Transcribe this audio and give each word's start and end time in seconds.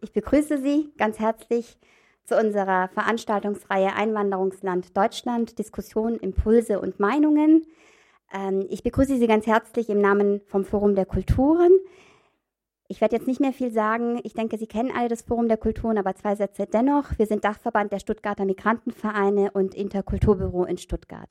Ich 0.00 0.12
begrüße 0.12 0.58
Sie 0.58 0.92
ganz 0.96 1.18
herzlich 1.18 1.76
zu 2.24 2.36
unserer 2.36 2.88
Veranstaltungsreihe 2.88 3.94
Einwanderungsland 3.94 4.96
Deutschland, 4.96 5.58
Diskussionen, 5.58 6.18
Impulse 6.18 6.80
und 6.80 7.00
Meinungen. 7.00 7.66
Ähm, 8.32 8.64
ich 8.68 8.84
begrüße 8.84 9.16
Sie 9.16 9.26
ganz 9.26 9.46
herzlich 9.46 9.88
im 9.88 10.00
Namen 10.00 10.40
vom 10.46 10.64
Forum 10.64 10.94
der 10.94 11.06
Kulturen. 11.06 11.72
Ich 12.90 13.02
werde 13.02 13.16
jetzt 13.16 13.28
nicht 13.28 13.40
mehr 13.40 13.52
viel 13.52 13.70
sagen. 13.70 14.18
Ich 14.24 14.32
denke, 14.32 14.56
Sie 14.56 14.66
kennen 14.66 14.90
alle 14.96 15.08
das 15.08 15.20
Forum 15.20 15.46
der 15.46 15.58
Kulturen, 15.58 15.98
aber 15.98 16.14
zwei 16.14 16.34
Sätze 16.34 16.66
dennoch. 16.66 17.18
Wir 17.18 17.26
sind 17.26 17.44
Dachverband 17.44 17.92
der 17.92 17.98
Stuttgarter 17.98 18.46
Migrantenvereine 18.46 19.50
und 19.50 19.74
Interkulturbüro 19.74 20.64
in 20.64 20.78
Stuttgart. 20.78 21.28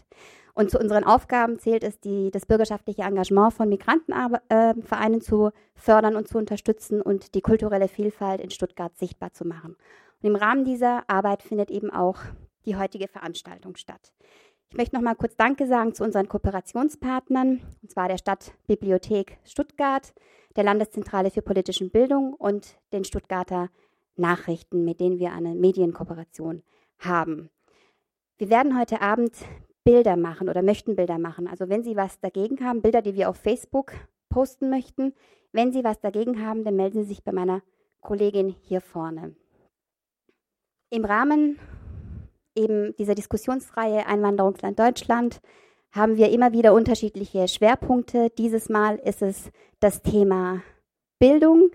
Und 0.53 0.69
zu 0.69 0.77
unseren 0.77 1.03
Aufgaben 1.03 1.57
zählt 1.57 1.83
es, 1.83 1.99
die, 1.99 2.29
das 2.29 2.45
bürgerschaftliche 2.45 3.01
Engagement 3.01 3.53
von 3.53 3.69
Migrantenvereinen 3.69 5.21
zu 5.21 5.49
fördern 5.73 6.15
und 6.15 6.27
zu 6.27 6.37
unterstützen 6.37 7.01
und 7.01 7.33
die 7.33 7.41
kulturelle 7.41 7.87
Vielfalt 7.87 8.39
in 8.39 8.51
Stuttgart 8.51 8.95
sichtbar 8.95 9.33
zu 9.33 9.43
machen. 9.47 9.77
Und 10.21 10.29
im 10.29 10.35
Rahmen 10.35 10.63
dieser 10.63 11.09
Arbeit 11.09 11.41
findet 11.41 11.71
eben 11.71 11.89
auch 11.89 12.19
die 12.67 12.75
heutige 12.75 13.07
Veranstaltung 13.07 13.77
statt. 13.77 14.13
Ich 14.69 14.77
möchte 14.77 14.95
noch 14.95 15.01
mal 15.01 15.15
kurz 15.15 15.35
Danke 15.37 15.65
sagen 15.65 15.93
zu 15.93 16.03
unseren 16.03 16.27
Kooperationspartnern, 16.27 17.61
und 17.81 17.91
zwar 17.91 18.09
der 18.09 18.17
Stadtbibliothek 18.17 19.37
Stuttgart, 19.45 20.13
der 20.55 20.65
Landeszentrale 20.65 21.31
für 21.31 21.41
politische 21.41 21.89
Bildung 21.89 22.33
und 22.33 22.77
den 22.91 23.05
Stuttgarter 23.05 23.69
Nachrichten, 24.17 24.83
mit 24.83 24.99
denen 24.99 25.19
wir 25.19 25.31
eine 25.31 25.55
Medienkooperation 25.55 26.63
haben. 26.99 27.49
Wir 28.37 28.49
werden 28.49 28.77
heute 28.77 29.01
Abend 29.01 29.31
Bilder 29.83 30.17
machen 30.17 30.49
oder 30.49 30.61
möchten 30.61 30.97
Bilder 30.97 31.17
machen. 31.17 31.47
Also 31.47 31.69
wenn 31.69 31.83
Sie 31.83 31.95
was 31.95 32.19
dagegen 32.19 32.63
haben, 32.65 32.81
Bilder, 32.81 33.01
die 33.01 33.15
wir 33.15 33.29
auf 33.29 33.37
Facebook 33.37 33.93
posten 34.29 34.69
möchten, 34.69 35.13
wenn 35.53 35.71
Sie 35.71 35.85
was 35.85 36.01
dagegen 36.01 36.45
haben, 36.45 36.65
dann 36.65 36.75
melden 36.75 37.03
Sie 37.03 37.09
sich 37.09 37.23
bei 37.23 37.31
meiner 37.31 37.61
Kollegin 38.01 38.49
hier 38.61 38.81
vorne. 38.81 39.35
Im 40.89 41.05
Rahmen 41.05 41.57
eben 42.57 42.95
dieser 42.97 43.15
Diskussionsreihe 43.15 44.05
Einwanderungsland 44.05 44.77
Deutschland 44.77 45.39
haben 45.91 46.17
wir 46.17 46.29
immer 46.31 46.51
wieder 46.51 46.73
unterschiedliche 46.73 47.47
Schwerpunkte. 47.47 48.29
Dieses 48.37 48.69
Mal 48.69 48.97
ist 48.97 49.21
es 49.21 49.51
das 49.79 50.01
Thema 50.01 50.61
Bildung. 51.19 51.71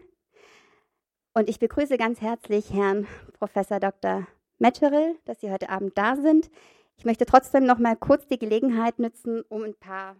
Und 1.34 1.48
ich 1.48 1.58
begrüße 1.58 1.96
ganz 1.96 2.20
herzlich 2.20 2.72
Herrn 2.72 3.06
Professor 3.38 3.80
Dr. 3.80 4.26
Metcheril, 4.58 5.16
dass 5.24 5.40
Sie 5.40 5.50
heute 5.50 5.70
Abend 5.70 5.96
da 5.96 6.16
sind. 6.16 6.50
Ich 6.96 7.04
möchte 7.04 7.24
trotzdem 7.24 7.64
noch 7.64 7.78
mal 7.78 7.96
kurz 7.96 8.26
die 8.26 8.38
Gelegenheit 8.38 8.98
nutzen, 8.98 9.42
um 9.48 9.62
ein 9.62 9.74
paar 9.74 10.16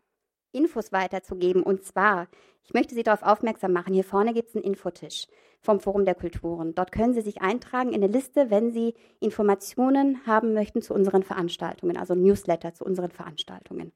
Infos 0.53 0.93
weiterzugeben. 0.93 1.63
Und 1.63 1.85
zwar, 1.85 2.29
ich 2.65 2.75
möchte 2.75 2.95
Sie 2.95 3.03
darauf 3.03 3.23
aufmerksam 3.23 3.73
machen, 3.73 3.95
hier 3.95 4.05
vorne 4.05 4.35
gibt 4.35 4.51
es 4.51 4.57
einen 4.57 4.65
Infotisch 4.65 5.27
vom 5.61 5.81
Forum 5.81 6.05
der 6.05 6.15
Kulturen. 6.15 6.75
Dort 6.75 6.93
können 6.93 7.15
Sie 7.15 7.21
sich 7.21 7.41
eintragen 7.41 7.91
in 7.91 8.03
eine 8.03 8.13
Liste, 8.13 8.51
wenn 8.51 8.73
Sie 8.73 8.95
Informationen 9.21 10.27
haben 10.27 10.55
möchten 10.55 10.83
zu 10.83 10.93
unseren 10.93 11.23
Veranstaltungen, 11.23 11.97
also 11.97 12.15
Newsletter 12.15 12.75
zu 12.75 12.85
unseren 12.85 13.11
Veranstaltungen. 13.11 13.93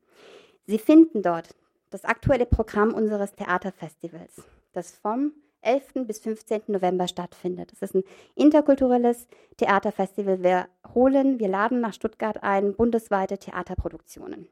Sie 0.67 0.79
finden 0.79 1.23
dort 1.23 1.55
das 1.91 2.05
aktuelle 2.05 2.47
Programm 2.47 2.93
unseres 2.95 3.34
Theaterfestivals, 3.34 4.43
das 4.73 4.93
vom 4.93 5.33
11. 5.62 6.07
bis 6.07 6.21
15. 6.21 6.62
November 6.69 7.09
stattfindet. 7.09 7.73
Das 7.73 7.83
ist 7.83 7.95
ein 7.95 8.05
interkulturelles 8.37 9.27
Theaterfestival. 9.57 10.43
Wir 10.43 10.69
holen, 10.95 11.41
wir 11.41 11.49
laden 11.49 11.81
nach 11.81 11.93
Stuttgart 11.93 12.43
ein 12.43 12.75
bundesweite 12.75 13.39
Theaterproduktionen. 13.39 14.49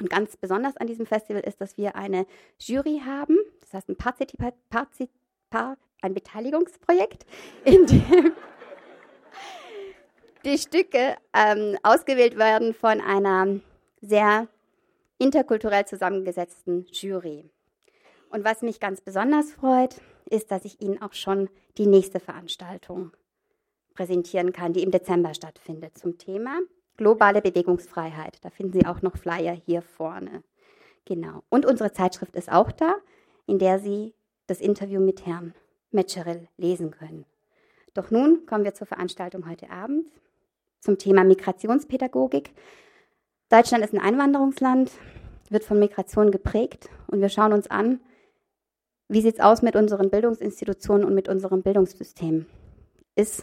Und 0.00 0.08
ganz 0.08 0.36
besonders 0.36 0.76
an 0.78 0.86
diesem 0.86 1.06
Festival 1.06 1.42
ist, 1.42 1.60
dass 1.60 1.76
wir 1.76 1.94
eine 1.94 2.26
Jury 2.58 3.02
haben, 3.04 3.36
das 3.60 3.74
heißt 3.74 3.88
ein 3.90 3.96
Partizipa 3.96 4.52
Partizip 4.70 5.10
ein 6.02 6.14
Beteiligungsprojekt, 6.14 7.26
in 7.64 7.86
dem 7.86 8.32
die 10.44 10.56
Stücke 10.56 11.16
ähm, 11.34 11.76
ausgewählt 11.82 12.38
werden 12.38 12.72
von 12.72 13.02
einer 13.02 13.60
sehr 14.00 14.48
interkulturell 15.18 15.84
zusammengesetzten 15.84 16.86
Jury. 16.90 17.44
Und 18.30 18.44
was 18.44 18.62
mich 18.62 18.80
ganz 18.80 19.02
besonders 19.02 19.52
freut, 19.52 20.00
ist, 20.30 20.50
dass 20.50 20.64
ich 20.64 20.80
Ihnen 20.80 21.02
auch 21.02 21.12
schon 21.12 21.50
die 21.76 21.86
nächste 21.86 22.20
Veranstaltung 22.20 23.12
präsentieren 23.92 24.52
kann, 24.52 24.72
die 24.72 24.82
im 24.82 24.92
Dezember 24.92 25.34
stattfindet 25.34 25.98
zum 25.98 26.16
Thema 26.16 26.58
globale 27.00 27.40
Bewegungsfreiheit. 27.40 28.36
Da 28.42 28.50
finden 28.50 28.74
Sie 28.74 28.86
auch 28.86 29.00
noch 29.00 29.16
Flyer 29.16 29.54
hier 29.54 29.80
vorne. 29.80 30.42
Genau. 31.06 31.42
Und 31.48 31.64
unsere 31.64 31.92
Zeitschrift 31.92 32.36
ist 32.36 32.52
auch 32.52 32.70
da, 32.70 32.94
in 33.46 33.58
der 33.58 33.78
Sie 33.78 34.14
das 34.46 34.60
Interview 34.60 35.00
mit 35.00 35.24
Herrn 35.24 35.54
Metscheril 35.92 36.46
lesen 36.58 36.90
können. 36.90 37.24
Doch 37.94 38.10
nun 38.10 38.44
kommen 38.44 38.64
wir 38.64 38.74
zur 38.74 38.86
Veranstaltung 38.86 39.48
heute 39.48 39.70
Abend 39.70 40.12
zum 40.80 40.98
Thema 40.98 41.24
Migrationspädagogik. 41.24 42.52
Deutschland 43.48 43.82
ist 43.82 43.94
ein 43.94 44.00
Einwanderungsland, 44.00 44.92
wird 45.48 45.64
von 45.64 45.78
Migration 45.78 46.30
geprägt 46.30 46.90
und 47.06 47.22
wir 47.22 47.30
schauen 47.30 47.54
uns 47.54 47.70
an, 47.70 48.00
wie 49.08 49.22
sieht 49.22 49.36
es 49.36 49.40
aus 49.40 49.62
mit 49.62 49.74
unseren 49.74 50.10
Bildungsinstitutionen 50.10 51.06
und 51.06 51.14
mit 51.14 51.30
unserem 51.30 51.62
Bildungssystem. 51.62 52.44
Ist, 53.16 53.42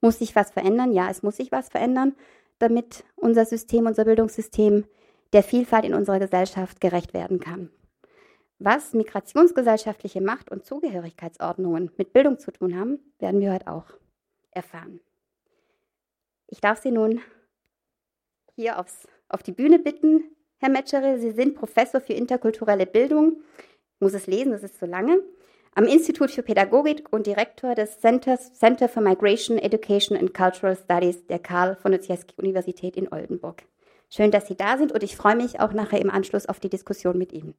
muss 0.00 0.18
sich 0.18 0.34
was 0.34 0.50
verändern? 0.50 0.92
Ja, 0.92 1.08
es 1.08 1.22
muss 1.22 1.36
sich 1.36 1.52
was 1.52 1.68
verändern, 1.68 2.14
damit 2.60 3.04
unser 3.16 3.44
System, 3.44 3.86
unser 3.86 4.04
Bildungssystem 4.04 4.84
der 5.32 5.42
Vielfalt 5.42 5.84
in 5.84 5.94
unserer 5.94 6.18
Gesellschaft 6.18 6.80
gerecht 6.80 7.14
werden 7.14 7.40
kann. 7.40 7.70
Was 8.58 8.92
migrationsgesellschaftliche 8.92 10.20
Macht- 10.20 10.50
und 10.50 10.66
Zugehörigkeitsordnungen 10.66 11.90
mit 11.96 12.12
Bildung 12.12 12.38
zu 12.38 12.52
tun 12.52 12.78
haben, 12.78 12.98
werden 13.18 13.40
wir 13.40 13.52
heute 13.52 13.68
auch 13.68 13.86
erfahren. 14.50 15.00
Ich 16.46 16.60
darf 16.60 16.80
Sie 16.82 16.90
nun 16.90 17.20
hier 18.54 18.78
aufs, 18.78 19.08
auf 19.28 19.42
die 19.42 19.52
Bühne 19.52 19.78
bitten, 19.78 20.24
Herr 20.58 20.68
Metscheril. 20.68 21.18
Sie 21.18 21.30
sind 21.30 21.54
Professor 21.54 22.00
für 22.02 22.12
interkulturelle 22.12 22.86
Bildung. 22.86 23.42
Ich 23.94 24.00
muss 24.00 24.12
es 24.12 24.26
lesen, 24.26 24.52
das 24.52 24.62
ist 24.62 24.78
zu 24.78 24.84
lange. 24.84 25.22
Am 25.72 25.84
Institut 25.84 26.32
für 26.32 26.42
Pädagogik 26.42 27.12
und 27.12 27.28
Direktor 27.28 27.76
des 27.76 28.00
Centers, 28.00 28.52
Center 28.54 28.88
for 28.88 29.00
Migration, 29.04 29.56
Education 29.56 30.18
and 30.18 30.34
Cultural 30.34 30.76
Studies 30.76 31.24
der 31.28 31.38
Karl 31.38 31.76
von 31.76 31.94
Ossieski 31.94 32.34
Universität 32.38 32.96
in 32.96 33.12
Oldenburg. 33.12 33.62
Schön, 34.08 34.32
dass 34.32 34.48
Sie 34.48 34.56
da 34.56 34.76
sind 34.78 34.90
und 34.90 35.04
ich 35.04 35.16
freue 35.16 35.36
mich 35.36 35.60
auch 35.60 35.72
nachher 35.72 36.00
im 36.00 36.10
Anschluss 36.10 36.46
auf 36.46 36.58
die 36.58 36.70
Diskussion 36.70 37.16
mit 37.16 37.32
Ihnen. 37.32 37.54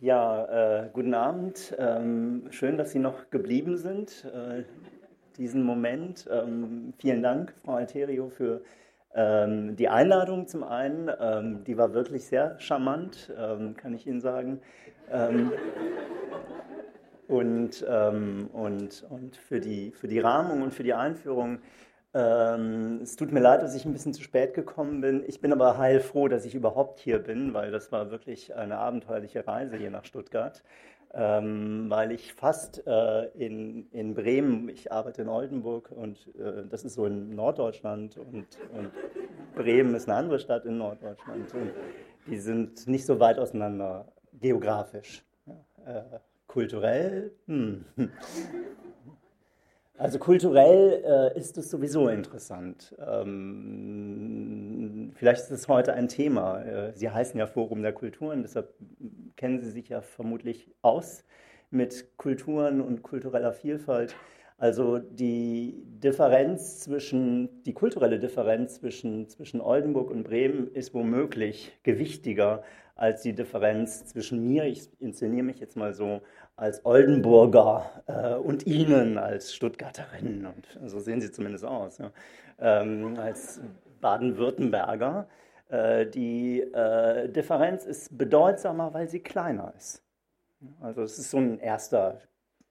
Ja, 0.00 0.84
äh, 0.84 0.90
guten 0.92 1.14
Abend. 1.14 1.74
Ähm, 1.78 2.48
schön, 2.50 2.76
dass 2.76 2.92
Sie 2.92 2.98
noch 2.98 3.30
geblieben 3.30 3.78
sind, 3.78 4.26
äh, 4.26 4.64
diesen 5.38 5.62
Moment. 5.62 6.28
Ähm, 6.30 6.92
vielen 6.98 7.22
Dank, 7.22 7.54
Frau 7.64 7.74
Alterio, 7.74 8.28
für 8.28 8.62
ähm, 9.14 9.76
die 9.76 9.88
Einladung 9.88 10.46
zum 10.46 10.64
einen. 10.64 11.10
Ähm, 11.20 11.64
die 11.64 11.76
war 11.76 11.94
wirklich 11.94 12.26
sehr 12.26 12.58
charmant, 12.58 13.32
ähm, 13.38 13.76
kann 13.76 13.94
ich 13.94 14.06
Ihnen 14.06 14.20
sagen. 14.20 14.60
Ähm, 15.10 15.52
und, 17.28 17.82
und, 17.82 19.04
und 19.10 19.36
für, 19.36 19.58
die, 19.58 19.90
für 19.90 20.06
die 20.06 20.20
Rahmung 20.20 20.62
und 20.62 20.72
für 20.72 20.84
die 20.84 20.94
Einführung 20.94 21.58
ähm, 22.16 23.00
es 23.02 23.14
tut 23.16 23.30
mir 23.30 23.40
leid, 23.40 23.62
dass 23.62 23.74
ich 23.74 23.84
ein 23.84 23.92
bisschen 23.92 24.14
zu 24.14 24.22
spät 24.22 24.54
gekommen 24.54 25.02
bin. 25.02 25.22
Ich 25.26 25.42
bin 25.42 25.52
aber 25.52 25.76
heilfroh, 25.76 26.28
dass 26.28 26.46
ich 26.46 26.54
überhaupt 26.54 26.98
hier 26.98 27.18
bin, 27.18 27.52
weil 27.52 27.70
das 27.70 27.92
war 27.92 28.10
wirklich 28.10 28.54
eine 28.54 28.78
abenteuerliche 28.78 29.46
Reise 29.46 29.76
hier 29.76 29.90
nach 29.90 30.06
Stuttgart. 30.06 30.62
Ähm, 31.18 31.86
weil 31.88 32.12
ich 32.12 32.34
fast 32.34 32.86
äh, 32.86 33.28
in, 33.38 33.90
in 33.90 34.12
Bremen, 34.12 34.68
ich 34.68 34.92
arbeite 34.92 35.22
in 35.22 35.28
Oldenburg 35.28 35.90
und 35.90 36.18
äh, 36.36 36.66
das 36.68 36.84
ist 36.84 36.92
so 36.92 37.06
in 37.06 37.34
Norddeutschland 37.34 38.18
und, 38.18 38.46
und, 38.74 38.90
Bremen 39.54 39.94
ist 39.94 40.10
eine 40.10 40.18
andere 40.18 40.38
Stadt 40.38 40.66
in 40.66 40.76
Norddeutschland 40.76 41.54
und 41.54 41.70
die 42.26 42.36
sind 42.36 42.86
nicht 42.86 43.06
so 43.06 43.18
weit 43.18 43.38
auseinander 43.38 44.12
geografisch. 44.34 45.24
Ja, 45.46 46.00
äh, 46.00 46.18
kulturell, 46.48 47.32
hm. 47.46 47.86
Also 49.98 50.18
kulturell 50.18 51.02
äh, 51.04 51.38
ist 51.38 51.56
es 51.56 51.70
sowieso 51.70 52.08
interessant. 52.08 52.94
Ähm, 52.98 54.32
vielleicht 55.14 55.40
ist 55.44 55.50
es 55.50 55.68
heute 55.68 55.94
ein 55.94 56.08
Thema. 56.08 56.60
Äh, 56.62 56.92
Sie 56.94 57.08
heißen 57.08 57.38
ja 57.38 57.46
Forum 57.46 57.80
der 57.82 57.94
Kulturen, 57.94 58.42
deshalb 58.42 58.74
kennen 59.36 59.62
Sie 59.62 59.70
sich 59.70 59.88
ja 59.88 60.02
vermutlich 60.02 60.70
aus 60.82 61.24
mit 61.70 62.18
Kulturen 62.18 62.82
und 62.82 63.02
kultureller 63.02 63.54
Vielfalt. 63.54 64.14
Also 64.58 64.98
die 64.98 65.82
Differenz 65.86 66.80
zwischen, 66.80 67.62
die 67.64 67.72
kulturelle 67.72 68.18
Differenz 68.18 68.80
zwischen, 68.80 69.28
zwischen 69.28 69.62
Oldenburg 69.62 70.10
und 70.10 70.24
Bremen 70.24 70.68
ist 70.72 70.92
womöglich 70.94 71.72
gewichtiger 71.82 72.62
als 72.96 73.22
die 73.22 73.34
Differenz 73.34 74.06
zwischen 74.06 74.46
mir, 74.46 74.64
ich 74.64 74.88
inszeniere 75.00 75.44
mich 75.44 75.60
jetzt 75.60 75.76
mal 75.76 75.92
so, 75.92 76.22
als 76.56 76.84
Oldenburger 76.84 78.02
äh, 78.06 78.34
und 78.34 78.66
Ihnen 78.66 79.18
als 79.18 79.54
Stuttgarterinnen, 79.54 80.46
und 80.46 80.90
so 80.90 80.98
sehen 81.00 81.20
Sie 81.20 81.30
zumindest 81.30 81.64
aus, 81.64 81.98
ja, 81.98 82.10
ähm, 82.58 83.18
als 83.18 83.60
Baden-Württemberger. 84.00 85.28
Äh, 85.68 86.06
die 86.06 86.60
äh, 86.60 87.28
Differenz 87.28 87.84
ist 87.84 88.16
bedeutsamer, 88.16 88.94
weil 88.94 89.08
sie 89.08 89.20
kleiner 89.20 89.74
ist. 89.76 90.02
Also 90.80 91.02
es 91.02 91.18
ist 91.18 91.30
so 91.30 91.38
ein 91.38 91.58
erster 91.58 92.20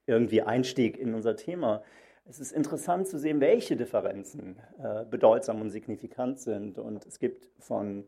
irgendwie 0.08 0.42
Einstieg 0.42 0.98
in 0.98 1.14
unser 1.14 1.36
Thema. 1.36 1.84
Es 2.28 2.40
ist 2.40 2.52
interessant 2.52 3.08
zu 3.08 3.20
sehen, 3.20 3.40
welche 3.40 3.76
Differenzen 3.76 4.58
äh, 4.80 5.06
bedeutsam 5.06 5.62
und 5.62 5.70
signifikant 5.70 6.40
sind. 6.40 6.80
Und 6.80 7.06
es 7.06 7.20
gibt 7.20 7.50
von 7.60 8.08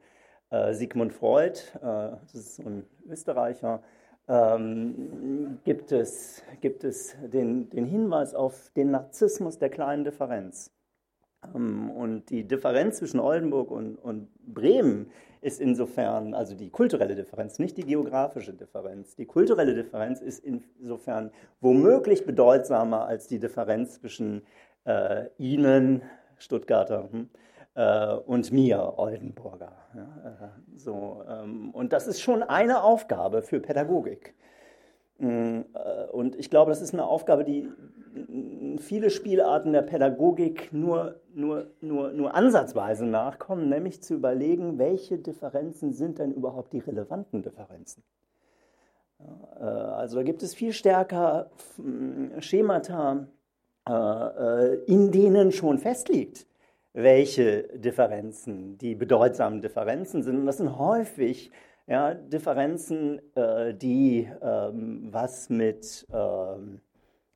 äh, 0.49 0.73
Sigmund 0.73 1.13
Freud, 1.13 1.59
äh, 1.75 1.79
das 1.81 2.33
ist 2.33 2.55
so 2.55 2.63
ein 2.63 2.85
Österreicher, 3.07 3.83
ähm, 4.27 5.59
gibt 5.63 5.91
es, 5.91 6.43
gibt 6.61 6.83
es 6.83 7.15
den, 7.21 7.69
den 7.69 7.85
Hinweis 7.85 8.35
auf 8.35 8.71
den 8.75 8.91
Narzissmus 8.91 9.57
der 9.57 9.69
kleinen 9.69 10.03
Differenz. 10.03 10.71
Ähm, 11.55 11.89
und 11.91 12.29
die 12.29 12.47
Differenz 12.47 12.97
zwischen 12.97 13.19
Oldenburg 13.19 13.71
und, 13.71 13.95
und 13.95 14.29
Bremen 14.45 15.11
ist 15.41 15.61
insofern, 15.61 16.33
also 16.33 16.55
die 16.55 16.69
kulturelle 16.69 17.15
Differenz, 17.15 17.59
nicht 17.59 17.77
die 17.77 17.85
geografische 17.85 18.53
Differenz. 18.53 19.15
Die 19.15 19.25
kulturelle 19.25 19.75
Differenz 19.75 20.19
ist 20.19 20.43
insofern 20.43 21.31
womöglich 21.61 22.25
bedeutsamer 22.25 23.05
als 23.05 23.27
die 23.27 23.39
Differenz 23.39 23.99
zwischen 23.99 24.41
äh, 24.85 25.25
Ihnen, 25.37 26.01
Stuttgarter, 26.37 27.09
hm, 27.11 27.29
äh, 27.77 28.15
und 28.25 28.51
mir, 28.51 28.93
Oldenburger. 28.97 29.71
Ja, 29.93 30.01
äh, 30.01 30.75
so, 30.75 31.23
ähm, 31.29 31.69
und 31.71 31.93
das 31.93 32.07
ist 32.07 32.19
schon 32.19 32.41
eine 32.41 32.83
Aufgabe 32.83 33.43
für 33.43 33.59
Pädagogik. 33.59 34.33
Mm, 35.19 35.61
äh, 35.73 36.07
und 36.11 36.35
ich 36.35 36.49
glaube, 36.49 36.71
das 36.71 36.81
ist 36.81 36.93
eine 36.93 37.05
Aufgabe, 37.05 37.43
die 37.43 37.69
viele 38.79 39.11
Spielarten 39.11 39.73
der 39.73 39.83
Pädagogik 39.83 40.73
nur, 40.73 41.21
nur, 41.35 41.67
nur, 41.81 42.11
nur 42.11 42.33
ansatzweise 42.33 43.05
nachkommen, 43.05 43.69
nämlich 43.69 44.01
zu 44.01 44.15
überlegen, 44.15 44.79
welche 44.79 45.19
Differenzen 45.19 45.93
sind 45.93 46.17
denn 46.17 46.31
überhaupt 46.31 46.73
die 46.73 46.79
relevanten 46.79 47.43
Differenzen. 47.43 48.03
Äh, 49.19 49.63
also 49.63 50.17
da 50.17 50.23
gibt 50.23 50.41
es 50.41 50.55
viel 50.55 50.73
stärker 50.73 51.51
mm, 51.77 52.39
Schemata, 52.39 53.27
äh, 53.87 54.75
in 54.85 55.11
denen 55.11 55.51
schon 55.51 55.77
festliegt, 55.77 56.47
welche 56.97 57.63
Differenzen 57.77 58.79
die 58.79 58.95
bedeutsamen 58.95 59.61
Differenzen 59.61 60.23
sind. 60.23 60.37
Und 60.37 60.47
das 60.47 60.57
sind 60.57 60.79
häufig 60.79 61.51
ja, 61.85 62.15
Differenzen, 62.15 63.21
äh, 63.35 63.75
die 63.75 64.27
ähm, 64.41 65.07
was 65.11 65.51
mit 65.51 66.07
ähm, 66.11 66.81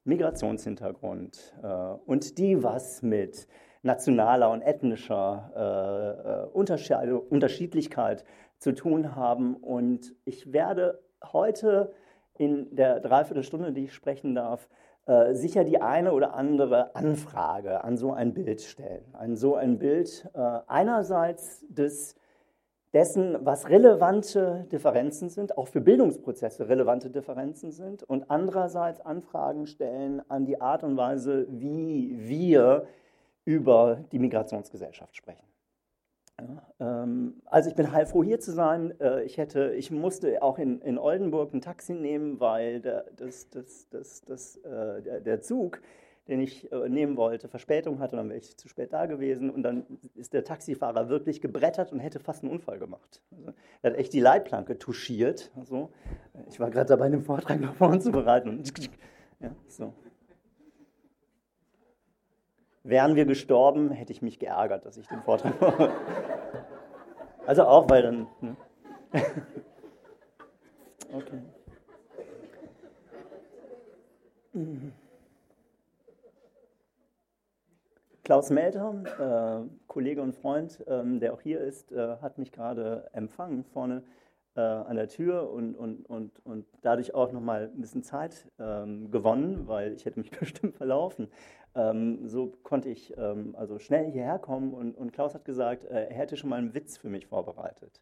Migrationshintergrund 0.04 1.56
äh, 1.62 1.68
und 1.68 2.40
die 2.40 2.64
was 2.64 3.04
mit 3.04 3.48
nationaler 3.84 4.50
und 4.50 4.64
ethnischer 4.64 6.50
äh, 6.52 6.58
Unterschiedlichkeit 6.58 8.26
zu 8.58 8.74
tun 8.74 9.16
haben. 9.16 9.56
Und 9.56 10.16
ich 10.26 10.52
werde 10.54 11.04
heute 11.24 11.94
in 12.36 12.76
der 12.76 13.00
Dreiviertelstunde, 13.00 13.74
die 13.74 13.86
ich 13.86 13.94
sprechen 13.94 14.34
darf, 14.34 14.68
sicher 15.32 15.64
die 15.64 15.82
eine 15.82 16.14
oder 16.14 16.36
andere 16.36 16.96
Anfrage 16.96 17.84
an 17.84 17.98
so 17.98 18.14
ein 18.14 18.34
Bild 18.34 18.62
stellen. 18.62 19.06
An 19.14 19.36
so 19.36 19.56
ein 19.56 19.80
Bild 19.80 20.30
einerseits 20.68 21.66
des 21.70 22.16
dessen, 22.94 23.38
was 23.46 23.70
relevante 23.70 24.68
Differenzen 24.70 25.30
sind, 25.30 25.58
auch 25.58 25.70
für 25.70 25.80
Bildungsprozesse 25.80 26.68
relevante 26.68 27.10
Differenzen 27.10 27.72
sind 27.72 28.04
und 28.04 28.30
andererseits 28.30 29.00
Anfragen 29.00 29.66
stellen 29.66 30.22
an 30.30 30.46
die 30.46 30.60
Art 30.60 30.84
und 30.84 30.98
Weise, 30.98 31.48
wie 31.50 32.14
wir 32.18 32.86
über 33.46 34.00
die 34.12 34.20
Migrationsgesellschaft 34.20 35.16
sprechen. 35.16 35.51
Ja, 36.80 37.04
ähm, 37.04 37.42
also 37.46 37.70
ich 37.70 37.76
bin 37.76 37.92
heilfroh 37.92 38.24
hier 38.24 38.40
zu 38.40 38.52
sein. 38.52 39.00
Äh, 39.00 39.24
ich, 39.24 39.38
hätte, 39.38 39.74
ich 39.76 39.92
musste 39.92 40.42
auch 40.42 40.58
in, 40.58 40.82
in 40.82 40.98
Oldenburg 40.98 41.54
ein 41.54 41.62
Taxi 41.62 41.94
nehmen, 41.94 42.40
weil 42.40 42.82
der, 42.82 43.06
das, 43.16 43.50
das, 43.50 43.88
das, 43.90 44.22
das, 44.22 44.58
äh, 44.58 45.02
der, 45.02 45.22
der 45.22 45.42
Zug 45.42 45.82
den 46.28 46.40
ich 46.40 46.72
äh, 46.72 46.88
nehmen 46.88 47.18
wollte, 47.18 47.48
Verspätung 47.48 48.00
hatte, 48.00 48.16
dann 48.16 48.30
wäre 48.30 48.40
ich 48.40 48.56
zu 48.56 48.68
spät 48.68 48.94
da 48.94 49.06
gewesen 49.06 49.50
und 49.50 49.64
dann 49.64 49.86
ist 50.16 50.34
der 50.34 50.44
Taxifahrer 50.44 51.10
wirklich 51.10 51.42
gebrettert 51.42 51.92
und 51.92 52.00
hätte 52.00 52.20
fast 52.20 52.44
einen 52.44 52.52
Unfall 52.52 52.80
gemacht. 52.80 53.22
Also, 53.32 53.54
er 53.82 53.92
hat 53.92 53.98
echt 53.98 54.14
die 54.14 54.20
Leitplanke 54.20 54.78
touchiert. 54.78 55.52
Also, 55.58 55.92
ich 56.48 56.60
war 56.60 56.70
gerade 56.70 56.88
dabei, 56.88 57.10
den 57.10 57.22
Vortrag 57.22 57.60
nach 57.60 57.74
vorne 57.76 58.00
zu 58.00 58.12
bereiten. 58.12 58.64
ja, 59.40 59.54
so. 59.68 59.94
Wären 62.84 63.16
wir 63.16 63.26
gestorben, 63.26 63.92
hätte 63.92 64.12
ich 64.12 64.22
mich 64.22 64.40
geärgert, 64.40 64.86
dass 64.86 64.98
ich 64.98 65.08
den 65.08 65.22
Vortrag 65.22 65.60
mache. 65.62 65.92
Also 67.46 67.64
auch, 67.64 67.90
weil 67.90 68.02
dann. 68.02 68.28
Ne? 68.42 68.56
okay. 71.14 71.42
Klaus 78.24 78.50
Melter, 78.50 79.66
äh, 79.66 79.88
Kollege 79.88 80.22
und 80.22 80.34
Freund, 80.34 80.84
ähm, 80.88 81.20
der 81.20 81.34
auch 81.34 81.42
hier 81.42 81.60
ist, 81.60 81.92
äh, 81.92 82.18
hat 82.22 82.38
mich 82.38 82.52
gerade 82.52 83.10
empfangen 83.14 83.64
vorne 83.64 84.04
äh, 84.56 84.62
an 84.62 84.96
der 84.96 85.08
Tür 85.08 85.50
und, 85.50 85.76
und, 85.76 86.10
und, 86.10 86.32
und 86.46 86.66
dadurch 86.82 87.14
auch 87.16 87.32
nochmal 87.32 87.72
ein 87.74 87.82
bisschen 87.82 88.04
Zeit 88.04 88.48
ähm, 88.60 89.10
gewonnen, 89.12 89.68
weil 89.68 89.94
ich 89.94 90.06
hätte 90.06 90.20
mich 90.20 90.32
bestimmt 90.40 90.76
verlaufen. 90.76 91.30
Ähm, 91.74 92.28
so 92.28 92.54
konnte 92.64 92.90
ich 92.90 93.16
ähm, 93.18 93.56
also 93.58 93.80
schnell 93.80 94.12
hierher 94.12 94.40
kommen 94.40 94.74
und, 94.74 94.98
und 94.98 95.14
Klaus 95.14 95.34
hat 95.34 95.46
gesagt, 95.46 95.86
äh, 95.86 96.08
er 96.08 96.16
hätte 96.16 96.36
schon 96.36 96.50
mal 96.50 96.58
einen 96.58 96.74
Witz 96.74 96.98
für 96.98 97.10
mich 97.10 97.28
vorbereitet. 97.28 98.02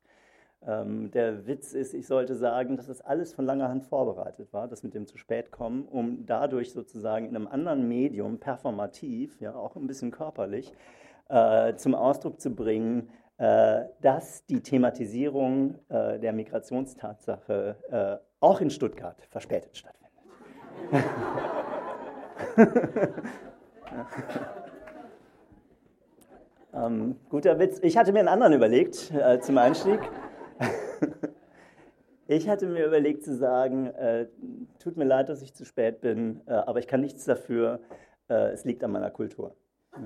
Ähm, 0.65 1.09
der 1.11 1.47
Witz 1.47 1.73
ist, 1.73 1.93
ich 1.93 2.07
sollte 2.07 2.35
sagen, 2.35 2.75
dass 2.75 2.87
das 2.87 3.01
alles 3.01 3.33
von 3.33 3.45
langer 3.45 3.69
Hand 3.69 3.85
vorbereitet 3.85 4.51
war, 4.51 4.67
das 4.67 4.83
mit 4.83 4.93
dem 4.93 5.07
zu 5.07 5.17
spät 5.17 5.51
kommen, 5.51 5.85
um 5.85 6.25
dadurch 6.25 6.73
sozusagen 6.73 7.27
in 7.27 7.35
einem 7.35 7.47
anderen 7.47 7.87
Medium, 7.87 8.39
performativ, 8.39 9.39
ja 9.39 9.55
auch 9.55 9.75
ein 9.75 9.87
bisschen 9.87 10.11
körperlich, 10.11 10.73
äh, 11.29 11.75
zum 11.75 11.95
Ausdruck 11.95 12.41
zu 12.41 12.53
bringen, 12.53 13.09
äh, 13.37 13.85
dass 14.01 14.45
die 14.47 14.61
Thematisierung 14.61 15.75
äh, 15.87 16.19
der 16.19 16.33
Migrationstatsache 16.33 17.77
äh, 17.89 18.17
auch 18.41 18.59
in 18.59 18.69
Stuttgart 18.69 19.21
verspätet 19.29 19.77
stattfindet. 19.77 20.09
ähm, 26.73 27.15
guter 27.29 27.59
Witz. 27.59 27.79
Ich 27.81 27.97
hatte 27.97 28.11
mir 28.11 28.19
einen 28.19 28.27
anderen 28.27 28.53
überlegt 28.53 29.11
äh, 29.11 29.39
zum 29.39 29.57
Einstieg. 29.57 29.99
Ich 32.31 32.47
hatte 32.47 32.67
mir 32.67 32.85
überlegt 32.85 33.23
zu 33.23 33.35
sagen, 33.35 33.87
äh, 33.87 34.27
tut 34.77 34.97
mir 34.97 35.05
leid, 35.05 35.29
dass 35.29 35.41
ich 35.41 35.55
zu 35.55 35.65
spät 35.65 35.99
bin, 35.99 36.41
äh, 36.45 36.51
aber 36.51 36.77
ich 36.77 36.85
kann 36.85 37.01
nichts 37.01 37.25
dafür, 37.25 37.79
äh, 38.29 38.51
es 38.51 38.65
liegt 38.65 38.83
an 38.83 38.91
meiner 38.91 39.09
Kultur. 39.09 39.55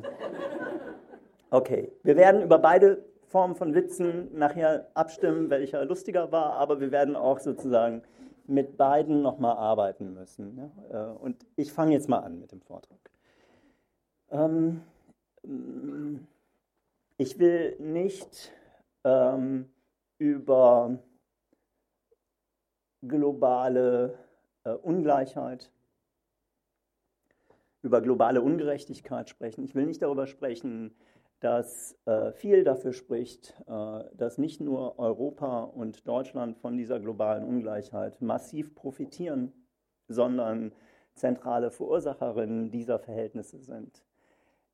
Okay, 1.49 1.91
wir 2.01 2.15
werden 2.15 2.41
über 2.41 2.57
beide 2.57 3.05
Formen 3.27 3.55
von 3.55 3.75
Witzen 3.75 4.35
nachher 4.35 4.87
abstimmen, 4.95 5.51
welcher 5.51 5.85
lustiger 5.85 6.31
war, 6.31 6.53
aber 6.53 6.79
wir 6.79 6.91
werden 6.91 7.15
auch 7.15 7.37
sozusagen 7.37 8.01
mit 8.47 8.75
beiden 8.75 9.21
nochmal 9.21 9.57
arbeiten 9.57 10.15
müssen. 10.15 10.57
Ja? 10.57 11.11
Äh, 11.11 11.17
und 11.17 11.45
ich 11.55 11.71
fange 11.71 11.91
jetzt 11.91 12.09
mal 12.09 12.21
an 12.21 12.39
mit 12.39 12.51
dem 12.51 12.61
Vortrag. 12.61 12.97
Ähm, 14.33 14.81
ich 17.17 17.37
will 17.37 17.75
nicht 17.79 18.51
ähm, 19.03 19.69
über 20.17 20.97
globale 23.07 24.17
äh, 24.63 24.71
Ungleichheit, 24.71 25.71
über 27.83 28.01
globale 28.01 28.41
Ungerechtigkeit 28.41 29.29
sprechen. 29.29 29.63
Ich 29.63 29.75
will 29.75 29.85
nicht 29.85 30.01
darüber 30.01 30.25
sprechen, 30.25 30.95
dass 31.39 31.95
äh, 32.05 32.31
viel 32.31 32.63
dafür 32.63 32.93
spricht, 32.93 33.53
äh, 33.67 34.03
dass 34.15 34.39
nicht 34.39 34.61
nur 34.61 34.97
Europa 34.97 35.61
und 35.63 36.07
Deutschland 36.07 36.57
von 36.57 36.75
dieser 36.75 36.99
globalen 36.99 37.43
Ungleichheit 37.43 38.19
massiv 38.19 38.73
profitieren, 38.73 39.53
sondern 40.07 40.71
zentrale 41.13 41.69
Verursacherinnen 41.69 42.71
dieser 42.71 42.97
Verhältnisse 42.97 43.59
sind. 43.59 44.03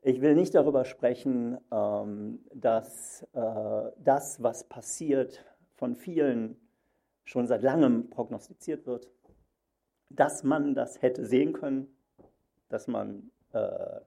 Ich 0.02 0.22
will 0.22 0.34
nicht 0.34 0.56
darüber 0.56 0.86
sprechen, 0.86 1.58
ähm, 1.72 2.40
dass 2.54 3.28
äh, 3.34 3.92
das, 3.98 4.42
was 4.42 4.64
passiert, 4.64 5.44
von 5.76 5.96
vielen 5.96 6.56
schon 7.26 7.48
seit 7.48 7.64
langem 7.64 8.10
prognostiziert 8.10 8.86
wird, 8.86 9.10
dass 10.10 10.44
man 10.44 10.74
das 10.74 11.02
hätte 11.02 11.26
sehen 11.26 11.52
können, 11.52 11.94
dass 12.70 12.88
man 12.88 13.30
äh, 13.54 13.60
äh, 13.60 14.02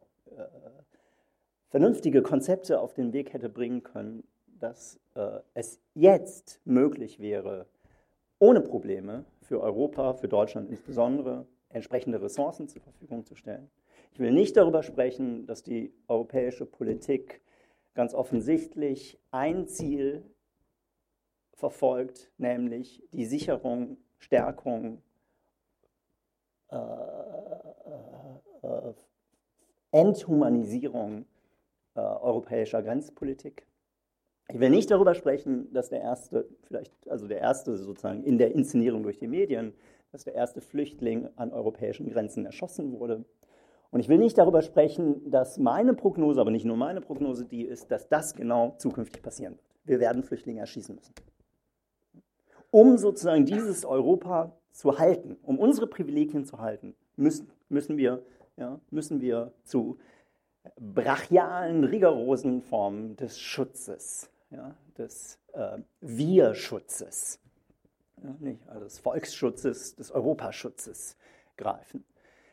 vernünftige 1.69 2.23
Konzepte 2.23 2.81
auf 2.81 2.95
den 2.95 3.13
Weg 3.13 3.33
hätte 3.33 3.49
bringen 3.49 3.83
können, 3.83 4.25
dass 4.47 5.01
es 5.55 5.81
jetzt 5.95 6.61
möglich 6.65 7.19
wäre, 7.19 7.67
ohne 8.39 8.61
Probleme 8.61 9.25
für 9.41 9.61
Europa, 9.61 10.15
für 10.15 10.29
Deutschland 10.29 10.71
insbesondere, 10.71 11.47
entsprechende 11.71 12.23
Ressourcen 12.23 12.69
zur 12.69 12.81
Verfügung 12.81 13.25
zu 13.25 13.35
stellen. 13.35 13.71
Ich 14.13 14.19
will 14.19 14.33
nicht 14.33 14.57
darüber 14.59 14.83
sprechen, 14.83 15.47
dass 15.47 15.63
die 15.63 15.95
europäische 16.07 16.67
Politik 16.67 17.41
ganz 17.95 18.13
offensichtlich 18.15 19.19
ein 19.31 19.67
Ziel 19.67 20.23
verfolgt, 21.55 22.31
nämlich 22.37 23.03
die 23.13 23.25
Sicherung, 23.25 23.97
Stärkung, 24.19 25.03
äh, 26.71 26.77
äh, 28.63 28.93
Enthumanisierung 29.93 31.25
äh, 31.95 32.01
europäischer 32.01 32.83
Grenzpolitik. 32.83 33.67
Ich 34.49 34.61
will 34.61 34.71
nicht 34.71 34.91
darüber 34.91 35.15
sprechen, 35.15 35.73
dass 35.73 35.89
der 35.89 36.03
erste, 36.03 36.49
vielleicht, 36.63 36.93
also 37.09 37.27
der 37.27 37.39
erste 37.41 37.77
sozusagen 37.79 38.25
in 38.25 38.37
der 38.37 38.55
Inszenierung 38.55 39.03
durch 39.03 39.19
die 39.19 39.29
Medien, 39.29 39.73
dass 40.11 40.25
der 40.25 40.35
erste 40.35 40.61
Flüchtling 40.61 41.29
an 41.37 41.53
europäischen 41.53 42.11
Grenzen 42.11 42.45
erschossen 42.45 42.93
wurde. 42.99 43.25
Und 43.93 44.01
ich 44.01 44.09
will 44.09 44.17
nicht 44.17 44.39
darüber 44.39 44.63
sprechen, 44.63 45.31
dass 45.31 45.59
meine 45.59 45.93
Prognose, 45.93 46.41
aber 46.41 46.51
nicht 46.51 46.65
nur 46.65 46.79
meine 46.79 47.03
Prognose, 47.03 47.45
die 47.45 47.63
ist, 47.63 47.91
dass 47.91 48.09
das 48.09 48.35
genau 48.35 48.75
zukünftig 48.79 49.23
passieren 49.23 49.53
wird. 49.53 49.65
Wir 49.85 50.01
werden 50.01 50.23
Flüchtlinge 50.23 50.61
erschießen 50.61 50.95
müssen. 50.95 51.15
Um 52.71 52.97
sozusagen 52.97 53.45
dieses 53.45 53.85
Europa 53.85 54.57
zu 54.71 54.99
halten, 54.99 55.37
um 55.43 55.59
unsere 55.59 55.87
Privilegien 55.87 56.47
zu 56.47 56.59
halten, 56.59 56.95
müssen, 57.17 57.51
müssen, 57.69 57.99
wir, 57.99 58.25
ja, 58.57 58.81
müssen 58.91 59.21
wir 59.21 59.53
zu 59.65 59.99
brachialen, 60.81 61.85
rigorosen 61.85 62.63
Formen 62.63 63.17
des 63.17 63.39
Schutzes, 63.39 64.31
ja, 64.51 64.75
des 64.97 65.39
äh, 65.53 65.79
Wir-Schutzes, 66.01 67.41
ja, 68.23 68.35
nicht, 68.41 68.67
also 68.69 68.85
des 68.85 68.99
Volksschutzes, 69.01 69.97
des 69.97 70.11
Europaschutzes 70.11 71.19
greifen. 71.59 72.05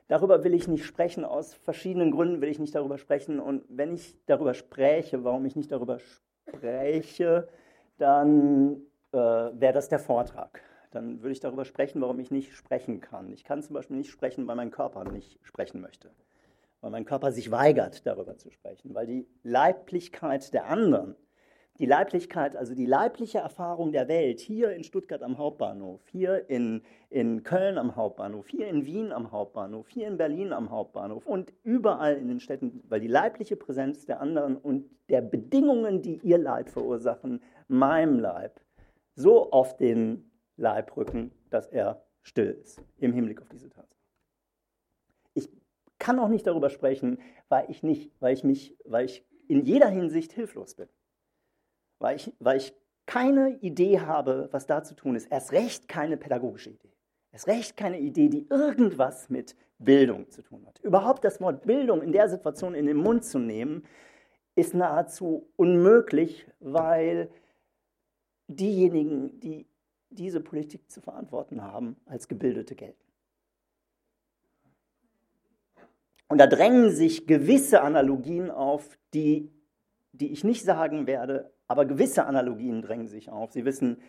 Darüber 0.10 0.44
will 0.44 0.56
ich 0.56 0.68
nicht 0.68 0.86
sprechen, 0.86 1.24
aus 1.24 1.54
verschiedenen 1.54 2.10
Gründen 2.10 2.42
will 2.42 2.50
ich 2.50 2.58
nicht 2.58 2.74
darüber 2.74 2.98
sprechen. 2.98 3.40
Und 3.40 3.64
wenn 3.70 3.94
ich 3.94 4.16
darüber 4.26 4.56
spreche, 4.56 5.24
warum 5.24 5.46
ich 5.46 5.56
nicht 5.56 5.72
darüber 5.72 6.00
spreche, 6.00 7.48
dann 8.00 8.82
äh, 9.12 9.18
wäre 9.18 9.74
das 9.74 9.88
der 9.88 10.00
Vortrag. 10.00 10.64
Dann 10.90 11.22
würde 11.22 11.34
ich 11.34 11.40
darüber 11.40 11.64
sprechen, 11.64 12.02
warum 12.02 12.20
ich 12.20 12.32
nicht 12.32 12.56
sprechen 12.56 13.02
kann. 13.02 13.32
Ich 13.32 13.44
kann 13.44 13.62
zum 13.62 13.76
Beispiel 13.76 13.98
nicht 13.98 14.10
sprechen, 14.10 14.48
weil 14.48 14.56
mein 14.56 14.72
Körper 14.72 15.04
nicht 15.04 15.40
sprechen 15.44 15.80
möchte. 15.80 16.10
Weil 16.82 16.90
mein 16.90 17.06
Körper 17.06 17.32
sich 17.32 17.52
weigert, 17.52 18.08
darüber 18.08 18.36
zu 18.36 18.50
sprechen. 18.50 18.96
Weil 18.96 19.06
die 19.06 19.28
Leiblichkeit 19.44 20.52
der 20.56 20.66
anderen 20.66 21.16
die 21.80 21.86
Leiblichkeit, 21.86 22.58
also 22.58 22.76
die 22.76 22.86
leibliche 22.86 23.40
Erfahrung 23.40 23.94
der 23.94 24.10
Welt 24.10 24.42
hier 24.42 24.72
in 24.72 24.84
Stuttgart 24.84 25.24
am 25.24 25.38
Hauptbahnhof, 25.38 26.02
hier 26.10 26.50
in, 26.50 26.84
in 27.10 27.44
Köln 27.44 27.78
am 27.78 27.96
Hauptbahnhof, 27.96 28.50
hier 28.50 28.68
in 28.68 28.86
Wien 28.86 29.14
am 29.14 29.32
Hauptbahnhof, 29.32 29.88
hier 29.88 30.08
in 30.08 30.18
Berlin 30.18 30.52
am 30.52 30.72
Hauptbahnhof 30.72 31.26
und 31.26 31.54
überall 31.64 32.18
in 32.18 32.28
den 32.28 32.42
Städten, 32.42 32.84
weil 32.90 33.00
die 33.00 33.08
leibliche 33.08 33.56
Präsenz 33.56 34.06
der 34.06 34.20
anderen 34.20 34.58
und 34.58 34.90
der 35.08 35.22
Bedingungen, 35.22 36.02
die 36.02 36.18
ihr 36.18 36.38
Leid 36.38 36.70
verursachen, 36.70 37.42
meinem 37.70 38.20
Leib 38.20 38.60
so 39.16 39.50
auf 39.52 39.78
den 39.78 40.30
Leib 40.58 40.98
rücken, 40.98 41.32
dass 41.50 41.68
er 41.68 42.06
still 42.22 42.58
ist 42.62 42.84
im 42.98 43.14
Hinblick 43.14 43.42
auf 43.42 43.48
diese 43.48 43.70
Tatsache. 43.70 44.04
Ich 45.34 45.50
kann 45.98 46.20
auch 46.20 46.28
nicht 46.28 46.46
darüber 46.46 46.70
sprechen, 46.70 47.20
weil 47.48 47.70
ich 47.70 47.84
nicht, 47.84 48.12
weil 48.20 48.34
ich 48.34 48.44
mich, 48.44 48.78
weil 48.84 49.06
ich 49.06 49.26
in 49.48 49.64
jeder 49.64 49.88
Hinsicht 49.88 50.34
hilflos 50.34 50.76
bin 50.76 50.90
weil 52.00 52.16
ich, 52.16 52.34
weil 52.40 52.58
ich 52.58 52.74
keine 53.06 53.58
Idee 53.60 54.00
habe, 54.00 54.50
was 54.52 54.66
da 54.66 54.84
zu 54.84 54.96
tun 54.96 55.16
ist. 55.16 55.32
Erst 55.32 55.52
recht 55.52 55.88
keine 55.88 56.18
pädagogische 56.18 56.72
Idee. 56.72 56.94
Erst 57.32 57.48
recht 57.48 57.78
keine 57.78 58.00
Idee, 58.00 58.30
die 58.30 58.48
irgendwas 58.50 59.30
mit 59.30 59.56
Bildung 59.78 60.30
zu 60.30 60.42
tun 60.42 60.66
hat. 60.66 60.80
Überhaupt 60.80 61.24
das 61.24 61.40
Wort 61.42 61.66
Bildung 61.66 62.02
in 62.02 62.12
der 62.12 62.30
Situation 62.30 62.76
in 62.76 62.86
den 62.86 62.98
Mund 62.98 63.24
zu 63.24 63.40
nehmen, 63.40 63.84
ist 64.56 64.74
nahezu 64.74 65.50
unmöglich, 65.56 66.48
weil 66.60 67.30
diejenigen, 68.48 69.40
die 69.40 69.68
diese 70.10 70.42
Politik 70.42 70.90
zu 70.90 71.02
verantworten 71.02 71.62
haben, 71.62 71.96
als 72.06 72.28
Gebildete 72.28 72.76
gelten. 72.76 73.10
Und 76.28 76.40
da 76.40 76.48
drängen 76.48 76.92
sich 76.92 77.26
gewisse 77.26 77.82
Analogien 77.82 78.52
auf, 78.52 78.98
die, 79.14 79.52
die 80.12 80.32
ich 80.32 80.44
nicht 80.44 80.64
sagen 80.64 81.08
werde, 81.08 81.52
aber 81.70 81.86
gewisse 81.86 82.26
Analogien 82.26 82.82
drängen 82.82 83.08
sich 83.08 83.30
auf. 83.30 83.54
Sie 83.54 83.64
wissen, 83.64 84.02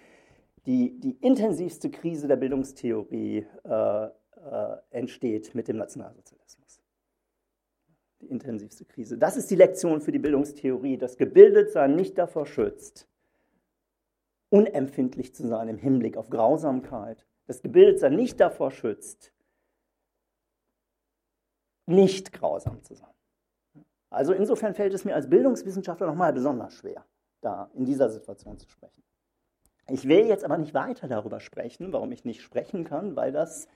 die, 0.67 0.99
die 0.99 1.13
intensivste 1.21 1.91
Krise 1.91 2.27
der 2.27 2.37
Bildungstheorie 2.37 3.47
äh, 3.65 4.05
äh, 4.05 4.11
entsteht 4.91 5.55
mit 5.55 5.69
dem 5.69 5.77
Nationalsozialismus. 5.77 6.83
Die 8.23 8.31
intensivste 8.31 8.87
Krise. 8.87 9.19
Das 9.19 9.37
ist 9.37 9.51
die 9.51 9.57
Lektion 9.57 10.01
für 10.01 10.11
die 10.11 10.19
Bildungstheorie, 10.19 10.97
dass 10.97 11.19
Gebildetsein 11.19 11.95
nicht 11.95 12.17
davor 12.17 12.47
schützt, 12.47 13.07
unempfindlich 14.49 15.35
zu 15.35 15.47
sein 15.47 15.69
im 15.69 15.79
Hinblick 15.79 16.17
auf 16.17 16.31
Grausamkeit. 16.31 17.27
Das 17.47 17.61
Gebildetsein 17.61 18.17
nicht 18.17 18.41
davor 18.41 18.71
schützt, 18.71 19.35
nicht 21.87 22.33
grausam 22.33 22.83
zu 22.83 22.95
sein. 22.95 23.13
Also 24.09 24.33
insofern 24.33 24.75
fällt 24.75 24.95
es 24.95 25.05
mir 25.05 25.15
als 25.15 25.29
Bildungswissenschaftler 25.29 26.07
nochmal 26.07 26.33
besonders 26.33 26.73
schwer 26.75 27.05
da 27.41 27.71
in 27.75 27.85
dieser 27.85 28.11
Situation 28.11 28.59
zu 28.59 28.69
sprechen. 28.69 29.03
Ich 29.89 30.07
will 30.07 30.27
jetzt 30.27 30.45
aber 30.45 30.59
nicht 30.59 30.75
weiter 30.75 31.09
darüber 31.09 31.41
sprechen, 31.41 31.93
warum 31.93 32.13
ich 32.13 32.25
nicht 32.25 32.43
sprechen 32.43 32.85
kann, 32.85 33.17
weil 33.17 33.33
das 33.33 33.69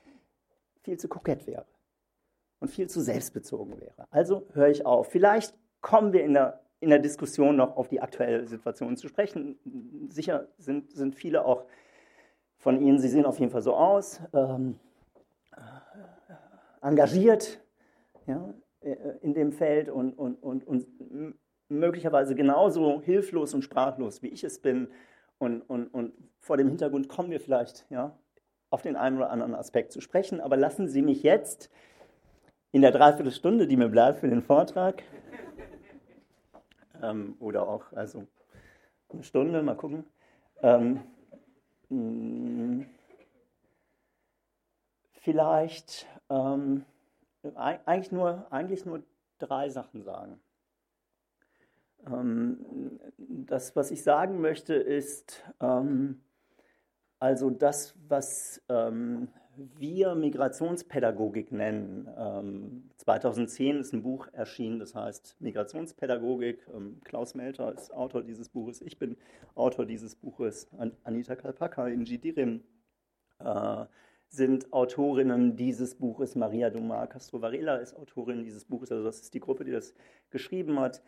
viel 0.83 0.99
zu 0.99 1.09
kokett 1.09 1.47
wäre 1.47 1.67
und 2.61 2.69
viel 2.69 2.89
zu 2.89 3.01
selbstbezogen 3.01 3.81
wäre. 3.81 4.07
Also 4.11 4.47
höre 4.53 4.69
ich 4.69 4.87
auf. 4.87 5.09
Vielleicht 5.09 5.55
kommen 5.81 6.13
wir 6.13 6.25
in 6.25 6.35
der, 6.35 6.61
in 6.81 6.91
der 6.91 6.99
Diskussion 6.99 7.57
noch 7.57 7.77
auf 7.77 7.89
die 7.89 8.01
aktuelle 8.01 8.47
Situation 8.47 8.97
zu 8.97 9.09
sprechen. 9.09 9.59
Sicher 10.09 10.49
sind, 10.59 10.93
sind 10.93 11.17
viele 11.17 11.45
auch 11.45 11.65
von 12.57 12.81
Ihnen, 12.81 12.99
Sie 12.99 13.09
sehen 13.09 13.27
auf 13.27 13.39
jeden 13.39 13.51
Fall 13.51 13.63
so 13.63 13.75
aus, 13.75 14.21
ähm, 14.33 14.79
engagiert 16.81 17.61
ja, 18.27 18.55
äh, 18.81 18.97
in 19.21 19.35
dem 19.35 19.53
Feld 19.53 19.89
und, 19.89 20.13
und, 20.15 20.43
und, 20.43 20.67
und 20.67 20.87
möglicherweise 21.69 22.35
genauso 22.35 23.01
hilflos 23.03 23.55
und 23.55 23.63
sprachlos, 23.63 24.23
wie 24.23 24.29
ich 24.29 24.45
es 24.45 24.61
bin. 24.61 24.89
Und, 25.39 25.63
und, 25.63 25.89
und 25.89 26.13
vor 26.39 26.57
dem 26.57 26.69
Hintergrund 26.69 27.09
kommen 27.09 27.31
wir 27.31 27.41
vielleicht 27.41 27.87
ja, 27.91 28.17
auf 28.71 28.83
den 28.83 28.97
einen 28.97 29.17
oder 29.17 29.31
anderen 29.31 29.55
Aspekt 29.55 29.93
zu 29.93 30.01
sprechen. 30.01 30.41
Aber 30.41 30.57
lassen 30.57 30.89
Sie 30.89 31.03
mich 31.03 31.23
jetzt 31.23 31.71
in 32.73 32.83
der 32.83 32.91
Dreiviertelstunde, 32.91 33.67
die 33.67 33.77
mir 33.77 33.89
bleibt 33.89 34.19
für 34.19 34.29
den 34.29 34.43
Vortrag, 34.43 35.03
ähm, 37.03 37.37
oder 37.39 37.69
auch 37.69 37.93
also 37.93 38.27
eine 39.13 39.23
Stunde, 39.23 39.63
mal 39.63 39.77
gucken, 39.77 40.05
ähm, 40.63 41.01
mm, 41.89 42.83
vielleicht 45.21 46.07
ähm, 46.31 46.85
eigentlich, 47.55 48.13
nur, 48.13 48.47
eigentlich 48.51 48.85
nur 48.85 49.03
drei 49.39 49.69
Sachen 49.69 50.03
sagen. 50.03 50.41
Ähm, 52.07 53.01
das, 53.19 53.75
was 53.77 53.91
ich 53.91 54.03
sagen 54.03 54.41
möchte, 54.41 54.75
ist, 54.75 55.43
ähm, 55.61 56.21
also 57.19 57.51
das, 57.51 57.95
was 58.09 58.63
ähm, 58.69 59.29
wir 59.77 60.17
Migrationspädagogik 60.17 61.53
nennen. 61.53 62.09
2010 62.97 63.79
ist 63.79 63.93
ein 63.93 64.03
Buch 64.03 64.27
erschienen, 64.33 64.81
das 64.81 64.97
heißt 64.97 65.37
Migrationspädagogik. 65.39 66.67
Klaus 67.05 67.37
Melter 67.37 67.73
ist 67.73 67.95
Autor 67.95 68.25
dieses 68.25 68.49
Buches, 68.49 68.83
ich 68.83 68.99
bin 68.99 69.17
Autor 69.55 69.87
dieses 69.87 70.17
Buches, 70.17 70.69
Anita 71.05 71.37
Kalpaka, 71.37 71.87
Inji 71.87 72.19
Dirim 72.19 72.65
äh, 73.39 73.85
sind 74.29 74.73
Autorinnen 74.73 75.57
dieses 75.57 75.95
Buches. 75.95 76.35
Maria 76.35 76.71
Dumar 76.71 77.07
Castro 77.07 77.41
Varela 77.41 77.77
ist 77.77 77.95
Autorin 77.95 78.43
dieses 78.43 78.65
Buches, 78.65 78.91
also 78.91 79.05
das 79.05 79.21
ist 79.21 79.35
die 79.35 79.41
Gruppe, 79.41 79.65
die 79.65 79.73
das 79.73 79.95
geschrieben 80.31 80.81
hat. 80.81 81.03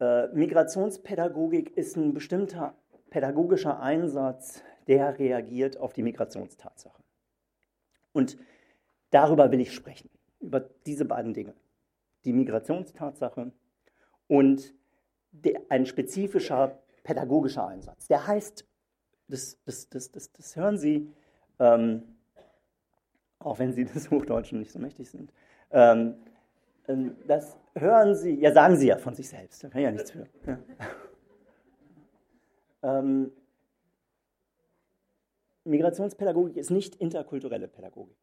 Äh, 0.00 0.28
Migrationspädagogik 0.28 1.76
ist 1.76 1.96
ein 1.96 2.14
bestimmter 2.14 2.74
pädagogischer 3.10 3.80
Einsatz, 3.80 4.62
der 4.86 5.18
reagiert 5.18 5.76
auf 5.76 5.92
die 5.92 6.02
Migrationstatsache. 6.02 7.02
Und 8.12 8.38
darüber 9.10 9.52
will 9.52 9.60
ich 9.60 9.74
sprechen, 9.74 10.08
über 10.40 10.60
diese 10.86 11.04
beiden 11.04 11.34
Dinge. 11.34 11.54
Die 12.24 12.32
Migrationstatsache 12.32 13.52
und 14.26 14.74
ein 15.68 15.86
spezifischer 15.86 16.78
pädagogischer 17.04 17.66
Einsatz. 17.66 18.08
Der 18.08 18.26
heißt, 18.26 18.66
das, 19.28 19.58
das, 19.64 19.88
das, 19.88 20.10
das, 20.10 20.32
das 20.32 20.56
hören 20.56 20.78
Sie, 20.78 21.12
ähm, 21.58 22.02
auch 23.38 23.58
wenn 23.58 23.72
Sie 23.72 23.84
des 23.84 24.10
Hochdeutschen 24.10 24.58
nicht 24.58 24.72
so 24.72 24.78
mächtig 24.78 25.10
sind, 25.10 25.32
ähm, 25.70 26.16
ähm, 26.88 27.16
das 27.26 27.59
hören 27.74 28.14
Sie, 28.14 28.40
ja 28.40 28.52
sagen 28.52 28.76
Sie 28.76 28.88
ja 28.88 28.96
von 28.98 29.14
sich 29.14 29.28
selbst, 29.28 29.62
da 29.64 29.68
kann 29.68 29.80
ich 29.80 29.84
ja 29.84 29.90
nichts 29.90 30.10
für. 30.10 30.26
Ja. 30.46 30.58
Ähm, 32.82 33.32
Migrationspädagogik 35.64 36.56
ist 36.56 36.70
nicht 36.70 36.96
interkulturelle 36.96 37.68
Pädagogik. 37.68 38.16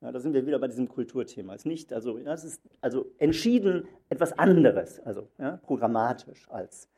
Ja, 0.00 0.10
da 0.12 0.18
sind 0.18 0.32
wir 0.32 0.46
wieder 0.46 0.58
bei 0.58 0.68
diesem 0.68 0.88
Kulturthema. 0.88 1.54
Es 1.54 1.60
ist 1.60 1.66
nicht, 1.66 1.92
also, 1.92 2.18
das 2.18 2.44
ist 2.44 2.62
also 2.80 3.06
entschieden 3.18 3.86
etwas 4.08 4.38
anderes, 4.38 4.98
also 5.00 5.28
ja, 5.38 5.58
programmatisch 5.58 6.48
als, 6.50 6.88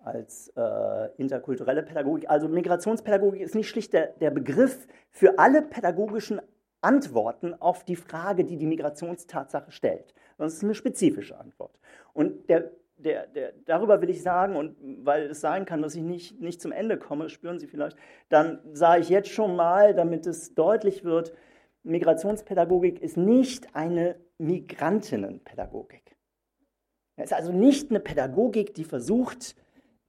als 0.00 0.52
äh, 0.54 1.08
interkulturelle 1.16 1.82
Pädagogik. 1.82 2.28
Also 2.28 2.48
Migrationspädagogik 2.48 3.40
ist 3.40 3.54
nicht 3.54 3.70
schlicht 3.70 3.94
der, 3.94 4.08
der 4.20 4.30
Begriff 4.30 4.86
für 5.10 5.38
alle 5.38 5.62
pädagogischen 5.62 6.42
Antworten 6.82 7.54
auf 7.54 7.84
die 7.84 7.96
Frage, 7.96 8.44
die 8.44 8.56
die 8.56 8.66
Migrationstatsache 8.66 9.70
stellt, 9.70 10.14
es 10.38 10.54
ist 10.54 10.64
eine 10.64 10.74
spezifische 10.74 11.38
Antwort. 11.38 11.78
Und 12.12 12.48
der, 12.48 12.72
der, 12.96 13.26
der, 13.28 13.52
darüber 13.64 14.00
will 14.00 14.10
ich 14.10 14.22
sagen, 14.22 14.56
und 14.56 14.76
weil 15.04 15.30
es 15.30 15.40
sein 15.40 15.64
kann, 15.64 15.82
dass 15.82 15.94
ich 15.94 16.02
nicht, 16.02 16.40
nicht 16.40 16.60
zum 16.60 16.72
Ende 16.72 16.98
komme, 16.98 17.28
spüren 17.28 17.58
Sie 17.58 17.66
vielleicht, 17.66 17.96
dann 18.28 18.60
sage 18.72 19.02
ich 19.02 19.08
jetzt 19.08 19.28
schon 19.28 19.56
mal, 19.56 19.94
damit 19.94 20.26
es 20.26 20.54
deutlich 20.54 21.04
wird, 21.04 21.32
Migrationspädagogik 21.84 23.00
ist 23.00 23.16
nicht 23.16 23.74
eine 23.74 24.16
Migrantinnenpädagogik. 24.38 26.16
Es 27.16 27.26
ist 27.26 27.32
also 27.32 27.52
nicht 27.52 27.90
eine 27.90 28.00
Pädagogik, 28.00 28.74
die 28.74 28.84
versucht, 28.84 29.56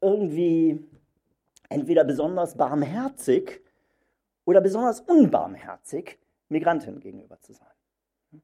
irgendwie 0.02 0.84
entweder 1.70 2.04
besonders 2.04 2.56
barmherzig 2.56 3.62
oder 4.46 4.62
besonders 4.62 5.02
unbarmherzig 5.02 6.20
Migrantinnen 6.54 7.00
gegenüber 7.00 7.40
zu 7.40 7.54
sein. 7.54 8.42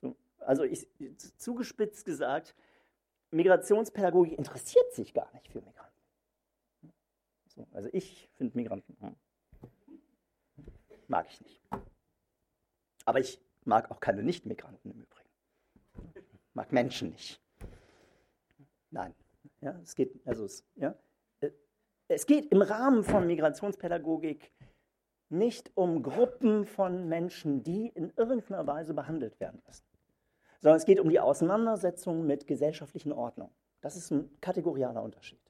So, 0.00 0.16
also 0.38 0.64
ich, 0.64 0.88
zugespitzt 1.36 2.04
gesagt, 2.04 2.56
Migrationspädagogik 3.30 4.36
interessiert 4.36 4.92
sich 4.92 5.14
gar 5.14 5.32
nicht 5.34 5.48
für 5.48 5.60
Migranten. 5.60 6.00
So, 7.46 7.66
also 7.72 7.88
ich 7.92 8.28
finde 8.36 8.56
Migranten 8.56 8.96
hm, 9.00 9.16
mag 11.06 11.26
ich 11.28 11.40
nicht. 11.40 11.60
Aber 13.04 13.20
ich 13.20 13.40
mag 13.64 13.90
auch 13.90 14.00
keine 14.00 14.22
Nicht-Migranten 14.22 14.90
im 14.90 15.00
Übrigen. 15.02 15.28
Mag 16.54 16.72
Menschen 16.72 17.10
nicht. 17.10 17.40
Nein. 18.90 19.14
Ja, 19.60 19.78
es 19.82 19.94
geht, 19.94 20.26
also 20.26 20.44
es, 20.44 20.64
ja, 20.74 20.96
äh, 21.40 21.50
es 22.08 22.26
geht 22.26 22.46
im 22.46 22.62
Rahmen 22.62 23.04
von 23.04 23.26
Migrationspädagogik 23.26 24.52
nicht 25.30 25.70
um 25.74 26.02
Gruppen 26.02 26.66
von 26.66 27.08
Menschen, 27.08 27.62
die 27.62 27.88
in 27.88 28.12
irgendeiner 28.16 28.66
Weise 28.66 28.94
behandelt 28.94 29.38
werden 29.40 29.62
müssen, 29.66 29.84
sondern 30.60 30.76
es 30.76 30.84
geht 30.84 31.00
um 31.00 31.08
die 31.08 31.20
Auseinandersetzung 31.20 32.26
mit 32.26 32.46
gesellschaftlichen 32.46 33.12
Ordnungen. 33.12 33.52
Das 33.80 33.96
ist 33.96 34.10
ein 34.10 34.30
kategorialer 34.40 35.02
Unterschied. 35.02 35.40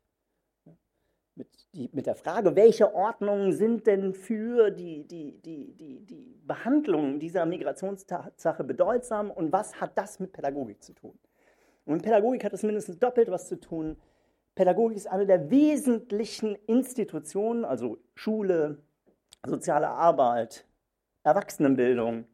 Mit, 1.34 1.48
die, 1.72 1.88
mit 1.92 2.06
der 2.06 2.16
Frage, 2.16 2.54
welche 2.54 2.94
Ordnungen 2.94 3.52
sind 3.52 3.86
denn 3.86 4.12
für 4.12 4.70
die, 4.70 5.06
die, 5.06 5.40
die, 5.40 5.72
die, 5.72 6.00
die 6.04 6.40
Behandlung 6.44 7.18
dieser 7.18 7.46
Migrationstatsache 7.46 8.62
bedeutsam 8.62 9.30
und 9.30 9.50
was 9.52 9.80
hat 9.80 9.96
das 9.96 10.20
mit 10.20 10.32
Pädagogik 10.32 10.82
zu 10.82 10.92
tun? 10.92 11.18
Und 11.86 11.94
mit 11.94 12.02
Pädagogik 12.02 12.44
hat 12.44 12.52
es 12.52 12.62
mindestens 12.62 12.98
doppelt 12.98 13.30
was 13.30 13.48
zu 13.48 13.58
tun. 13.58 13.96
Pädagogik 14.54 14.96
ist 14.96 15.06
eine 15.06 15.24
der 15.24 15.50
wesentlichen 15.50 16.56
Institutionen, 16.66 17.64
also 17.64 17.98
Schule, 18.14 18.82
soziale 19.46 19.88
Arbeit, 19.88 20.66
Erwachsenenbildung. 21.22 22.26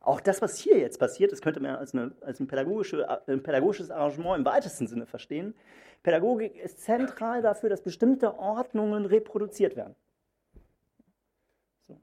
Auch 0.00 0.20
das, 0.20 0.42
was 0.42 0.58
hier 0.58 0.78
jetzt 0.78 0.98
passiert, 0.98 1.32
das 1.32 1.40
könnte 1.40 1.60
man 1.60 1.76
als, 1.76 1.94
eine, 1.94 2.14
als 2.20 2.40
ein, 2.40 2.46
pädagogische, 2.46 3.08
ein 3.26 3.42
pädagogisches 3.42 3.90
Arrangement 3.90 4.38
im 4.38 4.44
weitesten 4.44 4.86
Sinne 4.86 5.06
verstehen. 5.06 5.54
Pädagogik 6.02 6.56
ist 6.56 6.80
zentral 6.80 7.40
dafür, 7.40 7.70
dass 7.70 7.82
bestimmte 7.82 8.38
Ordnungen 8.38 9.06
reproduziert 9.06 9.76
werden. 9.76 9.94
So. 11.86 11.98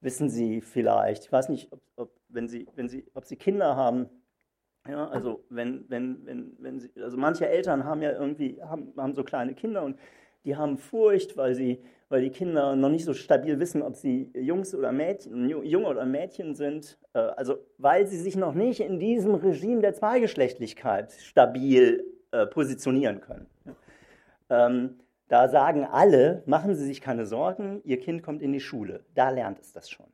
Wissen 0.00 0.28
Sie 0.28 0.60
vielleicht, 0.60 1.24
ich 1.24 1.32
weiß 1.32 1.48
nicht, 1.48 1.72
ob, 1.72 1.80
ob, 1.96 2.20
wenn 2.28 2.48
Sie, 2.48 2.68
wenn 2.74 2.90
Sie, 2.90 3.06
ob 3.14 3.24
Sie 3.24 3.36
Kinder 3.36 3.76
haben, 3.76 4.10
ja, 4.88 5.06
also 5.08 5.44
wenn, 5.50 5.84
wenn, 5.90 6.24
wenn, 6.24 6.56
wenn 6.60 6.80
sie, 6.80 6.90
also 7.02 7.18
manche 7.18 7.46
Eltern 7.46 7.84
haben 7.84 8.00
ja 8.00 8.12
irgendwie, 8.12 8.62
haben, 8.62 8.94
haben 8.96 9.14
so 9.14 9.22
kleine 9.22 9.54
Kinder 9.54 9.82
und 9.82 9.98
die 10.44 10.56
haben 10.56 10.78
Furcht, 10.78 11.36
weil 11.36 11.54
sie, 11.54 11.82
weil 12.08 12.22
die 12.22 12.30
Kinder 12.30 12.76
noch 12.76 12.88
nicht 12.88 13.04
so 13.04 13.14
stabil 13.14 13.58
wissen, 13.60 13.82
ob 13.82 13.96
sie 13.96 14.30
Jungs 14.34 14.74
oder 14.74 14.92
Mädchen, 14.92 15.48
Junge 15.48 15.88
oder 15.88 16.06
Mädchen 16.06 16.54
sind. 16.54 16.98
Äh, 17.12 17.18
also 17.18 17.58
weil 17.78 18.06
sie 18.06 18.18
sich 18.18 18.36
noch 18.36 18.54
nicht 18.54 18.80
in 18.80 18.98
diesem 18.98 19.34
Regime 19.34 19.80
der 19.80 19.94
Zweigeschlechtlichkeit 19.94 21.12
stabil 21.12 22.04
äh, 22.30 22.46
positionieren 22.46 23.20
können. 23.20 23.46
Ähm, 24.50 25.00
da 25.28 25.48
sagen 25.48 25.84
alle, 25.84 26.42
machen 26.46 26.74
Sie 26.74 26.86
sich 26.86 27.02
keine 27.02 27.26
Sorgen, 27.26 27.82
Ihr 27.84 28.00
Kind 28.00 28.22
kommt 28.22 28.40
in 28.40 28.52
die 28.52 28.60
Schule. 28.60 29.04
Da 29.14 29.28
lernt 29.28 29.60
es 29.60 29.72
das 29.72 29.90
schon. 29.90 30.06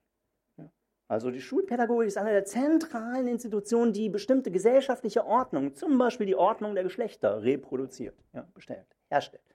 Also 1.06 1.30
die 1.30 1.40
Schulpädagogik 1.40 2.08
ist 2.08 2.16
eine 2.16 2.30
der 2.30 2.44
zentralen 2.44 3.28
Institutionen, 3.28 3.92
die 3.92 4.08
bestimmte 4.08 4.50
gesellschaftliche 4.50 5.24
Ordnung, 5.26 5.74
zum 5.74 5.98
Beispiel 5.98 6.26
die 6.26 6.34
Ordnung 6.34 6.74
der 6.74 6.82
Geschlechter, 6.82 7.42
reproduziert, 7.42 8.16
ja, 8.32 8.48
bestellt, 8.54 8.86
herstellt. 9.10 9.53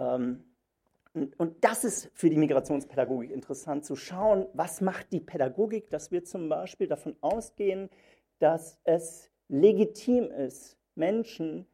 Ähm, 0.00 0.44
und 1.12 1.64
das 1.64 1.84
ist 1.84 2.10
für 2.14 2.30
die 2.30 2.36
Migrationspädagogik 2.36 3.30
interessant 3.30 3.84
zu 3.84 3.96
schauen, 3.96 4.46
was 4.54 4.80
macht 4.80 5.12
die 5.12 5.20
Pädagogik, 5.20 5.90
dass 5.90 6.12
wir 6.12 6.24
zum 6.24 6.48
Beispiel 6.48 6.86
davon 6.86 7.16
ausgehen, 7.20 7.90
dass 8.38 8.78
es 8.84 9.28
legitim 9.48 10.30
ist, 10.30 10.78
Menschen, 10.94 11.66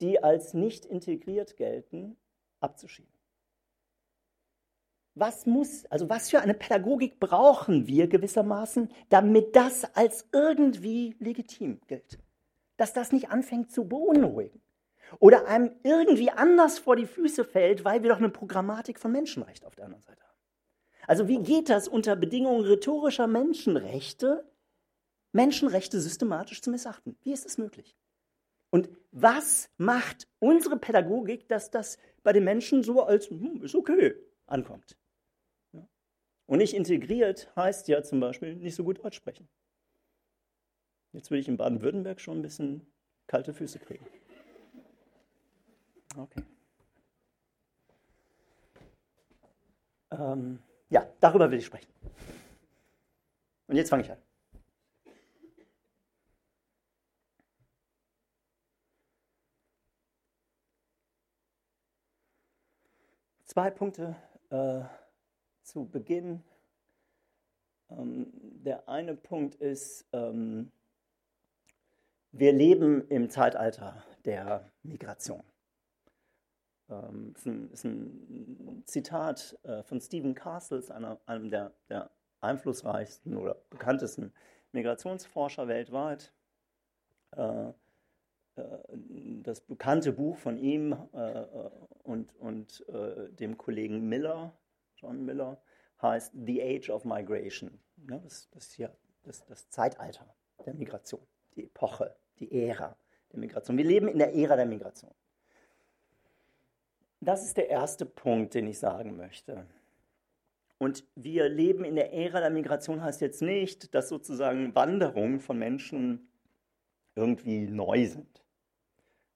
die 0.00 0.22
als 0.22 0.54
nicht 0.54 0.84
integriert 0.86 1.56
gelten, 1.56 2.16
abzuschieben. 2.60 3.12
Was 5.16 5.46
muss, 5.46 5.84
also 5.86 6.08
was 6.08 6.30
für 6.30 6.40
eine 6.40 6.54
Pädagogik 6.54 7.18
brauchen 7.18 7.88
wir 7.88 8.06
gewissermaßen, 8.06 8.88
damit 9.08 9.56
das 9.56 9.96
als 9.96 10.28
irgendwie 10.32 11.16
legitim 11.18 11.80
gilt? 11.88 12.20
Dass 12.76 12.92
das 12.92 13.10
nicht 13.10 13.30
anfängt 13.30 13.72
zu 13.72 13.88
beunruhigen 13.88 14.60
oder 15.18 15.46
einem 15.46 15.70
irgendwie 15.82 16.30
anders 16.30 16.78
vor 16.78 16.96
die 16.96 17.06
Füße 17.06 17.44
fällt, 17.44 17.84
weil 17.84 18.02
wir 18.02 18.10
doch 18.10 18.18
eine 18.18 18.28
Programmatik 18.28 18.98
von 18.98 19.12
Menschenrecht 19.12 19.64
auf 19.64 19.74
der 19.74 19.86
anderen 19.86 20.02
Seite 20.02 20.22
haben. 20.22 20.38
Also 21.06 21.28
wie 21.28 21.42
geht 21.42 21.68
das 21.68 21.88
unter 21.88 22.16
Bedingungen 22.16 22.64
rhetorischer 22.64 23.26
Menschenrechte, 23.26 24.50
Menschenrechte 25.32 26.00
systematisch 26.00 26.60
zu 26.60 26.70
missachten? 26.70 27.16
Wie 27.22 27.32
ist 27.32 27.46
es 27.46 27.58
möglich? 27.58 27.96
Und 28.70 28.90
was 29.10 29.70
macht 29.78 30.28
unsere 30.38 30.78
Pädagogik, 30.78 31.48
dass 31.48 31.70
das 31.70 31.98
bei 32.22 32.32
den 32.32 32.44
Menschen 32.44 32.82
so 32.82 33.02
als 33.02 33.30
hm, 33.30 33.62
ist 33.62 33.74
okay 33.74 34.14
ankommt? 34.46 34.98
Und 36.48 36.58
nicht 36.58 36.74
integriert 36.74 37.54
heißt 37.56 37.88
ja 37.88 38.02
zum 38.02 38.20
Beispiel 38.20 38.56
nicht 38.56 38.74
so 38.74 38.82
gut 38.82 39.04
Deutsch 39.04 39.16
sprechen. 39.16 39.48
Jetzt 41.12 41.30
will 41.30 41.38
ich 41.38 41.48
in 41.48 41.58
Baden-Württemberg 41.58 42.20
schon 42.20 42.38
ein 42.38 42.42
bisschen 42.42 42.90
kalte 43.26 43.52
Füße 43.52 43.78
kriegen. 43.78 44.06
Okay. 46.16 46.42
Ähm, 50.10 50.62
ja, 50.90 51.06
darüber 51.20 51.50
will 51.50 51.58
ich 51.58 51.66
sprechen. 51.66 51.92
Und 53.66 53.76
jetzt 53.76 53.90
fange 53.90 54.02
ich 54.02 54.10
an. 54.10 54.18
Zwei 63.44 63.70
Punkte. 63.70 64.16
Äh, 64.50 64.84
zu 65.62 65.84
Beginn. 65.84 66.42
Ähm, 67.90 68.32
der 68.64 68.88
eine 68.88 69.14
Punkt 69.14 69.54
ist, 69.56 70.06
ähm, 70.12 70.72
wir 72.32 72.52
leben 72.52 73.06
im 73.08 73.30
Zeitalter 73.30 74.02
der 74.24 74.70
Migration. 74.82 75.42
Ähm, 76.90 77.32
ist, 77.34 77.46
ein, 77.46 77.70
ist 77.70 77.84
ein 77.84 78.82
Zitat 78.86 79.58
äh, 79.64 79.82
von 79.82 80.00
Stephen 80.00 80.34
Castles, 80.34 80.90
einer, 80.90 81.20
einem 81.26 81.50
der, 81.50 81.72
der 81.88 82.10
einflussreichsten 82.40 83.36
oder 83.36 83.56
bekanntesten 83.70 84.32
Migrationsforscher 84.72 85.68
weltweit. 85.68 86.32
Äh, 87.36 87.72
äh, 88.58 88.78
das 89.42 89.60
bekannte 89.60 90.12
Buch 90.12 90.36
von 90.36 90.58
ihm 90.58 90.92
äh, 91.12 91.42
äh, 91.42 91.70
und, 92.02 92.34
und 92.36 92.84
dem 93.38 93.58
Kollegen 93.58 94.08
Miller, 94.08 94.52
John 94.96 95.24
Miller, 95.26 95.60
heißt 96.00 96.32
The 96.34 96.62
Age 96.62 96.88
of 96.90 97.04
Migration. 97.04 97.78
Ja, 98.08 98.18
das, 98.18 98.48
das, 98.50 98.72
hier, 98.72 98.96
das, 99.24 99.44
das 99.44 99.68
Zeitalter 99.68 100.34
der 100.64 100.72
Migration, 100.72 101.20
die 101.54 101.64
Epoche, 101.64 102.16
die 102.38 102.50
Ära 102.50 102.96
der 103.30 103.40
Migration. 103.40 103.76
Wir 103.76 103.84
leben 103.84 104.08
in 104.08 104.18
der 104.18 104.34
Ära 104.34 104.56
der 104.56 104.64
Migration. 104.64 105.12
Das 107.20 107.44
ist 107.44 107.56
der 107.56 107.68
erste 107.68 108.06
Punkt, 108.06 108.54
den 108.54 108.66
ich 108.66 108.78
sagen 108.78 109.16
möchte. 109.16 109.66
Und 110.78 111.04
wir 111.16 111.48
leben 111.48 111.84
in 111.84 111.96
der 111.96 112.12
Ära 112.12 112.40
der 112.40 112.50
Migration 112.50 113.02
heißt 113.02 113.20
jetzt 113.20 113.42
nicht, 113.42 113.94
dass 113.94 114.08
sozusagen 114.08 114.74
Wanderungen 114.74 115.40
von 115.40 115.58
Menschen 115.58 116.30
irgendwie 117.16 117.66
neu 117.66 118.06
sind. 118.06 118.44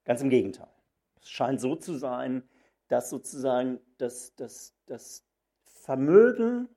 Ganz 0.05 0.23
im 0.23 0.31
Gegenteil. 0.31 0.71
Es 1.21 1.29
scheint 1.29 1.61
so 1.61 1.75
zu 1.75 1.95
sein, 1.95 2.45
dass 2.87 3.11
sozusagen 3.11 3.81
das, 3.99 4.35
das, 4.37 4.75
das 4.87 5.25
Vermögen, 5.65 6.69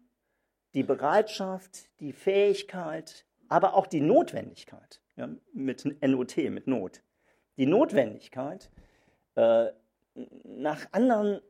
die 0.73 0.83
Bereitschaft, 0.83 1.89
die 1.99 2.13
Fähigkeit, 2.13 3.25
aber 3.47 3.75
auch 3.75 3.85
die 3.85 4.01
Notwendigkeit, 4.01 5.01
ja, 5.15 5.29
mit 5.53 5.85
NOT, 6.01 6.37
mit 6.37 6.67
Not, 6.67 7.03
die 7.57 7.67
Notwendigkeit, 7.67 8.71
äh, 9.35 9.71
nach 10.43 10.87
anderen 10.91 11.41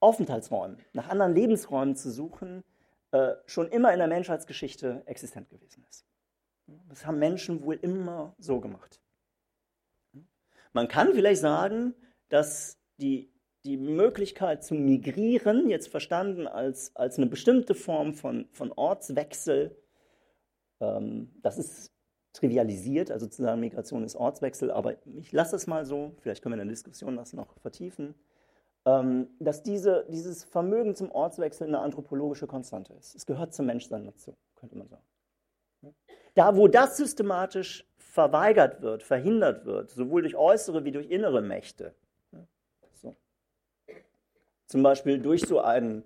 Aufenthaltsräumen, 0.00 0.78
nach 0.92 1.08
anderen 1.08 1.34
Lebensräumen 1.34 1.96
zu 1.96 2.10
suchen, 2.10 2.64
äh, 3.12 3.34
schon 3.46 3.68
immer 3.68 3.92
in 3.92 3.98
der 3.98 4.08
Menschheitsgeschichte 4.08 5.02
existent 5.06 5.48
gewesen 5.48 5.84
ist. 5.88 6.04
Das 6.88 7.06
haben 7.06 7.18
Menschen 7.18 7.62
wohl 7.62 7.76
immer 7.76 8.34
so 8.38 8.60
gemacht. 8.60 9.00
Man 10.72 10.88
kann 10.88 11.12
vielleicht 11.14 11.40
sagen, 11.40 11.94
dass 12.28 12.78
die, 12.98 13.32
die 13.64 13.76
Möglichkeit 13.76 14.64
zu 14.64 14.74
migrieren, 14.74 15.70
jetzt 15.70 15.88
verstanden 15.88 16.48
als, 16.48 16.94
als 16.96 17.16
eine 17.18 17.26
bestimmte 17.26 17.74
Form 17.74 18.14
von, 18.14 18.48
von 18.50 18.72
Ortswechsel, 18.72 19.76
ähm, 20.80 21.30
das 21.42 21.58
ist 21.58 21.93
trivialisiert, 22.34 23.10
also 23.10 23.26
zu 23.26 23.42
sagen, 23.42 23.60
Migration 23.60 24.04
ist 24.04 24.16
Ortswechsel, 24.16 24.70
aber 24.70 24.96
ich 25.06 25.32
lasse 25.32 25.56
es 25.56 25.66
mal 25.66 25.86
so, 25.86 26.12
vielleicht 26.18 26.42
können 26.42 26.54
wir 26.56 26.60
in 26.60 26.68
der 26.68 26.74
Diskussion 26.74 27.16
das 27.16 27.32
noch 27.32 27.56
vertiefen, 27.60 28.14
ähm, 28.84 29.28
dass 29.38 29.62
diese, 29.62 30.04
dieses 30.10 30.44
Vermögen 30.44 30.94
zum 30.94 31.10
Ortswechsel 31.10 31.66
eine 31.68 31.78
anthropologische 31.78 32.46
Konstante 32.46 32.92
ist. 32.94 33.14
Es 33.14 33.24
gehört 33.24 33.54
zum 33.54 33.66
Menschsein 33.66 34.04
dazu, 34.04 34.36
könnte 34.56 34.76
man 34.76 34.88
sagen. 34.88 35.04
Da, 36.34 36.56
wo 36.56 36.66
das 36.66 36.96
systematisch 36.96 37.86
verweigert 37.96 38.82
wird, 38.82 39.04
verhindert 39.04 39.64
wird, 39.64 39.90
sowohl 39.90 40.22
durch 40.22 40.34
äußere 40.34 40.84
wie 40.84 40.90
durch 40.90 41.10
innere 41.10 41.40
Mächte, 41.40 41.94
so. 42.92 43.14
zum 44.66 44.82
Beispiel 44.82 45.20
durch 45.20 45.42
so 45.42 45.60
einen 45.60 46.02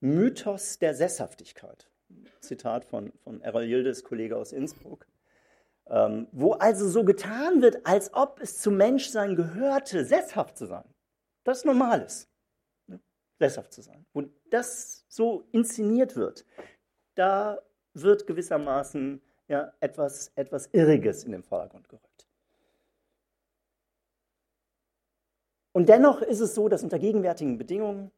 Mythos 0.00 0.78
der 0.80 0.94
Sesshaftigkeit, 0.94 1.88
Zitat 2.40 2.84
von, 2.84 3.12
von 3.22 3.40
Errol 3.42 3.64
Yildiz, 3.64 4.02
Kollege 4.02 4.36
aus 4.36 4.52
Innsbruck, 4.52 5.06
ähm, 5.90 6.28
wo 6.32 6.52
also 6.52 6.88
so 6.88 7.04
getan 7.04 7.62
wird, 7.62 7.86
als 7.86 8.12
ob 8.14 8.40
es 8.40 8.60
zum 8.60 8.76
Menschsein 8.76 9.36
gehörte, 9.36 10.04
sesshaft 10.04 10.56
zu 10.56 10.66
sein. 10.66 10.84
Das 11.44 11.64
ist, 11.64 12.28
ne? 12.86 13.00
sesshaft 13.38 13.72
zu 13.72 13.82
sein. 13.82 14.04
Wo 14.12 14.24
das 14.50 15.04
so 15.08 15.48
inszeniert 15.52 16.16
wird, 16.16 16.44
da 17.14 17.58
wird 17.94 18.26
gewissermaßen 18.26 19.22
ja, 19.48 19.72
etwas, 19.80 20.30
etwas 20.34 20.66
Irriges 20.72 21.24
in 21.24 21.32
den 21.32 21.42
Vordergrund 21.42 21.88
gerückt. 21.88 22.28
Und 25.72 25.88
dennoch 25.88 26.22
ist 26.22 26.40
es 26.40 26.54
so, 26.54 26.68
dass 26.68 26.82
unter 26.82 26.98
gegenwärtigen 26.98 27.56
Bedingungen 27.56 28.10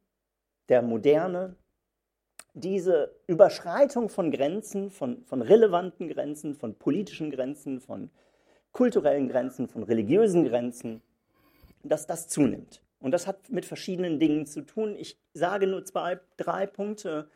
der 0.67 0.81
Moderne 0.81 1.55
diese 2.53 3.15
Überschreitung 3.27 4.09
von 4.09 4.31
Grenzen, 4.31 4.89
von, 4.89 5.23
von 5.25 5.41
relevanten 5.41 6.09
Grenzen, 6.09 6.53
von 6.53 6.75
politischen 6.75 7.31
Grenzen, 7.31 7.79
von 7.79 8.09
kulturellen 8.71 9.29
Grenzen, 9.29 9.67
von 9.67 9.83
religiösen 9.83 10.43
Grenzen, 10.45 11.01
dass 11.83 12.07
das 12.07 12.27
zunimmt. 12.27 12.81
Und 12.99 13.11
das 13.11 13.25
hat 13.25 13.49
mit 13.49 13.65
verschiedenen 13.65 14.19
Dingen 14.19 14.45
zu 14.45 14.61
tun. 14.61 14.95
Ich 14.95 15.19
sage 15.33 15.65
nur 15.65 15.83
zwei, 15.85 16.19
drei 16.37 16.67
Punkte, 16.67 17.29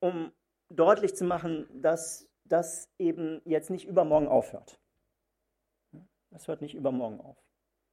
um 0.00 0.32
deutlich 0.68 1.16
zu 1.16 1.24
machen, 1.24 1.66
dass 1.72 2.28
das 2.44 2.88
eben 2.98 3.40
jetzt 3.44 3.70
nicht 3.70 3.86
übermorgen 3.86 4.28
aufhört. 4.28 4.78
Das 6.30 6.46
hört 6.46 6.60
nicht 6.60 6.74
übermorgen 6.74 7.20
auf. 7.20 7.42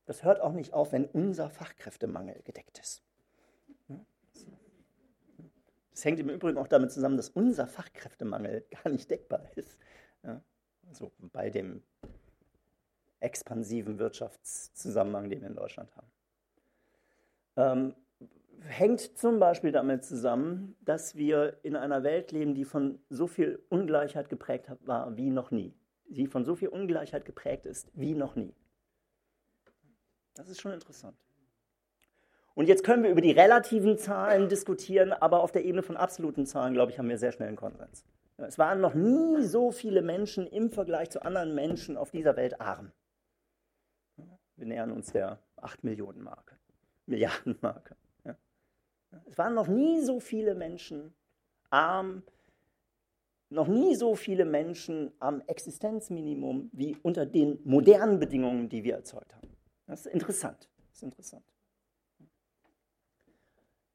Das 0.06 0.24
hört 0.24 0.42
auch 0.42 0.52
nicht 0.52 0.74
auf, 0.74 0.92
wenn 0.92 1.06
unser 1.06 1.50
Fachkräftemangel 1.50 2.42
gedeckt 2.44 2.80
ist. 2.80 3.04
Das 5.92 6.06
hängt 6.06 6.20
im 6.20 6.30
Übrigen 6.30 6.58
auch 6.58 6.68
damit 6.68 6.92
zusammen, 6.92 7.18
dass 7.18 7.30
unser 7.30 7.68
Fachkräftemangel 7.68 8.66
gar 8.84 8.92
nicht 8.92 9.10
deckbar 9.10 9.46
ist. 9.56 9.78
Ja, 10.24 10.42
also 10.88 11.12
bei 11.20 11.50
dem 11.50 11.84
expansiven 13.20 14.00
Wirtschaftszusammenhang, 14.00 15.30
den 15.30 15.42
wir 15.42 15.50
in 15.50 15.56
Deutschland 15.56 15.96
haben. 15.96 16.12
Ähm, 17.58 17.96
hängt 18.62 19.18
zum 19.18 19.40
Beispiel 19.40 19.72
damit 19.72 20.04
zusammen, 20.04 20.76
dass 20.82 21.16
wir 21.16 21.58
in 21.64 21.76
einer 21.76 22.04
Welt 22.04 22.32
leben, 22.32 22.56
die 22.56 22.66
von 22.66 23.00
so 23.10 23.28
viel 23.28 23.64
Ungleichheit 23.70 24.30
geprägt 24.30 24.72
war 24.82 25.16
wie 25.18 25.30
noch 25.30 25.52
nie. 25.52 25.74
Die 26.06 26.28
von 26.28 26.46
so 26.46 26.56
viel 26.56 26.70
Ungleichheit 26.70 27.26
geprägt 27.26 27.66
ist 27.66 27.92
wie 27.94 28.14
noch 28.14 28.36
nie. 28.36 28.54
Das 30.34 30.50
ist 30.50 30.62
schon 30.62 30.74
interessant. 30.74 31.18
Und 32.54 32.68
jetzt 32.68 32.84
können 32.84 33.04
wir 33.04 33.10
über 33.10 33.22
die 33.22 33.32
relativen 33.32 33.98
Zahlen 33.98 34.50
diskutieren, 34.50 35.14
aber 35.14 35.42
auf 35.42 35.52
der 35.52 35.64
Ebene 35.64 35.84
von 35.84 35.96
absoluten 35.98 36.46
Zahlen, 36.46 36.74
glaube 36.74 36.92
ich, 36.92 37.00
haben 37.00 37.10
wir 37.10 37.18
sehr 37.18 37.32
schnell 37.32 37.48
einen 37.48 37.58
Konsens. 37.58 38.04
Es 38.38 38.58
waren 38.58 38.82
noch 38.82 38.94
nie 38.94 39.44
so 39.44 39.72
viele 39.72 40.02
Menschen 40.02 40.48
im 40.48 40.70
Vergleich 40.70 41.12
zu 41.12 41.22
anderen 41.22 41.54
Menschen 41.56 41.96
auf 41.96 42.12
dieser 42.12 42.36
Welt 42.36 42.60
arm. 42.60 42.92
Wir 44.56 44.68
nähern 44.68 44.92
uns 44.92 45.12
der 45.12 45.40
8 45.58 45.84
Millionen 45.84 46.24
Marke, 46.24 46.56
Milliarden 47.06 47.58
Marke. 47.62 47.96
Es 49.26 49.38
waren 49.38 49.54
noch 49.54 49.68
nie 49.68 50.02
so 50.02 50.20
viele 50.20 50.56
Menschen 50.56 51.14
arm, 51.70 52.24
noch 53.50 53.68
nie 53.68 53.96
so 53.96 54.16
viele 54.16 54.46
Menschen 54.46 55.12
am 55.20 55.42
Existenzminimum 55.48 56.70
wie 56.72 56.96
unter 57.02 57.26
den 57.26 57.60
modernen 57.66 58.20
Bedingungen, 58.20 58.70
die 58.70 58.84
wir 58.84 58.96
erzeugt 58.96 59.36
haben. 59.36 59.50
Das 59.88 60.06
ist 60.06 60.14
interessant. 60.14 60.70
Das 60.90 60.98
ist 60.98 61.04
interessant. 61.04 61.51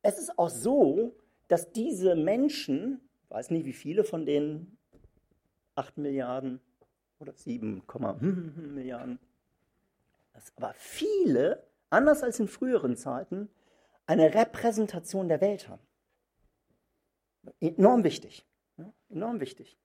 Es 0.07 0.21
ist 0.21 0.39
auch 0.39 0.51
so, 0.51 1.17
dass 1.49 1.73
diese 1.73 2.15
Menschen, 2.15 3.01
ich 3.25 3.31
weiß 3.31 3.51
nicht 3.51 3.67
wie 3.67 3.73
viele 3.73 4.05
von 4.05 4.25
den 4.25 4.79
8 5.75 5.99
Milliarden 5.99 6.61
oder 7.19 7.33
7, 7.33 7.83
Milliarden, 8.73 9.19
aber 10.55 10.75
viele, 10.75 11.67
anders 11.91 12.23
als 12.23 12.39
in 12.39 12.47
früheren 12.47 12.97
Zeiten, 12.97 13.49
eine 14.07 14.33
Repräsentation 14.33 15.27
der 15.27 15.41
Welt 15.41 15.69
haben. 15.69 15.83
Enorm 17.59 18.05
wichtig. 18.05 18.47
Ja, 18.77 18.93
enorm 19.09 19.41
wichtig. 19.41 19.77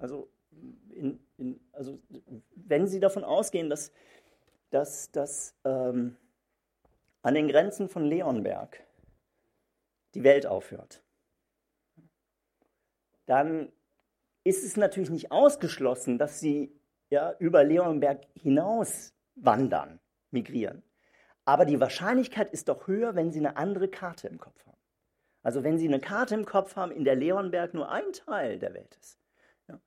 Also, 0.00 0.28
in, 0.90 1.20
in, 1.36 1.60
also, 1.70 2.00
wenn 2.56 2.88
Sie 2.88 2.98
davon 2.98 3.22
ausgehen, 3.22 3.70
dass, 3.70 3.92
dass, 4.70 5.12
dass 5.12 5.54
ähm, 5.64 6.16
an 7.22 7.34
den 7.34 7.46
Grenzen 7.46 7.88
von 7.88 8.04
Leonberg 8.04 8.87
die 10.18 10.24
Welt 10.24 10.46
aufhört, 10.46 11.04
dann 13.26 13.70
ist 14.42 14.64
es 14.64 14.76
natürlich 14.76 15.10
nicht 15.10 15.30
ausgeschlossen, 15.30 16.18
dass 16.18 16.40
Sie 16.40 16.76
ja, 17.08 17.36
über 17.38 17.62
Leonberg 17.62 18.26
hinaus 18.34 19.14
wandern, 19.36 20.00
migrieren. 20.32 20.82
Aber 21.44 21.64
die 21.64 21.78
Wahrscheinlichkeit 21.78 22.50
ist 22.50 22.68
doch 22.68 22.88
höher, 22.88 23.14
wenn 23.14 23.30
Sie 23.30 23.38
eine 23.38 23.56
andere 23.56 23.88
Karte 23.88 24.26
im 24.26 24.38
Kopf 24.38 24.66
haben. 24.66 24.76
Also 25.42 25.62
wenn 25.62 25.78
Sie 25.78 25.86
eine 25.86 26.00
Karte 26.00 26.34
im 26.34 26.44
Kopf 26.44 26.74
haben, 26.74 26.90
in 26.90 27.04
der 27.04 27.14
Leonberg 27.14 27.72
nur 27.72 27.88
ein 27.88 28.12
Teil 28.12 28.58
der 28.58 28.74
Welt 28.74 28.98
ist. 29.00 29.20
Ja. 29.68 29.80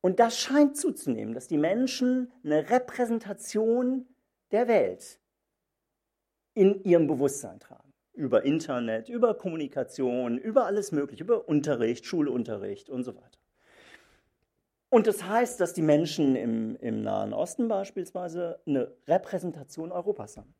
Und 0.00 0.20
das 0.20 0.38
scheint 0.38 0.76
zuzunehmen, 0.76 1.34
dass 1.34 1.48
die 1.48 1.58
Menschen 1.58 2.30
eine 2.44 2.70
Repräsentation 2.70 4.06
der 4.52 4.68
Welt 4.68 5.18
in 6.54 6.84
ihrem 6.84 7.08
Bewusstsein 7.08 7.58
tragen. 7.58 7.83
Über 8.14 8.44
Internet, 8.44 9.08
über 9.08 9.34
Kommunikation, 9.34 10.38
über 10.38 10.66
alles 10.66 10.92
Mögliche, 10.92 11.24
über 11.24 11.48
Unterricht, 11.48 12.06
Schulunterricht 12.06 12.88
und 12.88 13.04
so 13.04 13.14
weiter. 13.16 13.38
Und 14.88 15.08
das 15.08 15.24
heißt, 15.26 15.58
dass 15.60 15.72
die 15.72 15.82
Menschen 15.82 16.36
im, 16.36 16.76
im 16.76 17.02
Nahen 17.02 17.32
Osten 17.32 17.66
beispielsweise 17.66 18.60
eine 18.64 18.94
Repräsentation 19.08 19.90
Europas 19.90 20.36
haben. 20.36 20.54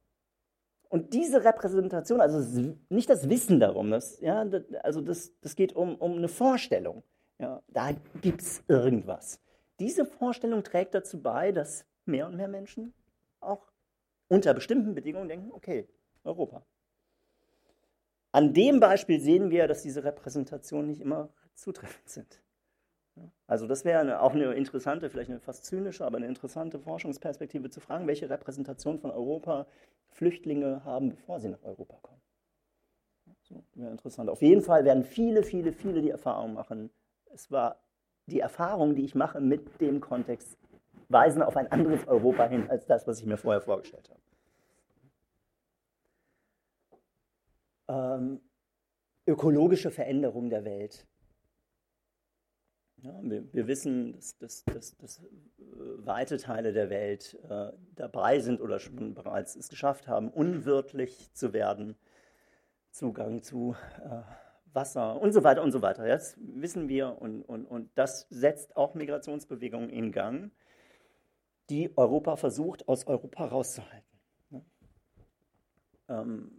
Und 0.89 1.15
diese 1.15 1.45
Repräsentation, 1.45 2.21
also 2.21 2.75
nicht 2.89 3.09
das 3.09 3.29
Wissen 3.29 3.61
darum, 3.61 3.91
das, 3.91 4.21
ja, 4.21 4.45
also 4.83 5.01
das, 5.01 5.33
das 5.41 5.55
geht 5.55 5.75
um, 5.75 5.95
um 5.97 6.17
eine 6.17 6.29
Vorstellung. 6.29 7.05
Ja, 7.39 7.63
da 7.69 7.91
gibt 8.23 8.43
es 8.43 8.65
irgendwas. 8.69 9.41
Diese 9.81 10.05
Vorstellung 10.05 10.63
trägt 10.63 10.95
dazu 10.95 11.21
bei, 11.21 11.53
dass 11.53 11.85
mehr 12.05 12.27
und 12.27 12.37
mehr 12.37 12.49
Menschen 12.49 12.95
auch 13.41 13.71
unter 14.29 14.55
bestimmten 14.55 14.95
Bedingungen 14.95 15.29
denken, 15.29 15.53
okay, 15.53 15.89
Europa. 16.23 16.65
An 18.35 18.53
dem 18.53 18.81
Beispiel 18.81 19.21
sehen 19.21 19.51
wir, 19.51 19.69
dass 19.69 19.83
diese 19.83 20.03
Repräsentationen 20.03 20.89
nicht 20.89 21.01
immer 21.01 21.29
zutreffend 21.55 22.09
sind. 22.09 22.43
Also 23.47 23.69
das 23.69 23.85
wäre 23.85 24.21
auch 24.21 24.33
eine 24.33 24.55
interessante, 24.55 25.09
vielleicht 25.09 25.31
eine 25.31 25.39
fast 25.39 25.65
zynische, 25.65 26.05
aber 26.05 26.17
eine 26.17 26.27
interessante 26.27 26.81
Forschungsperspektive 26.81 27.71
zu 27.71 27.79
fragen, 27.79 28.09
welche 28.09 28.29
Repräsentation 28.29 28.99
von 28.99 29.13
Europa 29.13 29.69
Flüchtlinge 30.09 30.85
haben, 30.85 31.11
bevor 31.11 31.39
sie 31.39 31.49
nach 31.49 31.63
Europa 31.63 31.97
kommen. 32.03 32.21
So, 33.43 33.63
wäre 33.75 33.93
interessant. 33.93 34.29
Auf 34.29 34.43
jeden 34.43 34.63
Fall 34.63 34.85
werden 34.85 35.05
viele, 35.05 35.45
viele, 35.45 35.73
viele 35.73 36.03
die 36.03 36.11
Erfahrung 36.11 36.55
machen. 36.55 36.91
Es 37.33 37.53
war 37.53 37.85
die 38.27 38.41
Erfahrung, 38.41 38.97
die 38.97 39.05
ich 39.05 39.15
mache 39.15 39.41
mit 39.41 39.81
dem 39.81 40.01
Kontext, 40.01 40.59
weisen 41.09 41.41
auf 41.41 41.57
ein 41.57 41.71
anderes 41.71 42.09
Europa 42.09 42.49
hin, 42.49 42.69
als 42.69 42.85
das, 42.87 43.07
was 43.07 43.21
ich 43.21 43.27
mir 43.27 43.37
vorher 43.37 43.61
vorgestellt 43.61 44.11
habe. 44.11 44.21
Ähm, 47.95 48.41
ökologische 49.27 49.91
Veränderung 49.91 50.51
der 50.51 50.65
Welt 50.65 51.07
Ja, 52.97 53.21
wir, 53.23 53.53
wir, 53.53 53.67
wissen, 53.67 54.13
dass, 54.13 54.37
dass, 54.39 54.65
dass, 54.65 54.97
dass, 54.97 55.19
äh, 55.19 55.25
weite 55.99 56.39
Teile 56.39 56.73
der 56.73 56.91
Welt 56.91 57.39
äh, 57.49 57.73
dabei 57.95 58.41
sind 58.41 58.61
oder 58.61 58.79
schon 58.81 59.15
bereits 59.15 59.55
es 59.57 59.69
geschafft 59.69 60.09
haben, 60.09 60.31
unwirtlich 60.31 61.33
zu 61.35 61.53
werden. 61.53 61.97
Zugang 62.91 63.43
zu 63.43 63.77
äh, 64.03 64.23
Wasser 64.73 65.21
und 65.21 65.33
so 65.33 65.45
weiter 65.45 65.63
und 65.63 65.73
so 65.73 65.83
weiter. 65.83 66.07
Das 66.07 66.37
wissen 66.41 66.89
wir 66.89 67.21
und, 67.21 67.43
und, 67.43 67.67
und 67.67 67.91
das 67.95 68.27
setzt 68.31 68.77
auch 68.77 68.95
Migrationsbewegungen 68.95 69.91
in 69.91 70.11
Gang, 70.11 70.51
die 71.71 71.97
Europa 71.97 72.37
versucht, 72.37 72.89
aus 72.89 73.07
Europa 73.07 73.45
rauszuhalten. 73.47 74.15
Ähm, 76.09 76.51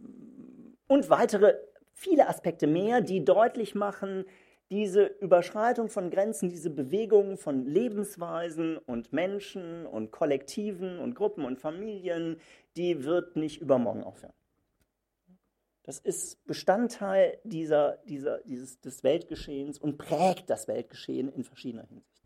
und 0.88 1.10
weitere 1.10 1.54
viele 1.92 2.28
Aspekte 2.28 2.66
mehr, 2.66 3.00
die 3.00 3.24
deutlich 3.24 3.74
machen, 3.74 4.24
diese 4.70 5.04
Überschreitung 5.04 5.88
von 5.88 6.10
Grenzen, 6.10 6.48
diese 6.48 6.70
Bewegung 6.70 7.38
von 7.38 7.64
Lebensweisen 7.64 8.78
und 8.78 9.12
Menschen 9.12 9.86
und 9.86 10.10
Kollektiven 10.10 10.98
und 10.98 11.14
Gruppen 11.14 11.44
und 11.44 11.60
Familien, 11.60 12.40
die 12.76 13.04
wird 13.04 13.36
nicht 13.36 13.60
übermorgen 13.60 14.02
aufhören. 14.02 14.32
Das 15.84 16.00
ist 16.00 16.44
Bestandteil 16.46 17.38
dieser, 17.44 17.98
dieser, 18.08 18.40
dieses, 18.40 18.80
des 18.80 19.04
Weltgeschehens 19.04 19.78
und 19.78 19.98
prägt 19.98 20.50
das 20.50 20.66
Weltgeschehen 20.66 21.32
in 21.32 21.44
verschiedener 21.44 21.86
Hinsicht. 21.86 22.24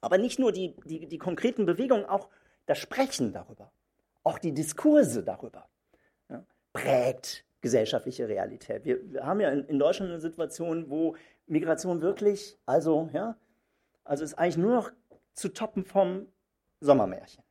Aber 0.00 0.18
nicht 0.18 0.38
nur 0.38 0.52
die, 0.52 0.76
die, 0.84 1.08
die 1.08 1.18
konkreten 1.18 1.66
Bewegungen, 1.66 2.04
auch 2.04 2.28
das 2.66 2.78
Sprechen 2.78 3.32
darüber, 3.32 3.72
auch 4.22 4.38
die 4.38 4.52
Diskurse 4.54 5.24
darüber 5.24 5.68
ja, 6.28 6.44
prägt 6.72 7.44
gesellschaftliche 7.60 8.28
Realität. 8.28 8.84
Wir, 8.84 9.12
wir 9.12 9.26
haben 9.26 9.40
ja 9.40 9.50
in, 9.50 9.64
in, 9.66 9.78
Deutschland 9.78 10.10
eine 10.10 10.20
Situation, 10.20 10.88
wo 10.88 11.16
Migration 11.46 12.00
wirklich, 12.00 12.58
also, 12.66 13.10
ja, 13.12 13.36
also 14.04 14.24
ist 14.24 14.34
eigentlich 14.34 14.56
nur 14.56 14.74
noch 14.74 14.92
zu 15.34 15.48
toppen 15.50 15.84
vom 15.84 16.26
Sommermärchen. 16.80 17.42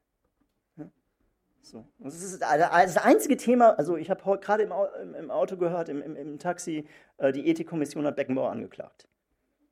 So. 1.62 1.86
Das 2.00 2.16
ist 2.16 2.42
das 2.42 2.98
einzige 2.98 3.38
Thema, 3.38 3.78
also 3.78 3.96
ich 3.96 4.10
habe 4.10 4.40
gerade 4.40 4.64
im, 4.64 4.74
im, 5.14 5.30
Auto 5.30 5.56
gehört, 5.56 5.90
im, 5.90 6.02
im, 6.02 6.16
im 6.16 6.40
Taxi, 6.40 6.88
äh, 7.18 7.32
die 7.32 7.48
Ethikkommission 7.48 8.06
hat 8.08 8.16
Beckenbauer 8.16 8.50
angeklagt. 8.50 9.08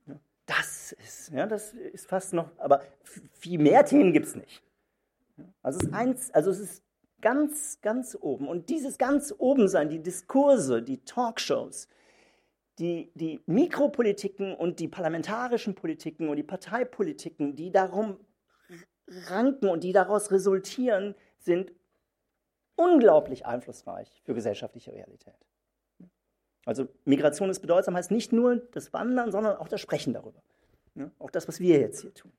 Ja, 0.05 0.19
das 0.45 0.91
ist, 0.91 1.31
ja, 1.31 1.47
das 1.47 1.73
ist 1.73 2.07
fast 2.07 2.33
noch, 2.33 2.51
aber 2.59 2.83
viel 3.33 3.57
mehr 3.57 3.83
Themen 3.83 4.13
gibt 4.13 4.27
es 4.27 4.35
nicht. 4.35 4.61
Also 5.63 5.79
es, 5.79 5.87
ist 5.87 5.93
eins, 5.93 6.31
also 6.33 6.51
es 6.51 6.59
ist 6.59 6.83
ganz, 7.21 7.79
ganz 7.81 8.17
oben. 8.19 8.47
Und 8.47 8.69
dieses 8.69 8.97
ganz 8.97 9.33
oben 9.37 9.67
sein, 9.67 9.89
die 9.89 10.01
Diskurse, 10.01 10.81
die 10.81 11.03
Talkshows, 11.03 11.87
die, 12.79 13.11
die 13.15 13.41
Mikropolitiken 13.45 14.53
und 14.53 14.79
die 14.79 14.87
parlamentarischen 14.87 15.75
Politiken 15.75 16.29
und 16.29 16.37
die 16.37 16.43
Parteipolitiken, 16.43 17.55
die 17.55 17.71
darum 17.71 18.19
ranken 19.07 19.67
und 19.67 19.83
die 19.83 19.93
daraus 19.93 20.31
resultieren, 20.31 21.15
sind 21.39 21.71
unglaublich 22.75 23.45
einflussreich 23.45 24.21
für 24.23 24.33
gesellschaftliche 24.33 24.91
Realität. 24.93 25.33
Also 26.65 26.87
Migration 27.05 27.49
ist 27.49 27.61
bedeutsam, 27.61 27.95
heißt 27.95 28.11
nicht 28.11 28.33
nur 28.33 28.57
das 28.57 28.91
Wandern, 28.93 29.31
sondern 29.31 29.55
auch 29.57 29.69
das 29.69 29.81
Sprechen 29.81 30.13
darüber. 30.13 30.43
Ja, 30.95 31.09
auch 31.17 31.31
das, 31.31 31.47
was 31.47 31.59
wir 31.59 31.79
jetzt 31.79 32.01
hier 32.01 32.13
tun. 32.13 32.33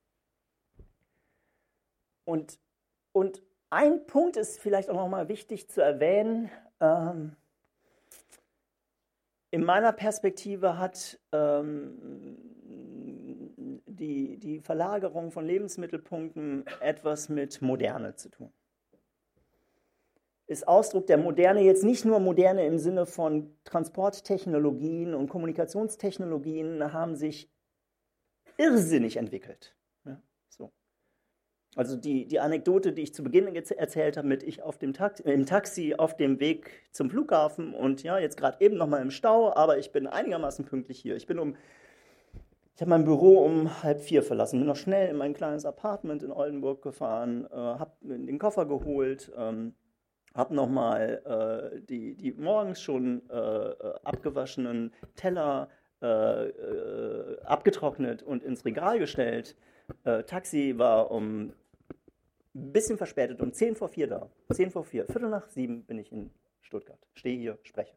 Und, 2.24 2.58
und 3.12 3.42
ein 3.70 4.06
Punkt 4.06 4.36
ist 4.36 4.60
vielleicht 4.60 4.90
auch 4.90 4.94
nochmal 4.96 5.28
wichtig 5.28 5.68
zu 5.68 5.80
erwähnen. 5.80 6.50
Ähm, 6.80 7.36
in 9.50 9.64
meiner 9.64 9.92
Perspektive 9.92 10.78
hat 10.78 11.18
ähm, 11.32 12.36
die, 13.86 14.38
die 14.38 14.60
Verlagerung 14.60 15.30
von 15.30 15.46
Lebensmittelpunkten 15.46 16.64
etwas 16.80 17.28
mit 17.28 17.62
Moderne 17.62 18.14
zu 18.14 18.28
tun 18.30 18.52
ist 20.48 20.66
Ausdruck 20.66 21.06
der 21.06 21.18
Moderne 21.18 21.60
jetzt 21.60 21.84
nicht 21.84 22.04
nur 22.06 22.18
Moderne 22.20 22.66
im 22.66 22.78
Sinne 22.78 23.04
von 23.04 23.54
Transporttechnologien 23.64 25.14
und 25.14 25.28
Kommunikationstechnologien 25.28 26.92
haben 26.92 27.14
sich 27.16 27.50
irrsinnig 28.56 29.18
entwickelt. 29.18 29.76
Also 31.78 31.94
die, 31.94 32.26
die 32.26 32.40
Anekdote, 32.40 32.92
die 32.92 33.02
ich 33.02 33.14
zu 33.14 33.22
Beginn 33.22 33.54
erzählt 33.54 34.16
habe, 34.16 34.26
mit 34.26 34.42
ich 34.42 34.64
auf 34.64 34.78
dem 34.78 34.94
Taxi, 34.94 35.22
im 35.22 35.46
Taxi 35.46 35.94
auf 35.96 36.16
dem 36.16 36.40
Weg 36.40 36.72
zum 36.90 37.08
Flughafen 37.08 37.72
und 37.72 38.02
ja, 38.02 38.18
jetzt 38.18 38.36
gerade 38.36 38.56
eben 38.58 38.76
nochmal 38.76 39.00
im 39.00 39.12
Stau, 39.12 39.54
aber 39.54 39.78
ich 39.78 39.92
bin 39.92 40.08
einigermaßen 40.08 40.64
pünktlich 40.64 40.98
hier. 40.98 41.14
Ich 41.14 41.28
bin 41.28 41.38
um, 41.38 41.54
ich 42.74 42.80
habe 42.80 42.90
mein 42.90 43.04
Büro 43.04 43.44
um 43.44 43.80
halb 43.84 44.00
vier 44.00 44.24
verlassen, 44.24 44.58
bin 44.58 44.66
noch 44.66 44.74
schnell 44.74 45.08
in 45.08 45.16
mein 45.16 45.34
kleines 45.34 45.64
Apartment 45.64 46.24
in 46.24 46.32
Oldenburg 46.32 46.82
gefahren, 46.82 47.46
äh, 47.48 47.54
habe 47.54 47.92
den 48.02 48.40
Koffer 48.40 48.66
geholt, 48.66 49.30
ähm, 49.38 49.72
habe 50.34 50.56
nochmal 50.56 51.70
äh, 51.76 51.80
die, 51.80 52.16
die 52.16 52.32
morgens 52.32 52.82
schon 52.82 53.22
äh, 53.30 53.34
abgewaschenen 54.02 54.92
Teller 55.14 55.68
äh, 56.02 56.46
äh, 56.48 57.40
abgetrocknet 57.44 58.24
und 58.24 58.42
ins 58.42 58.64
Regal 58.64 58.98
gestellt. 58.98 59.54
Äh, 60.02 60.24
Taxi 60.24 60.74
war 60.76 61.12
um 61.12 61.52
ein 62.58 62.72
bisschen 62.72 62.98
verspätet, 62.98 63.40
um 63.40 63.52
10 63.52 63.76
vor 63.76 63.88
4 63.88 64.06
da. 64.06 64.30
10 64.52 64.70
vor 64.70 64.84
4, 64.84 65.06
Viertel 65.06 65.30
nach 65.30 65.48
7 65.48 65.84
bin 65.84 65.98
ich 65.98 66.12
in 66.12 66.30
Stuttgart. 66.60 66.98
Stehe 67.14 67.38
hier, 67.38 67.58
spreche. 67.62 67.96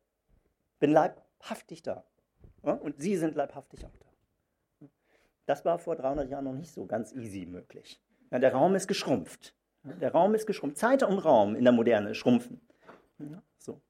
Bin 0.79 0.91
leibhaftig 0.91 1.83
da. 1.83 2.05
Und 2.61 3.01
Sie 3.01 3.17
sind 3.17 3.35
leibhaftig 3.35 3.85
auch 3.85 3.97
da. 3.97 4.87
Das 5.45 5.65
war 5.65 5.79
vor 5.79 5.95
300 5.95 6.29
Jahren 6.29 6.45
noch 6.45 6.53
nicht 6.53 6.71
so 6.71 6.85
ganz 6.85 7.11
easy 7.13 7.45
möglich. 7.45 8.01
Ja, 8.31 8.39
der 8.39 8.53
Raum 8.53 8.75
ist 8.75 8.87
geschrumpft. 8.87 9.55
Der 9.83 10.11
Raum 10.11 10.35
ist 10.35 10.45
geschrumpft. 10.45 10.77
Zeit 10.77 11.03
und 11.03 11.17
Raum 11.19 11.55
in 11.55 11.63
der 11.63 11.73
Moderne 11.73 12.13
schrumpfen. 12.13 12.61
Ja, 13.17 13.41
so. 13.57 13.81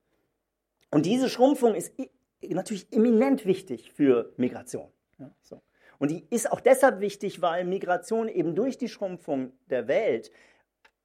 Und 0.89 1.05
diese 1.05 1.29
Schrumpfung 1.29 1.75
ist 1.75 1.93
natürlich 2.41 2.91
eminent 2.91 3.45
wichtig 3.45 3.91
für 3.91 4.33
Migration. 4.37 4.89
Ja, 5.19 5.35
so. 5.41 5.61
Und 5.99 6.09
die 6.09 6.25
ist 6.31 6.51
auch 6.51 6.61
deshalb 6.61 6.99
wichtig, 6.99 7.41
weil 7.41 7.63
Migration 7.65 8.27
eben 8.27 8.55
durch 8.55 8.77
die 8.77 8.89
Schrumpfung 8.89 9.53
der 9.69 9.87
Welt 9.87 10.31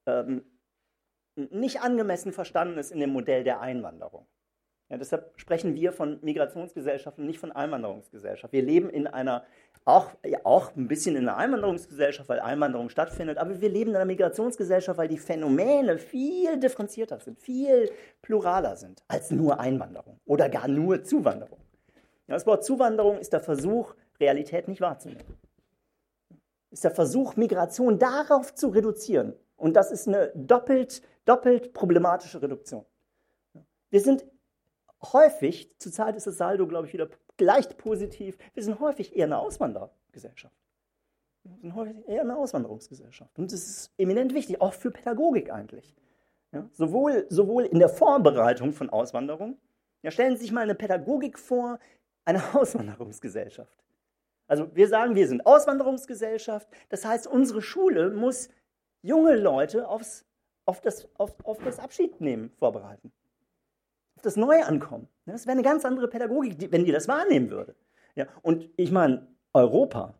ähm, 0.07 0.45
nicht 1.37 1.81
angemessen 1.83 2.33
verstanden 2.33 2.79
ist 2.79 2.92
in 2.92 3.01
dem 3.01 3.11
Modell 3.11 3.45
der 3.45 3.61
Einwanderung. 3.61 4.27
Ja, 4.88 4.99
deshalb 4.99 5.33
sprechen 5.37 5.75
wir 5.75 5.92
von 5.92 6.21
Migrationsgesellschaft 6.23 7.19
und 7.19 7.27
nicht 7.27 7.40
von 7.40 7.51
Einwanderungsgesellschaft. 7.51 8.53
Wir 8.53 8.62
leben 8.62 8.88
in 8.88 9.09
einer, 9.09 9.45
auch, 9.85 10.12
ja, 10.25 10.38
auch 10.45 10.77
ein 10.77 10.87
bisschen 10.87 11.16
in 11.16 11.29
einer 11.29 11.37
Einwanderungsgesellschaft, 11.37 12.29
weil 12.29 12.38
Einwanderung 12.38 12.88
stattfindet, 12.88 13.37
aber 13.38 13.61
wir 13.61 13.69
leben 13.69 13.90
in 13.90 13.97
einer 13.97 14.05
Migrationsgesellschaft, 14.05 14.97
weil 14.97 15.09
die 15.09 15.19
Phänomene 15.19 15.99
viel 15.99 16.61
differenzierter 16.61 17.19
sind, 17.19 17.40
viel 17.40 17.90
pluraler 18.23 18.77
sind 18.77 19.03
als 19.09 19.33
nur 19.33 19.59
Einwanderung 19.59 20.21
oder 20.25 20.49
gar 20.49 20.69
nur 20.69 21.03
Zuwanderung. 21.03 21.59
Ja, 22.29 22.35
das 22.35 22.47
Wort 22.47 22.64
Zuwanderung 22.64 23.19
ist 23.19 23.33
der 23.33 23.40
Versuch, 23.40 23.95
Realität 24.21 24.69
nicht 24.69 24.81
wahrzunehmen. 24.81 25.25
Ist 26.71 26.85
der 26.85 26.92
Versuch, 26.92 27.35
Migration 27.35 27.99
darauf 27.99 28.55
zu 28.55 28.69
reduzieren. 28.69 29.35
Und 29.57 29.75
das 29.75 29.90
ist 29.90 30.07
eine 30.07 30.33
doppelt, 30.35 31.03
doppelt 31.25 31.73
problematische 31.73 32.40
Reduktion. 32.40 32.85
Wir 33.90 34.01
sind 34.01 34.25
häufig, 35.12 35.75
zurzeit 35.79 36.16
ist 36.16 36.27
das 36.27 36.37
Saldo, 36.37 36.66
glaube 36.66 36.87
ich, 36.87 36.92
wieder 36.92 37.09
leicht 37.38 37.77
positiv, 37.79 38.38
wir 38.55 38.62
sind 38.62 38.81
häufig 38.81 39.16
eher 39.16 39.27
eine 39.27 39.38
Auswandergesellschaft. 39.38 40.55
Wir 41.45 41.59
sind 41.61 41.75
häufig 41.75 42.09
eher 42.09 42.23
eine 42.23 42.37
Auswanderungsgesellschaft. 42.37 43.38
Und 43.38 43.53
das 43.53 43.66
ist 43.66 43.92
eminent 43.99 44.35
wichtig, 44.35 44.61
auch 44.61 44.75
für 44.75 44.90
Pädagogik 44.90 45.53
eigentlich. 45.53 45.95
Ja, 46.53 46.69
sowohl, 46.73 47.27
sowohl 47.29 47.64
in 47.64 47.79
der 47.79 47.88
Vorbereitung 47.88 48.73
von 48.73 48.90
Auswanderung, 48.90 49.59
ja, 50.03 50.11
stellen 50.11 50.37
Sie 50.37 50.42
sich 50.42 50.53
mal 50.53 50.62
eine 50.62 50.75
Pädagogik 50.75 51.38
vor, 51.38 51.79
eine 52.25 52.42
Auswanderungsgesellschaft. 52.55 53.85
Also 54.49 54.75
wir 54.75 54.88
sagen, 54.88 55.14
wir 55.14 55.27
sind 55.27 55.45
Auswanderungsgesellschaft, 55.45 56.69
das 56.88 57.05
heißt, 57.05 57.27
unsere 57.27 57.62
Schule 57.62 58.11
muss 58.11 58.49
junge 59.07 59.37
Leute 59.37 59.88
aufs, 59.88 60.25
auf, 60.64 60.81
das, 60.81 61.09
auf, 61.14 61.35
auf 61.45 61.59
das 61.62 61.79
Abschiednehmen 61.79 62.51
vorbereiten 62.59 63.12
auf 64.16 64.23
das 64.23 64.37
Neue 64.37 64.66
ankommen. 64.66 65.09
Das 65.27 65.47
wäre 65.47 65.53
eine 65.53 65.62
ganz 65.62 65.85
andere 65.85 66.09
Pädagogik, 66.09 66.73
wenn 66.73 66.85
die 66.85 66.92
das 66.92 67.09
wahrnehmen 67.09 67.51
würde. 67.51 67.77
Ja, 68.14 68.27
und 68.42 68.69
ich 68.77 68.90
meine, 68.90 69.27
Europa, 69.53 70.14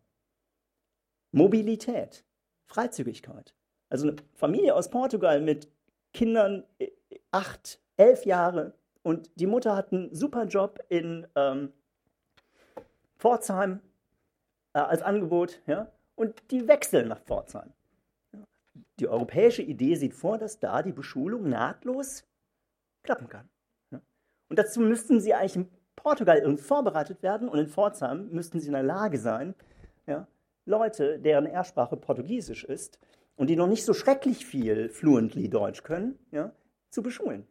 Mobilität, 1.33 2.25
Freizügigkeit. 2.67 3.55
Also 3.89 4.09
eine 4.09 4.17
Familie 4.35 4.75
aus 4.75 4.91
Portugal 4.91 5.41
mit 5.41 5.69
Kindern 6.13 6.65
äh, 6.79 6.91
acht, 7.31 7.81
elf 7.97 8.27
Jahre 8.27 8.75
und 9.03 9.31
die 9.37 9.47
Mutter 9.47 9.77
hat 9.77 9.93
einen 9.93 10.15
super 10.15 10.45
Job 10.45 10.81
in 10.89 11.27
ähm, 11.35 11.73
Pforzheim 13.19 13.81
äh, 14.75 14.81
als 14.81 15.03
Angebot, 15.03 15.61
ja, 15.67 15.91
und 16.17 16.51
die 16.51 16.69
wechseln 16.69 17.09
nach 17.09 17.21
Pforzheim. 17.21 17.73
Die 18.99 19.09
europäische 19.09 19.63
Idee 19.63 19.95
sieht 19.97 20.15
vor, 20.15 20.39
dass 20.39 20.59
da 20.59 20.83
die 20.83 20.93
Beschulung 20.93 21.49
nahtlos 21.49 22.25
klappen 23.03 23.29
kann. 23.29 23.49
Und 24.49 24.59
dazu 24.59 24.81
müssten 24.81 25.21
sie 25.21 25.35
eigentlich 25.35 25.57
in 25.57 25.69
Portugal 25.97 26.57
vorbereitet 26.57 27.23
werden 27.23 27.49
und 27.49 27.59
in 27.59 27.67
Pforzheim 27.67 28.29
müssten 28.31 28.61
sie 28.61 28.69
in 28.69 28.75
der 28.75 28.83
Lage 28.83 29.19
sein, 29.19 29.55
ja, 30.07 30.29
Leute, 30.65 31.19
deren 31.19 31.47
Ersprache 31.47 31.97
Portugiesisch 31.97 32.65
ist 32.65 32.99
und 33.37 33.49
die 33.49 33.57
noch 33.57 33.67
nicht 33.67 33.85
so 33.85 33.93
schrecklich 33.93 34.47
viel 34.47 34.89
fluently 34.89 35.49
Deutsch 35.49 35.83
können, 35.83 36.19
ja, 36.31 36.53
zu 36.91 37.03
beschulen. 37.03 37.47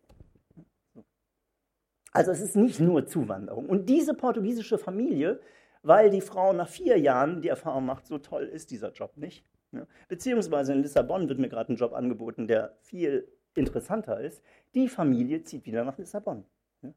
Also 2.12 2.32
es 2.32 2.40
ist 2.40 2.56
nicht 2.56 2.80
nur 2.80 3.08
Zuwanderung. 3.08 3.68
Und 3.68 3.90
diese 3.90 4.14
portugiesische 4.14 4.78
Familie, 4.78 5.42
weil 5.84 6.10
die 6.10 6.22
Frau 6.22 6.54
nach 6.54 6.70
vier 6.70 6.98
Jahren 6.98 7.42
die 7.42 7.50
Erfahrung 7.50 7.86
macht, 7.86 8.08
so 8.08 8.20
toll 8.20 8.46
ist 8.46 8.72
dieser 8.72 8.94
Job 8.94 9.18
nicht. 9.18 9.46
Ja. 9.76 9.88
Beziehungsweise 10.08 10.74
in 10.74 10.82
Lissabon 10.82 11.30
wird 11.30 11.40
mir 11.40 11.50
gerade 11.50 11.74
ein 11.74 11.76
Job 11.76 11.94
angeboten, 11.94 12.48
der 12.48 12.76
viel 12.82 13.28
interessanter 13.54 14.20
ist. 14.20 14.42
Die 14.74 14.88
Familie 14.88 15.44
zieht 15.44 15.66
wieder 15.66 15.84
nach 15.84 15.98
Lissabon. 15.98 16.46
Ja. 16.82 16.94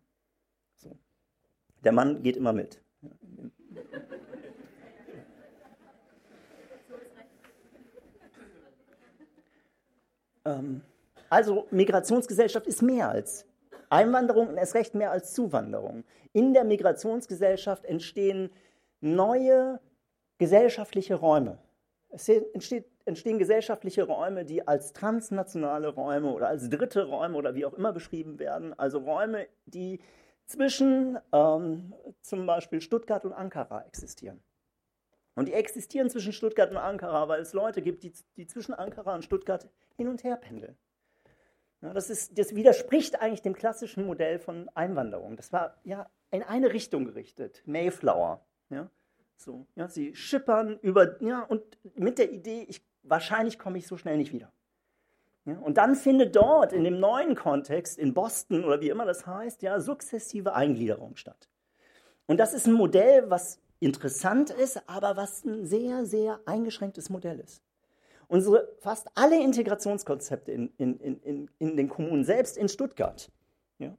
So. 0.77 0.97
Der 1.85 1.93
Mann 1.93 2.23
geht 2.23 2.37
immer 2.37 2.53
mit. 2.53 2.81
Ja. 3.03 3.11
Ähm, 10.49 10.83
also 11.31 11.67
Migrationsgesellschaft 11.71 12.67
ist 12.67 12.83
mehr 12.83 13.11
als 13.11 13.47
Einwanderung 13.91 14.49
und 14.49 14.57
erst 14.57 14.75
recht 14.75 14.95
mehr 14.95 15.11
als 15.11 15.33
Zuwanderung. 15.33 16.05
In 16.33 16.55
der 16.55 16.65
Migrationsgesellschaft 16.65 17.85
entstehen 17.85 18.51
neue 19.01 19.81
gesellschaftliche 20.39 21.15
Räume. 21.17 21.59
Es 22.11 22.29
entsteht, 22.29 22.87
entstehen 23.05 23.39
gesellschaftliche 23.39 24.05
Räume, 24.05 24.45
die 24.45 24.67
als 24.67 24.93
transnationale 24.93 25.89
Räume 25.89 26.33
oder 26.33 26.49
als 26.49 26.71
dritte 26.71 27.05
Räume 27.05 27.37
oder 27.37 27.55
wie 27.55 27.67
auch 27.67 27.75
immer 27.75 27.93
beschrieben 27.93 28.39
werden. 28.39 28.79
Also 28.79 28.99
Räume, 28.99 29.47
die 29.67 30.01
zwischen 30.47 31.19
ähm, 31.33 31.95
zum 32.23 32.47
Beispiel 32.47 32.81
Stuttgart 32.81 33.25
und 33.25 33.33
Ankara 33.33 33.83
existieren. 33.83 34.43
Und 35.35 35.47
die 35.47 35.53
existieren 35.53 36.11
zwischen 36.11 36.33
Stuttgart 36.33 36.71
und 36.71 36.79
Ankara, 36.79 37.29
weil 37.29 37.41
es 37.41 37.53
Leute 37.53 37.83
gibt, 37.83 38.03
die, 38.03 38.13
die 38.37 38.47
zwischen 38.47 38.75
Ankara 38.75 39.15
und 39.15 39.25
Stuttgart 39.25 39.69
hin 39.97 40.09
und 40.09 40.25
her 40.25 40.37
pendeln. 40.37 40.77
Ja, 41.81 41.93
das, 41.93 42.11
ist, 42.11 42.37
das 42.39 42.57
widerspricht 42.57 43.21
eigentlich 43.21 43.43
dem 43.43 43.55
klassischen 43.55 44.05
Modell 44.05 44.41
von 44.41 44.69
Einwanderung. 44.75 45.37
Das 45.37 45.53
war 45.53 45.77
ja 45.85 46.11
in 46.31 46.43
eine 46.43 46.73
Richtung 46.73 47.05
gerichtet, 47.05 47.63
Mayflower. 47.67 48.45
Ja, 48.71 48.91
so, 49.39 49.67
ja, 49.77 49.89
sie 49.89 50.15
schippern 50.17 50.79
über, 50.83 51.23
ja, 51.23 51.43
und 51.43 51.63
mit 51.95 52.19
der 52.19 52.33
Idee, 52.33 52.67
ich, 52.69 52.85
wahrscheinlich 53.05 53.59
komme 53.59 53.79
ich 53.79 53.87
so 53.87 53.97
schnell 53.97 54.17
nicht 54.17 54.33
wieder. 54.33 54.53
Ja, 55.45 55.57
und 55.59 55.79
dann 55.79 55.95
findet 55.95 56.35
dort 56.35 56.73
in 56.73 56.85
dem 56.85 56.99
neuen 56.99 57.37
Kontext, 57.37 57.99
in 57.99 58.13
Boston 58.13 58.65
oder 58.65 58.81
wie 58.81 58.89
immer 58.89 59.07
das 59.07 59.27
heißt, 59.27 59.63
ja, 59.63 59.81
sukzessive 59.81 60.55
Eingliederung 60.55 61.17
statt. 61.17 61.49
Und 62.27 62.39
das 62.39 62.53
ist 62.53 62.67
ein 62.67 62.75
Modell, 62.75 63.31
was 63.31 63.61
interessant 63.79 64.51
ist, 64.51 64.89
aber 64.89 65.17
was 65.17 65.45
ein 65.45 65.65
sehr, 65.65 66.05
sehr 66.05 66.41
eingeschränktes 66.45 67.09
Modell 67.09 67.39
ist. 67.39 67.63
Unsere 68.27 68.69
fast 68.81 69.09
alle 69.15 69.41
Integrationskonzepte 69.41 70.51
in, 70.53 70.73
in, 70.77 70.99
in, 70.99 71.51
in 71.59 71.77
den 71.77 71.89
Kommunen, 71.89 72.25
selbst 72.25 72.59
in 72.59 72.69
Stuttgart, 72.69 73.31
ja, 73.79 73.97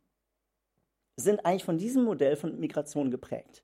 sind 1.15 1.45
eigentlich 1.45 1.63
von 1.63 1.77
diesem 1.77 2.03
Modell 2.03 2.35
von 2.35 2.59
Migration 2.59 3.09
geprägt. 3.09 3.63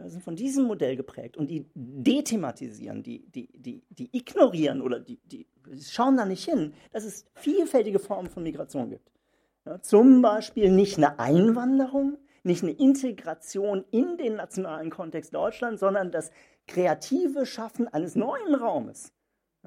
Ja, 0.00 0.08
sind 0.08 0.22
von 0.22 0.34
diesem 0.34 0.64
Modell 0.64 0.96
geprägt 0.96 1.36
und 1.36 1.50
die 1.50 1.66
dethematisieren, 1.74 3.02
die, 3.02 3.26
die, 3.30 3.48
die, 3.52 3.82
die 3.90 4.08
ignorieren 4.16 4.80
oder 4.80 4.98
die, 4.98 5.18
die 5.26 5.46
schauen 5.82 6.16
da 6.16 6.24
nicht 6.24 6.44
hin, 6.44 6.72
dass 6.90 7.04
es 7.04 7.26
vielfältige 7.34 7.98
Formen 7.98 8.30
von 8.30 8.42
Migration 8.42 8.88
gibt. 8.88 9.10
Ja, 9.66 9.82
zum 9.82 10.22
Beispiel 10.22 10.70
nicht 10.70 10.96
eine 10.96 11.18
Einwanderung, 11.18 12.16
nicht 12.44 12.62
eine 12.62 12.72
Integration 12.72 13.84
in 13.90 14.16
den 14.16 14.36
nationalen 14.36 14.88
Kontext 14.88 15.34
Deutschland, 15.34 15.78
sondern 15.78 16.10
das 16.10 16.30
kreative 16.66 17.44
Schaffen 17.44 17.86
eines 17.86 18.16
neuen 18.16 18.54
Raumes 18.54 19.12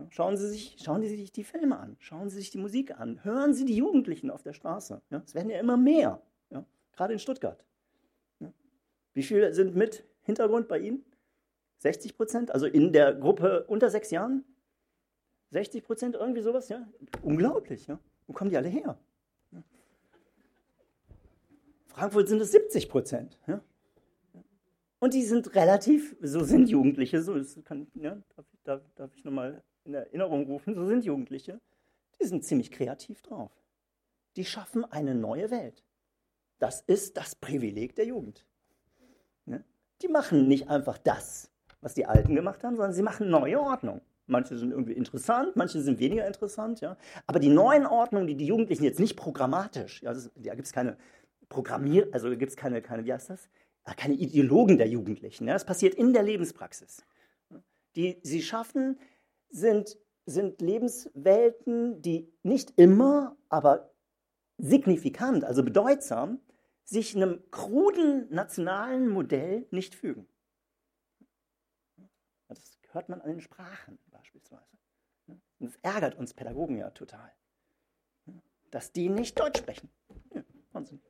Schauen 0.10 0.38
Sie, 0.38 0.50
sich, 0.50 0.76
schauen 0.84 1.04
Sie 1.04 1.10
sich 1.10 1.32
die 1.32 1.43
Filme 1.43 1.78
an, 1.78 1.96
schauen 2.00 2.30
Sie 2.30 2.38
sich 2.38 2.50
die 2.50 2.58
Musik 2.58 3.00
an, 3.00 3.24
hören 3.24 3.54
Sie 3.54 3.65
die 3.65 3.76
Jugendlichen 3.76 4.32
auf 4.32 4.41
der 4.41 4.54
Straße. 4.54 5.02
Ja? 5.12 5.22
Es 5.24 5.36
werden 5.36 5.52
ja 5.52 5.60
immer 5.60 5.78
mehr, 5.78 6.22
ja? 6.50 6.65
gerade 6.93 7.13
in 7.13 7.19
Stuttgart. 7.19 7.63
Ja? 8.39 8.52
Wie 9.13 9.22
viele 9.22 9.54
sind 9.54 9.76
mit 9.76 10.04
Hintergrund 10.23 10.67
bei 10.67 10.79
Ihnen? 10.79 11.05
60 11.79 12.15
Prozent, 12.15 12.51
also 12.51 12.65
in 12.65 12.93
der 12.93 13.13
Gruppe 13.13 13.65
unter 13.67 13.89
sechs 13.89 14.09
Jahren? 14.12 14.45
60 15.51 15.83
Prozent, 15.83 16.15
irgendwie 16.15 16.41
sowas, 16.41 16.69
ja? 16.69 16.88
Unglaublich, 17.21 17.88
ja? 17.88 17.99
Wo 18.25 18.33
kommen 18.33 18.49
die 18.49 18.57
alle 18.57 18.69
her? 18.69 18.97
Ja? 19.51 19.63
Frankfurt 21.88 22.29
sind 22.29 22.41
es 22.41 22.51
70 22.51 22.89
Prozent, 22.89 23.38
ja? 23.47 23.62
Und 24.99 25.13
die 25.13 25.23
sind 25.23 25.53
relativ, 25.53 26.15
so 26.21 26.45
sind 26.45 26.69
Jugendliche, 26.69 27.21
so 27.21 27.36
kann, 27.63 27.88
ja, 27.95 28.17
darf, 28.36 28.45
darf, 28.63 28.81
darf 28.95 29.15
ich 29.15 29.25
nochmal 29.25 29.62
in 29.83 29.93
Erinnerung 29.93 30.45
rufen, 30.45 30.73
so 30.75 30.86
sind 30.86 31.03
Jugendliche, 31.03 31.59
die 32.21 32.25
sind 32.25 32.45
ziemlich 32.45 32.71
kreativ 32.71 33.21
drauf. 33.21 33.51
Die 34.38 34.45
schaffen 34.45 34.86
eine 34.86 35.13
neue 35.13 35.51
Welt. 35.51 35.83
Das 36.57 36.81
ist 36.81 37.17
das 37.17 37.36
Privileg 37.36 37.95
der 37.95 38.05
Jugend. 38.05 38.45
Die 40.04 40.10
machen 40.10 40.48
nicht 40.48 40.70
einfach 40.70 40.98
das, 40.98 41.50
was 41.82 41.94
die 41.94 42.06
Alten 42.06 42.36
gemacht 42.36 42.63
haben, 42.63 42.76
sondern 42.76 42.94
sie 42.94 43.02
machen 43.02 43.30
neue 43.30 43.60
Ordnung. 43.60 44.02
Manche 44.26 44.58
sind 44.58 44.72
irgendwie 44.72 44.94
interessant, 44.94 45.56
manche 45.56 45.82
sind 45.82 46.00
weniger 46.00 46.28
interessant, 46.28 46.82
ja. 46.82 46.98
Aber 47.28 47.39
die 47.39 47.50
neuen 47.50 47.86
Ordnungen, 47.86 48.28
die 48.28 48.36
die 48.36 48.46
Jugendlichen 48.46 48.84
jetzt 48.84 49.00
nicht 49.00 49.16
programmatisch, 49.16 50.02
ja, 50.02 50.13
das, 50.13 50.32
da 50.36 50.56
gibt 50.56 50.68
es 50.68 50.74
keine 50.74 50.98
Programmier, 51.50 52.08
also 52.12 52.30
gibt 52.32 52.52
es 52.52 52.58
keine, 52.58 52.82
keine, 52.82 53.06
wie 53.06 53.13
heißt 53.13 53.30
das? 53.30 53.50
Keine 53.98 54.16
Ideologen 54.16 54.78
der 54.78 54.88
Jugendlichen. 54.88 55.48
Ja. 55.48 55.54
Das 55.54 55.66
passiert 55.66 55.96
in 55.96 56.13
der 56.13 56.24
Lebenspraxis. 56.24 57.06
Die, 57.96 58.20
sie 58.24 58.42
schaffen 58.42 58.98
sind, 59.50 59.98
sind 60.26 60.62
Lebenswelten, 60.62 62.02
die 62.02 62.32
nicht 62.44 62.74
immer, 62.78 63.36
aber 63.50 63.92
signifikant, 64.58 65.44
also 65.44 65.63
bedeutsam, 65.63 66.39
sich 66.84 67.15
einem 67.15 67.41
kruden 67.52 68.28
nationalen 68.34 69.10
Modell 69.10 69.67
nicht 69.72 69.96
fügen. 69.96 70.28
Das 72.48 72.78
hört 72.91 73.10
man 73.10 73.22
an 73.22 73.30
den 73.30 73.41
Sprachen 73.41 73.98
beispielsweise. 74.12 74.78
Und 75.28 75.41
das 75.60 75.78
ärgert 75.82 76.15
uns 76.15 76.34
Pädagogen 76.34 76.78
ja 76.78 76.89
total, 76.91 77.32
dass 78.72 78.91
die 78.91 79.10
nicht 79.10 79.39
Deutsch 79.39 79.60
sprechen. 79.60 79.89
Ja, 80.34 80.43
Wahnsinn. 80.74 81.02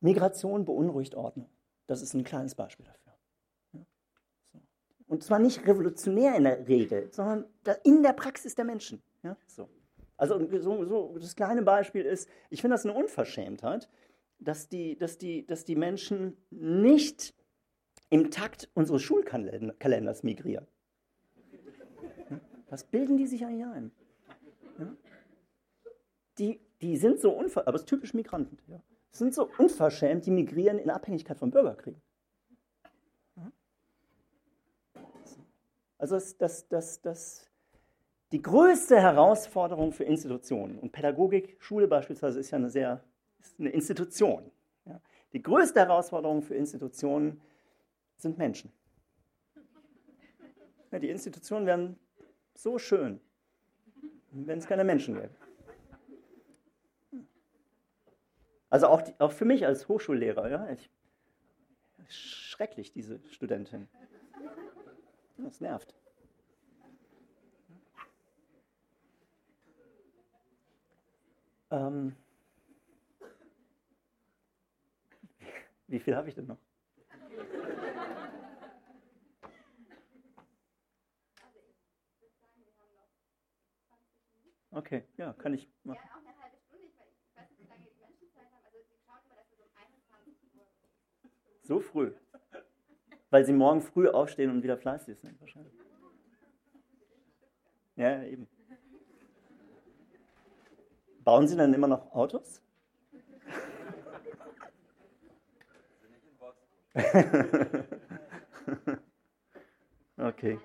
Migration 0.00 0.64
beunruhigt 0.64 1.14
Ordnung. 1.14 1.50
Das 1.86 2.02
ist 2.02 2.14
ein 2.14 2.24
kleines 2.24 2.54
Beispiel 2.54 2.86
dafür. 2.86 3.00
Und 5.06 5.24
zwar 5.24 5.40
nicht 5.40 5.66
revolutionär 5.66 6.36
in 6.36 6.44
der 6.44 6.68
Regel, 6.68 7.12
sondern 7.12 7.44
in 7.82 8.02
der 8.02 8.12
Praxis 8.12 8.54
der 8.54 8.64
Menschen. 8.64 9.02
Ja? 9.22 9.36
So. 9.46 9.68
Also 10.20 10.38
so, 10.60 10.84
so, 10.84 11.16
das 11.18 11.34
kleine 11.34 11.62
Beispiel 11.62 12.04
ist, 12.04 12.28
ich 12.50 12.60
finde 12.60 12.74
das 12.74 12.84
eine 12.84 12.92
Unverschämtheit, 12.94 13.88
dass 14.38 14.68
die, 14.68 14.98
dass, 14.98 15.16
die, 15.16 15.46
dass 15.46 15.64
die 15.64 15.76
Menschen 15.76 16.36
nicht 16.50 17.34
im 18.10 18.30
Takt 18.30 18.68
unseres 18.74 19.00
Schulkalenders 19.00 20.22
migrieren. 20.22 20.66
Was 22.68 22.84
bilden 22.84 23.16
die 23.16 23.26
sich 23.26 23.46
eigentlich 23.46 23.64
ein? 23.64 23.90
Die, 26.36 26.60
die 26.82 26.98
sind 26.98 27.18
so 27.18 27.32
unverschämt, 27.32 27.68
aber 27.68 27.76
es 27.76 27.82
ist 27.82 27.88
typisch 27.88 28.12
Migranten, 28.12 28.58
ja? 28.66 28.82
sind 29.12 29.34
so 29.34 29.48
unverschämt, 29.56 30.26
die 30.26 30.30
migrieren 30.30 30.78
in 30.78 30.90
Abhängigkeit 30.90 31.38
vom 31.38 31.50
Bürgerkrieg. 31.50 31.96
Also 35.96 36.16
das, 36.16 36.36
das, 36.36 36.68
das, 36.68 37.00
das, 37.00 37.49
die 38.32 38.42
größte 38.42 39.00
Herausforderung 39.00 39.92
für 39.92 40.04
Institutionen, 40.04 40.78
und 40.78 40.92
Pädagogik, 40.92 41.56
Schule 41.58 41.88
beispielsweise 41.88 42.40
ist 42.40 42.50
ja 42.50 42.58
eine 42.58 42.70
sehr 42.70 43.02
ist 43.40 43.58
eine 43.58 43.70
Institution. 43.70 44.50
Ja. 44.84 45.00
Die 45.32 45.42
größte 45.42 45.80
Herausforderung 45.80 46.42
für 46.42 46.54
Institutionen 46.54 47.40
sind 48.16 48.38
Menschen. 48.38 48.72
Ja, 50.90 50.98
die 50.98 51.08
Institutionen 51.08 51.66
wären 51.66 51.98
so 52.54 52.78
schön, 52.78 53.20
wenn 54.32 54.58
es 54.58 54.66
keine 54.66 54.84
Menschen 54.84 55.14
gäbe. 55.14 55.30
Also 58.68 58.86
auch, 58.86 59.02
die, 59.02 59.14
auch 59.18 59.32
für 59.32 59.44
mich 59.44 59.66
als 59.66 59.88
Hochschullehrer, 59.88 60.48
ja, 60.48 60.70
ich, 60.70 60.90
schrecklich, 62.08 62.92
diese 62.92 63.20
Studentin. 63.30 63.88
Das 65.38 65.60
nervt. 65.60 65.94
Ähm, 71.70 72.16
wie 75.86 76.00
viel 76.00 76.16
habe 76.16 76.28
ich 76.28 76.34
denn 76.34 76.46
noch? 76.46 76.58
Okay, 84.72 85.04
ja, 85.16 85.32
kann 85.32 85.54
ich 85.54 85.68
machen. 85.84 85.98
Ja, 86.02 86.10
auch 86.14 86.18
eine 86.18 86.42
halbe 86.42 86.56
Stunde. 86.58 86.86
Ich 86.86 87.36
weiß 87.36 87.50
nicht, 87.50 87.60
wie 87.60 87.68
lange 87.68 87.84
die 87.84 88.00
Menschen 88.00 88.30
Zeit 88.32 88.44
haben. 88.52 88.64
Also, 88.64 88.78
sie 88.78 88.98
schauen 89.04 89.18
immer, 89.26 89.34
dass 89.36 89.50
wir 89.50 89.56
so 89.58 89.64
um 89.64 89.76
21 89.76 90.54
Uhr. 90.54 90.66
So 91.62 91.80
früh. 91.80 92.12
weil 93.30 93.44
sie 93.44 93.52
morgen 93.52 93.80
früh 93.80 94.08
aufstehen 94.08 94.50
und 94.50 94.62
wieder 94.62 94.76
fleißig 94.76 95.18
sind 95.18 95.40
wahrscheinlich. 95.40 95.72
Ja, 97.96 98.22
eben. 98.24 98.48
Bauen 101.24 101.46
Sie 101.48 101.56
dann 101.56 101.74
immer 101.74 101.86
noch 101.86 102.12
Autos? 102.12 102.62
okay. 110.18 110.58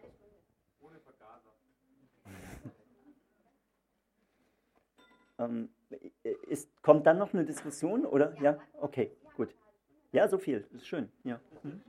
Ähm, 5.38 5.70
ist, 6.48 6.70
kommt 6.82 7.06
dann 7.06 7.18
noch 7.18 7.34
eine 7.34 7.46
Diskussion 7.46 8.06
oder? 8.06 8.34
Ja, 8.42 8.58
okay, 8.80 9.12
gut. 9.36 9.54
Ja, 10.12 10.28
so 10.28 10.38
viel, 10.38 10.66
ist 10.74 10.88
schön. 10.88 11.12
Ja. 11.24 11.40
Mhm. 11.64 11.82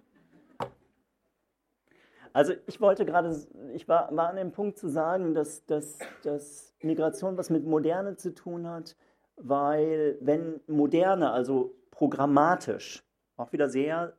Also 2.37 2.53
ich 2.67 2.83
wollte 2.83 3.07
gerade, 3.07 3.35
ich 3.73 3.89
war, 3.89 4.15
war 4.15 4.29
an 4.29 4.37
dem 4.37 4.53
Punkt 4.53 4.77
zu 4.77 4.89
sagen, 4.89 5.33
dass, 5.33 5.65
dass, 5.65 5.97
dass 6.23 6.75
Migration 6.83 7.39
was 7.39 7.49
mit 7.49 7.65
Moderne 7.65 8.17
zu 8.17 8.35
tun 8.35 8.69
hat, 8.69 8.95
weil 9.37 10.19
wenn 10.21 10.61
Moderne, 10.67 11.31
also 11.31 11.75
programmatisch, 11.91 13.03
auch 13.39 13.53
wieder 13.53 13.71
sehr 13.71 14.13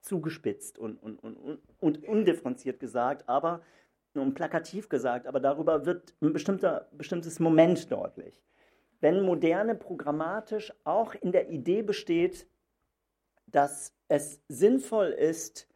zugespitzt 0.00 0.76
und, 0.76 1.00
und, 1.00 1.22
und, 1.22 1.60
und 1.78 2.02
undifferenziert 2.02 2.80
gesagt, 2.80 3.28
aber 3.28 3.60
und 4.14 4.34
plakativ 4.34 4.88
gesagt, 4.88 5.28
aber 5.28 5.38
darüber 5.38 5.86
wird 5.86 6.16
ein 6.20 6.32
bestimmter, 6.32 6.88
bestimmtes 6.90 7.38
Moment 7.38 7.92
deutlich. 7.92 8.42
Wenn 8.98 9.22
Moderne 9.22 9.76
programmatisch 9.76 10.72
auch 10.82 11.14
in 11.14 11.30
der 11.30 11.50
Idee 11.50 11.82
besteht, 11.82 12.48
dass 13.46 13.94
es 14.08 14.40
sinnvoll 14.48 15.10
ist, 15.10 15.68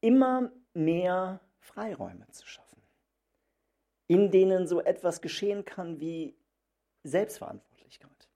immer 0.00 0.52
mehr 0.74 1.40
Freiräume 1.60 2.28
zu 2.30 2.46
schaffen, 2.46 2.82
in 4.06 4.30
denen 4.30 4.66
so 4.66 4.80
etwas 4.80 5.20
geschehen 5.20 5.64
kann 5.64 6.00
wie 6.00 6.36
Selbstverantwortlichkeit, 7.02 8.28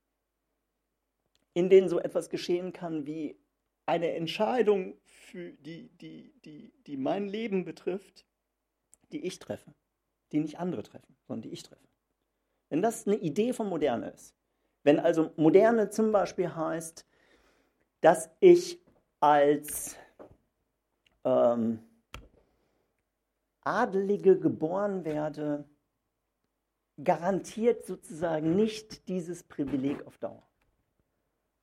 in 1.55 1.69
denen 1.69 1.89
so 1.89 1.99
etwas 1.99 2.31
geschehen 2.31 2.73
kann 2.73 3.07
wie 3.07 3.39
eine 3.87 4.13
Entscheidung, 4.13 4.97
für 5.33 5.53
die, 5.53 5.89
die, 5.97 6.35
die, 6.45 6.75
die 6.87 6.97
mein 6.99 7.27
Leben 7.27 7.65
betrifft, 7.65 8.27
die 9.13 9.25
ich 9.25 9.39
treffe, 9.39 9.75
die 10.31 10.41
nicht 10.41 10.59
andere 10.59 10.83
treffen, 10.83 11.17
sondern 11.27 11.43
die 11.43 11.55
ich 11.55 11.63
treffe. 11.63 11.89
Wenn 12.69 12.83
das 12.83 13.07
eine 13.07 13.17
Idee 13.17 13.55
von 13.55 13.69
Moderne 13.69 14.11
ist, 14.11 14.35
wenn 14.83 15.01
also 15.01 15.33
Moderne 15.37 15.89
zum 15.89 16.13
Beispiel 16.13 16.55
heißt, 16.55 17.07
dass 18.03 18.31
ich 18.41 18.81
als 19.21 19.97
ähm, 21.25 21.79
Adelige 23.65 24.39
geboren 24.39 25.05
werde, 25.05 25.65
garantiert 27.03 27.85
sozusagen 27.87 28.57
nicht 28.57 29.09
dieses 29.09 29.43
Privileg 29.43 30.07
auf 30.07 30.19
Dauer. 30.19 30.43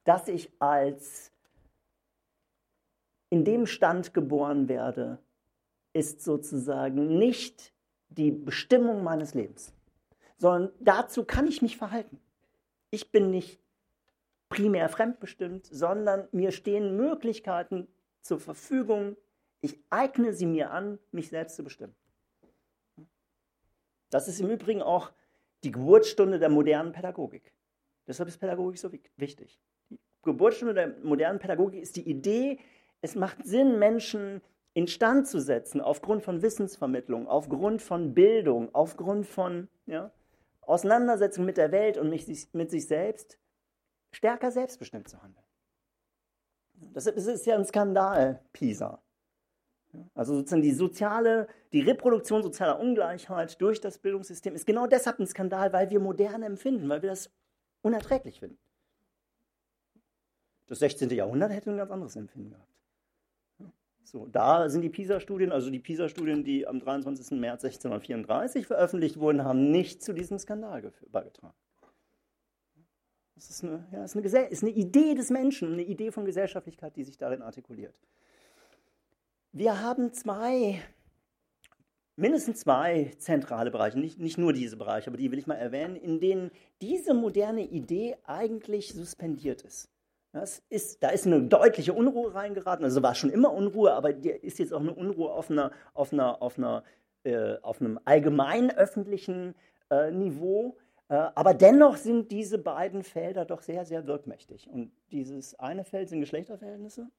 Dass 0.03 0.28
ich 0.28 0.51
als 0.60 1.32
in 3.30 3.43
dem 3.43 3.66
Stand 3.66 4.14
geboren 4.14 4.68
werde, 4.68 5.20
ist 5.93 6.22
sozusagen 6.22 7.18
nicht 7.18 7.74
die 8.10 8.32
Bestimmung 8.32 9.03
meines 9.03 9.34
Lebens, 9.34 9.74
sondern 10.38 10.72
dazu 10.80 11.26
kann 11.26 11.47
ich 11.47 11.62
mich 11.62 11.78
verhalten. 11.78 12.20
Ich 12.89 13.12
bin 13.12 13.30
nicht 13.30 13.62
primär 14.49 14.89
fremdbestimmt, 14.89 15.68
sondern 15.68 16.28
mir 16.32 16.51
stehen 16.51 16.97
Möglichkeiten 16.97 17.88
zur 18.22 18.39
Verfügung, 18.39 19.16
ich 19.62 19.80
eigne 19.89 20.34
sie 20.34 20.45
mir 20.45 20.72
an, 20.72 20.99
mich 21.12 21.30
selbst 21.30 21.55
zu 21.55 21.64
bestimmen. 21.64 21.95
Das 24.10 24.28
ist 24.28 24.39
im 24.39 24.49
Übrigen 24.49 24.82
auch 24.82 25.12
die 25.64 25.72
Geburtsstunde 25.72 26.39
der 26.39 26.49
modernen 26.49 26.91
Pädagogik. 26.91 27.53
Deshalb 28.07 28.30
ist 28.30 28.39
Pädagogik 28.39 28.80
so 28.80 28.91
wichtig. 29.18 29.60
Die 29.89 29.99
Geburtsstunde 30.24 30.74
der 30.74 30.88
modernen 31.03 31.39
Pädagogik 31.39 31.82
ist 31.82 31.95
die 31.95 32.10
Idee, 32.10 32.60
es 33.01 33.16
macht 33.16 33.45
Sinn, 33.45 33.80
Menschen 33.80 34.41
instand 34.74 35.28
zu 35.28 35.39
setzen, 35.39 35.82
aufgrund 35.82 36.24
von 36.24 36.41
Wissensvermittlung, 36.41 37.28
aufgrund 37.28 37.82
von 37.82 38.14
Bildung, 38.14 38.74
aufgrund 38.74 39.26
von 39.26 39.68
ja, 39.86 40.12
Auseinandersetzung 40.62 41.45
mit 41.45 41.57
der 41.57 41.72
Welt 41.72 41.97
und 41.97 42.10
mit 42.10 42.72
sich 42.72 42.88
selbst, 42.88 43.39
stärker 44.12 44.51
selbstbestimmt 44.51 45.07
zu 45.07 45.22
handeln. 45.22 45.45
Das 46.93 47.07
ist 47.07 47.45
ja 47.45 47.55
ein 47.55 47.66
Skandal, 47.66 48.41
PISA. 48.53 49.01
Also 50.13 50.35
sozusagen 50.35 50.61
die 50.61 50.71
soziale, 50.71 51.47
die 51.73 51.81
Reproduktion 51.81 52.43
sozialer 52.43 52.79
Ungleichheit 52.79 53.59
durch 53.59 53.81
das 53.81 53.97
Bildungssystem 53.97 54.53
ist 54.53 54.67
genau 54.67 54.87
deshalb 54.87 55.19
ein 55.19 55.27
Skandal, 55.27 55.73
weil 55.73 55.89
wir 55.89 55.99
Moderne 55.99 56.45
empfinden, 56.45 56.87
weil 56.89 57.01
wir 57.01 57.09
das 57.09 57.31
unerträglich 57.81 58.39
finden. 58.39 58.59
Das 60.67 60.79
16. 60.79 61.09
Jahrhundert 61.09 61.51
hätte 61.51 61.71
ein 61.71 61.77
ganz 61.77 61.89
anderes 61.89 62.15
Empfinden 62.15 62.51
gehabt. 62.51 62.69
So, 64.03 64.25
da 64.25 64.69
sind 64.69 64.81
die 64.81 64.89
PISA-Studien, 64.89 65.51
also 65.51 65.69
die 65.69 65.79
PISA-Studien, 65.79 66.43
die 66.43 66.67
am 66.67 66.79
23. 66.79 67.39
März 67.39 67.63
1634 67.63 68.65
veröffentlicht 68.65 69.19
wurden, 69.19 69.43
haben 69.43 69.69
nicht 69.69 70.03
zu 70.03 70.13
diesem 70.13 70.39
Skandal 70.39 70.91
beigetragen. 71.11 71.53
Das 73.35 73.49
ist 73.51 73.63
eine, 73.63 73.87
ja, 73.91 74.03
ist 74.03 74.17
eine, 74.17 74.47
ist 74.47 74.63
eine 74.63 74.71
Idee 74.71 75.13
des 75.13 75.29
Menschen, 75.29 75.73
eine 75.73 75.83
Idee 75.83 76.11
von 76.11 76.25
Gesellschaftlichkeit, 76.25 76.95
die 76.95 77.03
sich 77.03 77.17
darin 77.17 77.41
artikuliert. 77.41 77.93
Wir 79.52 79.82
haben 79.82 80.14
zwei, 80.14 80.80
mindestens 82.16 82.60
zwei 82.60 83.12
zentrale 83.18 83.72
Bereiche, 83.72 83.97
nicht, 83.97 84.20
nicht 84.20 84.38
nur 84.38 84.54
diese 84.54 84.78
Bereiche, 84.78 85.10
aber 85.10 85.18
die 85.18 85.32
will 85.32 85.39
ich 85.39 85.47
mal 85.47 85.56
erwähnen, 85.56 85.95
in 85.95 86.20
denen 86.20 86.52
diese 86.82 87.16
moderne 87.16 87.64
Idee 87.64 88.16
eigentlich 88.26 88.93
suspendiert 88.93 89.64
ist. 89.64 89.89
Ist, 90.70 91.02
da 91.02 91.10
ist 91.10 91.26
eine 91.26 91.41
deutliche 91.41 91.93
Unruhe 91.93 92.36
reingeraten. 92.36 92.86
Also 92.86 93.02
war 93.02 93.16
schon 93.16 93.32
immer 93.32 93.52
Unruhe, 93.52 93.93
aber 93.93 94.12
ist 94.12 94.60
jetzt 94.60 94.72
auch 94.72 94.82
eine 94.82 94.93
Unruhe 94.93 95.32
auf, 95.32 95.50
einer, 95.50 95.72
auf, 95.95 96.14
einer, 96.14 96.43
auf, 96.43 96.60
einer, 96.60 96.84
äh, 97.24 97.58
auf 97.64 97.82
einem 97.82 98.00
allgemein 98.06 98.70
öffentlichen 98.70 99.56
äh, 99.89 100.12
Niveau. 100.12 100.78
Äh, 101.08 101.16
aber 101.34 101.56
dennoch 101.56 101.97
sind 101.97 102.32
diese 102.32 102.60
beiden 102.60 103.02
Felder 103.02 103.45
doch 103.45 103.64
sehr, 103.64 103.86
sehr 103.86 104.06
wirkmächtig. 104.06 104.70
Und 104.70 104.91
dieses 105.10 105.58
eine 105.58 105.84
Feld 105.84 106.10
sind 106.10 106.20
Geschlechterverhältnisse 106.20 107.10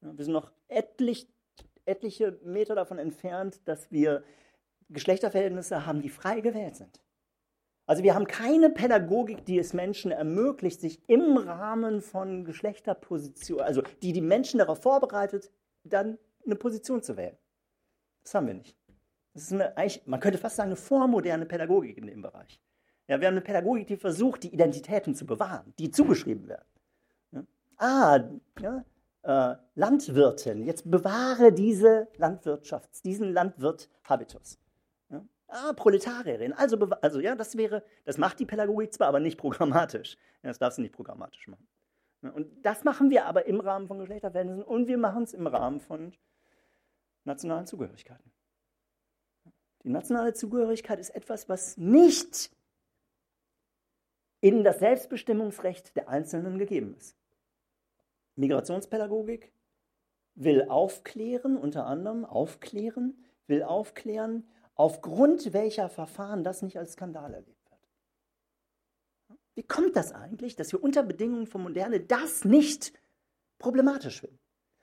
wir 0.00 0.24
sind 0.24 0.32
noch 0.32 0.52
etlich, 0.68 1.28
etliche 1.84 2.38
Meter 2.44 2.74
davon 2.74 2.98
entfernt, 2.98 3.60
dass 3.66 3.90
wir 3.90 4.22
Geschlechterverhältnisse 4.90 5.86
haben, 5.86 6.02
die 6.02 6.08
frei 6.08 6.40
gewählt 6.40 6.76
sind. 6.76 7.00
Also 7.86 8.02
wir 8.02 8.14
haben 8.14 8.26
keine 8.26 8.68
Pädagogik, 8.68 9.46
die 9.46 9.58
es 9.58 9.72
Menschen 9.72 10.10
ermöglicht, 10.10 10.80
sich 10.80 11.08
im 11.08 11.38
Rahmen 11.38 12.02
von 12.02 12.44
Geschlechterpositionen, 12.44 13.64
also 13.64 13.82
die 14.02 14.12
die 14.12 14.20
Menschen 14.20 14.58
darauf 14.58 14.82
vorbereitet, 14.82 15.50
dann 15.84 16.18
eine 16.44 16.56
Position 16.56 17.02
zu 17.02 17.16
wählen. 17.16 17.38
Das 18.22 18.34
haben 18.34 18.46
wir 18.46 18.54
nicht. 18.54 18.76
Das 19.32 19.44
ist 19.44 19.52
eine, 19.52 19.90
man 20.04 20.20
könnte 20.20 20.38
fast 20.38 20.56
sagen, 20.56 20.68
eine 20.68 20.76
vormoderne 20.76 21.46
Pädagogik 21.46 21.96
in 21.96 22.06
dem 22.06 22.20
Bereich. 22.20 22.60
Ja, 23.06 23.20
wir 23.20 23.26
haben 23.26 23.34
eine 23.34 23.40
Pädagogik, 23.40 23.86
die 23.86 23.96
versucht, 23.96 24.42
die 24.42 24.52
Identitäten 24.52 25.14
zu 25.14 25.24
bewahren, 25.24 25.72
die 25.78 25.90
zugeschrieben 25.90 26.46
werden. 26.46 26.66
Ja? 27.32 27.44
Ah, 27.78 28.28
ja, 28.60 28.84
äh, 29.28 29.56
Landwirtin, 29.74 30.64
jetzt 30.64 30.90
bewahre 30.90 31.52
diese 31.52 32.08
Landwirtschafts-, 32.16 33.02
diesen 33.02 33.34
Landwirt-Habitus. 33.34 34.58
Ja? 35.10 35.22
Ah, 35.48 35.74
Proletarierin, 35.74 36.54
also, 36.54 36.78
also 37.02 37.20
ja, 37.20 37.36
das 37.36 37.56
wäre, 37.56 37.84
das 38.06 38.16
macht 38.16 38.40
die 38.40 38.46
Pädagogik 38.46 38.92
zwar, 38.94 39.08
aber 39.08 39.20
nicht 39.20 39.38
programmatisch. 39.38 40.16
Ja, 40.42 40.48
das 40.48 40.58
darf 40.58 40.72
sie 40.72 40.80
nicht 40.80 40.94
programmatisch 40.94 41.46
machen. 41.46 41.68
Ja, 42.22 42.30
und 42.30 42.64
das 42.64 42.84
machen 42.84 43.10
wir 43.10 43.26
aber 43.26 43.44
im 43.46 43.60
Rahmen 43.60 43.86
von 43.86 43.98
Geschlechterverhältnissen 43.98 44.64
und 44.64 44.88
wir 44.88 44.96
machen 44.96 45.24
es 45.24 45.34
im 45.34 45.46
Rahmen 45.46 45.80
von 45.80 46.14
nationalen 47.24 47.66
Zugehörigkeiten. 47.66 48.32
Die 49.84 49.90
nationale 49.90 50.32
Zugehörigkeit 50.32 50.98
ist 50.98 51.10
etwas, 51.10 51.50
was 51.50 51.76
nicht 51.76 52.50
in 54.40 54.64
das 54.64 54.78
Selbstbestimmungsrecht 54.78 55.94
der 55.96 56.08
Einzelnen 56.08 56.58
gegeben 56.58 56.94
ist. 56.96 57.18
Migrationspädagogik 58.38 59.52
will 60.34 60.66
aufklären, 60.68 61.56
unter 61.56 61.86
anderem 61.86 62.24
aufklären, 62.24 63.24
will 63.46 63.62
aufklären, 63.62 64.48
aufgrund 64.74 65.52
welcher 65.52 65.88
Verfahren 65.88 66.44
das 66.44 66.62
nicht 66.62 66.78
als 66.78 66.92
Skandal 66.92 67.34
erlebt 67.34 67.70
wird. 67.70 67.80
Wie 69.54 69.64
kommt 69.64 69.96
das 69.96 70.12
eigentlich, 70.12 70.54
dass 70.54 70.72
wir 70.72 70.82
unter 70.82 71.02
Bedingungen 71.02 71.48
von 71.48 71.62
Moderne 71.62 72.00
das 72.00 72.44
nicht 72.44 72.92
problematisch 73.58 74.20
finden? 74.20 74.38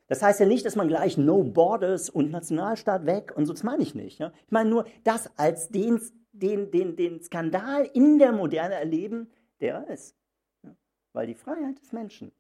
Das 0.08 0.22
heißt 0.22 0.42
ja 0.42 0.46
nicht, 0.46 0.66
dass 0.66 0.76
man 0.76 0.90
gleich 0.90 1.18
No 1.18 1.44
Borders 1.44 2.10
und 2.10 2.30
Nationalstaat 2.30 3.06
weg 3.06 3.34
und 3.36 3.46
so, 3.46 3.54
das 3.54 3.64
meine 3.64 3.82
ich 3.82 3.96
nicht. 3.96 4.20
Ja? 4.20 4.34
Ich 4.46 4.52
meine 4.52 4.70
nur, 4.70 4.86
das 5.04 5.32
als 5.38 5.70
den, 5.70 6.00
den, 6.34 6.70
den, 6.70 6.96
den 6.96 7.22
Skandal 7.22 7.86
in 7.94 8.20
der 8.20 8.34
Moderne 8.34 8.76
erleben, 8.76 9.32
der 9.62 9.88
ist. 9.88 10.16
Ja? 10.62 10.76
Weil 11.14 11.28
die 11.28 11.36
Freiheit 11.36 11.80
des 11.80 11.94
Menschen 11.94 12.34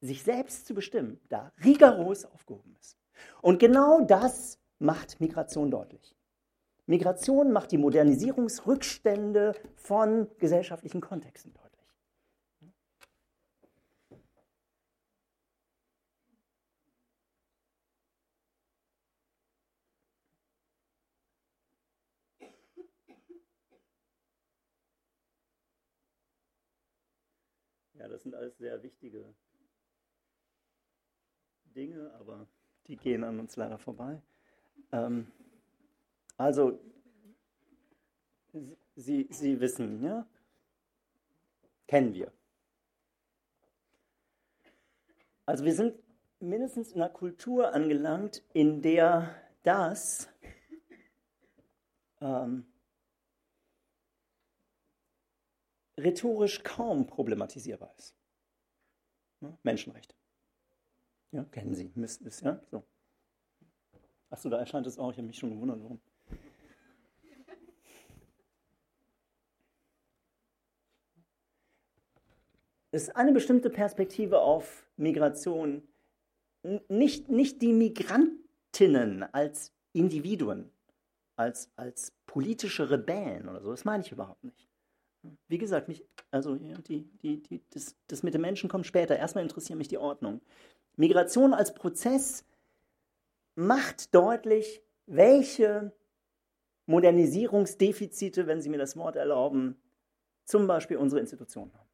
sich 0.00 0.22
selbst 0.22 0.66
zu 0.66 0.74
bestimmen, 0.74 1.20
da 1.28 1.52
rigoros 1.64 2.24
aufgehoben 2.24 2.76
ist. 2.80 2.98
Und 3.40 3.58
genau 3.58 4.00
das 4.00 4.58
macht 4.78 5.20
Migration 5.20 5.70
deutlich. 5.70 6.14
Migration 6.86 7.50
macht 7.52 7.72
die 7.72 7.78
Modernisierungsrückstände 7.78 9.54
von 9.74 10.28
gesellschaftlichen 10.38 11.00
Kontexten 11.00 11.52
deutlich. 11.52 11.66
Ja, 27.94 28.08
das 28.08 28.22
sind 28.22 28.34
alles 28.34 28.56
sehr 28.58 28.82
wichtige 28.82 29.34
Dinge, 31.76 32.12
aber 32.18 32.48
die 32.86 32.96
gehen 32.96 33.22
an 33.22 33.38
uns 33.38 33.56
leider 33.56 33.78
vorbei. 33.78 34.20
Ähm, 34.92 35.30
also, 36.36 36.80
Sie, 38.94 39.28
Sie 39.30 39.60
wissen, 39.60 40.02
ja? 40.02 40.26
Kennen 41.86 42.14
wir. 42.14 42.32
Also 45.44 45.64
wir 45.64 45.74
sind 45.74 46.02
mindestens 46.40 46.92
in 46.92 47.02
einer 47.02 47.12
Kultur 47.12 47.72
angelangt, 47.72 48.42
in 48.52 48.82
der 48.82 49.40
das 49.62 50.28
ähm, 52.20 52.66
rhetorisch 55.98 56.62
kaum 56.64 57.06
problematisierbar 57.06 57.94
ist. 57.96 58.16
Ja, 59.40 59.56
Menschenrechte. 59.62 60.15
Ja, 61.36 61.44
kennen 61.44 61.74
Sie, 61.74 61.92
müssten 61.94 62.26
es, 62.26 62.40
ja? 62.40 62.58
So. 62.70 62.82
Achso, 64.30 64.48
da 64.48 64.56
erscheint 64.56 64.86
es 64.86 64.98
auch, 64.98 65.10
ich 65.10 65.18
habe 65.18 65.26
mich 65.26 65.36
schon 65.36 65.50
gewundert, 65.50 65.82
warum. 65.82 66.00
Es 72.90 73.02
ist 73.02 73.16
eine 73.16 73.32
bestimmte 73.32 73.68
Perspektive 73.68 74.40
auf 74.40 74.88
Migration, 74.96 75.86
nicht, 76.88 77.28
nicht 77.28 77.60
die 77.60 77.74
Migrantinnen 77.74 79.22
als 79.34 79.74
Individuen, 79.92 80.70
als, 81.36 81.70
als 81.76 82.14
politische 82.24 82.88
Rebellen 82.88 83.46
oder 83.50 83.60
so, 83.60 83.72
das 83.72 83.84
meine 83.84 84.02
ich 84.02 84.10
überhaupt 84.10 84.42
nicht. 84.42 84.70
Wie 85.48 85.58
gesagt, 85.58 85.88
mich, 85.88 86.02
also 86.30 86.54
die, 86.54 87.02
die, 87.18 87.42
die, 87.42 87.62
das, 87.68 87.94
das 88.06 88.22
mit 88.22 88.32
den 88.32 88.40
Menschen 88.40 88.70
kommt 88.70 88.86
später. 88.86 89.16
Erstmal 89.16 89.44
interessiert 89.44 89.76
mich 89.76 89.88
die 89.88 89.98
Ordnung. 89.98 90.40
Migration 90.96 91.54
als 91.54 91.74
Prozess 91.74 92.44
macht 93.54 94.14
deutlich, 94.14 94.82
welche 95.06 95.92
Modernisierungsdefizite, 96.86 98.46
wenn 98.46 98.60
Sie 98.60 98.68
mir 98.68 98.78
das 98.78 98.96
Wort 98.96 99.16
erlauben, 99.16 99.80
zum 100.44 100.66
Beispiel 100.66 100.96
unsere 100.96 101.20
Institutionen 101.20 101.72
haben. 101.74 101.86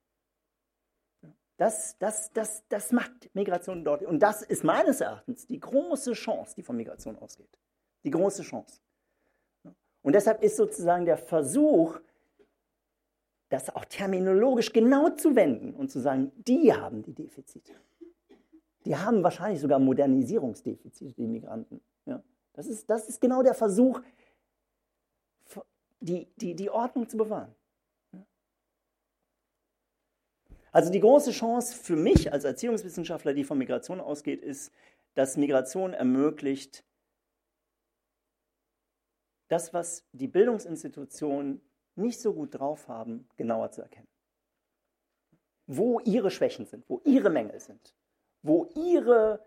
Das, 1.57 1.96
das, 1.98 2.32
das, 2.32 2.66
das 2.68 2.92
macht 2.92 3.30
Migration 3.34 3.84
deutlich. 3.84 4.09
Und 4.09 4.20
das 4.20 4.42
ist 4.42 4.64
meines 4.64 5.00
Erachtens 5.00 5.46
die 5.46 5.61
große 5.61 6.12
Chance, 6.12 6.55
die 6.57 6.62
von 6.62 6.76
Migration 6.76 7.16
ausgeht. 7.18 7.59
Die 8.05 8.11
große 8.11 8.42
Chance. 8.42 8.80
Und 10.03 10.14
deshalb 10.14 10.42
ist 10.42 10.57
sozusagen 10.57 11.05
der 11.05 11.16
Versuch, 11.16 12.00
das 13.48 13.70
auch 13.74 13.84
terminologisch 13.84 14.72
genau 14.72 15.11
zu 15.11 15.36
wenden 15.36 15.74
und 15.74 15.90
zu 15.90 16.00
sagen, 16.00 16.32
die 16.36 16.72
haben 16.72 17.03
die 17.03 17.12
Defizite. 17.12 17.74
Die 18.85 18.97
haben 18.97 19.22
wahrscheinlich 19.22 19.61
sogar 19.61 19.78
Modernisierungsdefizite, 19.78 21.14
die 21.14 21.26
Migranten. 21.26 21.80
Ja. 22.07 22.22
Das, 22.53 22.66
ist, 22.66 22.89
das 22.91 23.09
ist 23.09 23.20
genau 23.20 23.43
der 23.43 23.55
Versuch, 23.55 24.01
die, 26.01 26.26
die, 26.37 26.55
die 26.55 26.70
Ordnung 26.70 27.09
zu 27.09 27.16
bewahren. 27.16 27.55
Also 30.72 30.91
die 30.91 31.01
große 31.01 31.33
Chance 31.33 31.76
für 31.76 31.97
mich 31.97 32.33
als 32.33 32.45
Erziehungswissenschaftler, 32.45 33.35
die 33.35 33.45
von 33.45 33.59
Migration 33.59 34.01
ausgeht, 34.01 34.43
ist, 34.43 34.72
dass 35.14 35.37
Migration 35.37 35.93
ermöglicht, 35.93 36.85
das, 39.49 39.74
was 39.74 40.07
die 40.12 40.28
Bildungsinstitutionen 40.28 41.61
nicht 41.95 42.20
so 42.20 42.33
gut 42.33 42.59
drauf 42.59 42.89
haben, 42.89 43.28
genauer 43.37 43.70
zu 43.70 43.83
erkennen. 43.83 44.09
Wo 45.66 46.01
ihre 46.01 46.30
Schwächen 46.30 46.64
sind, 46.64 46.89
wo 46.89 47.03
ihre 47.05 47.28
Mängel 47.28 47.61
sind, 47.61 47.95
wo 48.43 48.68
ihre 48.74 49.45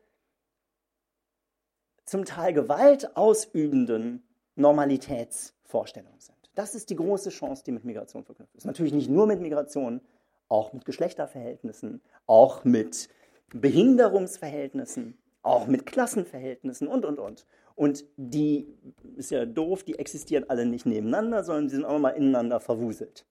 zum 2.06 2.26
Teil 2.26 2.54
Gewalt 2.54 3.16
ausübenden 3.18 4.24
Normalitätsvorstellungen 4.56 6.20
sind. 6.20 6.36
Das 6.54 6.76
ist 6.76 6.90
die 6.90 6.96
große 6.96 7.30
Chance, 7.30 7.64
die 7.66 7.72
mit 7.72 7.84
Migration 7.84 8.24
verknüpft 8.24 8.56
ist. 8.56 8.66
Natürlich 8.66 8.94
nicht 8.94 9.10
nur 9.10 9.28
mit 9.28 9.42
Migration, 9.42 10.02
auch 10.48 10.72
mit 10.72 10.86
Geschlechterverhältnissen, 10.86 12.02
auch 12.28 12.64
mit 12.64 13.10
Behinderungsverhältnissen, 13.50 15.18
auch 15.42 15.68
mit 15.68 15.86
Klassenverhältnissen 15.86 16.88
und, 16.88 17.06
und, 17.06 17.20
und. 17.20 17.46
Und 17.76 18.06
die, 18.16 18.74
ist 19.18 19.32
ja 19.32 19.46
doof, 19.46 19.84
die 19.84 20.00
existieren 20.00 20.50
alle 20.50 20.66
nicht 20.66 20.86
nebeneinander, 20.86 21.44
sondern 21.44 21.68
die 21.68 21.76
sind 21.76 21.86
auch 21.86 22.00
mal 22.00 22.12
ineinander 22.12 22.62
verwuselt. 22.62 23.26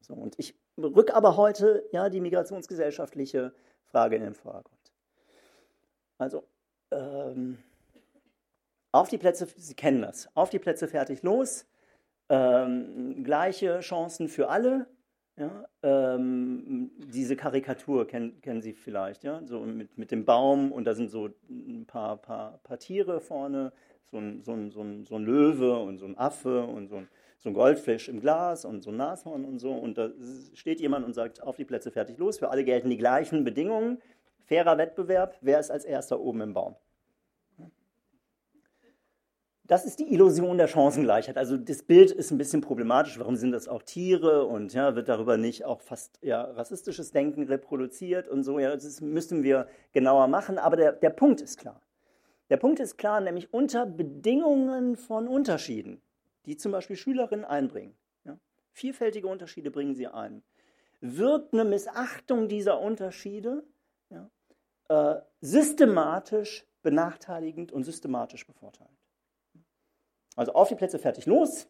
So, 0.00 0.14
und 0.14 0.38
ich 0.38 0.54
rück 0.78 1.14
aber 1.14 1.36
heute 1.36 1.86
ja, 1.92 2.08
die 2.08 2.20
migrationsgesellschaftliche 2.20 3.54
Frage 3.94 4.16
in 4.16 4.24
den 4.24 4.34
Vordergrund. 4.34 4.92
Also, 6.18 6.42
ähm, 6.90 7.58
auf 8.90 9.08
die 9.08 9.18
Plätze, 9.18 9.46
Sie 9.56 9.74
kennen 9.74 10.02
das, 10.02 10.28
auf 10.34 10.50
die 10.50 10.58
Plätze 10.58 10.88
fertig 10.88 11.22
los, 11.22 11.64
ähm, 12.28 13.22
gleiche 13.22 13.78
Chancen 13.80 14.28
für 14.28 14.48
alle, 14.48 14.88
ja, 15.36 15.64
ähm, 15.84 16.90
diese 17.06 17.36
Karikatur 17.36 18.08
kennen, 18.08 18.40
kennen 18.40 18.62
Sie 18.62 18.72
vielleicht, 18.72 19.22
ja, 19.22 19.40
so 19.46 19.60
mit, 19.60 19.96
mit 19.96 20.10
dem 20.10 20.24
Baum 20.24 20.72
und 20.72 20.84
da 20.86 20.94
sind 20.94 21.08
so 21.08 21.30
ein 21.48 21.86
paar, 21.86 22.16
paar, 22.16 22.58
paar 22.64 22.78
Tiere 22.80 23.20
vorne, 23.20 23.72
so 24.10 24.18
ein, 24.18 24.42
so, 24.42 24.54
ein, 24.54 24.72
so, 24.72 24.80
ein, 24.82 25.04
so 25.04 25.14
ein 25.14 25.24
Löwe 25.24 25.78
und 25.78 25.98
so 25.98 26.06
ein 26.06 26.18
Affe 26.18 26.64
und 26.64 26.88
so 26.88 26.96
ein, 26.96 27.08
so 27.38 27.50
ein 27.50 27.54
Goldfisch 27.54 28.08
im 28.08 28.20
Glas 28.20 28.64
und 28.64 28.82
so 28.82 28.90
ein 28.90 28.96
Nashorn 28.96 29.44
und 29.44 29.58
so 29.58 29.72
und 29.72 29.98
da 29.98 30.10
steht 30.54 30.80
jemand 30.80 31.04
und 31.04 31.14
sagt, 31.14 31.42
auf 31.42 31.56
die 31.56 31.64
Plätze 31.64 31.90
fertig 31.90 32.18
los, 32.18 32.38
für 32.38 32.50
alle 32.50 32.64
gelten 32.64 32.90
die 32.90 32.96
gleichen 32.96 33.44
Bedingungen, 33.44 34.00
fairer 34.44 34.78
Wettbewerb, 34.78 35.36
wer 35.40 35.60
ist 35.60 35.70
als 35.70 35.84
erster 35.84 36.20
oben 36.20 36.40
im 36.40 36.54
Baum? 36.54 36.76
das 39.66 39.86
ist 39.86 39.98
die 39.98 40.12
Illusion 40.12 40.58
der 40.58 40.68
Chancengleichheit. 40.68 41.38
Also 41.38 41.56
das 41.56 41.82
Bild 41.82 42.10
ist 42.10 42.30
ein 42.30 42.38
bisschen 42.38 42.60
problematisch. 42.60 43.18
Warum 43.18 43.36
sind 43.36 43.52
das 43.52 43.66
auch 43.66 43.82
Tiere 43.82 44.44
und 44.44 44.74
ja, 44.74 44.94
wird 44.94 45.08
darüber 45.08 45.38
nicht 45.38 45.64
auch 45.64 45.80
fast 45.80 46.18
ja, 46.20 46.42
rassistisches 46.42 47.12
Denken 47.12 47.44
reproduziert 47.44 48.28
und 48.28 48.42
so? 48.44 48.58
Ja, 48.58 48.74
das 48.74 49.00
müssten 49.00 49.42
wir 49.42 49.66
genauer 49.92 50.28
machen. 50.28 50.58
Aber 50.58 50.76
der, 50.76 50.92
der 50.92 51.10
Punkt 51.10 51.40
ist 51.40 51.58
klar. 51.58 51.80
Der 52.50 52.58
Punkt 52.58 52.78
ist 52.78 52.98
klar, 52.98 53.22
nämlich 53.22 53.54
unter 53.54 53.86
Bedingungen 53.86 54.96
von 54.96 55.26
Unterschieden, 55.26 56.02
die 56.46 56.56
zum 56.56 56.72
Beispiel 56.72 56.96
Schülerinnen 56.96 57.44
einbringen. 57.44 57.96
Ja, 58.24 58.38
vielfältige 58.72 59.26
Unterschiede 59.26 59.70
bringen 59.70 59.94
sie 59.94 60.06
ein. 60.06 60.42
Wird 61.00 61.52
eine 61.52 61.64
Missachtung 61.64 62.48
dieser 62.48 62.80
Unterschiede 62.80 63.64
ja, 64.10 64.30
äh, 64.88 65.20
systematisch 65.40 66.66
benachteiligend 66.82 67.72
und 67.72 67.84
systematisch 67.84 68.46
bevorteilt. 68.46 68.90
Also 70.36 70.52
auf 70.52 70.68
die 70.68 70.74
Plätze, 70.74 70.98
fertig, 70.98 71.26
los. 71.26 71.68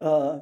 Äh, 0.00 0.40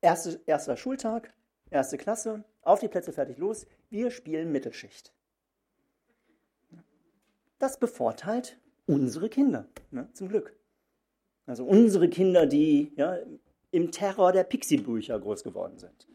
erste, 0.00 0.40
erster 0.46 0.76
Schultag, 0.76 1.34
erste 1.70 1.98
Klasse, 1.98 2.44
auf 2.62 2.80
die 2.80 2.88
Plätze, 2.88 3.12
fertig, 3.12 3.38
los. 3.38 3.66
Wir 3.90 4.10
spielen 4.10 4.52
Mittelschicht. 4.52 5.12
Das 7.58 7.78
bevorteilt 7.78 8.58
unsere 8.86 9.28
Kinder, 9.28 9.66
ne, 9.90 10.08
zum 10.12 10.28
Glück. 10.28 10.56
Also 11.46 11.64
unsere 11.64 12.08
Kinder, 12.08 12.46
die 12.46 12.92
ja, 12.96 13.18
im 13.70 13.90
Terror 13.90 14.32
der 14.32 14.44
Pixie-Bücher 14.44 15.18
groß 15.18 15.44
geworden 15.44 15.78
sind. 15.78 16.06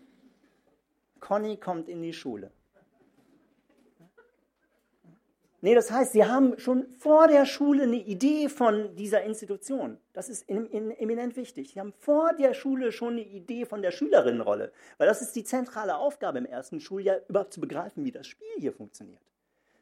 Conny 1.19 1.57
kommt 1.57 1.89
in 1.89 2.01
die 2.01 2.13
Schule. 2.13 2.51
Nee, 5.61 5.75
das 5.75 5.91
heißt, 5.91 6.13
sie 6.13 6.23
haben 6.23 6.57
schon 6.57 6.87
vor 6.87 7.27
der 7.27 7.45
Schule 7.45 7.83
eine 7.83 7.97
Idee 7.97 8.47
von 8.47 8.95
dieser 8.95 9.23
Institution. 9.23 9.97
Das 10.13 10.29
ist 10.29 10.47
in, 10.47 10.65
in, 10.67 10.91
eminent 10.91 11.35
wichtig. 11.35 11.71
Sie 11.73 11.79
haben 11.81 11.91
vor 11.99 12.33
der 12.33 12.53
Schule 12.53 12.93
schon 12.93 13.13
eine 13.13 13.23
Idee 13.23 13.65
von 13.65 13.81
der 13.81 13.91
Schülerinnenrolle. 13.91 14.71
Weil 14.97 15.07
das 15.07 15.21
ist 15.21 15.35
die 15.35 15.43
zentrale 15.43 15.97
Aufgabe 15.97 16.37
im 16.37 16.45
ersten 16.45 16.79
Schuljahr, 16.79 17.17
überhaupt 17.27 17.51
zu 17.51 17.59
begreifen, 17.59 18.05
wie 18.05 18.11
das 18.11 18.25
Spiel 18.25 18.47
hier 18.57 18.71
funktioniert. 18.71 19.21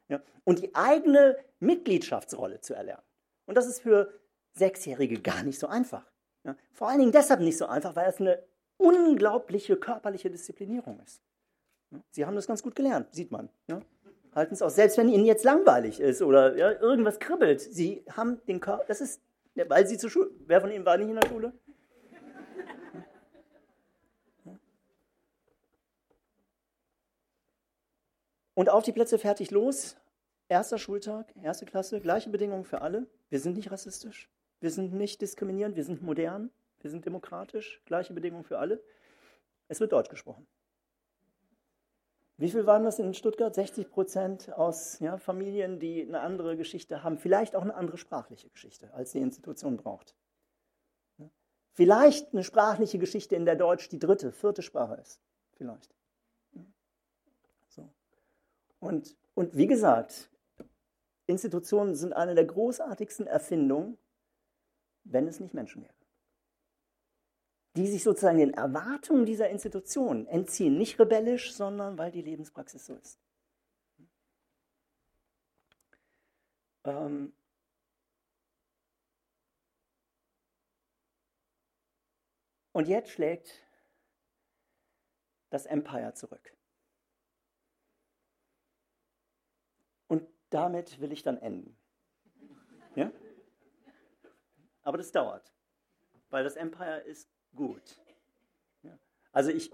Ja? 0.09 0.19
Und 0.45 0.63
die 0.63 0.73
eigene 0.73 1.37
Mitgliedschaftsrolle 1.59 2.59
zu 2.59 2.73
erlernen. 2.73 3.03
Und 3.45 3.55
das 3.55 3.67
ist 3.67 3.81
für 3.81 4.11
Sechsjährige 4.57 5.21
gar 5.21 5.43
nicht 5.43 5.59
so 5.59 5.67
einfach. 5.67 6.05
Ja? 6.43 6.55
Vor 6.73 6.89
allen 6.89 6.99
Dingen 6.99 7.11
deshalb 7.11 7.39
nicht 7.41 7.57
so 7.57 7.65
einfach, 7.67 7.95
weil 7.95 8.09
es 8.09 8.19
eine 8.19 8.43
unglaubliche 8.77 9.77
körperliche 9.77 10.29
Disziplinierung 10.29 10.99
ist. 10.99 11.21
Sie 12.11 12.25
haben 12.25 12.35
das 12.35 12.47
ganz 12.47 12.61
gut 12.63 12.75
gelernt, 12.75 13.13
sieht 13.13 13.31
man. 13.31 13.49
Ja? 13.67 13.81
Halten 14.35 14.53
es 14.53 14.61
aus, 14.61 14.75
selbst 14.75 14.97
wenn 14.97 15.09
Ihnen 15.09 15.25
jetzt 15.25 15.43
langweilig 15.43 15.99
ist 15.99 16.21
oder 16.21 16.55
ja, 16.57 16.71
irgendwas 16.71 17.19
kribbelt. 17.19 17.61
Sie 17.61 18.03
haben 18.11 18.41
den 18.45 18.59
Körper, 18.59 18.85
das 18.87 19.01
ist, 19.01 19.21
weil 19.55 19.87
Sie 19.87 19.97
zur 19.97 20.09
Schule, 20.09 20.29
wer 20.45 20.61
von 20.61 20.71
Ihnen 20.71 20.85
war 20.85 20.97
nicht 20.97 21.09
in 21.09 21.15
der 21.15 21.27
Schule? 21.27 21.53
Und 28.53 28.69
auf 28.69 28.83
die 28.83 28.91
Plätze 28.91 29.19
fertig 29.19 29.51
los. 29.51 29.97
Erster 30.49 30.79
Schultag, 30.79 31.31
erste 31.43 31.65
Klasse, 31.65 31.99
gleiche 31.99 32.31
Bedingungen 32.31 32.63
für 32.63 32.81
alle. 32.81 33.05
Wir 33.29 33.39
sind 33.39 33.55
nicht 33.55 33.69
rassistisch, 33.69 34.31
wir 34.59 34.71
sind 34.71 34.93
nicht 34.93 35.21
diskriminierend, 35.21 35.75
wir 35.75 35.83
sind 35.83 36.01
modern, 36.01 36.51
wir 36.79 36.89
sind 36.89 37.05
demokratisch, 37.05 37.81
gleiche 37.85 38.13
Bedingungen 38.13 38.43
für 38.43 38.59
alle. 38.59 38.81
Es 39.67 39.79
wird 39.79 39.91
Deutsch 39.91 40.09
gesprochen. 40.09 40.47
Wie 42.37 42.51
viel 42.51 42.67
waren 42.67 42.83
das 42.83 42.99
in 42.99 43.13
Stuttgart? 43.15 43.53
60 43.53 43.89
Prozent 43.89 44.53
aus 44.53 44.99
ja, 44.99 45.17
Familien, 45.17 45.79
die 45.79 46.03
eine 46.03 46.19
andere 46.19 46.55
Geschichte 46.55 47.03
haben, 47.03 47.17
vielleicht 47.17 47.55
auch 47.55 47.63
eine 47.63 47.73
andere 47.73 47.97
sprachliche 47.97 48.49
Geschichte, 48.49 48.93
als 48.93 49.11
die 49.11 49.19
Institution 49.19 49.77
braucht. 49.77 50.15
Vielleicht 51.73 52.33
eine 52.33 52.43
sprachliche 52.43 52.99
Geschichte, 52.99 53.35
in 53.35 53.45
der 53.45 53.55
Deutsch 53.55 53.89
die 53.89 53.99
dritte, 53.99 54.31
vierte 54.31 54.61
Sprache 54.61 54.95
ist. 54.95 55.19
Vielleicht. 55.53 55.93
So. 57.67 57.89
Und, 58.79 59.15
und 59.33 59.55
wie 59.55 59.67
gesagt, 59.67 60.29
Institutionen 61.27 61.95
sind 61.95 62.13
eine 62.13 62.33
der 62.33 62.45
großartigsten 62.45 63.27
Erfindungen, 63.27 63.97
wenn 65.11 65.27
es 65.27 65.39
nicht 65.39 65.53
Menschen 65.53 65.81
gäbe 65.81 65.97
die 67.77 67.87
sich 67.87 68.03
sozusagen 68.03 68.39
den 68.39 68.53
Erwartungen 68.55 69.25
dieser 69.25 69.49
Institution 69.49 70.25
entziehen. 70.25 70.77
Nicht 70.77 70.99
rebellisch, 70.99 71.53
sondern 71.53 71.97
weil 71.97 72.11
die 72.11 72.23
Lebenspraxis 72.23 72.87
so 72.87 72.95
ist. 72.95 73.19
Ähm 76.83 77.33
Und 82.73 82.87
jetzt 82.87 83.09
schlägt 83.09 83.65
das 85.49 85.65
Empire 85.65 86.13
zurück. 86.13 86.55
Und 90.07 90.27
damit 90.51 90.99
will 90.99 91.11
ich 91.11 91.23
dann 91.23 91.37
enden. 91.37 91.75
Ja? 92.95 93.11
Aber 94.87 94.97
das 94.97 95.11
dauert, 95.11 95.51
weil 96.29 96.45
das 96.45 96.55
Empire 96.55 96.99
ist 96.99 97.29
gut. 97.53 97.99
Also 99.33 99.51
ich, 99.51 99.69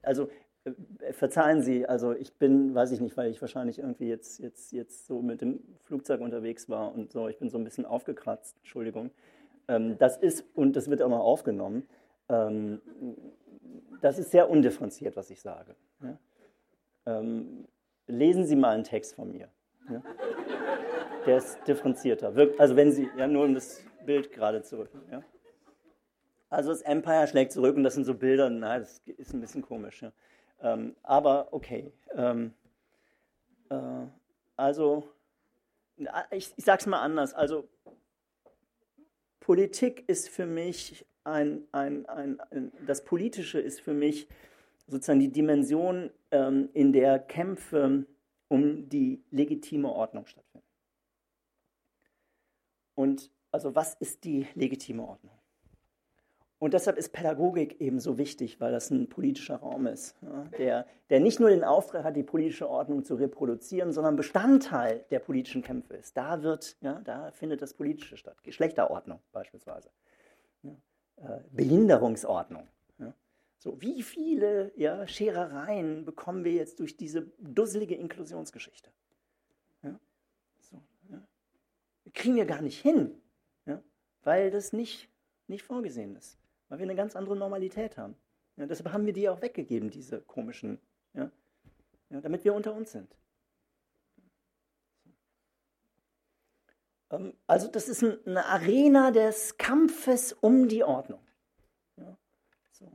also 0.00 0.30
äh, 0.64 1.12
verzeihen 1.12 1.60
Sie, 1.60 1.84
also 1.84 2.14
ich 2.14 2.32
bin, 2.38 2.74
weiß 2.74 2.92
ich 2.92 3.00
nicht, 3.02 3.14
weil 3.18 3.30
ich 3.30 3.42
wahrscheinlich 3.42 3.80
irgendwie 3.80 4.08
jetzt, 4.08 4.40
jetzt, 4.40 4.72
jetzt 4.72 5.06
so 5.06 5.20
mit 5.20 5.42
dem 5.42 5.60
Flugzeug 5.84 6.22
unterwegs 6.22 6.70
war 6.70 6.94
und 6.94 7.12
so, 7.12 7.28
ich 7.28 7.38
bin 7.38 7.50
so 7.50 7.58
ein 7.58 7.64
bisschen 7.64 7.84
aufgekratzt, 7.84 8.56
Entschuldigung. 8.60 9.10
Ähm, 9.68 9.98
das 9.98 10.16
ist, 10.16 10.46
und 10.54 10.76
das 10.76 10.88
wird 10.88 11.02
auch 11.02 11.10
noch 11.10 11.20
aufgenommen, 11.20 11.86
ähm, 12.30 12.80
das 14.00 14.18
ist 14.18 14.30
sehr 14.30 14.48
undifferenziert, 14.48 15.14
was 15.14 15.28
ich 15.28 15.42
sage. 15.42 15.76
Ähm, 17.04 17.68
lesen 18.06 18.46
Sie 18.46 18.56
mal 18.56 18.70
einen 18.70 18.84
Text 18.84 19.14
von 19.14 19.30
mir. 19.30 19.50
Der 21.26 21.36
ist 21.36 21.58
differenzierter. 21.68 22.32
Also 22.56 22.76
wenn 22.76 22.92
Sie, 22.92 23.10
ja, 23.18 23.26
nur 23.26 23.44
um 23.44 23.52
das 23.52 23.84
Bild 24.04 24.32
gerade 24.32 24.62
zurück. 24.62 24.90
Ja? 25.10 25.22
Also 26.48 26.70
das 26.70 26.82
Empire 26.82 27.26
schlägt 27.26 27.52
zurück 27.52 27.76
und 27.76 27.82
das 27.82 27.94
sind 27.94 28.04
so 28.04 28.14
Bilder, 28.14 28.50
na, 28.50 28.78
das 28.78 29.00
ist 29.06 29.32
ein 29.32 29.40
bisschen 29.40 29.62
komisch. 29.62 30.02
Ja. 30.02 30.12
Ähm, 30.60 30.96
aber 31.02 31.52
okay. 31.52 31.92
Ähm, 32.14 32.54
äh, 33.70 34.06
also, 34.56 35.08
ich, 36.30 36.52
ich 36.56 36.64
sage 36.64 36.80
es 36.80 36.86
mal 36.86 37.00
anders. 37.00 37.34
Also, 37.34 37.68
Politik 39.40 40.08
ist 40.08 40.28
für 40.28 40.46
mich 40.46 41.06
ein, 41.24 41.66
ein, 41.72 42.06
ein, 42.06 42.40
ein, 42.40 42.72
das 42.86 43.04
Politische 43.04 43.58
ist 43.58 43.80
für 43.80 43.94
mich 43.94 44.28
sozusagen 44.86 45.20
die 45.20 45.32
Dimension, 45.32 46.10
ähm, 46.30 46.68
in 46.74 46.92
der 46.92 47.18
Kämpfe 47.18 48.06
um 48.48 48.88
die 48.88 49.24
legitime 49.30 49.90
Ordnung 49.90 50.26
stattfinden. 50.26 50.66
Und 52.94 53.30
also 53.52 53.74
was 53.74 53.94
ist 53.94 54.24
die 54.24 54.46
legitime 54.54 55.02
Ordnung? 55.06 55.32
Und 56.62 56.74
deshalb 56.74 56.96
ist 56.96 57.12
Pädagogik 57.12 57.80
eben 57.80 57.98
so 57.98 58.18
wichtig, 58.18 58.60
weil 58.60 58.70
das 58.70 58.88
ein 58.90 59.08
politischer 59.08 59.56
Raum 59.56 59.88
ist, 59.88 60.14
der, 60.58 60.86
der 61.10 61.18
nicht 61.18 61.40
nur 61.40 61.50
den 61.50 61.64
Auftrag 61.64 62.04
hat, 62.04 62.14
die 62.14 62.22
politische 62.22 62.70
Ordnung 62.70 63.04
zu 63.04 63.16
reproduzieren, 63.16 63.92
sondern 63.92 64.14
Bestandteil 64.14 65.04
der 65.10 65.18
politischen 65.18 65.62
Kämpfe 65.62 65.94
ist. 65.94 66.16
Da 66.16 66.44
wird, 66.44 66.76
ja, 66.80 67.00
da 67.00 67.32
findet 67.32 67.62
das 67.62 67.74
Politische 67.74 68.16
statt. 68.16 68.44
Geschlechterordnung 68.44 69.18
beispielsweise. 69.32 69.90
Ja, 70.62 70.76
äh, 71.16 71.40
Behinderungsordnung. 71.50 72.68
Ja. 73.00 73.12
So, 73.58 73.82
wie 73.82 74.00
viele 74.04 74.70
ja, 74.76 75.08
Scherereien 75.08 76.04
bekommen 76.04 76.44
wir 76.44 76.52
jetzt 76.52 76.78
durch 76.78 76.96
diese 76.96 77.32
dusselige 77.40 77.96
Inklusionsgeschichte? 77.96 78.92
So, 80.60 80.80
Kriegen 82.14 82.36
wir 82.36 82.46
gar 82.46 82.62
nicht 82.62 82.80
hin, 82.80 83.20
weil 84.22 84.50
das 84.50 84.72
nicht, 84.72 85.08
nicht 85.46 85.64
vorgesehen 85.64 86.16
ist 86.16 86.38
weil 86.72 86.78
wir 86.78 86.86
eine 86.86 86.94
ganz 86.94 87.16
andere 87.16 87.36
Normalität 87.36 87.98
haben. 87.98 88.16
Ja, 88.56 88.64
deshalb 88.64 88.94
haben 88.94 89.04
wir 89.04 89.12
die 89.12 89.28
auch 89.28 89.42
weggegeben, 89.42 89.90
diese 89.90 90.22
komischen, 90.22 90.80
ja, 91.12 91.30
ja 92.08 92.22
damit 92.22 92.44
wir 92.44 92.54
unter 92.54 92.72
uns 92.72 92.92
sind. 92.92 93.14
Ähm, 97.10 97.34
also 97.46 97.68
das 97.68 97.90
ist 97.90 98.02
eine 98.02 98.46
Arena 98.46 99.10
des 99.10 99.58
Kampfes 99.58 100.32
um 100.32 100.66
die 100.66 100.82
Ordnung. 100.82 101.20
Ja, 101.98 102.16
so. 102.70 102.90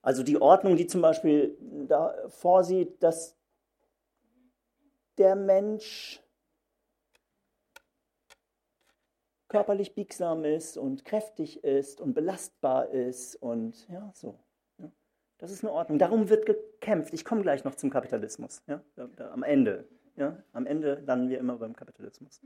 Also 0.00 0.22
die 0.22 0.40
Ordnung, 0.40 0.76
die 0.76 0.86
zum 0.86 1.02
Beispiel 1.02 1.58
da 1.86 2.14
vorsieht, 2.30 3.02
dass 3.02 3.36
der 5.18 5.36
Mensch 5.36 6.21
körperlich 9.52 9.94
biegsam 9.94 10.46
ist 10.46 10.78
und 10.78 11.04
kräftig 11.04 11.62
ist 11.62 12.00
und 12.00 12.14
belastbar 12.14 12.88
ist 12.88 13.36
und 13.36 13.86
ja, 13.90 14.10
so. 14.14 14.38
Ja. 14.78 14.90
Das 15.36 15.50
ist 15.50 15.62
eine 15.62 15.74
Ordnung. 15.74 15.98
Darum 15.98 16.30
wird 16.30 16.46
gekämpft. 16.46 17.12
Ich 17.12 17.22
komme 17.22 17.42
gleich 17.42 17.62
noch 17.62 17.74
zum 17.74 17.90
Kapitalismus. 17.90 18.62
Ja, 18.66 18.82
da, 18.96 19.08
da, 19.14 19.30
am 19.30 19.42
Ende. 19.42 19.86
Ja, 20.16 20.42
am 20.54 20.64
Ende 20.64 21.02
landen 21.04 21.28
wir 21.28 21.38
immer 21.38 21.58
beim 21.58 21.76
Kapitalismus. 21.76 22.40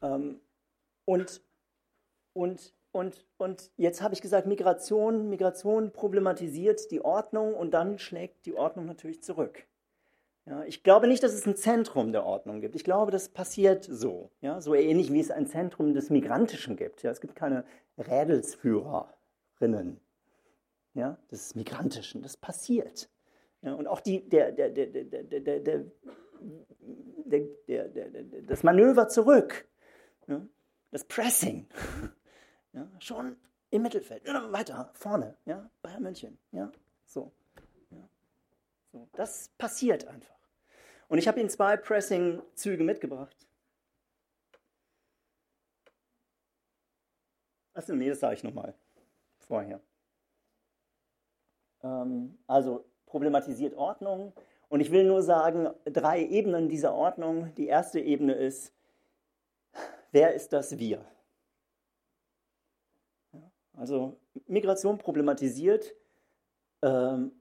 Ja. 0.00 0.14
Ähm, 0.14 0.40
und, 1.04 1.42
und, 2.32 2.74
und, 2.92 3.26
und 3.36 3.72
jetzt 3.76 4.00
habe 4.00 4.14
ich 4.14 4.22
gesagt, 4.22 4.46
Migration, 4.46 5.28
Migration 5.28 5.92
problematisiert 5.92 6.90
die 6.90 7.04
Ordnung 7.04 7.52
und 7.52 7.72
dann 7.72 7.98
schlägt 7.98 8.46
die 8.46 8.54
Ordnung 8.54 8.86
natürlich 8.86 9.22
zurück. 9.22 9.66
Ja, 10.46 10.64
ich 10.64 10.82
glaube 10.82 11.06
nicht, 11.06 11.22
dass 11.22 11.34
es 11.34 11.46
ein 11.46 11.56
Zentrum 11.56 12.10
der 12.10 12.24
Ordnung 12.24 12.60
gibt. 12.60 12.74
Ich 12.74 12.82
glaube, 12.82 13.12
das 13.12 13.28
passiert 13.28 13.84
so. 13.84 14.32
Ja, 14.40 14.60
so 14.60 14.74
ähnlich 14.74 15.12
wie 15.12 15.20
es 15.20 15.30
ein 15.30 15.46
Zentrum 15.46 15.94
des 15.94 16.10
Migrantischen 16.10 16.76
gibt. 16.76 17.02
Ja, 17.02 17.12
es 17.12 17.20
gibt 17.20 17.36
keine 17.36 17.64
Rädelsführerinnen 17.96 20.00
ja, 20.94 21.18
des 21.30 21.54
Migrantischen. 21.54 22.22
Das 22.22 22.36
passiert. 22.36 23.08
Ja, 23.62 23.74
und 23.74 23.86
auch 23.86 24.00
die, 24.00 24.28
der, 24.28 24.52
der, 24.52 24.70
der, 24.70 24.86
der, 24.86 25.04
der, 25.04 25.40
der, 25.40 25.84
der, 27.68 27.88
der, 27.88 28.42
das 28.42 28.62
Manöver 28.62 29.08
zurück, 29.08 29.68
ja, 30.26 30.46
das 30.90 31.04
Pressing, 31.04 31.68
ja, 32.72 32.90
schon 32.98 33.36
im 33.70 33.82
Mittelfeld, 33.82 34.26
weiter 34.26 34.90
vorne, 34.94 35.36
ja, 35.46 35.70
Bayern 35.80 36.02
München, 36.02 36.38
ja, 36.50 36.70
so. 37.06 37.32
So, 38.92 39.08
das 39.12 39.48
passiert 39.56 40.06
einfach. 40.06 40.36
Und 41.08 41.18
ich 41.18 41.26
habe 41.26 41.40
Ihnen 41.40 41.48
zwei 41.48 41.76
Pressing-Züge 41.76 42.84
mitgebracht. 42.84 43.36
Achso, 47.74 47.94
nee, 47.94 48.08
das 48.08 48.20
sage 48.20 48.34
ich 48.34 48.44
nochmal 48.44 48.74
vorher. 49.38 49.80
Ähm, 51.82 52.38
also 52.46 52.84
problematisiert 53.06 53.74
Ordnung. 53.74 54.34
Und 54.68 54.80
ich 54.80 54.90
will 54.90 55.04
nur 55.04 55.22
sagen, 55.22 55.68
drei 55.84 56.24
Ebenen 56.24 56.68
dieser 56.68 56.94
Ordnung. 56.94 57.54
Die 57.56 57.66
erste 57.66 58.00
Ebene 58.00 58.34
ist, 58.34 58.74
wer 60.10 60.34
ist 60.34 60.52
das 60.52 60.78
Wir? 60.78 61.04
Also 63.74 64.20
Migration 64.46 64.98
problematisiert, 64.98 65.94
ähm, 66.82 67.32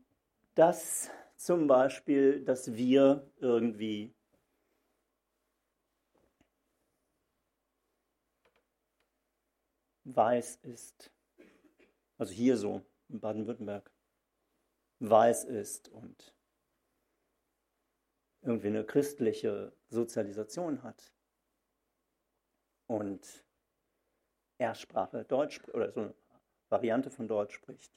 dass 0.55 1.09
zum 1.41 1.65
Beispiel, 1.65 2.43
dass 2.45 2.75
wir 2.75 3.27
irgendwie 3.37 4.13
weiß 10.03 10.57
ist. 10.57 11.11
Also 12.19 12.31
hier 12.31 12.57
so 12.57 12.85
in 13.09 13.19
Baden-Württemberg. 13.19 13.91
weiß 14.99 15.45
ist 15.45 15.89
und 15.89 16.35
irgendwie 18.41 18.67
eine 18.67 18.85
christliche 18.85 19.75
Sozialisation 19.89 20.83
hat 20.83 21.11
und 22.85 23.43
Erstsprache 24.59 25.25
Deutsch 25.25 25.59
oder 25.69 25.91
so 25.91 26.01
eine 26.01 26.15
Variante 26.69 27.09
von 27.09 27.27
Deutsch 27.27 27.55
spricht. 27.55 27.91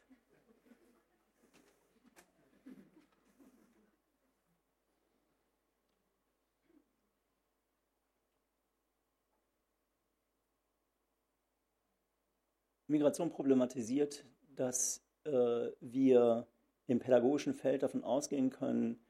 Migration 12.95 13.31
problematisiert, 13.31 14.25
dass 14.55 15.03
äh, 15.25 15.71
wir 15.81 16.47
im 16.87 17.01
pädagogischen 17.01 17.53
Feld 17.53 17.83
davon 17.83 18.05
ausgehen 18.05 18.51
können, 18.51 19.01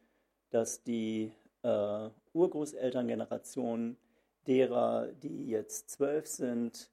dass 0.49 0.82
die 0.82 1.32
äh, 1.62 2.09
Urgroßelterngeneration 2.32 3.99
derer, 4.47 5.12
die 5.12 5.49
jetzt 5.49 5.91
zwölf 5.91 6.26
sind, 6.26 6.91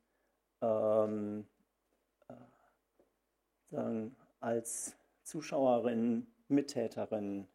ähm, 0.62 1.46
äh, 2.28 2.34
sagen, 3.70 4.18
als 4.42 4.98
Zuschauerin, 5.24 6.28
Mittäterin 6.50 7.48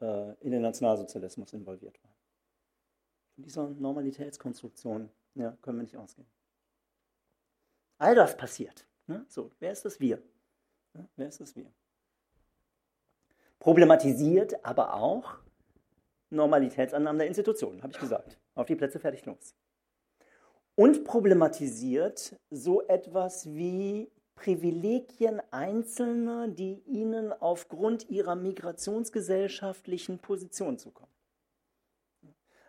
äh, 0.00 0.32
in 0.40 0.52
den 0.52 0.62
Nationalsozialismus 0.62 1.52
involviert 1.52 2.02
war. 2.02 2.14
Von 3.34 3.44
dieser 3.44 3.68
Normalitätskonstruktion 3.68 5.10
ja, 5.34 5.52
können 5.60 5.78
wir 5.78 5.82
nicht 5.82 5.96
ausgehen. 5.98 6.39
All 8.00 8.14
das 8.14 8.34
passiert. 8.34 8.86
Ne? 9.06 9.26
So, 9.28 9.50
wer 9.60 9.72
ist 9.72 9.84
das 9.84 10.00
Wir? 10.00 10.22
Ja, 10.94 11.06
wer 11.16 11.28
ist 11.28 11.38
das 11.40 11.54
Wir? 11.54 11.70
Problematisiert 13.58 14.64
aber 14.64 14.94
auch 14.94 15.34
Normalitätsannahmen 16.30 17.18
der 17.18 17.28
Institutionen, 17.28 17.82
habe 17.82 17.92
ich 17.92 18.00
gesagt. 18.00 18.38
Auf 18.54 18.66
die 18.66 18.74
Plätze 18.74 18.98
fertig 18.98 19.26
los. 19.26 19.54
Und 20.76 21.04
problematisiert 21.04 22.36
so 22.48 22.86
etwas 22.88 23.46
wie 23.52 24.10
Privilegien 24.34 25.42
Einzelner, 25.50 26.48
die 26.48 26.82
ihnen 26.86 27.34
aufgrund 27.34 28.08
ihrer 28.08 28.34
migrationsgesellschaftlichen 28.34 30.20
Position 30.20 30.78
zukommen. 30.78 31.09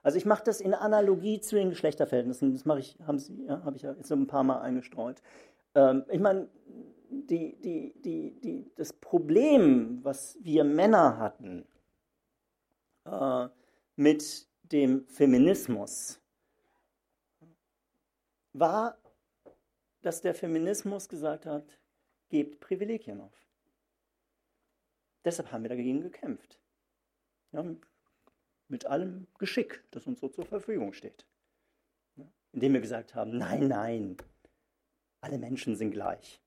Also 0.04 0.18
ich 0.18 0.26
mache 0.26 0.44
das 0.44 0.62
in 0.62 0.74
Analogie 0.74 1.40
zu 1.42 1.56
den 1.56 1.70
Geschlechterverhältnissen. 1.70 2.54
Das 2.54 2.66
mache 2.66 2.80
ich, 2.80 2.98
haben 3.06 3.20
Sie, 3.20 3.46
ja, 3.46 3.64
habe 3.64 3.76
ich 3.76 3.84
ja 3.84 3.94
jetzt 3.94 4.08
so 4.08 4.16
ein 4.16 4.28
paar 4.28 4.44
Mal 4.44 4.62
eingestreut. 4.62 5.22
Ähm, 5.76 6.06
ich 6.10 6.20
meine, 6.20 6.50
die, 7.10 7.56
die, 7.62 7.94
die, 8.02 8.40
die, 8.42 8.72
das 8.76 8.94
Problem, 8.94 10.00
was 10.04 10.38
wir 10.42 10.64
Männer 10.64 11.18
hatten 11.18 11.66
äh, 13.06 13.48
mit 13.96 14.48
dem 14.64 15.06
Feminismus, 15.08 16.20
war, 18.54 18.98
dass 20.02 20.22
der 20.22 20.34
Feminismus 20.34 21.08
gesagt 21.08 21.46
hat, 21.46 21.80
gebt 22.30 22.60
Privilegien 22.60 23.22
auf. 23.22 23.46
Deshalb 25.24 25.52
haben 25.52 25.64
wir 25.64 25.70
dagegen 25.70 26.02
gekämpft. 26.02 26.60
Ja, 27.52 27.64
mit 28.72 28.86
allem 28.86 29.28
Geschick, 29.38 29.84
das 29.92 30.08
uns 30.08 30.22
so 30.22 30.30
zur 30.30 30.46
Verfügung 30.46 30.94
steht. 30.94 31.26
Indem 32.54 32.74
wir 32.74 32.82
gesagt 32.82 33.14
haben, 33.14 33.38
nein, 33.38 33.68
nein, 33.68 34.18
alle 35.20 35.38
Menschen 35.38 35.76
sind 35.76 35.92
gleich. 35.92 36.42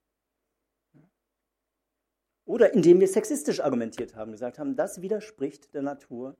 Oder 2.46 2.72
indem 2.72 3.00
wir 3.00 3.08
sexistisch 3.08 3.60
argumentiert 3.60 4.16
haben, 4.16 4.32
gesagt 4.32 4.58
haben, 4.58 4.74
das 4.76 5.00
widerspricht 5.00 5.72
der 5.74 5.82
Natur 5.82 6.36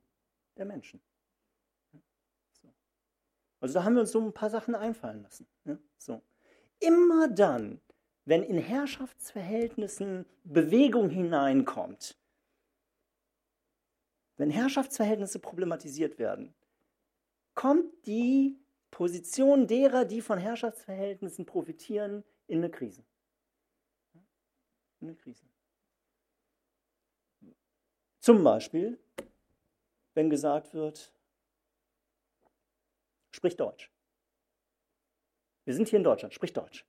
der 0.57 0.67
Menschen. 0.67 1.01
Also 3.61 3.75
da 3.75 3.85
haben 3.85 3.95
wir 3.95 4.01
uns 4.01 4.13
so 4.13 4.21
ein 4.21 4.35
paar 4.35 4.51
Sachen 4.51 4.75
einfallen 4.75 5.23
lassen. 5.23 5.47
So. 5.97 6.23
Immer 6.81 7.29
dann, 7.29 7.81
wenn 8.27 8.43
in 8.43 8.59
Herrschaftsverhältnissen 8.59 10.27
Bewegung 10.45 11.09
hineinkommt, 11.09 12.19
wenn 14.37 14.51
Herrschaftsverhältnisse 14.51 15.39
problematisiert 15.39 16.19
werden, 16.19 16.55
kommt 17.55 18.07
die 18.07 18.59
Position 18.91 19.67
derer, 19.67 20.05
die 20.05 20.21
von 20.21 20.39
Herrschaftsverhältnissen 20.39 21.47
profitieren, 21.47 22.25
in 22.47 22.59
eine 22.59 22.71
Krise. 22.71 23.05
In 25.01 25.09
eine 25.09 25.17
Krise. 25.17 25.45
Zum 28.21 28.43
Beispiel, 28.43 28.99
wenn 30.15 30.31
gesagt 30.31 30.75
wird, 30.75 31.13
sprich 33.33 33.57
Deutsch. 33.57 33.91
Wir 35.65 35.75
sind 35.75 35.89
hier 35.89 35.99
in 35.99 36.05
Deutschland, 36.05 36.35
sprich 36.35 36.53
Deutsch. 36.53 36.87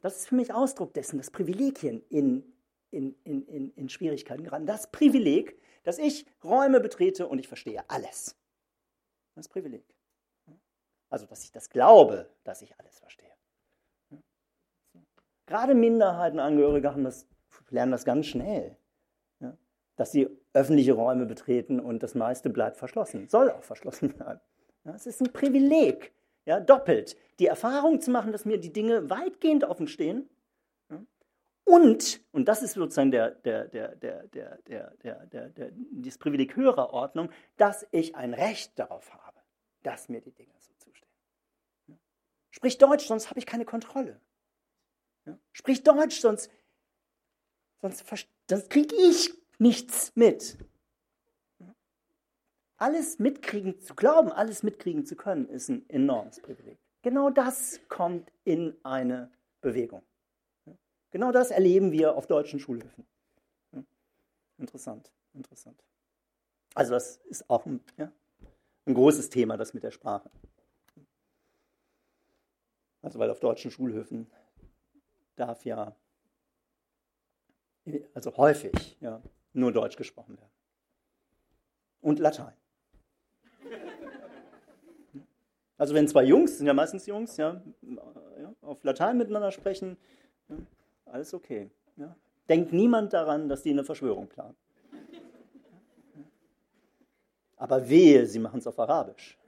Das 0.00 0.16
ist 0.16 0.28
für 0.28 0.34
mich 0.34 0.52
Ausdruck 0.52 0.94
dessen, 0.94 1.18
dass 1.18 1.30
Privilegien 1.30 2.02
in, 2.08 2.52
in, 2.90 3.14
in, 3.22 3.72
in, 3.74 3.88
Schwierigkeiten 3.88 4.42
geraten. 4.42 4.66
Das 4.66 4.90
Privileg, 4.90 5.56
dass 5.82 5.98
ich 5.98 6.26
Räume 6.42 6.80
betrete 6.80 7.26
und 7.26 7.38
ich 7.38 7.48
verstehe 7.48 7.82
alles. 7.88 8.36
Das 9.34 9.48
Privileg. 9.48 9.84
Also, 11.08 11.26
dass 11.26 11.44
ich 11.44 11.52
das 11.52 11.68
glaube, 11.68 12.30
dass 12.44 12.62
ich 12.62 12.78
alles 12.78 12.98
verstehe. 12.98 13.30
Gerade 15.46 15.74
Minderheitenangehörige 15.74 16.90
haben 16.90 17.04
das, 17.04 17.26
lernen 17.70 17.92
das 17.92 18.04
ganz 18.04 18.26
schnell. 18.26 18.76
Dass 19.96 20.10
sie 20.10 20.28
öffentliche 20.54 20.94
Räume 20.94 21.26
betreten 21.26 21.78
und 21.78 22.02
das 22.02 22.14
meiste 22.14 22.48
bleibt 22.48 22.78
verschlossen. 22.78 23.28
Soll 23.28 23.50
auch 23.50 23.62
verschlossen 23.62 24.08
bleiben. 24.16 24.40
Es 24.84 25.06
ist 25.06 25.20
ein 25.20 25.32
Privileg, 25.32 26.12
doppelt. 26.66 27.16
Die 27.38 27.46
Erfahrung 27.46 28.00
zu 28.00 28.10
machen, 28.10 28.32
dass 28.32 28.44
mir 28.44 28.58
die 28.58 28.72
Dinge 28.72 29.10
weitgehend 29.10 29.64
offen 29.64 29.88
stehen 29.88 30.28
und, 31.64 32.20
und 32.32 32.46
das 32.46 32.62
ist 32.62 32.74
sozusagen 32.74 33.10
der, 33.10 33.30
der, 33.30 33.68
der, 33.68 33.94
der, 33.96 34.26
der, 34.28 34.58
der, 34.66 34.90
der, 35.02 35.26
der, 35.26 35.48
der, 35.48 35.72
das 35.92 36.18
Privileg 36.18 36.56
höherer 36.56 36.92
Ordnung, 36.92 37.30
dass 37.56 37.86
ich 37.92 38.16
ein 38.16 38.34
Recht 38.34 38.78
darauf 38.78 39.12
habe, 39.14 39.40
dass 39.82 40.08
mir 40.08 40.20
die 40.20 40.32
Dinge 40.32 40.54
so 40.58 40.72
zustehen. 40.74 41.08
Sprich 42.50 42.78
Deutsch, 42.78 43.06
sonst 43.06 43.30
habe 43.30 43.38
ich 43.38 43.46
keine 43.46 43.64
Kontrolle. 43.64 44.20
Sprich 45.52 45.82
Deutsch, 45.82 46.20
sonst, 46.20 46.50
sonst, 47.80 48.04
sonst 48.48 48.70
kriege 48.70 48.94
ich 48.96 49.32
nichts 49.58 50.12
mit. 50.16 50.58
Alles 52.76 53.20
mitkriegen 53.20 53.80
zu 53.80 53.94
glauben, 53.94 54.32
alles 54.32 54.64
mitkriegen 54.64 55.06
zu 55.06 55.14
können, 55.14 55.48
ist 55.48 55.68
ein 55.68 55.88
enormes 55.88 56.40
Privileg. 56.40 56.78
Genau 57.02 57.30
das 57.30 57.80
kommt 57.88 58.32
in 58.42 58.76
eine 58.82 59.30
Bewegung. 59.60 60.02
Genau 61.12 61.30
das 61.30 61.50
erleben 61.50 61.92
wir 61.92 62.16
auf 62.16 62.26
deutschen 62.26 62.58
Schulhöfen. 62.58 63.06
Interessant, 64.58 65.12
interessant. 65.34 65.84
Also 66.74 66.92
das 66.92 67.18
ist 67.28 67.48
auch 67.50 67.66
ein, 67.66 67.84
ja, 67.98 68.10
ein 68.86 68.94
großes 68.94 69.28
Thema, 69.28 69.58
das 69.58 69.74
mit 69.74 69.82
der 69.82 69.90
Sprache. 69.90 70.30
Also 73.02 73.18
weil 73.18 73.30
auf 73.30 73.40
deutschen 73.40 73.70
Schulhöfen 73.70 74.30
darf 75.36 75.64
ja, 75.66 75.94
also 78.14 78.34
häufig, 78.38 78.96
ja, 79.00 79.20
nur 79.52 79.70
Deutsch 79.70 79.96
gesprochen 79.96 80.38
werden. 80.38 80.52
Und 82.00 82.20
Latein. 82.20 82.54
Also 85.76 85.94
wenn 85.94 86.08
zwei 86.08 86.24
Jungs, 86.24 86.56
sind 86.56 86.66
ja 86.66 86.74
meistens 86.74 87.04
Jungs, 87.06 87.36
ja, 87.36 87.60
auf 88.62 88.82
Latein 88.84 89.18
miteinander 89.18 89.50
sprechen, 89.50 89.98
alles 91.12 91.34
okay. 91.34 91.70
Ja? 91.96 92.16
Denkt 92.48 92.72
niemand 92.72 93.12
daran, 93.12 93.48
dass 93.48 93.62
die 93.62 93.70
eine 93.70 93.84
Verschwörung 93.84 94.28
planen. 94.28 94.56
Aber 97.56 97.88
wehe, 97.88 98.26
sie 98.26 98.40
machen 98.40 98.58
es 98.58 98.66
auf 98.66 98.78
Arabisch. 98.78 99.38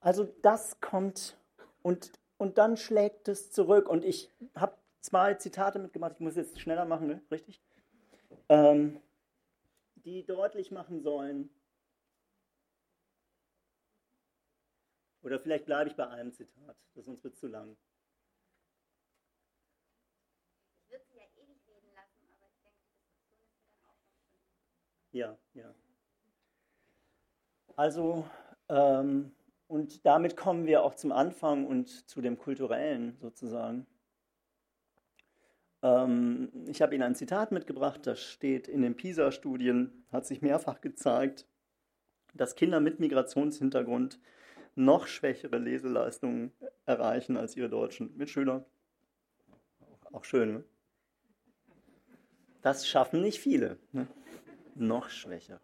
Also 0.00 0.24
das 0.42 0.80
kommt 0.80 1.36
und, 1.82 2.12
und 2.38 2.58
dann 2.58 2.76
schlägt 2.76 3.28
es 3.28 3.50
zurück. 3.50 3.88
Und 3.88 4.04
ich 4.04 4.32
habe 4.54 4.76
zwei 5.00 5.34
Zitate 5.34 5.78
mitgemacht, 5.78 6.14
ich 6.14 6.20
muss 6.20 6.36
jetzt 6.36 6.60
schneller 6.60 6.84
machen, 6.84 7.06
ne? 7.06 7.22
richtig? 7.30 7.60
Ähm, 8.48 9.00
die 9.96 10.24
deutlich 10.24 10.70
machen 10.70 11.00
sollen, 11.00 11.50
Oder 15.26 15.40
vielleicht 15.40 15.66
bleibe 15.66 15.90
ich 15.90 15.96
bei 15.96 16.06
einem 16.06 16.32
Zitat, 16.32 16.76
das 16.94 17.04
sonst 17.04 17.24
wird 17.24 17.36
zu 17.36 17.48
lang. 17.48 17.76
Ich 20.84 20.92
würde 20.92 21.04
Sie 21.10 21.16
ja 21.16 21.24
ewig 21.34 21.58
reden 21.66 21.88
lassen, 21.96 22.30
aber 22.30 22.46
ich 22.46 22.62
denke, 22.62 22.78
die 22.86 23.00
Diskussion 23.00 23.40
ist 23.42 23.66
dann 23.66 23.90
auch 23.90 23.96
schon 23.98 24.38
Ja, 25.10 25.36
ja. 25.54 25.74
Also, 27.74 28.24
ähm, 28.68 29.34
und 29.66 30.06
damit 30.06 30.36
kommen 30.36 30.64
wir 30.64 30.84
auch 30.84 30.94
zum 30.94 31.10
Anfang 31.10 31.66
und 31.66 32.08
zu 32.08 32.20
dem 32.20 32.38
Kulturellen 32.38 33.16
sozusagen. 33.18 33.88
Ähm, 35.82 36.52
ich 36.68 36.80
habe 36.80 36.94
Ihnen 36.94 37.02
ein 37.02 37.16
Zitat 37.16 37.50
mitgebracht, 37.50 38.06
das 38.06 38.22
steht 38.22 38.68
in 38.68 38.80
den 38.80 38.94
PISA-Studien, 38.94 40.06
hat 40.12 40.24
sich 40.24 40.40
mehrfach 40.40 40.80
gezeigt, 40.80 41.48
dass 42.32 42.54
Kinder 42.54 42.78
mit 42.78 43.00
Migrationshintergrund 43.00 44.20
noch 44.76 45.06
schwächere 45.06 45.58
Leseleistungen 45.58 46.52
erreichen 46.84 47.36
als 47.36 47.56
ihre 47.56 47.68
deutschen 47.68 48.16
Mitschüler. 48.16 48.64
Auch 50.12 50.24
schön, 50.24 50.52
ne? 50.52 50.64
Das 52.62 52.86
schaffen 52.88 53.20
nicht 53.20 53.38
viele. 53.38 53.78
Ne? 53.92 54.06
Noch 54.74 55.08
schwächere. 55.08 55.60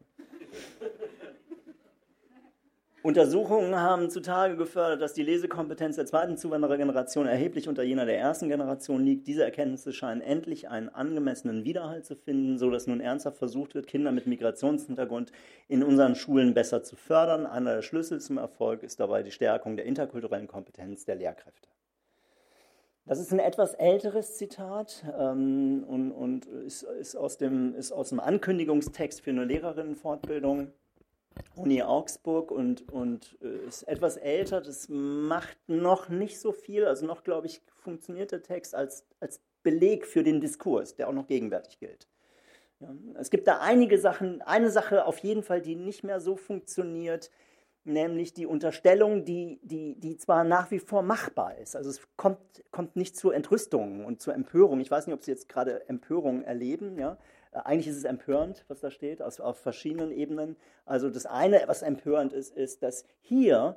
Untersuchungen 3.02 3.74
haben 3.74 4.10
zutage 4.10 4.56
gefördert, 4.56 5.02
dass 5.02 5.12
die 5.12 5.24
Lesekompetenz 5.24 5.96
der 5.96 6.06
zweiten 6.06 6.36
Zuwanderergeneration 6.36 7.26
erheblich 7.26 7.68
unter 7.68 7.82
jener 7.82 8.06
der 8.06 8.16
ersten 8.16 8.48
Generation 8.48 9.04
liegt. 9.04 9.26
Diese 9.26 9.42
Erkenntnisse 9.42 9.92
scheinen 9.92 10.20
endlich 10.20 10.68
einen 10.68 10.88
angemessenen 10.88 11.64
Widerhalt 11.64 12.06
zu 12.06 12.14
finden, 12.14 12.58
sodass 12.58 12.86
nun 12.86 13.00
ernsthaft 13.00 13.38
versucht 13.38 13.74
wird, 13.74 13.88
Kinder 13.88 14.12
mit 14.12 14.28
Migrationshintergrund 14.28 15.32
in 15.66 15.82
unseren 15.82 16.14
Schulen 16.14 16.54
besser 16.54 16.84
zu 16.84 16.94
fördern. 16.94 17.44
Einer 17.44 17.74
der 17.74 17.82
Schlüssel 17.82 18.20
zum 18.20 18.38
Erfolg 18.38 18.84
ist 18.84 19.00
dabei 19.00 19.24
die 19.24 19.32
Stärkung 19.32 19.76
der 19.76 19.86
interkulturellen 19.86 20.46
Kompetenz 20.46 21.04
der 21.04 21.16
Lehrkräfte. 21.16 21.68
Das 23.04 23.18
ist 23.18 23.32
ein 23.32 23.40
etwas 23.40 23.74
älteres 23.74 24.36
Zitat 24.36 25.04
ähm, 25.18 25.82
und, 25.88 26.12
und 26.12 26.46
ist, 26.46 26.84
ist, 26.84 27.16
aus 27.16 27.36
dem, 27.36 27.74
ist 27.74 27.90
aus 27.90 28.10
dem 28.10 28.20
Ankündigungstext 28.20 29.22
für 29.22 29.30
eine 29.30 29.44
Lehrerinnenfortbildung 29.44 30.72
Uni 31.54 31.82
Augsburg 31.82 32.50
und, 32.50 32.90
und 32.92 33.38
äh, 33.42 33.66
ist 33.66 33.82
etwas 33.84 34.16
älter. 34.16 34.60
Das 34.60 34.88
macht 34.88 35.58
noch 35.66 36.08
nicht 36.08 36.40
so 36.40 36.52
viel, 36.52 36.84
also 36.86 37.06
noch, 37.06 37.24
glaube 37.24 37.46
ich, 37.46 37.62
funktioniert 37.82 38.32
der 38.32 38.42
Text 38.42 38.74
als, 38.74 39.04
als 39.20 39.40
Beleg 39.62 40.06
für 40.06 40.22
den 40.22 40.40
Diskurs, 40.40 40.94
der 40.96 41.08
auch 41.08 41.12
noch 41.12 41.26
gegenwärtig 41.26 41.78
gilt. 41.78 42.08
Ja, 42.80 42.94
es 43.14 43.30
gibt 43.30 43.46
da 43.46 43.60
einige 43.60 43.98
Sachen, 43.98 44.42
eine 44.42 44.70
Sache 44.70 45.04
auf 45.06 45.18
jeden 45.18 45.42
Fall, 45.42 45.60
die 45.60 45.76
nicht 45.76 46.02
mehr 46.02 46.20
so 46.20 46.36
funktioniert, 46.36 47.30
nämlich 47.84 48.32
die 48.32 48.46
Unterstellung, 48.46 49.24
die, 49.24 49.60
die, 49.62 49.98
die 49.98 50.16
zwar 50.16 50.44
nach 50.44 50.70
wie 50.70 50.78
vor 50.78 51.02
machbar 51.02 51.58
ist. 51.58 51.76
Also 51.76 51.90
es 51.90 52.00
kommt, 52.16 52.38
kommt 52.70 52.96
nicht 52.96 53.16
zu 53.16 53.30
Entrüstungen 53.30 54.04
und 54.04 54.20
zu 54.20 54.30
Empörung. 54.30 54.80
Ich 54.80 54.90
weiß 54.90 55.06
nicht, 55.06 55.14
ob 55.14 55.22
Sie 55.22 55.30
jetzt 55.30 55.48
gerade 55.48 55.88
Empörung 55.88 56.42
erleben, 56.42 56.98
ja, 56.98 57.18
eigentlich 57.52 57.88
ist 57.88 57.98
es 57.98 58.04
empörend, 58.04 58.64
was 58.68 58.80
da 58.80 58.90
steht, 58.90 59.22
auf, 59.22 59.38
auf 59.40 59.58
verschiedenen 59.58 60.10
Ebenen. 60.10 60.56
Also 60.84 61.10
das 61.10 61.26
eine, 61.26 61.62
was 61.66 61.82
empörend 61.82 62.32
ist, 62.32 62.56
ist, 62.56 62.82
dass 62.82 63.04
hier 63.20 63.76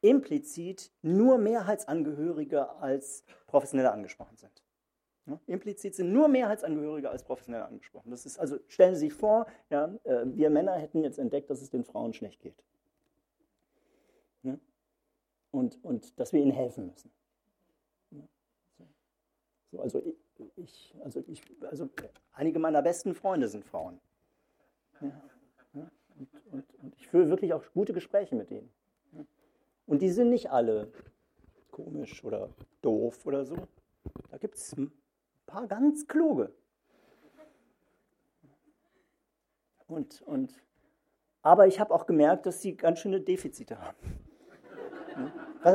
implizit 0.00 0.90
nur 1.02 1.38
Mehrheitsangehörige 1.38 2.68
als 2.76 3.24
Professionelle 3.46 3.92
angesprochen 3.92 4.36
sind. 4.36 4.62
Ja, 5.26 5.40
implizit 5.46 5.94
sind 5.94 6.12
nur 6.12 6.28
Mehrheitsangehörige 6.28 7.08
als 7.08 7.24
Professionelle 7.24 7.64
angesprochen. 7.64 8.10
Das 8.10 8.26
ist 8.26 8.38
also, 8.38 8.58
stellen 8.68 8.94
Sie 8.94 9.06
sich 9.06 9.14
vor, 9.14 9.46
ja, 9.70 9.94
äh, 10.04 10.24
wir 10.26 10.50
Männer 10.50 10.74
hätten 10.74 11.02
jetzt 11.02 11.18
entdeckt, 11.18 11.48
dass 11.48 11.62
es 11.62 11.70
den 11.70 11.84
Frauen 11.84 12.12
schlecht 12.12 12.42
geht. 12.42 12.62
Ja? 14.42 14.58
Und, 15.50 15.82
und 15.82 16.18
dass 16.20 16.34
wir 16.34 16.42
ihnen 16.42 16.52
helfen 16.52 16.88
müssen. 16.88 17.10
So, 19.70 19.80
also 19.80 20.02
ich, 20.56 20.94
also 21.02 21.22
ich, 21.26 21.42
also 21.62 21.88
einige 22.32 22.58
meiner 22.58 22.82
besten 22.82 23.14
Freunde 23.14 23.48
sind 23.48 23.64
Frauen. 23.64 24.00
Ja, 25.00 25.08
ja, 25.74 25.90
und, 26.16 26.28
und, 26.52 26.74
und, 26.82 26.94
ich 26.96 27.08
führe 27.08 27.28
wirklich 27.28 27.52
auch 27.52 27.62
gute 27.74 27.92
Gespräche 27.92 28.34
mit 28.34 28.50
denen. 28.50 28.70
Ja. 29.12 29.24
Und 29.86 30.02
die 30.02 30.10
sind 30.10 30.30
nicht 30.30 30.50
alle 30.50 30.92
komisch 31.70 32.24
oder 32.24 32.50
doof 32.82 33.26
oder 33.26 33.44
so. 33.44 33.56
Da 34.30 34.38
gibt 34.38 34.56
es 34.56 34.76
ein 34.76 34.92
paar 35.46 35.66
ganz 35.66 36.06
kluge. 36.06 36.52
Und, 39.86 40.22
und, 40.22 40.54
aber 41.42 41.66
ich 41.66 41.78
habe 41.78 41.92
auch 41.92 42.06
gemerkt, 42.06 42.46
dass 42.46 42.62
sie 42.62 42.76
ganz 42.76 43.00
schöne 43.00 43.20
Defizite 43.20 43.78
haben. 43.80 43.96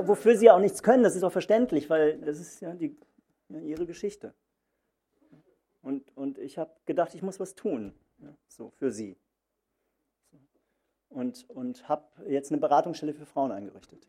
Wofür 0.08 0.36
sie 0.36 0.50
auch 0.50 0.60
nichts 0.60 0.84
können, 0.84 1.04
das 1.04 1.16
ist 1.16 1.24
auch 1.24 1.32
verständlich, 1.32 1.90
weil 1.90 2.20
das 2.20 2.40
ist 2.40 2.60
ja, 2.62 2.74
die, 2.74 2.98
ja 3.50 3.60
ihre 3.60 3.86
Geschichte. 3.86 4.34
Und, 5.82 6.16
und 6.18 6.38
ich 6.38 6.58
habe 6.58 6.72
gedacht, 6.86 7.14
ich 7.16 7.22
muss 7.22 7.40
was 7.40 7.56
tun, 7.56 7.94
ja, 8.20 8.34
so 8.48 8.70
für 8.72 8.92
sie. 8.92 9.18
Und, 11.10 11.50
und 11.50 11.88
habe 11.90 12.04
jetzt 12.28 12.52
eine 12.52 12.62
Beratungsstelle 12.62 13.14
für 13.14 13.26
Frauen 13.26 13.52
eingerichtet. 13.52 14.08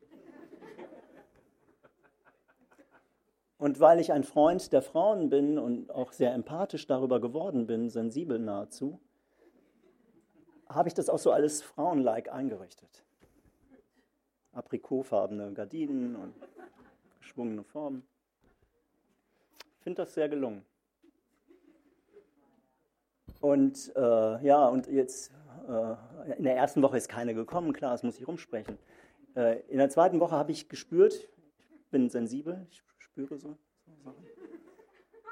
Und 3.60 3.78
weil 3.78 4.00
ich 4.00 4.10
ein 4.12 4.24
Freund 4.24 4.72
der 4.72 4.80
Frauen 4.80 5.28
bin 5.28 5.58
und 5.58 5.90
auch 5.90 6.12
sehr 6.12 6.32
empathisch 6.32 6.86
darüber 6.86 7.20
geworden 7.20 7.66
bin, 7.66 7.90
sensibel 7.90 8.38
nahezu, 8.38 8.98
habe 10.66 10.88
ich 10.88 10.94
das 10.94 11.10
auch 11.10 11.18
so 11.18 11.30
alles 11.30 11.60
frauenlike 11.60 12.32
eingerichtet. 12.32 13.04
Aprikotfarbene 14.52 15.52
Gardinen 15.52 16.16
und 16.16 16.34
geschwungene 17.20 17.62
Formen. 17.62 18.02
Ich 19.76 19.82
finde 19.82 20.02
das 20.02 20.14
sehr 20.14 20.30
gelungen. 20.30 20.64
Und 23.40 23.92
äh, 23.96 24.44
ja, 24.44 24.68
und 24.68 24.86
jetzt 24.86 25.32
äh, 25.66 26.36
in 26.36 26.44
der 26.44 26.56
ersten 26.56 26.82
Woche 26.82 26.98
ist 26.98 27.08
keine 27.08 27.34
gekommen, 27.34 27.72
klar, 27.72 27.92
das 27.92 28.02
muss 28.02 28.18
ich 28.18 28.28
rumsprechen. 28.28 28.78
Äh, 29.34 29.60
in 29.68 29.78
der 29.78 29.88
zweiten 29.88 30.20
Woche 30.20 30.36
habe 30.36 30.52
ich 30.52 30.68
gespürt, 30.68 31.14
ich 31.14 31.90
bin 31.90 32.10
sensibel, 32.10 32.66
ich 32.70 32.82
spüre 32.98 33.38
so, 33.38 33.56
so 33.86 33.96
Sachen, 34.04 34.24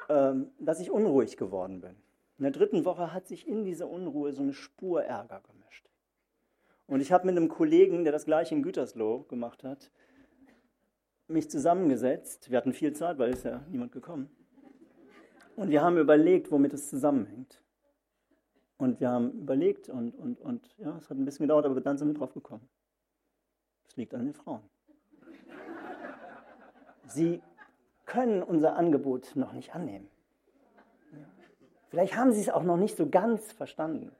ähm, 0.08 0.50
dass 0.58 0.80
ich 0.80 0.90
unruhig 0.90 1.36
geworden 1.36 1.80
bin. 1.80 1.96
In 2.38 2.44
der 2.44 2.52
dritten 2.52 2.84
Woche 2.84 3.12
hat 3.12 3.26
sich 3.26 3.46
in 3.46 3.64
dieser 3.64 3.88
Unruhe 3.88 4.32
so 4.32 4.42
eine 4.42 4.54
Spur 4.54 5.02
Ärger 5.02 5.42
gemischt. 5.42 5.90
Und 6.86 7.00
ich 7.00 7.12
habe 7.12 7.26
mit 7.26 7.36
einem 7.36 7.48
Kollegen, 7.48 8.04
der 8.04 8.12
das 8.12 8.24
gleiche 8.24 8.54
in 8.54 8.62
Gütersloh 8.62 9.24
gemacht 9.24 9.64
hat, 9.64 9.90
mich 11.26 11.50
zusammengesetzt. 11.50 12.50
Wir 12.50 12.56
hatten 12.56 12.72
viel 12.72 12.94
Zeit, 12.94 13.18
weil 13.18 13.30
es 13.30 13.42
ja 13.42 13.62
niemand 13.68 13.92
gekommen. 13.92 14.30
Und 15.56 15.68
wir 15.68 15.82
haben 15.82 15.98
überlegt, 15.98 16.50
womit 16.50 16.72
es 16.72 16.88
zusammenhängt. 16.88 17.60
Und 18.78 19.00
wir 19.00 19.10
haben 19.10 19.32
überlegt 19.32 19.88
und, 19.88 20.14
und, 20.14 20.40
und 20.40 20.74
ja, 20.78 20.96
es 20.96 21.10
hat 21.10 21.18
ein 21.18 21.24
bisschen 21.24 21.44
gedauert, 21.44 21.66
aber 21.66 21.80
dann 21.80 21.98
sind 21.98 22.08
wir 22.08 22.14
drauf 22.14 22.32
gekommen. 22.32 22.68
Es 23.88 23.96
liegt 23.96 24.14
an 24.14 24.24
den 24.24 24.34
Frauen. 24.34 24.62
Sie 27.06 27.42
können 28.06 28.42
unser 28.42 28.76
Angebot 28.76 29.34
noch 29.34 29.52
nicht 29.52 29.74
annehmen. 29.74 30.08
Vielleicht 31.88 32.16
haben 32.16 32.32
sie 32.32 32.40
es 32.40 32.50
auch 32.50 32.62
noch 32.62 32.76
nicht 32.76 32.96
so 32.96 33.08
ganz 33.08 33.52
verstanden. 33.52 34.12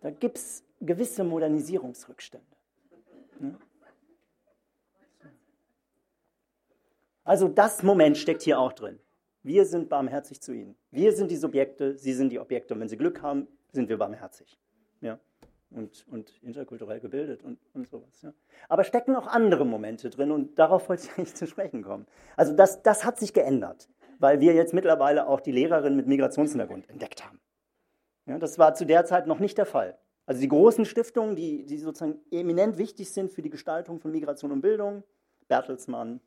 Da 0.00 0.10
gibt 0.10 0.36
es 0.36 0.62
gewisse 0.80 1.24
Modernisierungsrückstände. 1.24 2.46
Also 7.24 7.48
das 7.48 7.82
Moment 7.82 8.18
steckt 8.18 8.42
hier 8.42 8.58
auch 8.58 8.72
drin. 8.72 9.00
Wir 9.44 9.66
sind 9.66 9.90
barmherzig 9.90 10.40
zu 10.40 10.52
ihnen. 10.52 10.74
Wir 10.90 11.12
sind 11.12 11.30
die 11.30 11.36
Subjekte, 11.36 11.98
sie 11.98 12.14
sind 12.14 12.30
die 12.30 12.40
Objekte. 12.40 12.72
Und 12.72 12.80
wenn 12.80 12.88
sie 12.88 12.96
Glück 12.96 13.20
haben, 13.20 13.46
sind 13.72 13.90
wir 13.90 13.98
barmherzig. 13.98 14.58
Ja? 15.02 15.20
Und, 15.70 16.06
und 16.08 16.42
interkulturell 16.42 16.98
gebildet 16.98 17.42
und, 17.42 17.58
und 17.74 17.86
sowas. 17.86 18.22
Ja? 18.22 18.32
Aber 18.70 18.84
stecken 18.84 19.14
auch 19.14 19.26
andere 19.26 19.66
Momente 19.66 20.08
drin 20.08 20.30
und 20.30 20.58
darauf 20.58 20.88
wollte 20.88 21.04
ich 21.04 21.10
eigentlich 21.18 21.34
zu 21.34 21.46
sprechen 21.46 21.82
kommen. 21.82 22.06
Also 22.36 22.54
das, 22.54 22.82
das 22.82 23.04
hat 23.04 23.18
sich 23.18 23.34
geändert, 23.34 23.90
weil 24.18 24.40
wir 24.40 24.54
jetzt 24.54 24.72
mittlerweile 24.72 25.26
auch 25.26 25.40
die 25.40 25.52
Lehrerin 25.52 25.94
mit 25.94 26.06
Migrationshintergrund 26.06 26.88
entdeckt 26.88 27.22
haben. 27.22 27.38
Ja, 28.24 28.38
das 28.38 28.58
war 28.58 28.74
zu 28.74 28.86
der 28.86 29.04
Zeit 29.04 29.26
noch 29.26 29.40
nicht 29.40 29.58
der 29.58 29.66
Fall. 29.66 29.98
Also 30.24 30.40
die 30.40 30.48
großen 30.48 30.86
Stiftungen, 30.86 31.36
die, 31.36 31.66
die 31.66 31.76
sozusagen 31.76 32.18
eminent 32.30 32.78
wichtig 32.78 33.12
sind 33.12 33.30
für 33.30 33.42
die 33.42 33.50
Gestaltung 33.50 34.00
von 34.00 34.10
Migration 34.10 34.52
und 34.52 34.62
Bildung, 34.62 35.04
Bertelsmann, 35.48 36.20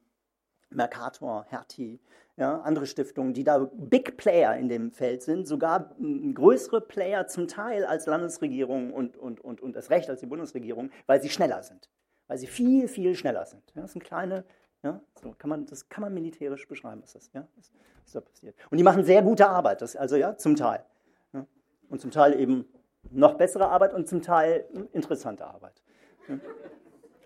Mercator, 0.69 1.45
Hertie, 1.49 1.99
ja, 2.37 2.61
andere 2.61 2.85
Stiftungen, 2.85 3.33
die 3.33 3.43
da 3.43 3.69
Big 3.73 4.15
Player 4.15 4.55
in 4.55 4.69
dem 4.69 4.91
Feld 4.91 5.23
sind, 5.23 5.47
sogar 5.47 5.95
größere 6.33 6.81
Player 6.81 7.27
zum 7.27 7.47
Teil 7.47 7.83
als 7.83 8.05
Landesregierung 8.05 8.93
und, 8.93 9.17
und, 9.17 9.41
und, 9.41 9.59
und 9.59 9.75
das 9.75 9.89
Recht 9.89 10.09
als 10.09 10.19
die 10.19 10.27
Bundesregierung, 10.27 10.91
weil 11.07 11.21
sie 11.21 11.29
schneller 11.29 11.63
sind, 11.63 11.89
weil 12.27 12.37
sie 12.37 12.45
viel, 12.45 12.87
viel 12.87 13.15
schneller 13.15 13.45
sind. 13.47 13.63
Ja, 13.73 13.81
das 13.81 13.93
sind 13.93 14.03
kleine, 14.03 14.45
ja, 14.83 15.01
so 15.19 15.33
kann 15.37 15.49
man, 15.49 15.65
das 15.65 15.89
kann 15.89 16.03
man 16.03 16.13
militärisch 16.13 16.67
beschreiben, 16.67 17.01
was 17.01 17.13
das, 17.13 17.31
ja, 17.33 17.47
was, 17.55 17.71
was 18.03 18.11
da 18.13 18.21
passiert. 18.21 18.55
Und 18.69 18.77
die 18.77 18.83
machen 18.83 19.03
sehr 19.03 19.23
gute 19.23 19.49
Arbeit, 19.49 19.81
das, 19.81 19.95
also 19.95 20.15
ja, 20.15 20.37
zum 20.37 20.55
Teil. 20.55 20.85
Ja, 21.33 21.47
und 21.89 22.01
zum 22.01 22.11
Teil 22.11 22.39
eben 22.39 22.65
noch 23.09 23.33
bessere 23.33 23.67
Arbeit 23.67 23.95
und 23.95 24.07
zum 24.07 24.21
Teil 24.21 24.65
interessante 24.91 25.45
Arbeit. 25.45 25.81
Ja. 26.27 26.39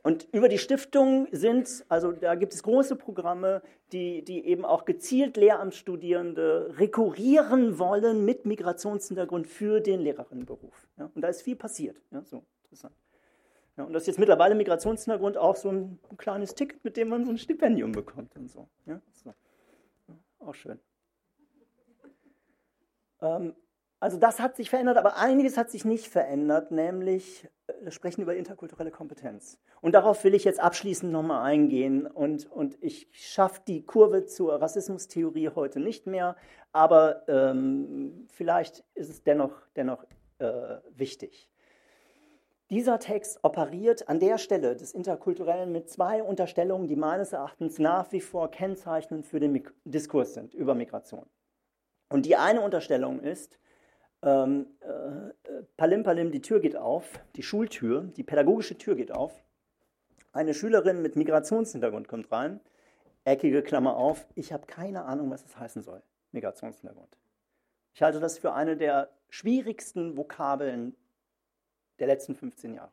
Und 0.03 0.27
über 0.31 0.49
die 0.49 0.57
Stiftung 0.57 1.27
sind, 1.31 1.85
also 1.87 2.11
da 2.11 2.35
gibt 2.35 2.53
es 2.53 2.63
große 2.63 2.95
Programme, 2.95 3.61
die, 3.91 4.23
die 4.23 4.45
eben 4.45 4.65
auch 4.65 4.85
gezielt 4.85 5.37
Lehramtsstudierende 5.37 6.75
rekurrieren 6.77 7.77
wollen 7.77 8.25
mit 8.25 8.45
Migrationshintergrund 8.45 9.45
für 9.47 9.79
den 9.79 9.99
Lehrerinnenberuf. 9.99 10.87
Ja, 10.97 11.11
und 11.13 11.21
da 11.21 11.27
ist 11.27 11.43
viel 11.43 11.55
passiert. 11.55 12.01
Ja, 12.09 12.23
so 12.23 12.43
interessant. 12.63 12.95
Ja, 13.77 13.83
und 13.83 13.93
das 13.93 14.03
ist 14.03 14.07
jetzt 14.07 14.19
mittlerweile 14.19 14.55
Migrationshintergrund 14.55 15.37
auch 15.37 15.55
so 15.55 15.69
ein, 15.69 15.99
ein, 16.09 16.17
kleines 16.17 16.55
Ticket, 16.55 16.83
mit 16.83 16.97
dem 16.97 17.09
man 17.09 17.23
so 17.23 17.31
ein 17.31 17.37
Stipendium 17.37 17.91
bekommt 17.91 18.35
und 18.35 18.49
so. 18.49 18.67
Ja, 18.85 18.99
so. 19.11 19.33
Auch 20.39 20.55
schön. 20.55 20.79
Ähm, 23.21 23.55
also 24.01 24.17
das 24.17 24.39
hat 24.39 24.55
sich 24.55 24.71
verändert, 24.71 24.97
aber 24.97 25.17
einiges 25.17 25.57
hat 25.57 25.69
sich 25.69 25.85
nicht 25.85 26.07
verändert, 26.07 26.71
nämlich 26.71 27.47
das 27.67 27.85
äh, 27.85 27.91
Sprechen 27.91 28.23
über 28.23 28.35
interkulturelle 28.35 28.89
Kompetenz. 28.89 29.59
Und 29.79 29.93
darauf 29.93 30.23
will 30.23 30.33
ich 30.33 30.43
jetzt 30.43 30.59
abschließend 30.59 31.11
nochmal 31.11 31.45
eingehen. 31.45 32.07
Und, 32.07 32.51
und 32.51 32.77
ich 32.81 33.07
schaffe 33.11 33.61
die 33.67 33.85
Kurve 33.85 34.25
zur 34.25 34.59
Rassismustheorie 34.59 35.49
heute 35.49 35.79
nicht 35.79 36.07
mehr, 36.07 36.35
aber 36.71 37.27
ähm, 37.27 38.25
vielleicht 38.27 38.83
ist 38.95 39.11
es 39.11 39.23
dennoch, 39.23 39.53
dennoch 39.75 40.03
äh, 40.39 40.77
wichtig. 40.89 41.47
Dieser 42.71 42.97
Text 42.97 43.43
operiert 43.43 44.09
an 44.09 44.19
der 44.19 44.39
Stelle 44.39 44.75
des 44.75 44.93
Interkulturellen 44.93 45.71
mit 45.71 45.91
zwei 45.91 46.23
Unterstellungen, 46.23 46.87
die 46.87 46.95
meines 46.95 47.33
Erachtens 47.33 47.77
nach 47.77 48.11
wie 48.11 48.21
vor 48.21 48.49
kennzeichnend 48.49 49.27
für 49.27 49.39
den 49.39 49.63
Diskurs 49.83 50.33
sind 50.33 50.55
über 50.55 50.73
Migration. 50.73 51.27
Und 52.09 52.25
die 52.25 52.35
eine 52.35 52.61
Unterstellung 52.61 53.19
ist, 53.19 53.59
ähm, 54.23 54.67
äh, 54.81 55.63
Palim 55.77 56.03
Palim, 56.03 56.31
die 56.31 56.41
Tür 56.41 56.59
geht 56.59 56.75
auf, 56.75 57.19
die 57.35 57.43
Schultür, 57.43 58.03
die 58.15 58.23
pädagogische 58.23 58.77
Tür 58.77 58.95
geht 58.95 59.11
auf. 59.11 59.43
Eine 60.31 60.53
Schülerin 60.53 61.01
mit 61.01 61.15
Migrationshintergrund 61.15 62.07
kommt 62.07 62.31
rein, 62.31 62.61
eckige 63.25 63.63
Klammer 63.63 63.97
auf. 63.97 64.27
Ich 64.35 64.53
habe 64.53 64.67
keine 64.67 65.05
Ahnung, 65.05 65.31
was 65.31 65.43
das 65.43 65.57
heißen 65.57 65.81
soll, 65.81 66.01
Migrationshintergrund. 66.31 67.17
Ich 67.93 68.01
halte 68.01 68.19
das 68.19 68.37
für 68.37 68.53
eine 68.53 68.77
der 68.77 69.09
schwierigsten 69.29 70.15
Vokabeln 70.15 70.95
der 71.99 72.07
letzten 72.07 72.35
15 72.35 72.75
Jahre. 72.75 72.91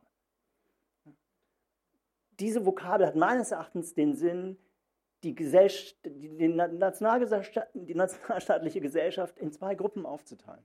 Diese 2.40 2.66
Vokabel 2.66 3.06
hat 3.06 3.16
meines 3.16 3.52
Erachtens 3.52 3.94
den 3.94 4.14
Sinn, 4.14 4.58
die, 5.24 5.34
die, 5.34 5.48
die, 6.04 6.48
nationalstaatliche 6.48 8.80
Gesellschaft 8.80 9.38
in 9.38 9.52
zwei 9.52 9.74
Gruppen 9.74 10.06
aufzuteilen 10.06 10.64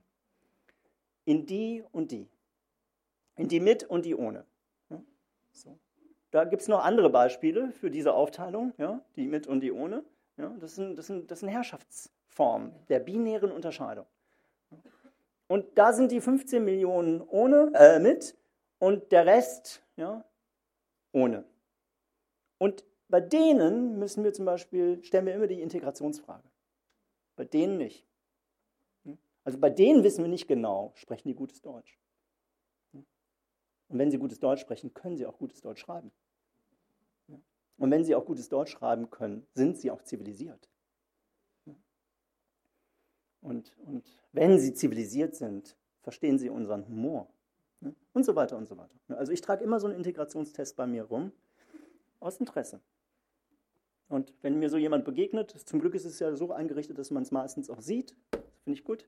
in 1.24 1.46
die 1.46 1.84
und 1.92 2.10
die. 2.10 2.28
In 3.36 3.48
die 3.48 3.60
mit 3.60 3.84
und 3.84 4.04
die 4.04 4.14
ohne. 4.14 4.44
Ja, 4.90 5.02
so. 5.52 5.78
Da 6.30 6.44
gibt 6.44 6.62
es 6.62 6.68
noch 6.68 6.84
andere 6.84 7.10
Beispiele 7.10 7.72
für 7.72 7.90
diese 7.90 8.12
Aufteilung, 8.12 8.72
ja, 8.78 9.00
die 9.16 9.26
mit 9.26 9.46
und 9.46 9.60
die 9.60 9.72
ohne. 9.72 10.04
Ja, 10.36 10.54
das, 10.58 10.74
sind, 10.74 10.96
das, 10.96 11.06
sind, 11.06 11.30
das 11.30 11.40
sind 11.40 11.48
Herrschaftsformen 11.48 12.72
der 12.88 13.00
binären 13.00 13.52
Unterscheidung. 13.52 14.06
Und 15.46 15.78
da 15.78 15.92
sind 15.92 16.10
die 16.10 16.20
15 16.20 16.64
Millionen 16.64 17.20
ohne, 17.20 17.70
äh, 17.74 18.00
mit 18.00 18.36
und 18.78 19.12
der 19.12 19.26
Rest 19.26 19.82
ja, 19.96 20.24
ohne. 21.12 21.44
Und 22.58 22.84
bei 23.08 23.20
denen 23.20 23.98
müssen 23.98 24.24
wir 24.24 24.32
zum 24.32 24.44
Beispiel, 24.44 25.02
stellen 25.04 25.26
wir 25.26 25.34
immer 25.34 25.46
die 25.46 25.60
Integrationsfrage. 25.60 26.48
Bei 27.36 27.44
denen 27.44 27.76
nicht. 27.76 28.06
Also 29.44 29.58
bei 29.58 29.70
denen 29.70 30.02
wissen 30.02 30.24
wir 30.24 30.30
nicht 30.30 30.48
genau, 30.48 30.92
sprechen 30.96 31.28
die 31.28 31.34
gutes 31.34 31.60
Deutsch. 31.60 31.98
Und 32.92 33.98
wenn 33.98 34.10
sie 34.10 34.18
gutes 34.18 34.40
Deutsch 34.40 34.62
sprechen, 34.62 34.94
können 34.94 35.16
sie 35.16 35.26
auch 35.26 35.38
gutes 35.38 35.60
Deutsch 35.60 35.80
schreiben. 35.80 36.10
Und 37.76 37.90
wenn 37.90 38.04
sie 38.04 38.14
auch 38.14 38.24
gutes 38.24 38.48
Deutsch 38.48 38.72
schreiben 38.72 39.10
können, 39.10 39.46
sind 39.54 39.76
sie 39.76 39.90
auch 39.90 40.02
zivilisiert. 40.02 40.68
Und, 43.40 43.76
und 43.84 44.18
wenn 44.32 44.58
sie 44.58 44.72
zivilisiert 44.72 45.34
sind, 45.34 45.76
verstehen 46.00 46.38
sie 46.38 46.48
unseren 46.48 46.86
Humor. 46.88 47.28
Und 48.14 48.24
so 48.24 48.34
weiter 48.34 48.56
und 48.56 48.66
so 48.66 48.78
weiter. 48.78 48.94
Also 49.08 49.32
ich 49.32 49.42
trage 49.42 49.62
immer 49.62 49.78
so 49.80 49.86
einen 49.86 49.96
Integrationstest 49.96 50.76
bei 50.76 50.86
mir 50.86 51.04
rum, 51.04 51.32
aus 52.20 52.38
Interesse. 52.38 52.80
Und 54.08 54.32
wenn 54.40 54.58
mir 54.58 54.70
so 54.70 54.78
jemand 54.78 55.04
begegnet, 55.04 55.50
zum 55.50 55.80
Glück 55.80 55.94
ist 55.94 56.06
es 56.06 56.18
ja 56.18 56.34
so 56.34 56.52
eingerichtet, 56.52 56.96
dass 56.96 57.10
man 57.10 57.22
es 57.22 57.32
meistens 57.32 57.68
auch 57.68 57.80
sieht, 57.80 58.16
finde 58.62 58.78
ich 58.78 58.84
gut, 58.84 59.06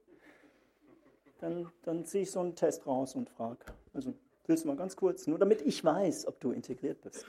dann, 1.38 1.70
dann 1.82 2.04
ziehe 2.04 2.22
ich 2.22 2.30
so 2.30 2.40
einen 2.40 2.54
Test 2.54 2.86
raus 2.86 3.14
und 3.14 3.30
frage. 3.30 3.58
Also 3.92 4.14
willst 4.46 4.64
du 4.64 4.68
mal 4.68 4.76
ganz 4.76 4.96
kurz, 4.96 5.26
nur 5.26 5.38
damit 5.38 5.62
ich 5.62 5.84
weiß, 5.84 6.26
ob 6.26 6.40
du 6.40 6.52
integriert 6.52 7.00
bist. 7.00 7.26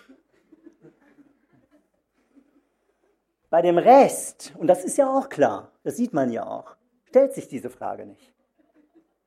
Bei 3.49 3.61
dem 3.61 3.77
Rest, 3.77 4.53
und 4.57 4.67
das 4.67 4.83
ist 4.83 4.97
ja 4.97 5.09
auch 5.09 5.29
klar, 5.29 5.71
das 5.83 5.95
sieht 5.95 6.13
man 6.13 6.31
ja 6.31 6.45
auch, 6.45 6.75
stellt 7.05 7.33
sich 7.33 7.47
diese 7.47 7.69
Frage 7.69 8.05
nicht. 8.05 8.33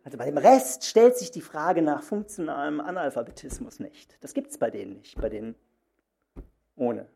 Also 0.04 0.18
bei 0.18 0.26
dem 0.26 0.38
Rest 0.38 0.84
stellt 0.84 1.16
sich 1.16 1.30
die 1.30 1.40
Frage 1.40 1.82
nach 1.82 2.02
funktionalem 2.02 2.80
Analphabetismus 2.80 3.80
nicht. 3.80 4.16
Das 4.22 4.34
gibt 4.34 4.50
es 4.50 4.58
bei 4.58 4.70
denen 4.70 4.98
nicht, 4.98 5.20
bei 5.20 5.28
denen 5.28 5.54
ohne. 6.76 7.06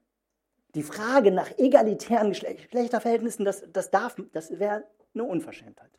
Die 0.74 0.82
Frage 0.82 1.30
nach 1.30 1.56
egalitären 1.58 2.30
Geschlechterverhältnissen, 2.30 3.44
das, 3.44 3.64
das, 3.72 3.90
das 3.90 4.58
wäre 4.58 4.84
eine 5.14 5.24
Unverschämtheit 5.24 5.90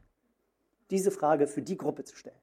diese 0.92 1.12
Frage 1.12 1.48
für 1.48 1.62
die 1.62 1.78
Gruppe 1.78 2.04
zu 2.04 2.16
stellen. 2.16 2.40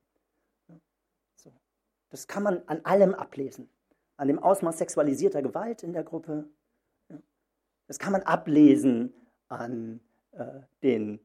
Das 2.12 2.26
kann 2.26 2.42
man 2.42 2.62
an 2.66 2.84
allem 2.84 3.14
ablesen. 3.14 3.70
An 4.18 4.28
dem 4.28 4.38
Ausmaß 4.38 4.76
sexualisierter 4.76 5.40
Gewalt 5.40 5.82
in 5.82 5.94
der 5.94 6.04
Gruppe. 6.04 6.46
Das 7.86 7.98
kann 7.98 8.12
man 8.12 8.22
ablesen 8.22 9.14
an 9.48 10.00
äh, 10.32 10.60
den 10.82 11.20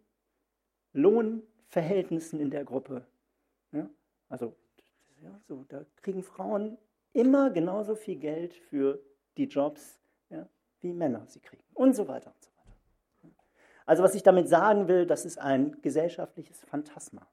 Lohnverhältnissen 0.94 2.40
in 2.40 2.50
der 2.50 2.64
Gruppe. 2.64 3.06
Ja? 3.74 3.90
Also, 4.30 4.56
ja, 5.22 5.40
so, 5.48 5.66
da 5.68 5.86
kriegen 6.02 6.24
Frauen 6.24 6.78
immer 7.12 7.52
genauso 7.52 7.96
viel 7.96 8.16
Geld 8.16 8.54
für 8.54 9.00
die 9.36 9.46
Jobs, 9.46 10.00
ja, 10.30 10.48
wie 10.80 10.94
Männer 10.94 11.26
sie 11.28 11.42
kriegen. 11.42 11.64
Und 11.74 11.96
so 11.96 12.08
weiter 12.08 12.32
und 12.34 12.44
so 12.44 12.50
weiter. 12.52 12.57
Also 13.88 14.04
was 14.04 14.14
ich 14.16 14.22
damit 14.22 14.50
sagen 14.50 14.88
will, 14.90 15.06
das 15.08 15.26
ist 15.26 15.40
ein 15.40 15.82
gesellschaftliches 15.82 16.60
Phantasma. 16.66 17.26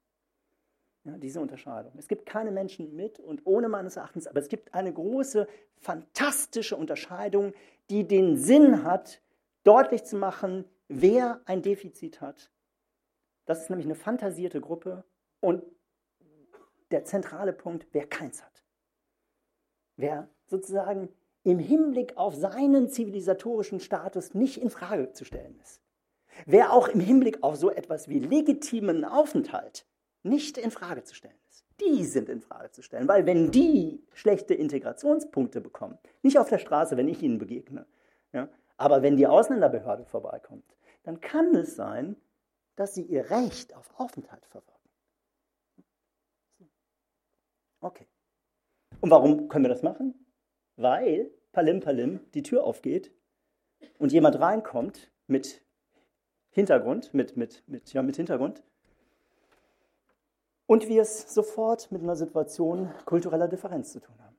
Ja, 1.03 1.19
diese 1.19 1.41
Unterscheidung. 1.41 1.93
Es 1.99 2.09
gibt 2.09 2.25
keine 2.25 2.51
Menschen 2.51 2.95
mit 2.97 3.21
und 3.21 3.43
ohne 3.45 3.69
meines 3.69 3.97
Erachtens, 3.97 4.27
aber 4.27 4.39
es 4.39 4.49
gibt 4.49 4.73
eine 4.73 4.93
große, 4.93 5.47
fantastische 5.77 6.77
Unterscheidung, 6.77 7.53
die 7.91 8.07
den 8.07 8.39
Sinn 8.39 8.85
hat, 8.85 9.21
deutlich 9.65 10.05
zu 10.05 10.17
machen, 10.17 10.65
wer 10.89 11.41
ein 11.45 11.61
Defizit 11.61 12.21
hat. 12.21 12.51
Das 13.47 13.63
ist 13.63 13.69
nämlich 13.69 13.87
eine 13.87 13.97
fantasierte 13.97 14.61
Gruppe 14.61 15.05
und 15.41 15.63
der 16.93 17.05
zentrale 17.05 17.53
Punkt, 17.53 17.89
wer 17.93 18.07
keins 18.07 18.43
hat. 18.43 18.65
Wer 19.97 20.29
sozusagen 20.47 21.09
im 21.43 21.59
Hinblick 21.59 22.17
auf 22.17 22.35
seinen 22.35 22.89
zivilisatorischen 22.89 23.81
Status 23.81 24.35
nicht 24.35 24.63
in 24.63 24.71
Frage 24.71 25.13
zu 25.13 25.25
stellen 25.25 25.59
ist. 25.61 25.84
Wer 26.47 26.73
auch 26.73 26.89
im 26.89 27.01
Hinblick 27.01 27.43
auf 27.43 27.57
so 27.57 27.71
etwas 27.71 28.09
wie 28.09 28.19
legitimen 28.19 29.05
Aufenthalt 29.05 29.87
nicht 30.23 30.59
in 30.59 30.71
Frage 30.71 31.05
zu 31.05 31.15
stellen 31.15 31.39
ist. 31.49 31.65
Die 31.81 32.05
sind 32.05 32.29
in 32.29 32.41
Frage 32.41 32.71
zu 32.71 32.83
stellen, 32.83 33.09
weil 33.09 33.27
wenn 33.27 33.51
die 33.51 34.03
schlechte 34.15 34.55
Integrationspunkte 34.55 35.61
bekommen, 35.61 35.99
nicht 36.23 36.39
auf 36.39 36.49
der 36.49 36.59
Straße, 36.59 36.97
wenn 36.97 37.09
ich 37.09 37.23
ihnen 37.23 37.39
begegne, 37.39 37.87
ja, 38.33 38.49
aber 38.77 39.03
wenn 39.03 39.17
die 39.17 39.27
Ausländerbehörde 39.27 40.05
vorbeikommt, 40.05 40.77
dann 41.03 41.21
kann 41.21 41.55
es 41.55 41.77
sein, 41.77 42.17
dass 42.77 42.95
sie 42.95 43.03
ihr 43.03 43.31
Recht 43.31 43.75
auf 43.77 43.89
Aufenthalt 43.99 44.47
verwirken. 44.47 44.75
Okay. 47.81 48.07
Und 49.01 49.11
warum 49.11 49.49
können 49.49 49.65
wir 49.65 49.69
das 49.69 49.83
machen? 49.83 50.15
Weil 50.77 51.31
Palim 51.53 51.81
Palim 51.81 52.21
die 52.33 52.43
Tür 52.43 52.65
aufgeht 52.65 53.13
und 53.99 54.13
jemand 54.13 54.41
reinkommt 54.41 55.13
mit 55.27 55.64
Hintergrund, 56.55 57.13
mit, 57.13 57.37
mit, 57.37 57.69
mit, 57.69 57.93
ja, 57.93 58.03
mit 58.03 58.15
Hintergrund. 58.15 58.63
Und 60.67 60.87
wir 60.87 61.03
es 61.03 61.35
sofort 61.35 61.91
mit 61.91 62.01
einer 62.01 62.15
Situation 62.15 62.95
kultureller 63.07 63.49
Differenz 63.49 63.93
zu 63.93 64.01
tun 64.01 64.17
haben. 64.23 64.37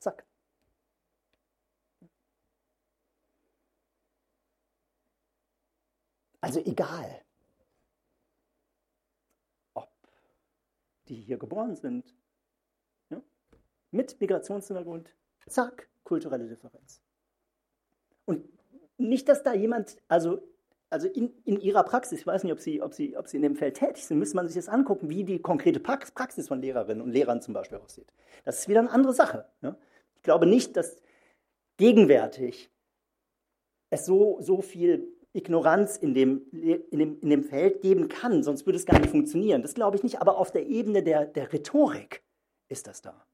Zack. 0.00 0.26
Also 6.40 6.58
egal, 6.64 7.22
ob 9.74 9.92
die 11.06 11.14
hier 11.14 11.38
geboren 11.38 11.76
sind, 11.76 12.12
ja, 13.08 13.22
mit 13.92 14.20
Migrationshintergrund, 14.20 15.14
zack, 15.46 15.88
kulturelle 16.02 16.48
Differenz. 16.48 17.00
Und 18.24 18.48
nicht, 18.98 19.28
dass 19.28 19.44
da 19.44 19.54
jemand, 19.54 19.96
also 20.08 20.42
also 20.90 21.06
in, 21.06 21.32
in 21.44 21.60
Ihrer 21.60 21.84
Praxis, 21.84 22.20
ich 22.20 22.26
weiß 22.26 22.42
nicht, 22.42 22.52
ob 22.52 22.58
Sie, 22.58 22.82
ob, 22.82 22.92
Sie, 22.92 23.16
ob 23.16 23.28
Sie 23.28 23.36
in 23.36 23.42
dem 23.42 23.54
Feld 23.54 23.76
tätig 23.76 24.04
sind, 24.04 24.18
müsste 24.18 24.36
man 24.36 24.46
sich 24.46 24.56
das 24.56 24.68
angucken, 24.68 25.08
wie 25.08 25.24
die 25.24 25.40
konkrete 25.40 25.78
Praxis 25.80 26.48
von 26.48 26.60
Lehrerinnen 26.60 27.00
und 27.00 27.12
Lehrern 27.12 27.40
zum 27.40 27.54
Beispiel 27.54 27.78
aussieht. 27.78 28.12
Das 28.44 28.58
ist 28.58 28.68
wieder 28.68 28.80
eine 28.80 28.90
andere 28.90 29.14
Sache. 29.14 29.46
Ja? 29.62 29.76
Ich 30.16 30.22
glaube 30.22 30.46
nicht, 30.46 30.76
dass 30.76 31.00
gegenwärtig 31.76 32.70
es 33.90 34.04
so, 34.04 34.38
so 34.40 34.60
viel 34.62 35.16
Ignoranz 35.32 35.96
in 35.96 36.12
dem, 36.12 36.42
in, 36.50 36.98
dem, 36.98 37.20
in 37.20 37.30
dem 37.30 37.44
Feld 37.44 37.82
geben 37.82 38.08
kann, 38.08 38.42
sonst 38.42 38.66
würde 38.66 38.76
es 38.76 38.84
gar 38.84 38.98
nicht 38.98 39.10
funktionieren. 39.10 39.62
Das 39.62 39.74
glaube 39.74 39.96
ich 39.96 40.02
nicht, 40.02 40.20
aber 40.20 40.38
auf 40.38 40.50
der 40.50 40.66
Ebene 40.66 41.04
der, 41.04 41.24
der 41.24 41.52
Rhetorik 41.52 42.22
ist 42.68 42.88
das 42.88 43.00
da. 43.00 43.24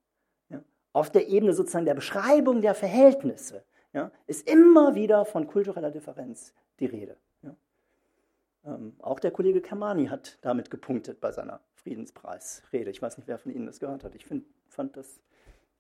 Ja? 0.51 0.63
Auf 0.93 1.11
der 1.11 1.29
Ebene 1.29 1.55
sozusagen 1.55 1.87
der 1.87 1.95
Beschreibung 1.95 2.61
der 2.61 2.75
Verhältnisse 2.75 3.65
ja, 3.95 4.13
ist 4.27 4.47
immer 4.49 4.95
wieder 4.95 5.25
von 5.25 5.47
kultureller 5.47 5.91
Differenz 5.91 6.53
die 6.81 6.87
Rede. 6.87 7.17
Ähm, 8.67 8.97
auch 8.99 9.21
der 9.21 9.31
Kollege 9.31 9.63
Kermani 9.63 10.07
hat 10.07 10.39
damit 10.41 10.71
gepunktet 10.71 11.21
bei 11.21 11.31
seiner 11.31 11.61
Friedenspreisrede. 11.75 12.91
Ich 12.91 13.01
weiß 13.01 13.17
nicht, 13.17 13.29
wer 13.29 13.39
von 13.39 13.53
Ihnen 13.53 13.67
das 13.67 13.79
gehört 13.79 14.03
hat. 14.03 14.15
Ich 14.15 14.27
find, 14.27 14.45
fand 14.69 14.97
das 14.97 15.21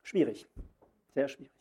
schwierig, 0.02 0.46
sehr 1.14 1.28
schwierig. 1.28 1.52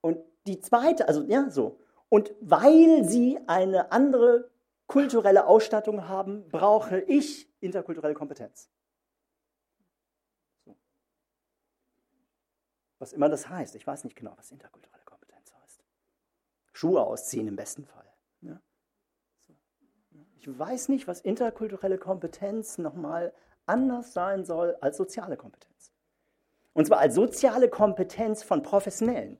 Und 0.00 0.18
die 0.46 0.60
zweite, 0.60 1.06
also 1.08 1.22
ja, 1.24 1.50
so. 1.50 1.80
Und 2.08 2.32
weil 2.40 3.04
sie 3.04 3.38
eine 3.46 3.92
andere 3.92 4.50
kulturelle 4.86 5.46
Ausstattung 5.46 6.08
haben, 6.08 6.48
brauche 6.48 7.00
ich 7.00 7.50
interkulturelle 7.60 8.14
Kompetenz. 8.14 8.70
So. 10.64 10.76
Was 13.00 13.12
immer 13.12 13.28
das 13.28 13.48
heißt. 13.48 13.74
Ich 13.74 13.86
weiß 13.86 14.04
nicht 14.04 14.16
genau, 14.16 14.32
was 14.36 14.52
interkulturelle 14.52 15.04
Kompetenz 15.04 15.52
heißt. 15.52 15.84
Schuhe 16.72 17.02
ausziehen 17.02 17.48
im 17.48 17.56
besten 17.56 17.84
Fall. 17.84 18.08
Ja? 18.42 18.60
Weiß 20.46 20.88
nicht, 20.88 21.08
was 21.08 21.20
interkulturelle 21.20 21.98
Kompetenz 21.98 22.78
nochmal 22.78 23.32
anders 23.66 24.12
sein 24.12 24.44
soll 24.44 24.76
als 24.80 24.96
soziale 24.96 25.36
Kompetenz. 25.36 25.92
Und 26.72 26.86
zwar 26.86 26.98
als 26.98 27.14
soziale 27.14 27.68
Kompetenz 27.68 28.42
von 28.42 28.62
Professionellen, 28.62 29.38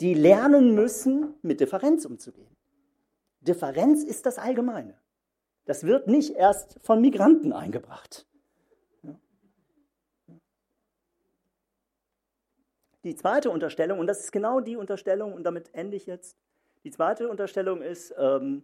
die 0.00 0.14
lernen 0.14 0.74
müssen, 0.74 1.34
mit 1.42 1.60
Differenz 1.60 2.06
umzugehen. 2.06 2.56
Differenz 3.40 4.02
ist 4.02 4.24
das 4.24 4.38
Allgemeine. 4.38 4.98
Das 5.66 5.84
wird 5.84 6.06
nicht 6.06 6.36
erst 6.36 6.80
von 6.80 7.00
Migranten 7.00 7.52
eingebracht. 7.52 8.26
Die 13.04 13.14
zweite 13.14 13.50
Unterstellung, 13.50 13.98
und 13.98 14.06
das 14.06 14.20
ist 14.20 14.32
genau 14.32 14.60
die 14.60 14.76
Unterstellung, 14.76 15.32
und 15.32 15.44
damit 15.44 15.74
ende 15.74 15.96
ich 15.96 16.06
jetzt, 16.06 16.36
die 16.84 16.90
zweite 16.90 17.28
Unterstellung 17.28 17.82
ist, 17.82 18.14
ähm, 18.18 18.62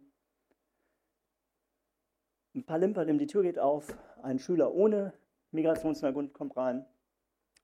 ein 2.56 2.64
paar 2.64 2.78
Limpern, 2.78 3.18
die 3.18 3.26
Tür 3.26 3.42
geht 3.42 3.58
auf, 3.58 3.96
ein 4.22 4.38
Schüler 4.38 4.74
ohne 4.74 5.12
Migrationshintergrund 5.52 6.32
kommt 6.32 6.56
rein. 6.56 6.84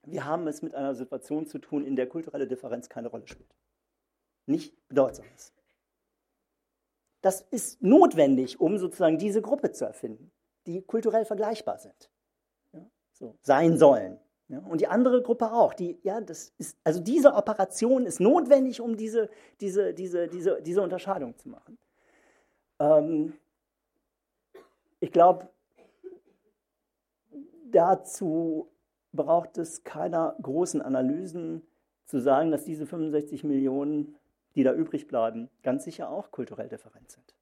Wir 0.05 0.25
haben 0.25 0.47
es 0.47 0.63
mit 0.63 0.75
einer 0.75 0.95
Situation 0.95 1.47
zu 1.47 1.59
tun, 1.59 1.85
in 1.85 1.97
der 1.97 2.09
kulturelle 2.09 2.47
Differenz 2.47 2.89
keine 2.89 3.09
Rolle 3.09 3.27
spielt. 3.27 3.55
Nicht 4.47 4.77
bedeutsam 4.89 5.27
ist. 5.35 5.55
Das 7.21 7.41
ist 7.41 7.81
notwendig, 7.83 8.61
um 8.61 8.79
sozusagen 8.79 9.17
diese 9.17 9.43
Gruppe 9.43 9.71
zu 9.71 9.85
erfinden, 9.85 10.33
die 10.67 10.83
kulturell 10.83 11.25
vergleichbar 11.25 11.79
sind, 11.79 12.11
ja, 12.73 12.85
so, 13.13 13.37
sein 13.43 13.79
sollen. 13.79 14.19
Ja, 14.49 14.59
und 14.59 14.81
die 14.81 14.89
andere 14.89 15.23
Gruppe 15.23 15.53
auch. 15.53 15.73
Die, 15.73 15.99
ja, 16.03 16.21
das 16.21 16.53
ist, 16.59 16.77
also 16.85 17.01
diese 17.01 17.33
Operation 17.35 18.05
ist 18.05 18.21
notwendig, 18.21 18.81
um 18.81 18.97
diese, 18.97 19.31
diese, 19.61 19.95
diese, 19.95 20.29
diese, 20.29 20.61
diese 20.61 20.83
Unterscheidung 20.83 21.39
zu 21.39 21.49
machen. 21.49 21.79
Ähm, 22.81 23.35
ich 25.03 25.13
glaube, 25.13 25.49
dazu 27.71 28.71
braucht 29.13 29.59
es 29.59 29.85
keiner 29.85 30.37
großen 30.41 30.81
Analysen 30.81 31.67
zu 32.07 32.21
sagen, 32.21 32.51
dass 32.51 32.65
diese 32.65 32.87
65 32.87 33.45
Millionen 33.45 34.17
die 34.55 34.65
da 34.65 34.73
übrig 34.73 35.09
bleiben, 35.09 35.49
ganz 35.63 35.85
sicher 35.85 36.11
auch 36.11 36.31
kulturell 36.31 36.69
different 36.69 37.11
sind. 37.11 37.35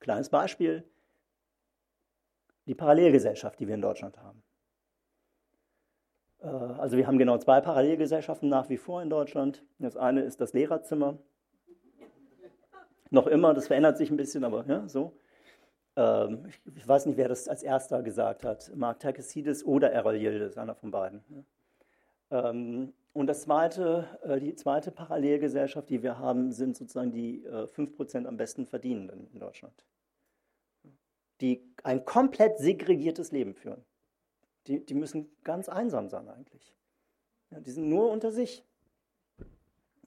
Kleines 0.00 0.28
Beispiel, 0.28 0.84
die 2.66 2.74
Parallelgesellschaft, 2.74 3.60
die 3.60 3.68
wir 3.68 3.74
in 3.74 3.82
Deutschland 3.82 4.18
haben. 4.18 4.42
Äh, 6.40 6.46
also 6.46 6.96
wir 6.96 7.06
haben 7.06 7.18
genau 7.18 7.38
zwei 7.38 7.60
Parallelgesellschaften 7.60 8.48
nach 8.48 8.68
wie 8.68 8.76
vor 8.76 9.02
in 9.02 9.10
Deutschland. 9.10 9.64
Das 9.78 9.96
eine 9.96 10.22
ist 10.22 10.40
das 10.40 10.52
Lehrerzimmer. 10.52 11.18
Noch 13.10 13.26
immer, 13.26 13.54
das 13.54 13.66
verändert 13.66 13.98
sich 13.98 14.10
ein 14.10 14.16
bisschen, 14.16 14.44
aber 14.44 14.64
ja, 14.66 14.88
so. 14.88 15.16
Ähm, 15.96 16.46
ich 16.74 16.86
weiß 16.86 17.06
nicht, 17.06 17.16
wer 17.16 17.28
das 17.28 17.48
als 17.48 17.62
erster 17.62 18.02
gesagt 18.02 18.44
hat. 18.44 18.70
Mark 18.74 19.00
Takesides 19.00 19.64
oder 19.64 19.92
Errol 19.92 20.16
Yildiz, 20.16 20.56
einer 20.56 20.74
von 20.74 20.90
beiden. 20.90 21.22
Ähm, 22.30 22.92
und 23.12 23.26
das 23.26 23.42
zweite, 23.42 24.06
äh, 24.22 24.38
die 24.38 24.54
zweite 24.54 24.92
Parallelgesellschaft, 24.92 25.90
die 25.90 26.02
wir 26.02 26.18
haben, 26.18 26.52
sind 26.52 26.76
sozusagen 26.76 27.10
die 27.10 27.44
5% 27.44 28.24
äh, 28.24 28.26
am 28.26 28.36
besten 28.36 28.66
Verdienenden 28.66 29.28
in 29.32 29.40
Deutschland, 29.40 29.84
die 31.40 31.62
ein 31.82 32.04
komplett 32.04 32.58
segregiertes 32.58 33.32
Leben 33.32 33.54
führen. 33.54 33.84
Die, 34.66 34.84
die 34.84 34.94
müssen 34.94 35.30
ganz 35.42 35.68
einsam 35.68 36.08
sein 36.08 36.28
eigentlich. 36.28 36.74
Ja, 37.50 37.60
die 37.60 37.70
sind 37.70 37.88
nur 37.88 38.10
unter 38.10 38.30
sich. 38.30 38.64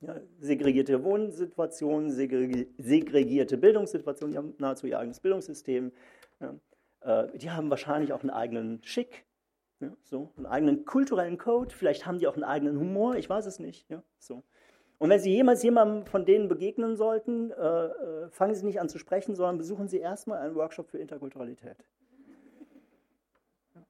Ja, 0.05 0.19
segregierte 0.39 1.01
Wohnsituationen, 1.03 2.11
segregierte 2.11 3.57
Bildungssituationen, 3.57 4.31
die 4.33 4.37
haben 4.37 4.53
nahezu 4.57 4.85
ihr 4.85 4.99
eigenes 4.99 5.21
Bildungssystem. 5.21 5.93
Ja, 6.41 6.55
äh, 7.01 7.37
die 7.37 7.51
haben 7.51 7.69
wahrscheinlich 7.69 8.11
auch 8.11 8.19
einen 8.19 8.29
eigenen 8.29 8.83
Schick, 8.83 9.25
ja, 9.79 9.95
so, 10.03 10.31
einen 10.35 10.45
eigenen 10.45 10.83
kulturellen 10.83 11.37
Code, 11.37 11.73
vielleicht 11.73 12.05
haben 12.05 12.19
die 12.19 12.27
auch 12.27 12.35
einen 12.35 12.43
eigenen 12.43 12.77
Humor, 12.77 13.15
ich 13.15 13.29
weiß 13.29 13.45
es 13.45 13.59
nicht. 13.59 13.89
Ja, 13.89 14.03
so. 14.17 14.43
Und 14.97 15.09
wenn 15.09 15.19
Sie 15.19 15.31
jemals 15.31 15.63
jemandem 15.63 16.05
von 16.05 16.25
denen 16.25 16.49
begegnen 16.49 16.95
sollten, 16.97 17.51
äh, 17.51 17.85
äh, 17.85 18.29
fangen 18.29 18.55
Sie 18.55 18.65
nicht 18.65 18.81
an 18.81 18.89
zu 18.89 18.99
sprechen, 18.99 19.35
sondern 19.35 19.57
besuchen 19.57 19.87
Sie 19.87 19.99
erstmal 19.99 20.39
einen 20.39 20.55
Workshop 20.55 20.89
für 20.89 20.97
Interkulturalität. 20.97 21.77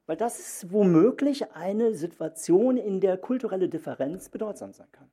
Weil 0.06 0.18
das 0.18 0.40
ist 0.40 0.72
womöglich 0.72 1.52
eine 1.54 1.94
Situation, 1.96 2.78
in 2.78 3.00
der 3.00 3.18
kulturelle 3.18 3.70
Differenz 3.70 4.30
bedeutsam 4.30 4.74
sein 4.74 4.92
kann. 4.92 5.10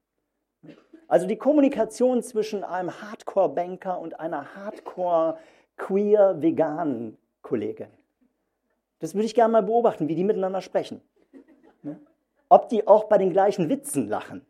Also 1.10 1.26
die 1.26 1.36
Kommunikation 1.36 2.22
zwischen 2.22 2.62
einem 2.62 3.02
Hardcore-Banker 3.02 3.98
und 3.98 4.20
einer 4.20 4.54
Hardcore-queer-veganen 4.54 7.18
Kollegin. 7.42 7.88
Das 9.00 9.16
würde 9.16 9.26
ich 9.26 9.34
gerne 9.34 9.50
mal 9.50 9.64
beobachten, 9.64 10.06
wie 10.06 10.14
die 10.14 10.22
miteinander 10.22 10.60
sprechen. 10.60 11.00
Ne? 11.82 11.98
Ob 12.48 12.68
die 12.68 12.86
auch 12.86 13.08
bei 13.08 13.18
den 13.18 13.32
gleichen 13.32 13.68
Witzen 13.68 14.08
lachen. 14.08 14.46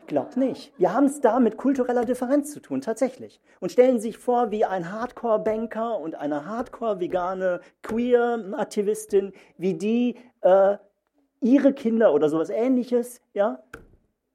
Ich 0.00 0.08
glaube 0.08 0.36
nicht. 0.40 0.72
Wir 0.78 0.92
haben 0.92 1.04
es 1.04 1.20
da 1.20 1.38
mit 1.38 1.56
kultureller 1.56 2.04
Differenz 2.04 2.50
zu 2.50 2.58
tun, 2.58 2.80
tatsächlich. 2.80 3.40
Und 3.60 3.70
stellen 3.70 4.00
sich 4.00 4.18
vor, 4.18 4.50
wie 4.50 4.64
ein 4.64 4.90
Hardcore-Banker 4.90 6.00
und 6.00 6.16
eine 6.16 6.44
Hardcore-vegane 6.44 7.60
Queer-Aktivistin, 7.84 9.32
wie 9.58 9.74
die 9.74 10.16
äh, 10.40 10.76
ihre 11.40 11.72
Kinder 11.72 12.12
oder 12.12 12.28
sowas 12.28 12.50
ähnliches, 12.50 13.20
ja, 13.32 13.62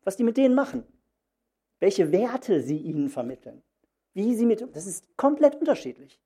was 0.06 0.16
die 0.16 0.24
mit 0.24 0.38
denen 0.38 0.56
machen. 0.56 0.86
Welche 1.80 2.12
Werte 2.12 2.62
sie 2.62 2.78
ihnen 2.78 3.10
vermitteln. 3.10 3.62
Wie 4.14 4.34
sie 4.36 4.46
mit, 4.46 4.66
das 4.76 4.88
ist 4.88 5.18
komplett 5.18 5.56
unterschiedlich. 5.56 6.20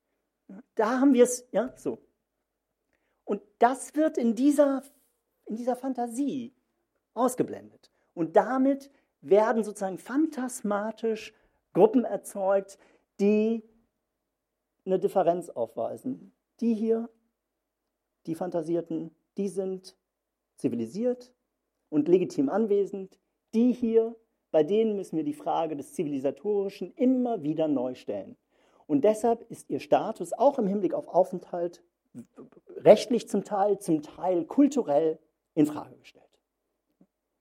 Da 0.75 0.99
haben 0.99 1.13
wir 1.13 1.23
es, 1.23 1.47
ja, 1.51 1.73
so. 1.75 1.99
Und 3.25 3.41
das 3.59 3.95
wird 3.95 4.17
in 4.17 4.35
dieser, 4.35 4.83
in 5.45 5.55
dieser 5.55 5.75
Fantasie 5.75 6.53
ausgeblendet. 7.13 7.91
Und 8.13 8.35
damit 8.35 8.91
werden 9.21 9.63
sozusagen 9.63 9.97
phantasmatisch 9.97 11.33
Gruppen 11.73 12.05
erzeugt, 12.05 12.77
die 13.19 13.63
eine 14.85 14.99
Differenz 14.99 15.49
aufweisen. 15.49 16.33
Die 16.61 16.73
hier, 16.73 17.09
die 18.25 18.35
Fantasierten, 18.35 19.15
die 19.37 19.49
sind 19.49 19.95
zivilisiert 20.55 21.31
und 21.89 22.07
legitim 22.07 22.49
anwesend. 22.49 23.19
Die 23.53 23.71
hier, 23.71 24.15
bei 24.51 24.63
denen 24.63 24.95
müssen 24.95 25.17
wir 25.17 25.23
die 25.23 25.33
Frage 25.33 25.75
des 25.75 25.93
Zivilisatorischen 25.93 26.93
immer 26.95 27.43
wieder 27.43 27.67
neu 27.67 27.95
stellen. 27.95 28.37
Und 28.87 29.03
deshalb 29.03 29.49
ist 29.51 29.69
ihr 29.69 29.79
Status 29.79 30.33
auch 30.33 30.57
im 30.57 30.67
Hinblick 30.67 30.93
auf 30.93 31.07
Aufenthalt 31.07 31.83
rechtlich 32.77 33.29
zum 33.29 33.43
Teil, 33.43 33.79
zum 33.79 34.01
Teil 34.01 34.45
kulturell 34.45 35.19
in 35.53 35.65
Frage 35.67 35.95
gestellt. 35.97 36.25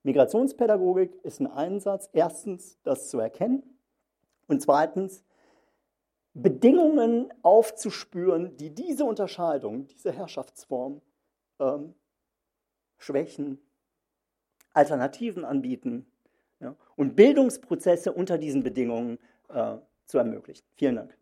Migrationspädagogik 0.02 1.14
ist 1.22 1.40
ein 1.40 1.46
Einsatz, 1.46 2.10
erstens 2.12 2.78
das 2.82 3.08
zu 3.08 3.18
erkennen 3.18 3.62
und 4.46 4.60
zweitens 4.60 5.24
Bedingungen 6.34 7.32
aufzuspüren, 7.42 8.56
die 8.56 8.74
diese 8.74 9.04
Unterscheidung, 9.04 9.86
diese 9.86 10.12
Herrschaftsform 10.12 11.00
ähm, 11.58 11.94
schwächen, 12.98 13.58
Alternativen 14.72 15.44
anbieten 15.44 16.06
ja, 16.60 16.74
und 16.96 17.16
Bildungsprozesse 17.16 18.12
unter 18.12 18.38
diesen 18.38 18.62
Bedingungen 18.62 19.18
äh, 19.48 19.76
zu 20.06 20.18
ermöglichen. 20.18 20.64
Vielen 20.74 20.96
Dank. 20.96 21.16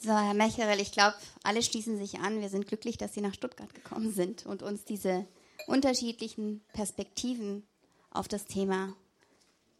So, 0.00 0.14
Herr 0.14 0.32
Mecherel, 0.32 0.80
ich 0.80 0.90
glaube, 0.90 1.16
alle 1.42 1.62
schließen 1.62 1.98
sich 1.98 2.20
an. 2.20 2.40
Wir 2.40 2.48
sind 2.48 2.66
glücklich, 2.66 2.96
dass 2.96 3.12
Sie 3.12 3.20
nach 3.20 3.34
Stuttgart 3.34 3.74
gekommen 3.74 4.10
sind 4.10 4.46
und 4.46 4.62
uns 4.62 4.86
diese 4.86 5.26
unterschiedlichen 5.66 6.62
Perspektiven 6.72 7.66
auf 8.10 8.26
das 8.26 8.46
Thema 8.46 8.94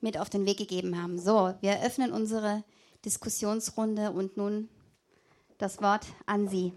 mit 0.00 0.18
auf 0.18 0.30
den 0.30 0.46
Weg 0.46 0.58
gegeben 0.58 1.00
haben. 1.00 1.18
So, 1.18 1.54
wir 1.60 1.70
eröffnen 1.72 2.12
unsere 2.12 2.64
Diskussionsrunde 3.04 4.12
und 4.12 4.36
nun 4.36 4.68
das 5.58 5.80
Wort 5.82 6.06
an 6.26 6.48
Sie. 6.48 6.72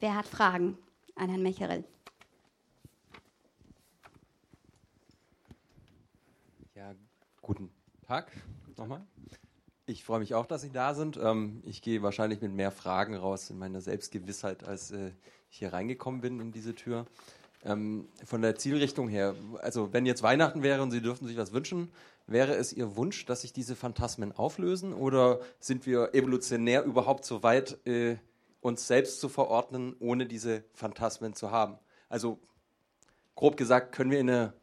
Wer 0.00 0.16
hat 0.16 0.26
Fragen 0.26 0.76
an 1.14 1.28
Herrn 1.28 1.42
Mecherel? 1.42 1.84
Ja, 6.74 6.94
guten 7.40 7.70
Tag 8.06 8.30
nochmal. 8.76 9.06
Ich 9.86 10.02
freue 10.02 10.20
mich 10.20 10.34
auch, 10.34 10.46
dass 10.46 10.62
Sie 10.62 10.72
da 10.72 10.94
sind. 10.94 11.18
Ähm, 11.18 11.62
ich 11.64 11.82
gehe 11.82 12.02
wahrscheinlich 12.02 12.40
mit 12.40 12.52
mehr 12.52 12.70
Fragen 12.70 13.14
raus 13.14 13.50
in 13.50 13.58
meiner 13.58 13.82
Selbstgewissheit, 13.82 14.64
als 14.64 14.90
äh, 14.90 15.12
ich 15.50 15.58
hier 15.58 15.72
reingekommen 15.72 16.20
bin 16.20 16.40
in 16.40 16.52
diese 16.52 16.74
Tür. 16.74 17.06
Ähm, 17.64 18.08
von 18.24 18.42
der 18.42 18.56
Zielrichtung 18.56 19.08
her, 19.08 19.34
also 19.62 19.92
wenn 19.94 20.04
jetzt 20.04 20.22
Weihnachten 20.22 20.62
wäre 20.62 20.82
und 20.82 20.90
Sie 20.90 21.00
dürften 21.00 21.26
sich 21.26 21.38
was 21.38 21.52
wünschen, 21.52 21.90
wäre 22.26 22.54
es 22.56 22.74
Ihr 22.74 22.96
Wunsch, 22.96 23.24
dass 23.24 23.40
sich 23.40 23.54
diese 23.54 23.74
Phantasmen 23.74 24.32
auflösen 24.32 24.92
oder 24.92 25.40
sind 25.60 25.86
wir 25.86 26.14
evolutionär 26.14 26.84
überhaupt 26.84 27.24
so 27.24 27.42
weit, 27.42 27.78
äh, 27.86 28.16
uns 28.60 28.86
selbst 28.86 29.18
zu 29.20 29.30
verordnen, 29.30 29.96
ohne 29.98 30.26
diese 30.26 30.64
Phantasmen 30.74 31.32
zu 31.32 31.50
haben? 31.50 31.78
Also 32.10 32.38
grob 33.34 33.56
gesagt, 33.56 33.94
können 33.94 34.10
wir 34.10 34.20
in 34.20 34.28
einer 34.28 34.54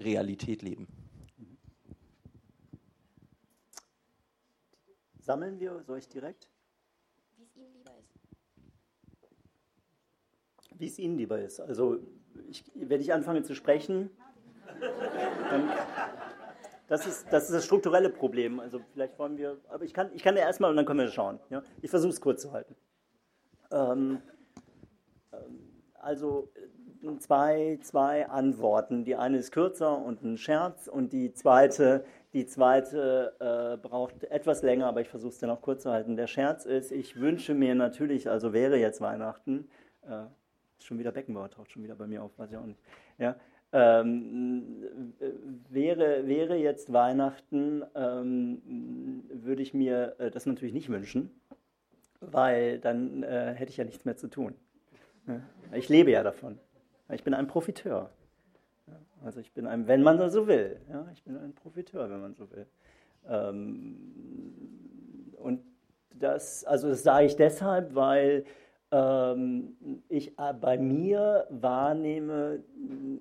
Realität 0.00 0.62
leben? 0.62 0.88
Sammeln 5.20 5.58
wir, 5.58 5.82
soll 5.84 5.98
ich 5.98 6.08
direkt? 6.08 6.48
Wie 7.36 7.44
es 7.44 7.56
Ihnen 7.56 7.72
lieber 7.72 7.92
ist. 7.98 8.16
Wie 10.78 10.86
es 10.86 10.98
Ihnen 10.98 11.16
lieber 11.16 11.40
ist. 11.40 11.60
Also, 11.60 11.98
ich, 12.48 12.64
wenn 12.74 13.00
ich 13.00 13.12
anfange 13.12 13.42
zu 13.42 13.54
sprechen, 13.54 14.10
dann, 15.50 15.70
das, 16.88 17.06
ist, 17.06 17.26
das 17.30 17.44
ist 17.44 17.52
das 17.52 17.64
strukturelle 17.64 18.10
Problem. 18.10 18.60
Also, 18.60 18.80
vielleicht 18.92 19.18
wollen 19.18 19.38
wir, 19.38 19.58
aber 19.68 19.84
ich 19.84 19.94
kann, 19.94 20.10
ich 20.14 20.22
kann 20.22 20.36
ja 20.36 20.42
erstmal 20.42 20.70
und 20.70 20.76
dann 20.76 20.86
können 20.86 21.00
wir 21.00 21.08
schauen. 21.08 21.40
Ja? 21.50 21.62
Ich 21.82 21.90
versuche 21.90 22.12
es 22.12 22.20
kurz 22.20 22.42
zu 22.42 22.52
halten. 22.52 22.74
Ähm, 23.70 24.20
ähm 25.32 25.60
also, 25.94 26.52
zwei, 27.18 27.78
zwei 27.82 28.28
Antworten. 28.28 29.04
Die 29.04 29.16
eine 29.16 29.38
ist 29.38 29.52
kürzer 29.52 29.98
und 29.98 30.22
ein 30.22 30.36
Scherz 30.36 30.88
und 30.88 31.12
die 31.12 31.32
zweite 31.32 32.04
die 32.36 32.44
zweite 32.44 33.34
äh, 33.40 33.78
braucht 33.78 34.24
etwas 34.24 34.62
länger, 34.62 34.88
aber 34.88 35.00
ich 35.00 35.08
versuche 35.08 35.30
es 35.30 35.38
dann 35.38 35.48
auch 35.48 35.62
kurz 35.62 35.84
zu 35.84 35.90
halten. 35.90 36.16
Der 36.16 36.26
Scherz 36.26 36.66
ist, 36.66 36.92
ich 36.92 37.18
wünsche 37.18 37.54
mir 37.54 37.74
natürlich, 37.74 38.28
also 38.28 38.52
wäre 38.52 38.76
jetzt 38.76 39.00
Weihnachten, 39.00 39.70
äh, 40.02 40.24
schon 40.84 40.98
wieder 40.98 41.12
Beckenbauer 41.12 41.50
taucht 41.50 41.72
schon 41.72 41.82
wieder 41.82 41.94
bei 41.94 42.06
mir 42.06 42.22
auf, 42.22 42.38
weiß 42.38 42.50
ich 42.50 42.56
auch 42.56 42.66
nicht. 42.66 42.80
Ja, 43.18 43.36
ähm, 43.72 45.12
wäre, 45.68 46.26
wäre 46.26 46.56
jetzt 46.56 46.92
Weihnachten, 46.92 47.82
ähm, 47.94 49.24
würde 49.28 49.62
ich 49.62 49.74
mir 49.74 50.14
äh, 50.18 50.30
das 50.30 50.46
natürlich 50.46 50.72
nicht 50.74 50.88
wünschen, 50.88 51.30
weil 52.20 52.78
dann 52.78 53.22
äh, 53.22 53.54
hätte 53.54 53.70
ich 53.70 53.76
ja 53.76 53.84
nichts 53.84 54.04
mehr 54.04 54.16
zu 54.16 54.28
tun. 54.28 54.54
Ja? 55.26 55.40
Ich 55.72 55.88
lebe 55.88 56.10
ja 56.10 56.22
davon. 56.22 56.58
Ich 57.12 57.24
bin 57.24 57.34
ein 57.34 57.46
Profiteur. 57.46 58.10
Also 59.24 59.40
ich 59.40 59.52
bin 59.52 59.66
ein, 59.66 59.88
wenn 59.88 60.02
man 60.02 60.30
so 60.30 60.46
will, 60.46 60.80
ja, 60.88 61.08
ich 61.12 61.24
bin 61.24 61.36
ein 61.36 61.52
Profiteur, 61.52 62.08
wenn 62.10 62.20
man 62.20 62.34
so 62.34 62.50
will. 62.50 62.66
Ähm, 63.28 63.96
und 65.36 65.60
das, 66.14 66.64
also 66.64 66.88
das 66.88 67.02
sage 67.02 67.26
ich 67.26 67.36
deshalb, 67.36 67.94
weil 67.94 68.44
ich 70.08 70.38
äh, 70.38 70.52
bei 70.60 70.78
mir 70.78 71.46
wahrnehme, 71.50 72.62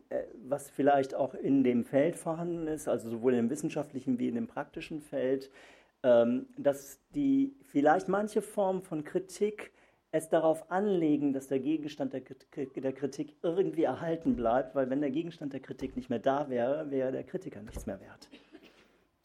äh, 0.09 0.23
was 0.47 0.69
vielleicht 0.69 1.15
auch 1.15 1.33
in 1.33 1.63
dem 1.63 1.83
Feld 1.85 2.15
vorhanden 2.15 2.67
ist, 2.67 2.87
also 2.87 3.09
sowohl 3.09 3.33
im 3.33 3.49
wissenschaftlichen 3.49 4.19
wie 4.19 4.27
in 4.27 4.35
dem 4.35 4.47
praktischen 4.47 5.01
Feld, 5.01 5.49
ähm, 6.03 6.47
dass 6.57 6.99
die 7.15 7.55
vielleicht 7.63 8.07
manche 8.07 8.43
Form 8.43 8.83
von 8.83 9.03
Kritik 9.03 9.71
es 10.11 10.29
darauf 10.29 10.71
anlegen, 10.71 11.33
dass 11.33 11.47
der 11.47 11.59
Gegenstand 11.59 12.13
der 12.13 12.21
Kritik 12.21 13.35
irgendwie 13.41 13.83
erhalten 13.83 14.35
bleibt, 14.35 14.73
weil 14.75 14.89
wenn 14.89 15.01
der 15.01 15.11
Gegenstand 15.11 15.51
der 15.51 15.59
Kritik 15.59 15.97
nicht 15.97 16.09
mehr 16.09 16.19
da 16.19 16.49
wäre, 16.49 16.89
wäre 16.89 17.11
der 17.11 17.23
Kritiker 17.23 17.61
nichts 17.61 17.85
mehr 17.85 17.99
wert. 17.99 18.29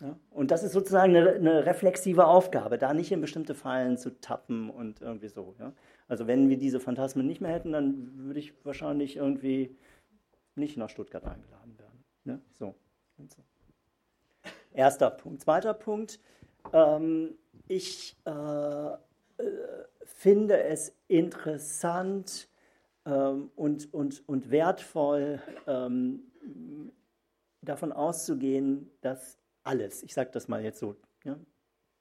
Ja? 0.00 0.16
Und 0.30 0.50
das 0.50 0.62
ist 0.62 0.72
sozusagen 0.72 1.14
eine, 1.14 1.30
eine, 1.30 1.66
reflexive 1.66 2.26
Aufgabe, 2.26 2.78
da 2.78 2.94
nicht 2.94 3.12
in 3.12 3.20
bestimmte 3.20 3.54
Fallen 3.54 3.96
zu 3.96 4.20
tappen 4.20 4.70
und 4.70 5.00
irgendwie 5.00 5.28
so. 5.28 5.54
Ja? 5.58 5.72
Also 6.08 6.26
wenn 6.26 6.48
wir 6.48 6.58
diese 6.58 6.80
Phantasmen 6.80 7.26
nicht 7.26 7.40
mehr 7.40 7.52
hätten, 7.52 7.72
dann 7.72 8.26
würde 8.26 8.40
ich 8.40 8.54
wahrscheinlich 8.64 9.16
irgendwie 9.16 9.76
nicht 10.54 10.76
nach 10.76 10.90
Stuttgart 10.90 11.24
eingeladen 11.24 11.78
werden. 11.78 12.04
Ne? 12.24 12.40
So. 12.52 12.74
so. 13.28 13.42
Erster 14.72 15.10
Punkt. 15.10 15.42
Zweiter 15.42 15.74
Punkt. 15.74 16.20
Ähm, 16.72 17.34
ich 17.68 18.16
äh, 18.26 18.30
äh, 18.30 18.96
finde 20.04 20.62
es 20.62 20.94
interessant 21.08 22.48
ähm, 23.06 23.50
und, 23.56 23.92
und, 23.92 24.28
und 24.28 24.50
wertvoll, 24.50 25.40
ähm, 25.66 26.22
davon 27.62 27.92
auszugehen, 27.92 28.90
dass 29.02 29.39
alles, 29.62 30.02
ich 30.02 30.14
sage 30.14 30.30
das 30.32 30.48
mal 30.48 30.62
jetzt 30.62 30.78
so 30.78 30.96
ja, 31.24 31.38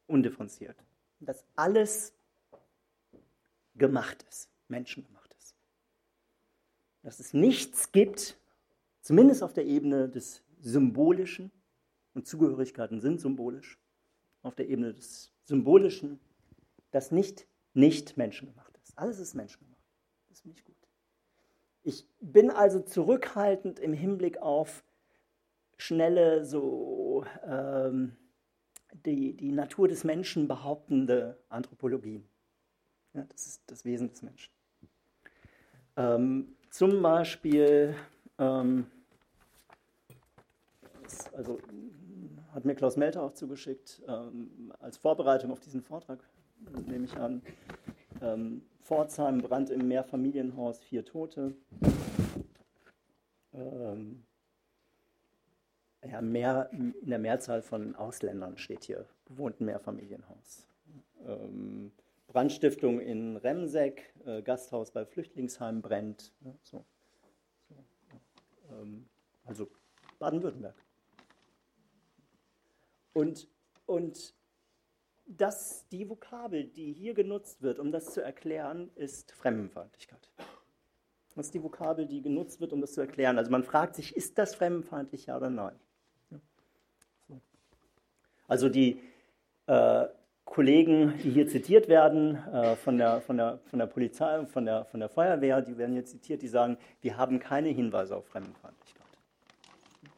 undifferenziert, 0.07 0.77
dass 1.19 1.45
alles 1.55 2.13
gemacht 3.75 4.25
ist, 4.29 4.49
menschengemacht 4.67 5.33
ist. 5.39 5.55
Dass 7.03 7.19
es 7.19 7.33
nichts 7.33 7.91
gibt, 7.91 8.37
zumindest 9.01 9.43
auf 9.43 9.53
der 9.53 9.65
Ebene 9.65 10.09
des 10.09 10.43
Symbolischen, 10.59 11.51
und 12.15 12.27
Zugehörigkeiten 12.27 12.99
sind 12.99 13.21
symbolisch, 13.21 13.77
auf 14.41 14.55
der 14.55 14.67
Ebene 14.67 14.93
des 14.93 15.31
Symbolischen, 15.45 16.19
das 16.91 17.11
nicht 17.11 17.47
nicht 17.73 18.17
menschengemacht 18.17 18.77
ist. 18.83 18.97
Alles 18.97 19.19
ist 19.19 19.33
menschengemacht. 19.33 19.79
Das 20.29 20.41
finde 20.41 20.57
ich 20.57 20.63
gut. 20.63 20.75
Ich 21.83 22.07
bin 22.19 22.51
also 22.51 22.79
zurückhaltend 22.81 23.79
im 23.79 23.93
Hinblick 23.93 24.39
auf 24.39 24.83
schnelle, 25.79 26.45
so 26.45 27.25
ähm, 27.43 28.15
die, 29.05 29.35
die 29.35 29.51
Natur 29.51 29.87
des 29.87 30.03
Menschen 30.03 30.47
behauptende 30.47 31.39
Anthropologie. 31.47 32.23
Ja, 33.13 33.23
das 33.23 33.47
ist 33.47 33.63
das 33.67 33.85
Wesen 33.85 34.09
des 34.09 34.21
Menschen. 34.21 34.51
Ähm, 35.95 36.55
zum 36.69 37.01
Beispiel, 37.01 37.95
ähm, 38.37 38.87
also 41.33 41.59
hat 42.53 42.65
mir 42.65 42.75
Klaus 42.75 42.97
Melter 42.97 43.23
auch 43.23 43.33
zugeschickt, 43.33 44.01
ähm, 44.07 44.73
als 44.79 44.97
Vorbereitung 44.97 45.51
auf 45.51 45.59
diesen 45.59 45.81
Vortrag 45.81 46.19
nehme 46.87 47.05
ich 47.05 47.15
an. 47.15 47.41
Ähm, 48.21 48.63
Pforzheim, 48.81 49.39
Brand 49.39 49.69
im 49.69 49.87
Mehrfamilienhaus, 49.87 50.81
vier 50.81 51.05
Tote. 51.05 51.55
Ähm, 53.53 54.25
ja, 56.09 56.21
mehr, 56.21 56.69
in 56.71 56.93
der 57.01 57.19
Mehrzahl 57.19 57.61
von 57.61 57.95
Ausländern 57.95 58.57
steht 58.57 58.83
hier, 58.83 59.05
bewohnten 59.25 59.65
Mehrfamilienhaus. 59.65 60.67
Ähm, 61.25 61.91
Brandstiftung 62.27 62.99
in 62.99 63.37
Remseck, 63.37 64.13
äh, 64.25 64.41
Gasthaus 64.41 64.91
bei 64.91 65.05
Flüchtlingsheim 65.05 65.81
brennt. 65.81 66.33
Ja, 66.41 66.53
so. 66.63 66.85
so 67.67 67.75
ja. 67.75 68.81
ähm, 68.81 69.07
also 69.45 69.67
Baden-Württemberg. 70.19 70.75
Und, 73.13 73.47
und 73.85 74.35
dass 75.25 75.87
die 75.89 76.09
Vokabel, 76.09 76.65
die 76.65 76.93
hier 76.93 77.13
genutzt 77.13 77.61
wird, 77.61 77.79
um 77.79 77.91
das 77.91 78.13
zu 78.13 78.21
erklären, 78.21 78.91
ist 78.95 79.31
Fremdenfeindlichkeit. 79.31 80.31
Das 81.35 81.47
ist 81.47 81.53
die 81.53 81.63
Vokabel, 81.63 82.05
die 82.05 82.21
genutzt 82.21 82.59
wird, 82.59 82.73
um 82.73 82.81
das 82.81 82.93
zu 82.93 83.01
erklären. 83.01 83.37
Also 83.37 83.51
man 83.51 83.63
fragt 83.63 83.95
sich, 83.95 84.15
ist 84.15 84.37
das 84.37 84.55
fremdenfeindlich, 84.55 85.27
ja 85.27 85.37
oder 85.37 85.49
nein? 85.49 85.79
So. 88.49 88.53
Also 88.53 88.69
die 88.69 88.99
äh, 89.67 90.07
Kollegen, 90.45 91.13
die 91.23 91.29
hier 91.29 91.47
zitiert 91.47 91.87
werden, 91.87 92.35
äh, 92.51 92.75
von, 92.75 92.97
der, 92.97 93.21
von, 93.21 93.37
der, 93.37 93.59
von 93.69 93.79
der 93.79 93.85
Polizei 93.85 94.39
und 94.39 94.49
von 94.49 94.65
der, 94.65 94.85
von 94.85 94.99
der 94.99 95.09
Feuerwehr, 95.09 95.61
die 95.61 95.77
werden 95.77 95.93
hier 95.93 96.05
zitiert, 96.05 96.41
die 96.41 96.47
sagen, 96.47 96.77
wir 97.01 97.17
haben 97.17 97.39
keine 97.39 97.69
Hinweise 97.69 98.15
auf 98.15 98.25
Fremdenfeindlichkeit. 98.25 99.05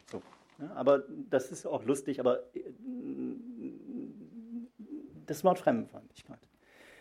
So. 0.10 0.22
Ja, 0.60 0.72
aber 0.76 1.03
das 1.30 1.52
ist 1.52 1.66
auch 1.66 1.84
lustig, 1.84 2.22
aber 2.22 2.40
äh, 2.56 2.62
das 5.26 5.44
Wort 5.44 5.60
Fremdenfeindlichkeit. 5.60 6.40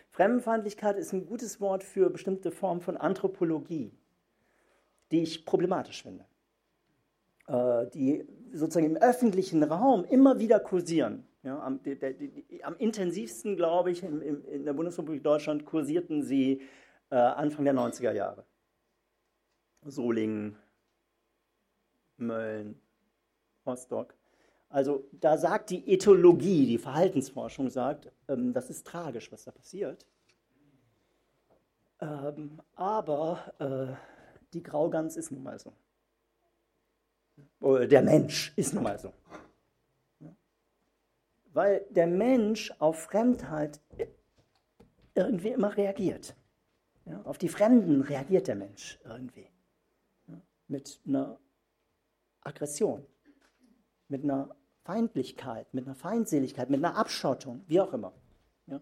Fremdenfeindlichkeit 0.09 0.97
ist 0.97 1.13
ein 1.13 1.25
gutes 1.25 1.61
Wort 1.61 1.85
für 1.85 2.09
bestimmte 2.09 2.51
Formen 2.51 2.81
von 2.81 2.97
Anthropologie, 2.97 3.93
die 5.11 5.23
ich 5.23 5.45
problematisch 5.45 6.03
finde. 6.03 6.25
Äh, 7.47 7.87
die 7.93 8.27
sozusagen 8.53 8.85
im 8.85 8.97
öffentlichen 8.97 9.63
Raum 9.63 10.05
immer 10.05 10.39
wieder 10.39 10.59
kursieren. 10.59 11.25
Ja, 11.43 11.59
am, 11.59 11.81
der, 11.83 11.95
der, 11.95 12.13
die, 12.13 12.63
am, 12.63 12.75
intensivsten, 12.77 13.55
glaube 13.55 13.91
ich, 13.91 14.03
in, 14.03 14.21
in, 14.21 14.65
der 14.65 14.73
Bundesrepublik 14.73 15.23
Deutschland 15.23 15.65
kursierten 15.65 16.23
sie 16.23 16.61
äh, 17.09 17.15
Anfang 17.15 17.65
der 17.65 17.73
90er 17.73 18.11
Jahre. 18.11 18.45
Solingen, 19.83 20.55
Mölln, 22.17 22.79
Rostock. 23.65 24.13
Also 24.69 25.07
da 25.11 25.37
sagt 25.37 25.71
die 25.71 25.91
Ethologie, 25.91 26.67
die 26.67 26.77
Verhaltensforschung 26.77 27.69
sagt, 27.69 28.11
ähm, 28.27 28.53
das 28.53 28.69
ist 28.69 28.85
tragisch, 28.85 29.31
was 29.31 29.43
da 29.43 29.51
passiert. 29.51 30.05
Ähm, 31.99 32.61
aber 32.75 33.53
äh, 33.59 33.95
die 34.53 34.63
Graugans 34.63 35.17
ist 35.17 35.31
nun 35.31 35.43
mal 35.43 35.59
so. 35.59 35.73
Oder 37.61 37.87
der 37.87 38.01
Mensch 38.01 38.51
ist 38.57 38.73
nun 38.73 38.83
mal 38.83 38.99
so. 38.99 39.13
Weil 41.53 41.85
der 41.89 42.07
Mensch 42.07 42.73
auf 42.79 43.03
Fremdheit 43.03 43.79
irgendwie 45.15 45.49
immer 45.49 45.75
reagiert. 45.77 46.35
Ja, 47.05 47.21
auf 47.23 47.37
die 47.37 47.49
Fremden 47.49 48.01
reagiert 48.01 48.47
der 48.47 48.55
Mensch 48.55 48.99
irgendwie. 49.03 49.47
Ja, 50.27 50.41
mit 50.67 50.99
einer 51.05 51.39
Aggression, 52.41 53.05
mit 54.07 54.23
einer 54.23 54.55
Feindlichkeit, 54.83 55.73
mit 55.73 55.85
einer 55.85 55.95
Feindseligkeit, 55.95 56.69
mit 56.69 56.83
einer 56.83 56.95
Abschottung, 56.95 57.63
wie 57.67 57.81
auch 57.81 57.93
immer. 57.93 58.13
Ja. 58.67 58.81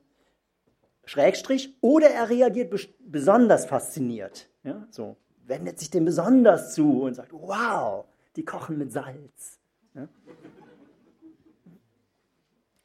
Schrägstrich, 1.05 1.75
oder 1.81 2.09
er 2.09 2.29
reagiert 2.29 2.73
besonders 2.99 3.65
fasziniert. 3.65 4.49
So, 4.91 5.17
wendet 5.45 5.79
sich 5.79 5.89
dem 5.89 6.05
besonders 6.05 6.75
zu 6.75 7.03
und 7.03 7.15
sagt, 7.15 7.33
wow, 7.33 8.05
die 8.35 8.45
kochen 8.45 8.77
mit 8.77 8.91
Salz. 8.91 9.59
Ja. 9.93 10.07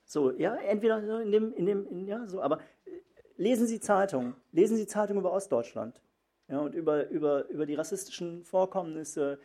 So, 0.04 0.30
ja, 0.30 0.54
entweder 0.56 1.22
in 1.22 1.32
dem, 1.32 1.52
in 1.54 1.66
dem, 1.66 1.86
in, 1.88 2.06
ja, 2.06 2.26
so, 2.28 2.40
aber 2.40 2.60
lesen 3.36 3.66
Sie 3.66 3.80
Zeitungen, 3.80 4.34
lesen 4.52 4.76
Sie 4.76 4.86
Zeitungen 4.86 5.20
über 5.20 5.32
Ostdeutschland 5.32 6.00
ja, 6.48 6.60
und 6.60 6.74
über, 6.74 7.08
über, 7.08 7.48
über 7.48 7.66
die 7.66 7.74
rassistischen 7.74 8.44
Vorkommnisse 8.44 9.38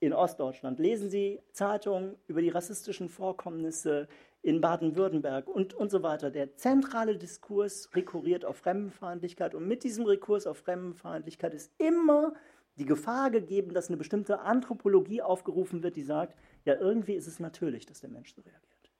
in 0.00 0.12
Ostdeutschland. 0.12 0.78
Lesen 0.78 1.10
Sie 1.10 1.40
Zeitungen 1.52 2.16
über 2.26 2.40
die 2.40 2.48
rassistischen 2.48 3.08
Vorkommnisse 3.08 4.08
in 4.42 4.60
Baden-Württemberg 4.60 5.48
und, 5.48 5.72
und 5.74 5.90
so 5.90 6.02
weiter. 6.02 6.30
Der 6.30 6.56
zentrale 6.56 7.16
Diskurs 7.16 7.88
rekurriert 7.94 8.44
auf 8.44 8.58
Fremdenfeindlichkeit 8.58 9.54
und 9.54 9.66
mit 9.66 9.84
diesem 9.84 10.04
Rekurs 10.04 10.46
auf 10.46 10.58
Fremdenfeindlichkeit 10.58 11.54
ist 11.54 11.72
immer 11.78 12.34
die 12.76 12.86
Gefahr 12.86 13.30
gegeben, 13.30 13.72
dass 13.72 13.88
eine 13.88 13.96
bestimmte 13.96 14.40
Anthropologie 14.40 15.22
aufgerufen 15.22 15.82
wird, 15.82 15.96
die 15.96 16.02
sagt, 16.02 16.36
ja, 16.64 16.74
irgendwie 16.74 17.14
ist 17.14 17.26
es 17.26 17.38
natürlich, 17.40 17.86
dass 17.86 18.00
der 18.00 18.10
Mensch 18.10 18.34
so 18.34 18.42
reagiert. 18.42 18.90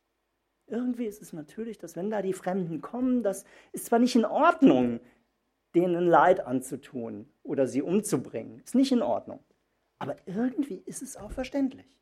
Irgendwie 0.67 1.07
ist 1.07 1.21
es 1.21 1.33
natürlich, 1.33 1.79
dass 1.79 1.97
wenn 1.97 2.11
da 2.11 2.23
die 2.23 2.33
Fremden 2.33 2.81
kommen, 2.81 3.23
das 3.23 3.45
ist 3.73 3.87
zwar 3.87 3.99
nicht 3.99 4.15
in 4.15 4.25
Ordnung, 4.25 5.01
denen 5.75 6.07
Leid 6.07 6.47
anzutun 6.47 7.29
oder 7.43 7.67
sie 7.67 7.83
umzubringen, 7.83 8.61
ist 8.61 8.75
nicht 8.75 8.93
in 8.93 9.03
Ordnung, 9.03 9.41
aber 9.99 10.17
irgendwie 10.27 10.83
ist 10.87 11.03
es 11.03 11.17
auch 11.17 11.33
verständlich. 11.33 11.99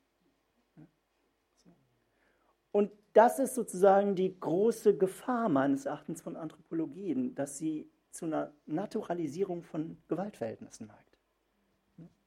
Und 2.70 2.90
das 3.12 3.38
ist 3.38 3.54
sozusagen 3.54 4.14
die 4.14 4.38
große 4.38 4.96
Gefahr 4.96 5.48
meines 5.48 5.86
Erachtens 5.86 6.22
von 6.22 6.36
Anthropologien, 6.36 7.34
dass 7.34 7.58
sie 7.58 7.90
zu 8.10 8.26
einer 8.26 8.52
Naturalisierung 8.66 9.62
von 9.62 9.98
Gewaltverhältnissen 10.08 10.86
neigt. 10.86 11.01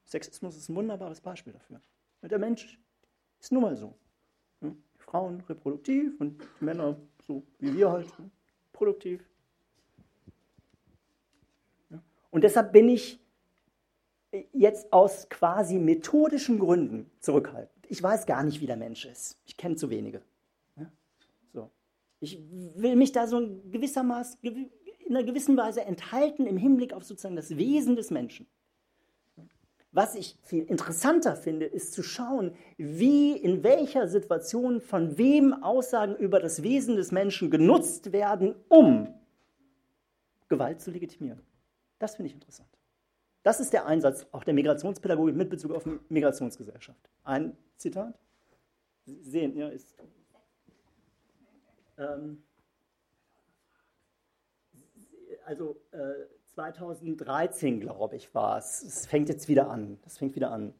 Sexismus 0.06 0.56
ist 0.56 0.68
ein 0.68 0.76
wunderbares 0.76 1.20
Beispiel 1.20 1.52
dafür. 1.52 1.80
Der 2.22 2.38
Mensch 2.38 2.80
ist 3.38 3.52
nun 3.52 3.62
mal 3.62 3.76
so. 3.76 3.94
Frauen 4.96 5.40
reproduktiv 5.42 6.20
und 6.20 6.42
Männer 6.60 6.96
so 7.26 7.42
wie 7.58 7.76
wir 7.76 7.90
halt 7.90 8.12
produktiv. 8.72 9.28
Und 12.30 12.44
deshalb 12.44 12.72
bin 12.72 12.88
ich 12.88 13.20
jetzt 14.52 14.92
aus 14.92 15.28
quasi 15.28 15.78
methodischen 15.78 16.58
Gründen 16.58 17.10
zurückhaltend. 17.20 17.86
Ich 17.88 18.02
weiß 18.02 18.26
gar 18.26 18.42
nicht, 18.42 18.60
wie 18.60 18.66
der 18.66 18.76
Mensch 18.76 19.04
ist. 19.06 19.38
Ich 19.46 19.56
kenne 19.56 19.76
zu 19.76 19.90
wenige. 19.90 20.22
So. 21.52 21.70
Ich 22.20 22.38
will 22.74 22.96
mich 22.96 23.12
da 23.12 23.26
so 23.26 23.40
gewissermaßen, 23.70 24.38
in 24.42 25.16
einer 25.16 25.24
gewissen 25.24 25.56
Weise 25.56 25.82
enthalten 25.82 26.46
im 26.46 26.58
Hinblick 26.58 26.92
auf 26.92 27.04
sozusagen 27.04 27.36
das 27.36 27.56
Wesen 27.56 27.96
des 27.96 28.10
Menschen. 28.10 28.46
Was 29.96 30.14
ich 30.14 30.36
viel 30.42 30.64
interessanter 30.64 31.36
finde, 31.36 31.64
ist 31.64 31.94
zu 31.94 32.02
schauen, 32.02 32.54
wie, 32.76 33.34
in 33.34 33.62
welcher 33.62 34.08
Situation, 34.08 34.82
von 34.82 35.16
wem 35.16 35.54
Aussagen 35.62 36.14
über 36.16 36.38
das 36.38 36.62
Wesen 36.62 36.96
des 36.96 37.12
Menschen 37.12 37.50
genutzt 37.50 38.12
werden, 38.12 38.54
um 38.68 39.08
Gewalt 40.50 40.82
zu 40.82 40.90
legitimieren. 40.90 41.40
Das 41.98 42.16
finde 42.16 42.28
ich 42.28 42.34
interessant. 42.34 42.68
Das 43.42 43.58
ist 43.58 43.72
der 43.72 43.86
Einsatz 43.86 44.26
auch 44.32 44.44
der 44.44 44.52
Migrationspädagogik 44.52 45.34
mit 45.34 45.48
Bezug 45.48 45.72
auf 45.72 45.88
Migrationsgesellschaft. 46.10 47.08
Ein 47.24 47.56
Zitat. 47.78 48.18
Sie 49.06 49.22
sehen, 49.22 49.56
ja, 49.56 49.68
ist. 49.68 49.96
Ähm, 51.96 52.42
also 55.46 55.80
äh, 55.92 56.26
2013, 56.56 57.80
glaube 57.80 58.16
ich, 58.16 58.34
war 58.34 58.56
es. 58.56 58.82
Es 58.82 59.06
fängt 59.06 59.28
jetzt 59.28 59.46
wieder 59.46 59.70
an. 59.70 59.98
Das 60.02 60.16
fängt 60.16 60.34
wieder 60.34 60.50
an, 60.50 60.72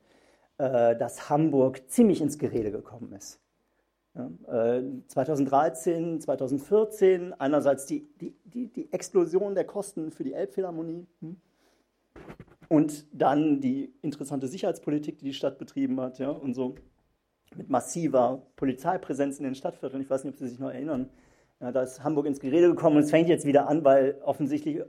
äh, 0.57 0.97
dass 0.97 1.29
Hamburg 1.29 1.91
ziemlich 1.91 2.23
ins 2.23 2.39
Gerede 2.39 2.73
gekommen 2.73 3.13
ist. 3.13 3.39
Ja, 4.15 4.31
äh, 4.79 4.83
2013, 5.09 6.23
2014, 6.23 7.35
einerseits 7.35 7.85
die, 7.85 8.09
die, 8.19 8.35
die, 8.45 8.73
die, 8.73 8.91
Explosion 8.91 9.55
der 9.55 9.65
Kosten 9.65 10.11
für 10.11 10.25
die 10.25 10.33
Elbphilharmonie 10.33 11.07
hm, 11.21 11.37
und 12.69 13.07
dann 13.13 13.61
die 13.61 13.93
interessante 14.01 14.49
Sicherheitspolitik, 14.49 15.19
die 15.19 15.27
die 15.27 15.35
Stadt 15.35 15.59
betrieben 15.59 16.01
hat 16.01 16.19
ja, 16.19 16.31
und 16.31 16.55
so 16.55 16.77
mit 17.55 17.69
massiver 17.69 18.47
Polizeipräsenz 18.57 19.39
in 19.39 19.45
den 19.45 19.55
Stadtvierteln. 19.55 20.03
Ich 20.03 20.09
weiß 20.09 20.25
nicht, 20.25 20.33
ob 20.33 20.39
Sie 20.39 20.49
sich 20.49 20.59
noch 20.59 20.71
erinnern. 20.71 21.11
Ja, 21.61 21.71
da 21.71 21.83
ist 21.83 22.03
Hamburg 22.03 22.25
ins 22.25 22.41
Gerede 22.41 22.69
gekommen 22.69 22.97
und 22.97 23.03
es 23.03 23.11
fängt 23.11 23.29
jetzt 23.29 23.45
wieder 23.45 23.69
an, 23.69 23.85
weil 23.85 24.19
offensichtlich 24.25 24.83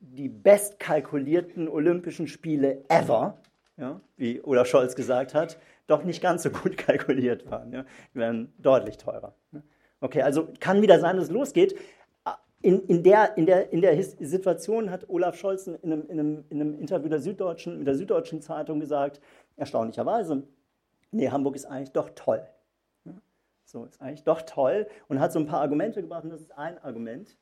die 0.00 0.28
bestkalkulierten 0.28 1.68
Olympischen 1.68 2.28
Spiele 2.28 2.84
ever, 2.88 3.38
ja, 3.76 4.00
wie 4.16 4.42
Olaf 4.42 4.66
Scholz 4.66 4.96
gesagt 4.96 5.34
hat, 5.34 5.58
doch 5.86 6.04
nicht 6.04 6.22
ganz 6.22 6.42
so 6.42 6.50
gut 6.50 6.76
kalkuliert 6.76 7.50
waren. 7.50 7.72
Ja. 7.72 7.84
Die 8.14 8.18
werden 8.18 8.52
deutlich 8.58 8.96
teurer. 8.96 9.34
Okay, 10.00 10.22
also 10.22 10.48
kann 10.60 10.82
wieder 10.82 11.00
sein, 11.00 11.16
dass 11.16 11.26
es 11.26 11.30
losgeht. 11.30 11.76
In, 12.62 12.82
in, 12.86 13.02
der, 13.02 13.36
in, 13.36 13.46
der, 13.46 13.72
in 13.72 13.80
der 13.80 14.02
Situation 14.02 14.90
hat 14.90 15.08
Olaf 15.08 15.36
Scholz 15.36 15.66
in 15.66 15.76
einem, 15.84 16.02
in 16.08 16.18
einem, 16.18 16.44
in 16.48 16.60
einem 16.60 16.74
Interview 16.74 17.08
der 17.08 17.20
Süddeutschen, 17.20 17.78
mit 17.78 17.86
der 17.86 17.94
Süddeutschen 17.94 18.40
Zeitung 18.40 18.80
gesagt, 18.80 19.20
erstaunlicherweise, 19.56 20.42
nee, 21.12 21.28
Hamburg 21.28 21.54
ist 21.54 21.66
eigentlich 21.66 21.92
doch 21.92 22.10
toll. 22.14 22.42
So, 23.64 23.84
ist 23.84 24.00
eigentlich 24.00 24.22
doch 24.22 24.42
toll 24.42 24.86
und 25.08 25.18
hat 25.18 25.32
so 25.32 25.40
ein 25.40 25.46
paar 25.46 25.60
Argumente 25.60 26.00
gebracht 26.00 26.22
und 26.22 26.30
das 26.30 26.40
ist 26.40 26.56
ein 26.56 26.78
Argument. 26.78 27.36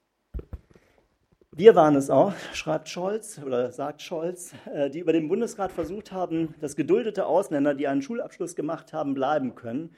Wir 1.56 1.76
waren 1.76 1.94
es 1.94 2.10
auch, 2.10 2.32
schreibt 2.52 2.88
Scholz 2.88 3.38
oder 3.38 3.70
sagt 3.70 4.02
Scholz, 4.02 4.52
äh, 4.72 4.90
die 4.90 4.98
über 4.98 5.12
den 5.12 5.28
Bundesrat 5.28 5.70
versucht 5.70 6.10
haben, 6.10 6.52
dass 6.60 6.74
geduldete 6.74 7.26
Ausländer, 7.26 7.74
die 7.74 7.86
einen 7.86 8.02
Schulabschluss 8.02 8.56
gemacht 8.56 8.92
haben, 8.92 9.14
bleiben 9.14 9.54
können, 9.54 9.94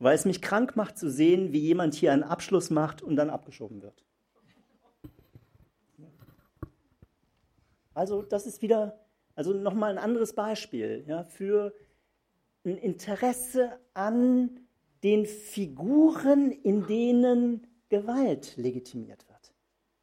weil 0.00 0.16
es 0.16 0.24
mich 0.24 0.42
krank 0.42 0.74
macht 0.74 0.98
zu 0.98 1.08
sehen, 1.08 1.52
wie 1.52 1.60
jemand 1.60 1.94
hier 1.94 2.12
einen 2.12 2.24
Abschluss 2.24 2.70
macht 2.70 3.02
und 3.02 3.14
dann 3.14 3.30
abgeschoben 3.30 3.82
wird. 3.82 4.04
Also 7.94 8.22
das 8.22 8.44
ist 8.44 8.60
wieder, 8.60 8.98
also 9.36 9.52
nochmal 9.52 9.92
ein 9.92 10.02
anderes 10.02 10.34
Beispiel 10.34 11.04
ja, 11.06 11.22
für 11.22 11.72
ein 12.64 12.78
Interesse 12.78 13.78
an 13.94 14.58
den 15.04 15.24
Figuren, 15.24 16.50
in 16.50 16.84
denen 16.88 17.68
Gewalt 17.90 18.56
legitimiert 18.56 19.24
wird. 19.28 19.35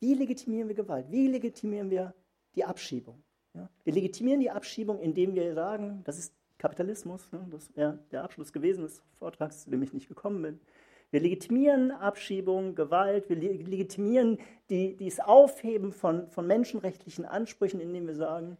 Wie 0.03 0.15
legitimieren 0.15 0.67
wir 0.67 0.75
Gewalt? 0.75 1.09
Wie 1.09 1.27
legitimieren 1.27 1.89
wir 1.89 2.13
die 2.55 2.65
Abschiebung? 2.65 3.23
Ja? 3.53 3.69
Wir 3.85 3.93
legitimieren 3.93 4.41
die 4.41 4.51
Abschiebung, 4.51 4.99
indem 4.99 5.33
wir 5.33 5.53
sagen, 5.53 6.01
das 6.03 6.19
ist 6.19 6.33
Kapitalismus, 6.57 7.31
ne? 7.31 7.47
das 7.49 7.73
wäre 7.77 7.99
der 8.11 8.25
Abschluss 8.25 8.51
gewesen 8.51 8.83
des 8.83 9.01
Vortrags, 9.17 9.63
zu 9.63 9.69
dem 9.69 9.81
ich 9.81 9.93
nicht 9.93 10.09
gekommen 10.09 10.41
bin. 10.41 10.59
Wir 11.11 11.21
legitimieren 11.21 11.91
Abschiebung, 11.91 12.75
Gewalt, 12.75 13.29
wir 13.29 13.37
legitimieren 13.37 14.39
die, 14.69 14.97
dieses 14.97 15.21
Aufheben 15.21 15.93
von, 15.93 16.29
von 16.31 16.47
menschenrechtlichen 16.47 17.23
Ansprüchen, 17.23 17.79
indem 17.79 18.05
wir 18.05 18.15
sagen, 18.15 18.57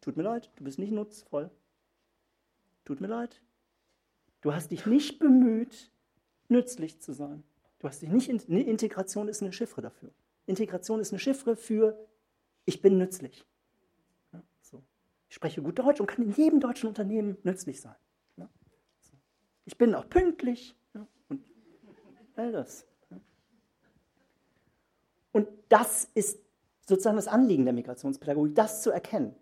tut 0.00 0.16
mir 0.16 0.22
leid, 0.22 0.50
du 0.56 0.64
bist 0.64 0.78
nicht 0.78 0.92
nutzvoll. 0.92 1.50
Tut 2.86 3.02
mir 3.02 3.08
leid. 3.08 3.42
Du 4.40 4.54
hast 4.54 4.70
dich 4.70 4.86
nicht 4.86 5.18
bemüht, 5.18 5.92
nützlich 6.48 6.98
zu 6.98 7.12
sein. 7.12 7.42
Du 7.78 7.88
hast 7.88 8.00
dich 8.00 8.08
nicht, 8.08 8.30
Integration 8.48 9.28
ist 9.28 9.42
eine 9.42 9.52
Chiffre 9.52 9.82
dafür. 9.82 10.12
Integration 10.46 11.00
ist 11.00 11.12
eine 11.12 11.18
Chiffre 11.18 11.56
für 11.56 12.08
ich 12.64 12.80
bin 12.80 12.98
nützlich. 12.98 13.44
Ja, 14.32 14.42
so. 14.60 14.82
Ich 15.28 15.34
spreche 15.34 15.62
gut 15.62 15.78
Deutsch 15.78 16.00
und 16.00 16.06
kann 16.06 16.24
in 16.24 16.32
jedem 16.32 16.60
deutschen 16.60 16.88
Unternehmen 16.88 17.36
nützlich 17.42 17.80
sein. 17.80 17.96
Ja, 18.36 18.48
so. 19.00 19.12
Ich 19.64 19.76
bin 19.76 19.94
auch 19.94 20.08
pünktlich 20.08 20.76
ja, 20.94 21.06
und 21.28 21.44
all 22.36 22.52
das. 22.52 22.86
Und 25.32 25.48
das 25.68 26.08
ist 26.14 26.38
sozusagen 26.86 27.16
das 27.16 27.28
Anliegen 27.28 27.64
der 27.64 27.72
Migrationspädagogik, 27.72 28.54
das 28.54 28.82
zu 28.82 28.90
erkennen. 28.90 29.34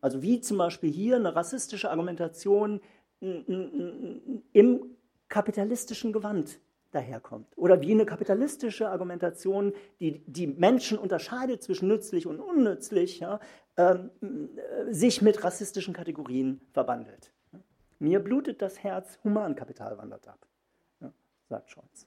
Also 0.00 0.22
wie 0.22 0.40
zum 0.40 0.58
Beispiel 0.58 0.90
hier 0.90 1.16
eine 1.16 1.36
rassistische 1.36 1.90
Argumentation 1.90 2.80
im 3.20 4.96
kapitalistischen 5.28 6.12
Gewand 6.12 6.58
daherkommt. 6.90 7.46
Oder 7.56 7.80
wie 7.80 7.92
eine 7.92 8.06
kapitalistische 8.06 8.88
Argumentation, 8.88 9.72
die 10.00 10.22
die 10.26 10.46
Menschen 10.46 10.98
unterscheidet 10.98 11.62
zwischen 11.62 11.88
nützlich 11.88 12.26
und 12.26 12.40
unnützlich, 12.40 13.20
ja, 13.20 13.40
ähm, 13.76 14.10
äh, 14.20 14.92
sich 14.92 15.22
mit 15.22 15.44
rassistischen 15.44 15.94
Kategorien 15.94 16.60
verwandelt. 16.72 17.32
Mir 17.98 18.20
blutet 18.20 18.62
das 18.62 18.82
Herz, 18.82 19.18
Humankapital 19.24 19.98
wandert 19.98 20.28
ab, 20.28 20.46
ja, 21.00 21.12
sagt 21.48 21.70
Scholz. 21.70 22.06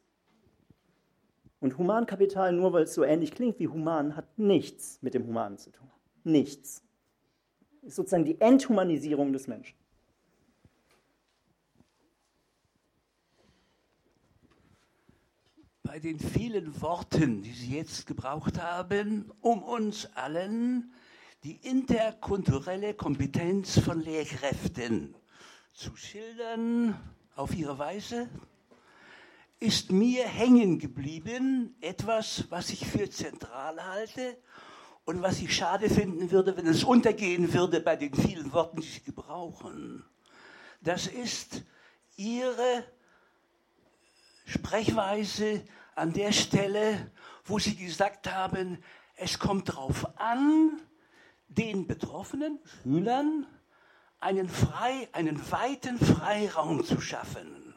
Und 1.60 1.78
Humankapital, 1.78 2.54
nur 2.54 2.74
weil 2.74 2.84
es 2.84 2.94
so 2.94 3.04
ähnlich 3.04 3.32
klingt 3.32 3.60
wie 3.60 3.68
human, 3.68 4.16
hat 4.16 4.38
nichts 4.38 5.02
mit 5.02 5.14
dem 5.14 5.28
Humanen 5.28 5.58
zu 5.58 5.72
tun. 5.72 5.90
Nichts. 6.24 6.84
Ist 7.82 7.96
sozusagen 7.96 8.26
die 8.26 8.40
Enthumanisierung 8.40 9.34
des 9.34 9.48
Menschen. 9.48 9.78
Bei 15.92 15.98
den 15.98 16.20
vielen 16.20 16.80
Worten, 16.84 17.42
die 17.42 17.52
Sie 17.52 17.76
jetzt 17.76 18.06
gebraucht 18.06 18.62
haben, 18.62 19.32
um 19.42 19.64
uns 19.64 20.08
allen 20.14 20.94
die 21.44 21.56
interkulturelle 21.68 22.94
Kompetenz 22.94 23.80
von 23.80 24.00
Lehrkräften 24.00 25.16
zu 25.74 25.96
schildern 25.96 26.96
auf 27.36 27.56
ihre 27.56 27.80
Weise, 27.80 28.30
ist 29.60 29.92
mir 29.92 30.28
hängen 30.28 30.78
geblieben 30.78 31.76
etwas, 31.82 32.46
was 32.52 32.70
ich 32.70 32.86
für 32.86 33.10
zentral 33.10 33.84
halte 33.84 34.38
und 35.06 35.24
was 35.24 35.42
ich 35.42 35.56
schade 35.56 35.90
finden 35.90 36.30
würde, 36.30 36.56
wenn 36.56 36.68
es 36.68 36.84
untergehen 36.84 37.52
würde 37.52 37.80
bei 37.80 37.96
den 37.96 38.14
vielen 38.14 38.54
Worten, 38.54 38.82
die 38.82 38.88
Sie 38.88 39.02
gebrauchen. 39.02 40.06
Das 40.82 41.08
ist 41.08 41.64
Ihre 42.16 42.84
Sprechweise 44.46 45.64
an 46.00 46.14
der 46.14 46.32
Stelle, 46.32 47.12
wo 47.44 47.60
Sie 47.60 47.76
gesagt 47.76 48.32
haben, 48.32 48.82
es 49.16 49.38
kommt 49.38 49.70
darauf 49.70 50.18
an, 50.18 50.82
den 51.50 51.88
betroffenen 51.88 52.60
Schülern 52.84 53.46
einen, 54.20 54.48
frei, 54.48 55.10
einen 55.12 55.52
weiten 55.52 55.98
Freiraum 55.98 56.86
zu 56.86 57.02
schaffen. 57.02 57.76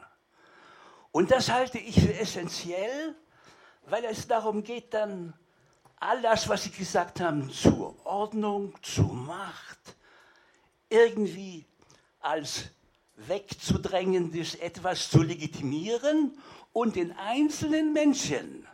Und 1.11 1.31
das 1.31 1.51
halte 1.51 1.79
ich 1.79 1.99
für 1.99 2.13
essentiell, 2.13 3.15
weil 3.87 4.05
es 4.05 4.27
darum 4.27 4.63
geht, 4.63 4.93
dann 4.93 5.33
all 5.97 6.21
das, 6.21 6.47
was 6.47 6.63
Sie 6.63 6.71
gesagt 6.71 7.19
haben, 7.19 7.51
zur 7.51 8.05
Ordnung, 8.05 8.73
zur 8.81 9.13
Macht, 9.13 9.97
irgendwie 10.89 11.65
als 12.19 12.65
wegzudrängendes 13.15 14.55
etwas 14.55 15.09
zu 15.09 15.21
legitimieren 15.21 16.37
und 16.73 16.95
den 16.95 17.11
einzelnen 17.13 17.93
Menschen 17.93 18.67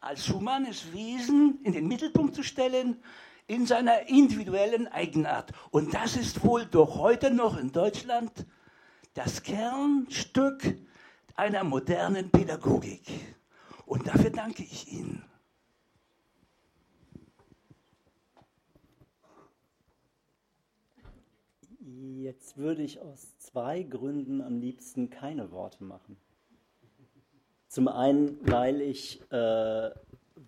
als 0.00 0.28
humanes 0.30 0.92
Wesen 0.92 1.60
in 1.64 1.72
den 1.72 1.88
Mittelpunkt 1.88 2.34
zu 2.34 2.42
stellen, 2.42 3.02
in 3.48 3.66
seiner 3.66 4.08
individuellen 4.08 4.88
Eigenart. 4.88 5.52
Und 5.70 5.94
das 5.94 6.16
ist 6.16 6.44
wohl 6.44 6.64
doch 6.66 6.96
heute 6.96 7.30
noch 7.30 7.58
in 7.58 7.72
Deutschland 7.72 8.46
das 9.14 9.42
Kernstück 9.42 10.76
einer 11.34 11.64
modernen 11.64 12.30
Pädagogik. 12.30 13.02
Und 13.84 14.06
dafür 14.06 14.30
danke 14.30 14.62
ich 14.62 14.92
Ihnen. 14.92 15.24
Jetzt 21.78 22.56
würde 22.56 22.82
ich 22.82 23.00
aus 23.00 23.38
zwei 23.38 23.82
Gründen 23.84 24.40
am 24.40 24.58
liebsten 24.58 25.08
keine 25.08 25.52
Worte 25.52 25.84
machen. 25.84 26.16
Zum 27.76 27.88
einen, 27.88 28.38
weil 28.50 28.80
ich 28.80 29.20
äh, 29.30 29.90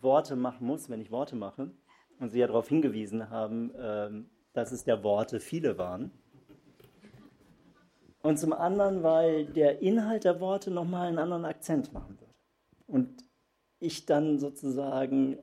Worte 0.00 0.34
machen 0.34 0.66
muss, 0.66 0.88
wenn 0.88 1.02
ich 1.02 1.10
Worte 1.10 1.36
mache. 1.36 1.70
Und 2.18 2.30
Sie 2.30 2.38
ja 2.38 2.46
darauf 2.46 2.70
hingewiesen 2.70 3.28
haben, 3.28 3.74
äh, 3.74 4.08
dass 4.54 4.72
es 4.72 4.84
der 4.84 5.04
Worte 5.04 5.38
viele 5.38 5.76
waren. 5.76 6.10
Und 8.22 8.38
zum 8.38 8.54
anderen, 8.54 9.02
weil 9.02 9.44
der 9.44 9.82
Inhalt 9.82 10.24
der 10.24 10.40
Worte 10.40 10.70
nochmal 10.70 11.08
einen 11.08 11.18
anderen 11.18 11.44
Akzent 11.44 11.92
machen 11.92 12.18
wird. 12.18 12.34
Und 12.86 13.22
ich 13.78 14.06
dann 14.06 14.38
sozusagen 14.38 15.36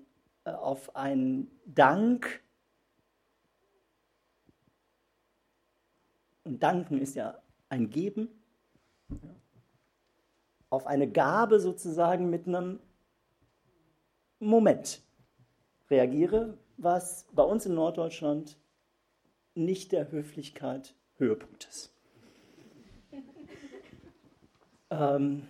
äh, 0.43 0.49
auf 0.53 0.95
einen 0.95 1.51
Dank, 1.67 2.41
und 6.45 6.63
Danken 6.63 6.97
ist 6.97 7.13
ja 7.13 7.43
ein 7.69 7.91
Geben, 7.91 8.29
auf 10.75 10.87
eine 10.87 11.09
Gabe 11.09 11.59
sozusagen 11.59 12.29
mit 12.29 12.47
einem 12.47 12.79
Moment 14.39 15.01
reagiere, 15.89 16.57
was 16.77 17.25
bei 17.31 17.43
uns 17.43 17.65
in 17.65 17.75
Norddeutschland 17.75 18.57
nicht 19.55 19.91
der 19.93 20.11
Höflichkeit 20.11 20.95
Höhepunkt 21.17 21.67
ist. 21.69 21.91
Ähm, 24.91 25.47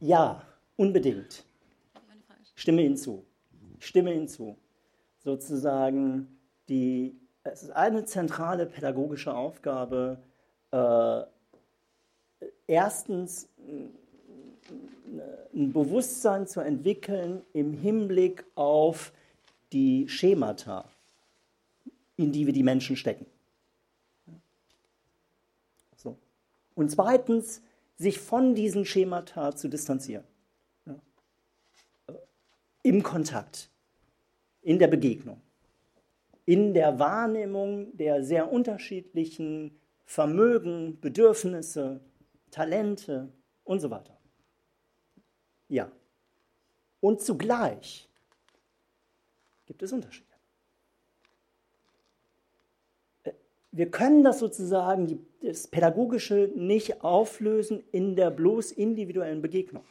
ja, 0.00 0.42
unbedingt. 0.76 1.44
Stimme 2.54 2.82
hinzu. 2.82 3.24
Stimme 3.78 4.10
hinzu. 4.10 4.58
Sozusagen 5.20 6.38
die, 6.68 7.18
es 7.42 7.62
ist 7.62 7.70
eine 7.70 8.04
zentrale 8.04 8.66
pädagogische 8.66 9.34
Aufgabe, 9.34 10.22
äh, 10.72 11.22
erstens 12.66 13.48
ein 15.54 15.72
Bewusstsein 15.72 16.46
zu 16.46 16.60
entwickeln 16.60 17.42
im 17.52 17.72
Hinblick 17.72 18.44
auf 18.54 19.12
die 19.72 20.08
Schemata, 20.08 20.88
in 22.16 22.32
die 22.32 22.46
wir 22.46 22.52
die 22.52 22.62
Menschen 22.62 22.96
stecken. 22.96 23.26
Und 26.74 26.90
zweitens, 26.90 27.62
sich 27.96 28.18
von 28.18 28.54
diesen 28.54 28.84
Schemata 28.84 29.54
zu 29.54 29.68
distanzieren. 29.68 30.24
Ja. 30.86 30.96
Im 32.82 33.02
Kontakt, 33.02 33.70
in 34.62 34.78
der 34.78 34.88
Begegnung, 34.88 35.40
in 36.44 36.74
der 36.74 36.98
Wahrnehmung 36.98 37.96
der 37.96 38.24
sehr 38.24 38.50
unterschiedlichen 38.50 39.78
Vermögen, 40.04 40.98
Bedürfnisse, 41.00 42.00
Talente 42.54 43.32
und 43.64 43.80
so 43.80 43.90
weiter. 43.90 44.16
Ja. 45.68 45.90
Und 47.00 47.20
zugleich 47.20 48.08
gibt 49.66 49.82
es 49.82 49.92
Unterschiede. 49.92 50.34
wir 53.76 53.90
können 53.90 54.22
das 54.22 54.38
sozusagen, 54.38 55.26
das 55.42 55.66
Pädagogische 55.66 56.48
nicht 56.54 57.02
auflösen 57.02 57.82
in 57.90 58.14
der 58.14 58.30
bloß 58.30 58.70
individuellen 58.70 59.42
Begegnung. 59.42 59.82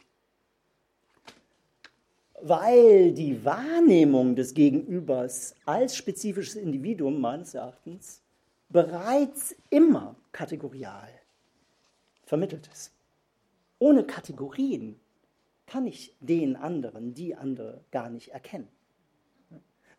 Weil 2.40 3.12
die 3.12 3.44
Wahrnehmung 3.44 4.36
des 4.36 4.54
Gegenübers 4.54 5.54
als 5.66 5.96
spezifisches 5.96 6.56
Individuum 6.56 7.20
meines 7.20 7.52
Erachtens 7.52 8.22
bereits 8.70 9.54
immer 9.68 10.16
kategorial 10.32 11.10
vermittelt 12.24 12.68
ist. 12.72 12.92
Ohne 13.78 14.04
Kategorien 14.04 15.00
kann 15.66 15.86
ich 15.86 16.16
den 16.20 16.56
anderen, 16.56 17.14
die 17.14 17.34
andere 17.34 17.84
gar 17.90 18.10
nicht 18.10 18.28
erkennen 18.28 18.68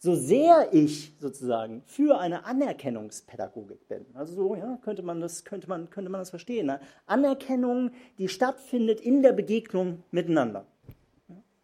so 0.05 0.15
sehr 0.15 0.69
ich 0.71 1.13
sozusagen 1.19 1.81
für 1.87 2.19
eine 2.19 2.45
Anerkennungspädagogik 2.45 3.87
bin, 3.87 4.05
also 4.13 4.35
so 4.35 4.55
ja, 4.55 4.77
könnte, 4.83 5.01
man 5.01 5.19
das, 5.19 5.43
könnte, 5.43 5.67
man, 5.67 5.89
könnte 5.89 6.11
man 6.11 6.21
das 6.21 6.29
verstehen, 6.29 6.67
ne? 6.67 6.79
Anerkennung, 7.07 7.89
die 8.19 8.27
stattfindet 8.27 9.01
in 9.01 9.23
der 9.23 9.33
Begegnung 9.33 10.03
miteinander. 10.11 10.67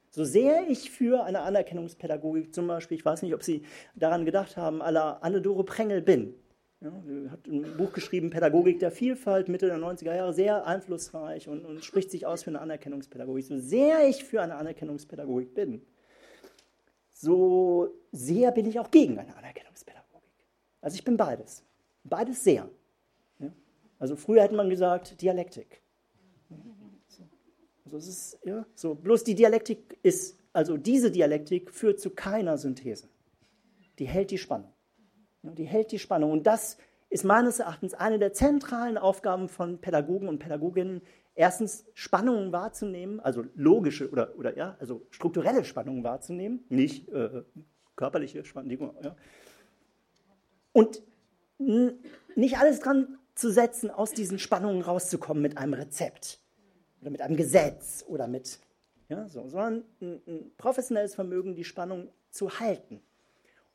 So 0.09 0.25
sehr 0.25 0.67
ich 0.67 0.89
für 0.91 1.23
eine 1.23 1.41
Anerkennungspädagogik 1.41 2.53
zum 2.53 2.67
Beispiel, 2.67 2.97
ich 2.97 3.05
weiß 3.05 3.21
nicht, 3.21 3.33
ob 3.33 3.43
Sie 3.43 3.63
daran 3.95 4.25
gedacht 4.25 4.57
haben, 4.57 4.81
aller 4.81 5.23
Anne-Dore 5.23 5.63
Prengel 5.63 6.01
bin. 6.01 6.33
Ja, 6.81 6.91
hat 7.29 7.45
ein 7.45 7.77
Buch 7.77 7.93
geschrieben, 7.93 8.31
Pädagogik 8.31 8.79
der 8.79 8.89
Vielfalt, 8.89 9.49
Mitte 9.49 9.67
der 9.67 9.77
90er 9.77 10.15
Jahre, 10.15 10.33
sehr 10.33 10.65
einflussreich 10.65 11.47
und, 11.47 11.63
und 11.63 11.85
spricht 11.85 12.09
sich 12.09 12.25
aus 12.25 12.41
für 12.41 12.49
eine 12.49 12.59
Anerkennungspädagogik. 12.59 13.45
So 13.45 13.57
sehr 13.59 14.09
ich 14.09 14.23
für 14.23 14.41
eine 14.41 14.55
Anerkennungspädagogik 14.55 15.53
bin, 15.53 15.83
so 17.13 17.93
sehr 18.11 18.51
bin 18.51 18.65
ich 18.65 18.79
auch 18.79 18.89
gegen 18.89 19.19
eine 19.19 19.35
Anerkennungspädagogik. 19.37 20.31
Also 20.81 20.95
ich 20.95 21.03
bin 21.03 21.17
beides. 21.17 21.63
Beides 22.03 22.43
sehr. 22.43 22.67
Ja? 23.37 23.53
Also 23.99 24.15
früher 24.15 24.41
hätte 24.41 24.55
man 24.55 24.67
gesagt 24.67 25.21
Dialektik. 25.21 25.83
So. 27.07 27.23
Also 27.85 27.97
es 27.97 28.07
ist, 28.07 28.39
ja, 28.43 28.65
so. 28.73 28.95
Bloß 28.95 29.23
die 29.23 29.35
Dialektik 29.35 29.99
ist, 30.01 30.35
also 30.51 30.77
diese 30.77 31.11
Dialektik 31.11 31.69
führt 31.69 31.99
zu 31.99 32.09
keiner 32.09 32.57
Synthese. 32.57 33.07
Die 33.99 34.07
hält 34.07 34.31
die 34.31 34.39
Spannung. 34.39 34.73
Die 35.43 35.65
hält 35.65 35.91
die 35.91 35.99
Spannung. 35.99 36.31
Und 36.31 36.47
das 36.47 36.77
ist 37.09 37.23
meines 37.23 37.59
Erachtens 37.59 37.93
eine 37.93 38.19
der 38.19 38.33
zentralen 38.33 38.97
Aufgaben 38.97 39.49
von 39.49 39.79
Pädagogen 39.79 40.29
und 40.29 40.39
Pädagoginnen, 40.39 41.01
erstens 41.35 41.85
Spannungen 41.93 42.51
wahrzunehmen, 42.51 43.19
also 43.19 43.43
logische 43.55 44.09
oder, 44.09 44.37
oder 44.37 44.57
ja, 44.57 44.77
also 44.79 45.05
strukturelle 45.09 45.63
Spannungen 45.63 46.03
wahrzunehmen, 46.03 46.63
nicht 46.69 47.09
äh, 47.09 47.43
körperliche 47.95 48.45
Spannungen. 48.45 48.91
Ja. 49.03 49.15
Und 50.73 51.03
nicht 51.57 52.57
alles 52.57 52.79
dran 52.79 53.19
zu 53.35 53.51
setzen, 53.51 53.91
aus 53.91 54.13
diesen 54.13 54.39
Spannungen 54.39 54.81
rauszukommen 54.81 55.41
mit 55.41 55.57
einem 55.57 55.73
Rezept 55.73 56.39
oder 57.01 57.11
mit 57.11 57.21
einem 57.21 57.35
Gesetz 57.35 58.05
oder 58.07 58.27
mit, 58.27 58.59
ja, 59.09 59.27
so, 59.27 59.47
sondern 59.47 59.83
ein, 60.01 60.21
ein 60.27 60.51
professionelles 60.57 61.15
Vermögen, 61.15 61.55
die 61.55 61.63
Spannung 61.63 62.09
zu 62.29 62.59
halten 62.59 63.01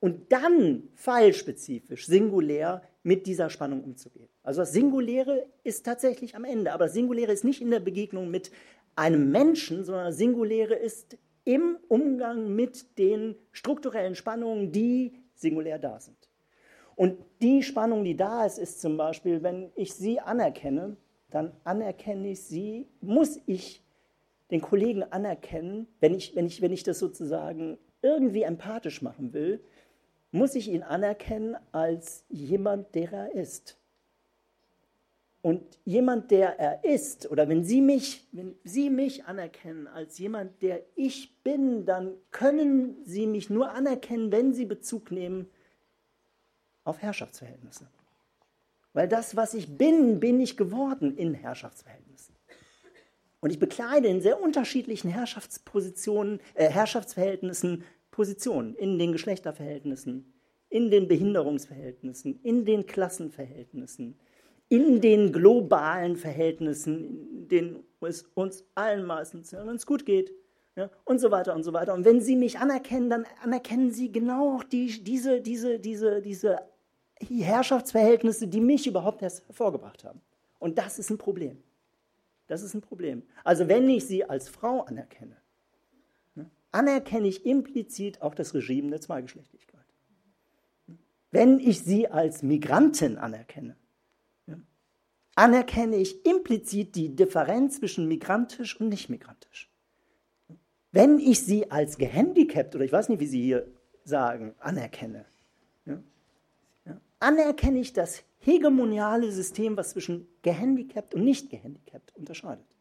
und 0.00 0.32
dann 0.32 0.88
fallspezifisch, 0.94 2.06
singulär 2.06 2.82
mit 3.02 3.26
dieser 3.26 3.50
Spannung 3.50 3.82
umzugehen. 3.84 4.28
Also 4.42 4.62
das 4.62 4.72
Singuläre 4.72 5.46
ist 5.64 5.84
tatsächlich 5.84 6.36
am 6.36 6.44
Ende, 6.44 6.72
aber 6.72 6.84
das 6.84 6.94
Singuläre 6.94 7.32
ist 7.32 7.44
nicht 7.44 7.62
in 7.62 7.70
der 7.70 7.80
Begegnung 7.80 8.30
mit 8.30 8.50
einem 8.94 9.30
Menschen, 9.30 9.84
sondern 9.84 10.06
das 10.06 10.16
Singuläre 10.16 10.74
ist 10.74 11.18
im 11.44 11.78
Umgang 11.88 12.54
mit 12.54 12.98
den 12.98 13.36
strukturellen 13.52 14.14
Spannungen, 14.14 14.72
die 14.72 15.12
singulär 15.34 15.78
da 15.78 16.00
sind. 16.00 16.16
Und 16.96 17.18
die 17.42 17.62
Spannung, 17.62 18.04
die 18.04 18.16
da 18.16 18.44
ist, 18.44 18.58
ist 18.58 18.80
zum 18.80 18.96
Beispiel, 18.96 19.42
wenn 19.42 19.70
ich 19.76 19.94
sie 19.94 20.18
anerkenne, 20.18 20.96
dann 21.30 21.52
anerkenne 21.64 22.30
ich 22.30 22.42
sie, 22.42 22.88
muss 23.00 23.38
ich 23.46 23.84
den 24.50 24.60
Kollegen 24.60 25.02
anerkennen, 25.02 25.86
wenn 26.00 26.14
ich, 26.14 26.34
wenn 26.34 26.46
ich, 26.46 26.62
wenn 26.62 26.72
ich 26.72 26.82
das 26.82 26.98
sozusagen 26.98 27.78
irgendwie 28.02 28.42
empathisch 28.42 29.02
machen 29.02 29.32
will, 29.32 29.62
muss 30.30 30.54
ich 30.54 30.68
ihn 30.68 30.82
anerkennen 30.82 31.56
als 31.72 32.24
jemand, 32.28 32.94
der 32.94 33.12
er 33.12 33.34
ist. 33.34 33.78
Und 35.42 35.78
jemand, 35.84 36.32
der 36.32 36.58
er 36.58 36.82
ist, 36.82 37.30
oder 37.30 37.48
wenn 37.48 37.62
Sie 37.62 37.80
mich, 37.80 38.26
wenn 38.32 38.56
Sie 38.64 38.90
mich 38.90 39.26
anerkennen 39.26 39.86
als 39.86 40.18
jemand, 40.18 40.60
der 40.60 40.82
ich 40.96 41.40
bin, 41.44 41.86
dann 41.86 42.14
können 42.32 42.96
Sie 43.04 43.26
mich 43.28 43.48
nur 43.48 43.70
anerkennen, 43.70 44.32
wenn 44.32 44.52
Sie 44.52 44.64
Bezug 44.64 45.12
nehmen 45.12 45.48
auf 46.82 47.00
Herrschaftsverhältnisse. 47.00 47.86
Weil 48.92 49.06
das, 49.06 49.36
was 49.36 49.54
ich 49.54 49.78
bin, 49.78 50.18
bin 50.18 50.40
ich 50.40 50.56
geworden 50.56 51.16
in 51.16 51.34
Herrschaftsverhältnissen. 51.34 52.34
Und 53.40 53.50
ich 53.50 53.60
bekleide 53.60 54.08
in 54.08 54.20
sehr 54.20 54.40
unterschiedlichen 54.42 55.10
Herrschaftspositionen, 55.10 56.40
äh, 56.54 56.68
Herrschaftsverhältnissen 56.68 57.84
Positionen, 58.16 58.74
in 58.76 58.98
den 58.98 59.12
Geschlechterverhältnissen, 59.12 60.32
in 60.70 60.90
den 60.90 61.06
Behinderungsverhältnissen, 61.06 62.40
in 62.42 62.64
den 62.64 62.86
Klassenverhältnissen, 62.86 64.18
in 64.70 65.02
den 65.02 65.34
globalen 65.34 66.16
Verhältnissen, 66.16 67.28
in 67.30 67.48
denen 67.48 67.84
es 68.00 68.22
uns 68.32 68.64
allen 68.74 69.04
meistens 69.04 69.52
uns 69.52 69.84
gut 69.84 70.06
geht 70.06 70.32
ja, 70.76 70.88
und 71.04 71.18
so 71.18 71.30
weiter 71.30 71.54
und 71.54 71.62
so 71.62 71.74
weiter. 71.74 71.92
Und 71.92 72.06
wenn 72.06 72.22
Sie 72.22 72.36
mich 72.36 72.58
anerkennen, 72.58 73.10
dann 73.10 73.26
anerkennen 73.42 73.90
Sie 73.90 74.10
genau 74.10 74.60
die, 74.72 75.04
diese, 75.04 75.42
diese, 75.42 75.78
diese, 75.78 76.22
diese 76.22 76.60
Herrschaftsverhältnisse, 77.20 78.48
die 78.48 78.62
mich 78.62 78.86
überhaupt 78.86 79.20
erst 79.20 79.46
hervorgebracht 79.46 80.04
haben. 80.04 80.22
Und 80.58 80.78
das 80.78 80.98
ist 80.98 81.10
ein 81.10 81.18
Problem. 81.18 81.62
Das 82.46 82.62
ist 82.62 82.72
ein 82.72 82.80
Problem. 82.80 83.24
Also 83.44 83.68
wenn 83.68 83.86
ich 83.90 84.06
sie 84.06 84.24
als 84.24 84.48
Frau 84.48 84.80
anerkenne, 84.80 85.32
ne, 85.32 85.36
anerkenne 86.76 87.26
ich 87.26 87.46
implizit 87.46 88.20
auch 88.20 88.34
das 88.34 88.52
Regime 88.52 88.90
der 88.90 89.00
Zweigeschlechtlichkeit. 89.00 89.84
Wenn 91.30 91.58
ich 91.58 91.82
sie 91.82 92.08
als 92.08 92.42
Migrantin 92.42 93.16
anerkenne, 93.16 93.76
ne, 94.46 94.62
anerkenne 95.34 95.96
ich 95.96 96.26
implizit 96.26 96.94
die 96.94 97.16
Differenz 97.16 97.78
zwischen 97.78 98.06
migrantisch 98.08 98.78
und 98.78 98.90
nicht 98.90 99.08
migrantisch. 99.08 99.70
Wenn 100.92 101.18
ich 101.18 101.40
sie 101.40 101.70
als 101.70 101.96
gehandicapt, 101.96 102.74
oder 102.74 102.84
ich 102.84 102.92
weiß 102.92 103.08
nicht, 103.08 103.20
wie 103.20 103.26
Sie 103.26 103.42
hier 103.42 103.66
sagen, 104.04 104.54
anerkenne, 104.60 105.24
anerkenne 107.18 107.80
ich 107.80 107.92
das 107.92 108.22
hegemoniale 108.38 109.32
System, 109.32 109.76
was 109.76 109.90
zwischen 109.90 110.28
gehandicapt 110.42 111.14
und 111.14 111.24
nicht 111.24 111.50
gehandicapt 111.50 112.14
unterscheidet. 112.16 112.75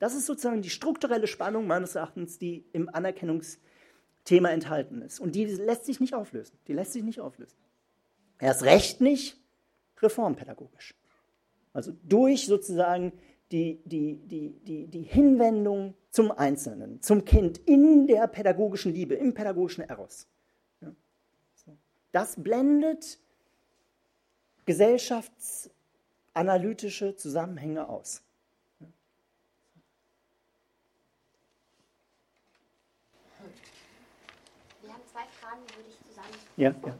Das 0.00 0.14
ist 0.14 0.26
sozusagen 0.26 0.62
die 0.62 0.70
strukturelle 0.70 1.28
Spannung 1.28 1.68
meines 1.68 1.94
Erachtens, 1.94 2.38
die 2.38 2.64
im 2.72 2.88
Anerkennungsthema 2.88 4.50
enthalten 4.50 5.02
ist. 5.02 5.20
Und 5.20 5.36
die 5.36 5.44
lässt 5.44 5.84
sich 5.84 6.00
nicht 6.00 6.14
auflösen. 6.14 6.58
Die 6.66 6.72
lässt 6.72 6.92
sich 6.92 7.04
nicht 7.04 7.20
auflösen. 7.20 7.56
Erst 8.40 8.64
recht 8.64 9.00
nicht 9.00 9.40
reformpädagogisch. 10.00 10.96
Also 11.72 11.92
durch 12.02 12.46
sozusagen 12.46 13.12
die, 13.52 13.80
die, 13.84 14.16
die, 14.26 14.58
die, 14.64 14.88
die 14.88 15.02
Hinwendung 15.02 15.94
zum 16.10 16.32
Einzelnen, 16.32 17.00
zum 17.02 17.24
Kind 17.24 17.58
in 17.58 18.08
der 18.08 18.26
pädagogischen 18.26 18.92
Liebe, 18.92 19.14
im 19.14 19.34
pädagogischen 19.34 19.88
Eros. 19.88 20.26
Das 22.12 22.42
blendet 22.42 23.20
gesellschaftsanalytische 24.64 27.14
Zusammenhänge 27.16 27.88
aus. 27.88 28.22
Wir 34.82 34.92
haben 34.92 35.02
zwei 35.12 35.26
Fragen, 35.40 35.60
die 35.68 35.76
würde 35.76 35.88
ich 35.88 35.98
zusammen. 36.08 36.34
Ja, 36.56 36.74
ja. 36.84 36.96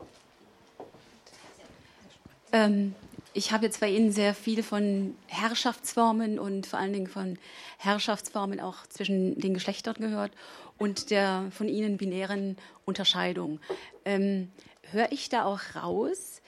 Ähm, 2.53 2.95
ich 3.33 3.53
habe 3.53 3.67
jetzt 3.67 3.81
bei 3.81 3.89
Ihnen 3.89 4.11
sehr 4.11 4.35
viel 4.35 4.63
von 4.63 5.17
Herrschaftsformen 5.27 6.39
und 6.39 6.67
vor 6.67 6.79
allen 6.79 6.93
Dingen 6.93 7.07
von 7.07 7.39
Herrschaftsformen 7.79 8.61
auch 8.61 8.87
zwischen 8.89 9.39
den 9.39 9.55
Geschlechtern 9.55 9.95
gehört 9.99 10.33
und 10.79 11.11
der 11.11 11.47
von 11.53 11.69
Ihnen 11.69 11.97
binären 11.97 12.57
Unterscheidung. 12.85 13.61
Ähm, 14.05 14.51
Höre 14.91 15.13
ich 15.13 15.29
da 15.29 15.45
auch 15.45 15.61
raus, 15.77 16.43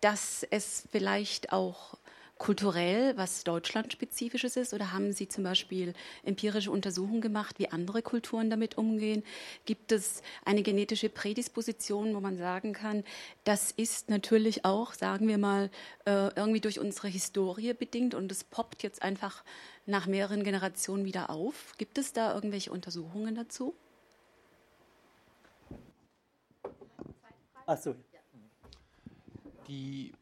dass 0.00 0.46
es 0.50 0.84
vielleicht 0.90 1.52
auch 1.52 1.98
kulturell 2.38 3.16
was 3.16 3.44
Deutschlandspezifisches 3.44 4.56
ist? 4.56 4.74
Oder 4.74 4.92
haben 4.92 5.12
Sie 5.12 5.28
zum 5.28 5.44
Beispiel 5.44 5.94
empirische 6.22 6.70
Untersuchungen 6.70 7.20
gemacht, 7.20 7.58
wie 7.58 7.70
andere 7.70 8.02
Kulturen 8.02 8.50
damit 8.50 8.76
umgehen? 8.76 9.22
Gibt 9.64 9.92
es 9.92 10.22
eine 10.44 10.62
genetische 10.62 11.08
Prädisposition, 11.08 12.14
wo 12.14 12.20
man 12.20 12.36
sagen 12.36 12.72
kann, 12.72 13.04
das 13.44 13.70
ist 13.70 14.10
natürlich 14.10 14.64
auch, 14.64 14.92
sagen 14.92 15.28
wir 15.28 15.38
mal, 15.38 15.70
äh, 16.04 16.28
irgendwie 16.36 16.60
durch 16.60 16.78
unsere 16.78 17.08
Historie 17.08 17.72
bedingt 17.72 18.14
und 18.14 18.30
es 18.30 18.44
poppt 18.44 18.82
jetzt 18.82 19.02
einfach 19.02 19.42
nach 19.86 20.06
mehreren 20.06 20.42
Generationen 20.44 21.04
wieder 21.04 21.30
auf? 21.30 21.72
Gibt 21.78 21.96
es 21.96 22.12
da 22.12 22.34
irgendwelche 22.34 22.70
Untersuchungen 22.70 23.34
dazu? 23.34 23.74
Achso, 27.64 27.96
die 29.66 30.12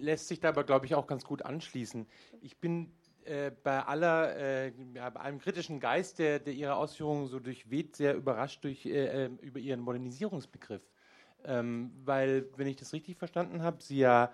lässt 0.00 0.28
sich 0.28 0.40
da 0.40 0.48
aber, 0.48 0.64
glaube 0.64 0.86
ich, 0.86 0.94
auch 0.94 1.06
ganz 1.06 1.24
gut 1.24 1.42
anschließen. 1.42 2.06
Ich 2.40 2.58
bin 2.58 2.92
äh, 3.24 3.50
bei 3.50 3.80
aller, 3.84 4.36
äh, 4.36 4.72
ja, 4.94 5.10
bei 5.10 5.20
allem 5.20 5.38
kritischen 5.38 5.78
Geist, 5.78 6.18
der, 6.18 6.38
der 6.40 6.54
Ihre 6.54 6.74
Ausführungen 6.74 7.28
so 7.28 7.38
durchweht, 7.38 7.96
sehr 7.96 8.14
überrascht 8.14 8.64
durch, 8.64 8.84
äh, 8.86 9.26
äh, 9.26 9.30
über 9.40 9.60
Ihren 9.60 9.80
Modernisierungsbegriff. 9.80 10.82
Ähm, 11.44 11.92
weil, 12.04 12.46
wenn 12.56 12.66
ich 12.66 12.76
das 12.76 12.92
richtig 12.92 13.16
verstanden 13.16 13.62
habe, 13.62 13.82
Sie 13.82 13.98
ja 13.98 14.32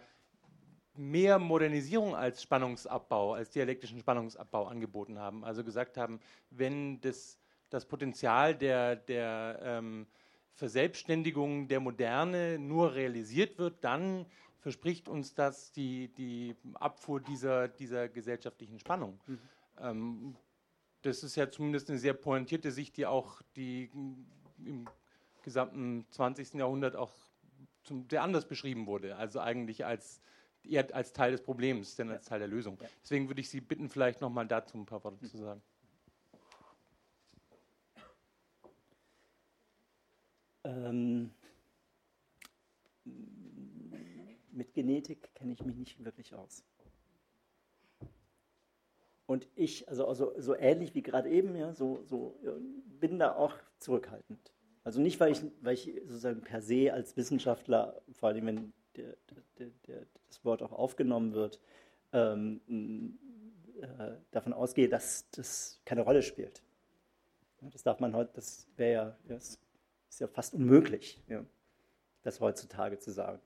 mehr 0.98 1.38
Modernisierung 1.38 2.14
als 2.14 2.42
Spannungsabbau, 2.42 3.34
als 3.34 3.50
dialektischen 3.50 4.00
Spannungsabbau 4.00 4.66
angeboten 4.66 5.18
haben. 5.18 5.44
Also 5.44 5.62
gesagt 5.64 5.96
haben, 5.96 6.20
wenn 6.50 7.00
das, 7.00 7.38
das 7.70 7.86
Potenzial 7.86 8.54
der, 8.54 8.96
der 8.96 9.60
ähm, 9.62 10.06
Verselbstständigung 10.54 11.68
der 11.68 11.80
Moderne 11.80 12.58
nur 12.58 12.94
realisiert 12.94 13.58
wird, 13.58 13.84
dann 13.84 14.26
verspricht 14.68 15.08
uns 15.08 15.32
das 15.32 15.72
die, 15.72 16.08
die 16.08 16.54
Abfuhr 16.74 17.22
dieser, 17.22 17.68
dieser 17.68 18.06
gesellschaftlichen 18.06 18.78
Spannung. 18.78 19.18
Mhm. 19.26 19.38
Ähm, 19.80 20.36
das 21.00 21.22
ist 21.22 21.36
ja 21.36 21.50
zumindest 21.50 21.88
eine 21.88 21.98
sehr 21.98 22.12
pointierte 22.12 22.70
Sicht, 22.70 22.98
die 22.98 23.06
auch 23.06 23.40
die 23.56 23.90
im 24.58 24.86
gesamten 25.42 26.04
20. 26.10 26.52
Jahrhundert 26.54 26.96
auch 26.96 27.14
zum, 27.82 28.06
sehr 28.10 28.22
anders 28.22 28.46
beschrieben 28.46 28.86
wurde. 28.86 29.16
Also 29.16 29.40
eigentlich 29.40 29.86
als 29.86 30.20
eher 30.62 30.94
als 30.94 31.14
Teil 31.14 31.30
des 31.30 31.40
Problems, 31.40 31.96
denn 31.96 32.10
als 32.10 32.26
Teil 32.26 32.40
der 32.40 32.48
Lösung. 32.48 32.78
Deswegen 33.02 33.26
würde 33.28 33.40
ich 33.40 33.48
Sie 33.48 33.62
bitten, 33.62 33.88
vielleicht 33.88 34.20
nochmal 34.20 34.46
dazu 34.46 34.76
ein 34.76 34.84
paar 34.84 35.02
Worte 35.02 35.26
zu 35.26 35.38
sagen. 35.38 35.62
Ähm, 40.64 41.30
mit 44.58 44.74
Genetik 44.74 45.34
kenne 45.34 45.52
ich 45.52 45.64
mich 45.64 45.76
nicht 45.76 46.04
wirklich 46.04 46.34
aus. 46.34 46.64
Und 49.26 49.46
ich, 49.54 49.88
also, 49.88 50.06
also 50.06 50.34
so 50.38 50.54
ähnlich 50.56 50.94
wie 50.94 51.02
gerade 51.02 51.30
eben, 51.30 51.54
ja, 51.54 51.72
so, 51.74 52.02
so 52.04 52.38
bin 52.98 53.18
da 53.18 53.36
auch 53.36 53.54
zurückhaltend. 53.78 54.52
Also 54.84 55.00
nicht, 55.00 55.20
weil 55.20 55.32
ich, 55.32 55.42
weil 55.60 55.74
ich 55.74 55.92
sozusagen 56.06 56.40
per 56.40 56.60
se 56.60 56.92
als 56.92 57.16
Wissenschaftler, 57.16 58.02
vor 58.12 58.30
allem 58.30 58.46
wenn 58.46 58.72
der, 58.96 59.16
der, 59.58 59.70
der, 59.86 60.06
das 60.26 60.44
Wort 60.44 60.62
auch 60.62 60.72
aufgenommen 60.72 61.34
wird, 61.34 61.60
ähm, 62.12 63.18
äh, 63.80 64.16
davon 64.30 64.52
ausgehe, 64.52 64.88
dass 64.88 65.30
das 65.30 65.80
keine 65.84 66.00
Rolle 66.00 66.22
spielt. 66.22 66.62
Das 67.60 67.82
darf 67.82 68.00
man 68.00 68.14
heute, 68.14 68.32
das 68.34 68.66
wäre 68.76 68.92
ja, 68.92 69.18
das 69.28 69.58
ist 70.08 70.20
ja 70.20 70.26
fast 70.26 70.54
unmöglich, 70.54 71.22
ja, 71.28 71.44
das 72.22 72.40
heutzutage 72.40 72.98
zu 72.98 73.10
sagen. 73.10 73.42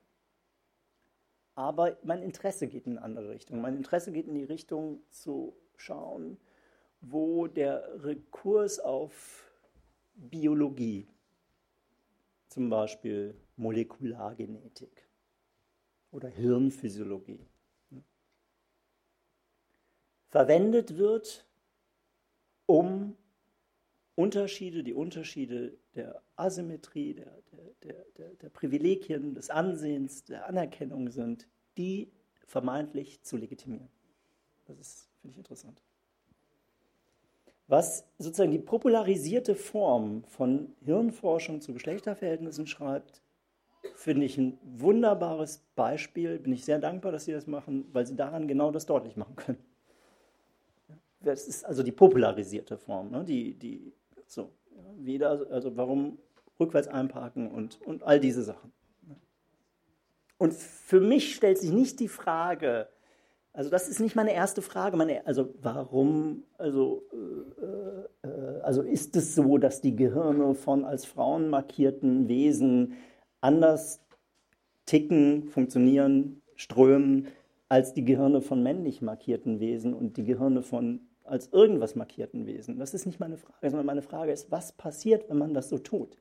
Aber 1.55 1.97
mein 2.03 2.23
Interesse 2.23 2.67
geht 2.67 2.87
in 2.87 2.97
eine 2.97 3.05
andere 3.05 3.29
Richtung. 3.29 3.61
Mein 3.61 3.75
Interesse 3.75 4.11
geht 4.11 4.27
in 4.27 4.33
die 4.33 4.43
Richtung 4.43 5.01
zu 5.09 5.55
schauen, 5.75 6.37
wo 7.01 7.47
der 7.47 8.03
Rekurs 8.03 8.79
auf 8.79 9.51
Biologie, 10.15 11.07
zum 12.47 12.69
Beispiel 12.69 13.35
Molekulargenetik 13.57 15.07
oder 16.11 16.27
Hirnphysiologie, 16.29 17.45
verwendet 20.29 20.97
wird, 20.97 21.45
um 22.65 23.15
Unterschiede, 24.15 24.83
die 24.83 24.93
Unterschiede 24.93 25.77
der 25.95 26.21
Asymmetrie, 26.35 27.15
der, 27.15 27.31
der, 27.83 28.05
der, 28.17 28.29
der, 28.35 28.49
Privilegien, 28.49 29.33
des 29.33 29.49
Ansehens, 29.49 30.23
der 30.23 30.47
Anerkennung 30.47 31.09
sind, 31.09 31.47
die 31.77 32.11
vermeintlich 32.45 33.23
zu 33.23 33.37
legitimieren. 33.37 33.89
Das 34.65 35.09
finde 35.21 35.33
ich 35.33 35.37
interessant. 35.37 35.81
Was 37.67 38.05
sozusagen 38.19 38.51
die 38.51 38.59
popularisierte 38.59 39.55
Form 39.55 40.23
von 40.25 40.75
Hirnforschung 40.83 41.61
zu 41.61 41.73
Geschlechterverhältnissen 41.73 42.67
schreibt, 42.67 43.21
finde 43.95 44.25
ich 44.25 44.37
ein 44.37 44.59
wunderbares 44.63 45.63
Beispiel. 45.75 46.39
Bin 46.39 46.53
ich 46.53 46.65
sehr 46.65 46.79
dankbar, 46.79 47.11
dass 47.11 47.25
Sie 47.25 47.31
das 47.31 47.47
machen, 47.47 47.85
weil 47.91 48.05
Sie 48.05 48.15
daran 48.15 48.47
genau 48.47 48.71
das 48.71 48.85
deutlich 48.85 49.15
machen 49.15 49.35
können. 49.35 49.63
Das 51.21 51.47
ist 51.47 51.65
also 51.65 51.83
die 51.83 51.91
popularisierte 51.91 52.77
Form, 52.77 53.09
ne? 53.09 53.23
die, 53.23 53.53
die 53.53 53.93
so, 54.27 54.51
wieder, 54.97 55.47
also 55.51 55.75
warum 55.75 56.17
rückwärts 56.59 56.87
einparken 56.87 57.51
und, 57.51 57.81
und 57.81 58.03
all 58.03 58.19
diese 58.19 58.43
Sachen. 58.43 58.71
Und 60.37 60.53
für 60.53 60.99
mich 60.99 61.35
stellt 61.35 61.57
sich 61.57 61.71
nicht 61.71 61.99
die 61.99 62.07
Frage, 62.07 62.87
also 63.53 63.69
das 63.69 63.87
ist 63.87 63.99
nicht 63.99 64.15
meine 64.15 64.33
erste 64.33 64.63
Frage, 64.63 64.97
meine, 64.97 65.25
also 65.27 65.53
warum, 65.61 66.43
also, 66.57 67.03
äh, 68.23 68.27
äh, 68.27 68.61
also 68.61 68.81
ist 68.81 69.15
es 69.15 69.35
so, 69.35 69.59
dass 69.59 69.79
die 69.79 69.95
Gehirne 69.95 70.55
von 70.55 70.85
als 70.85 71.05
Frauen 71.05 71.49
markierten 71.49 72.27
Wesen 72.27 72.95
anders 73.41 74.01
ticken, 74.85 75.49
funktionieren, 75.49 76.41
strömen, 76.55 77.27
als 77.69 77.93
die 77.93 78.03
Gehirne 78.03 78.41
von 78.41 78.63
männlich 78.63 79.01
markierten 79.01 79.59
Wesen 79.59 79.93
und 79.93 80.17
die 80.17 80.23
Gehirne 80.23 80.63
von 80.63 81.01
als 81.23 81.47
irgendwas 81.51 81.95
markierten 81.95 82.45
Wesen. 82.45 82.79
Das 82.79 82.93
ist 82.93 83.05
nicht 83.05 83.19
meine 83.19 83.37
Frage, 83.37 83.69
sondern 83.69 83.85
meine 83.85 84.01
Frage 84.01 84.31
ist, 84.31 84.51
was 84.51 84.71
passiert, 84.71 85.29
wenn 85.29 85.37
man 85.37 85.53
das 85.53 85.69
so 85.69 85.77
tut? 85.77 86.17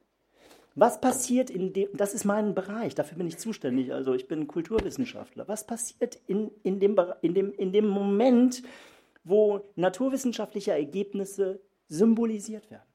Was 0.74 1.01
passiert 1.01 1.51
in 1.51 1.73
dem, 1.73 1.89
das 1.93 2.15
ist 2.15 2.24
mein 2.24 2.55
Bereich, 2.55 2.95
dafür 2.95 3.19
bin 3.19 3.27
ich 3.27 3.37
zuständig, 3.37 3.93
also 3.93 4.15
ich 4.15 4.27
bin 4.27 4.47
Kulturwissenschaftler. 4.47 5.47
Was 5.47 5.66
passiert 5.66 6.19
in, 6.27 6.51
in, 6.62 6.81
dem, 6.81 6.97
in, 7.20 7.35
dem, 7.35 7.53
in 7.53 7.73
dem 7.73 7.87
Moment, 7.87 8.62
wo 9.24 9.61
naturwissenschaftliche 9.77 10.73
Ergebnisse 10.73 11.61
symbolisiert 11.89 12.70
werden? 12.70 12.87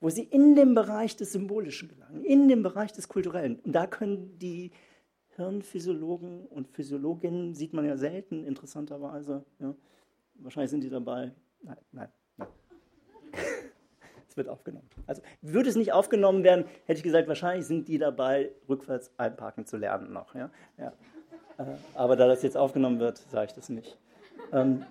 Wo 0.00 0.10
sie 0.10 0.24
in 0.24 0.54
dem 0.54 0.74
Bereich 0.74 1.16
des 1.16 1.32
Symbolischen 1.32 1.88
gelangen, 1.88 2.24
in 2.24 2.48
dem 2.48 2.62
Bereich 2.62 2.92
des 2.92 3.08
Kulturellen. 3.08 3.60
Und 3.60 3.72
da 3.72 3.86
können 3.86 4.38
die 4.38 4.72
Hirnphysiologen 5.36 6.46
und 6.46 6.68
Physiologinnen, 6.68 7.54
sieht 7.54 7.72
man 7.72 7.86
ja 7.86 7.96
selten, 7.96 8.44
interessanterweise, 8.44 9.44
ja, 9.60 9.74
Wahrscheinlich 10.34 10.70
sind 10.70 10.82
die 10.82 10.90
dabei. 10.90 11.32
Nein, 11.62 11.76
nein, 11.92 12.08
nein. 12.36 12.48
es 14.28 14.36
wird 14.36 14.48
aufgenommen. 14.48 14.88
Also 15.06 15.22
würde 15.40 15.68
es 15.68 15.76
nicht 15.76 15.92
aufgenommen 15.92 16.42
werden, 16.44 16.64
hätte 16.86 16.98
ich 16.98 17.02
gesagt, 17.02 17.28
wahrscheinlich 17.28 17.66
sind 17.66 17.88
die 17.88 17.98
dabei, 17.98 18.50
rückwärts 18.68 19.12
einparken 19.16 19.66
zu 19.66 19.76
lernen 19.76 20.12
noch. 20.12 20.34
Ja? 20.34 20.50
Ja. 20.78 20.92
Äh, 21.58 21.76
aber 21.94 22.16
da 22.16 22.26
das 22.26 22.42
jetzt 22.42 22.56
aufgenommen 22.56 22.98
wird, 22.98 23.18
sage 23.18 23.46
ich 23.46 23.52
das 23.52 23.68
nicht. 23.68 23.98
Ähm, 24.52 24.84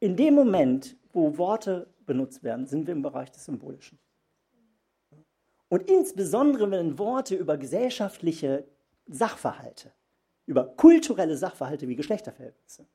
in 0.00 0.16
dem 0.16 0.34
Moment, 0.34 0.96
wo 1.12 1.36
Worte 1.38 1.88
benutzt 2.06 2.42
werden, 2.42 2.66
sind 2.66 2.86
wir 2.86 2.92
im 2.92 3.02
Bereich 3.02 3.30
des 3.30 3.44
Symbolischen. 3.44 3.98
Und 5.68 5.90
insbesondere, 5.90 6.70
wenn 6.70 6.98
Worte 6.98 7.34
über 7.34 7.58
gesellschaftliche 7.58 8.64
Sachverhalte 9.06 9.92
über 10.48 10.64
kulturelle 10.64 11.36
Sachverhalte 11.36 11.86
wie 11.88 11.94
Geschlechterverhältnisse 11.94 12.86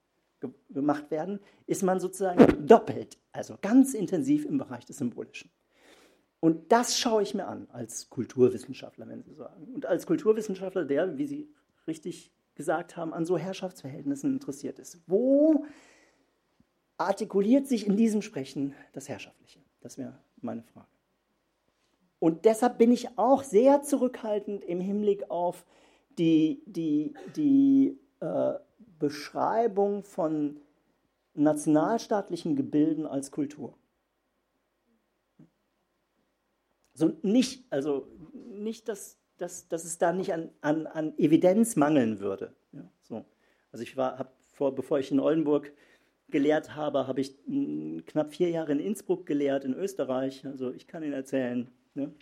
gemacht 0.72 1.12
werden, 1.12 1.40
ist 1.68 1.84
man 1.84 2.00
sozusagen 2.00 2.68
doppelt, 2.68 3.18
also 3.32 3.58
ganz 3.62 3.94
intensiv 3.94 4.44
im 4.46 4.58
Bereich 4.58 4.86
des 4.86 4.98
Symbolischen. 4.98 5.52
Und 6.40 6.72
das 6.72 7.00
schaue 7.00 7.22
ich 7.22 7.34
mir 7.34 7.48
an 7.48 7.68
als 7.72 8.10
Kulturwissenschaftler, 8.10 9.08
wenn 9.08 9.24
Sie 9.24 9.36
sagen. 9.36 9.68
Und 9.74 9.86
als 9.86 10.06
Kulturwissenschaftler, 10.08 10.84
der, 10.84 11.18
wie 11.18 11.28
Sie 11.28 11.54
richtig 11.88 12.34
gesagt 12.56 12.98
haben, 12.98 13.14
an 13.14 13.24
so 13.24 13.38
Herrschaftsverhältnissen 13.38 14.34
interessiert 14.34 14.80
ist. 14.80 15.00
Wo 15.08 15.66
artikuliert 16.98 17.68
sich 17.68 17.88
in 17.88 17.96
diesem 17.96 18.22
Sprechen 18.22 18.74
das 18.94 19.08
Herrschaftliche? 19.08 19.60
Das 19.80 19.98
wäre 19.98 20.20
meine 20.42 20.64
Frage. 20.64 20.88
Und 22.20 22.46
deshalb 22.46 22.80
bin 22.80 22.92
ich 22.92 23.18
auch 23.18 23.44
sehr 23.44 23.84
zurückhaltend 23.84 24.66
im 24.66 24.82
Hinblick 24.82 25.30
auf 25.30 25.66
die, 26.18 26.64
die, 26.66 27.14
die 27.36 28.00
äh, 28.20 28.54
Beschreibung 29.00 30.04
von 30.04 30.60
nationalstaatlichen 31.34 32.56
Gebilden 32.56 33.06
als 33.06 33.32
Kultur. 33.32 33.78
So 36.94 37.18
nicht, 37.24 37.66
also 37.72 38.08
nicht, 38.34 38.88
dass, 38.88 39.18
dass, 39.38 39.68
dass 39.68 39.84
es 39.84 39.98
da 39.98 40.14
nicht 40.14 40.32
an, 40.32 40.50
an, 40.62 40.86
an 40.86 41.18
Evidenz 41.18 41.76
mangeln 41.76 42.20
würde. 42.20 42.56
Ja, 42.72 42.88
so. 43.02 43.26
Also 43.72 43.84
ich 43.84 43.98
war, 43.98 44.32
vor, 44.52 44.76
bevor 44.76 45.00
ich 45.00 45.12
in 45.12 45.20
Oldenburg 45.20 45.74
gelehrt 46.30 46.76
habe, 46.76 47.08
habe 47.08 47.22
ich 47.22 47.36
knapp 48.06 48.34
vier 48.34 48.52
Jahre 48.52 48.72
in 48.72 48.80
Innsbruck 48.80 49.26
gelehrt, 49.26 49.66
in 49.66 49.74
Österreich. 49.74 50.46
Also 50.46 50.72
ich 50.72 50.88
kann 50.88 51.04
Ihnen 51.04 51.14
erzählen, 51.14 51.68
ne? 51.96 52.14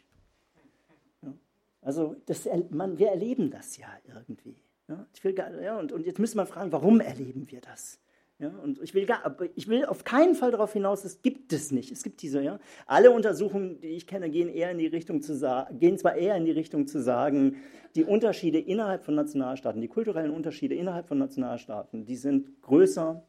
Also 1.81 2.15
das, 2.25 2.47
man, 2.69 2.97
wir 2.97 3.09
erleben 3.09 3.49
das 3.49 3.77
ja 3.77 3.87
irgendwie. 4.07 4.55
Ja? 4.87 5.05
Ich 5.13 5.23
will 5.23 5.33
gar, 5.33 5.59
ja, 5.61 5.79
und, 5.79 5.91
und 5.91 6.05
jetzt 6.05 6.19
müssen 6.19 6.37
wir 6.37 6.45
fragen, 6.45 6.71
warum 6.71 6.99
erleben 6.99 7.49
wir 7.49 7.61
das? 7.61 7.99
Ja, 8.37 8.49
und 8.63 8.81
ich 8.81 8.95
will, 8.95 9.05
gar, 9.05 9.37
ich 9.55 9.67
will 9.67 9.85
auf 9.85 10.03
keinen 10.03 10.33
Fall 10.33 10.49
darauf 10.49 10.73
hinaus, 10.73 11.05
es 11.05 11.21
gibt 11.21 11.53
es 11.53 11.71
nicht. 11.71 11.91
Es 11.91 12.01
gibt 12.01 12.23
diese, 12.23 12.41
ja. 12.41 12.59
Alle 12.87 13.11
Untersuchungen, 13.11 13.79
die 13.81 13.89
ich 13.89 14.07
kenne, 14.07 14.31
gehen 14.31 14.49
eher 14.49 14.71
in 14.71 14.79
die 14.79 14.87
Richtung 14.87 15.21
zu 15.21 15.35
sagen, 15.35 15.77
gehen 15.77 15.99
zwar 15.99 16.15
eher 16.15 16.35
in 16.35 16.45
die 16.45 16.51
Richtung 16.51 16.87
zu 16.87 16.99
sagen, 16.99 17.57
die 17.93 18.03
Unterschiede 18.03 18.57
innerhalb 18.57 19.03
von 19.03 19.13
Nationalstaaten, 19.13 19.79
die 19.79 19.87
kulturellen 19.87 20.31
Unterschiede 20.31 20.73
innerhalb 20.73 21.07
von 21.07 21.19
Nationalstaaten, 21.19 22.05
die 22.05 22.15
sind 22.15 22.61
größer 22.63 23.23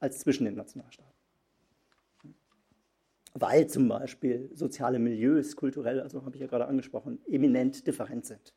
als 0.00 0.18
zwischen 0.18 0.44
den 0.44 0.56
Nationalstaaten 0.56 1.07
weil 3.40 3.66
zum 3.66 3.88
Beispiel 3.88 4.50
soziale 4.54 4.98
Milieus 4.98 5.56
kulturell, 5.56 6.00
also 6.00 6.24
habe 6.24 6.36
ich 6.36 6.40
ja 6.40 6.46
gerade 6.46 6.66
angesprochen, 6.66 7.20
eminent 7.26 7.86
different 7.86 8.26
sind. 8.26 8.54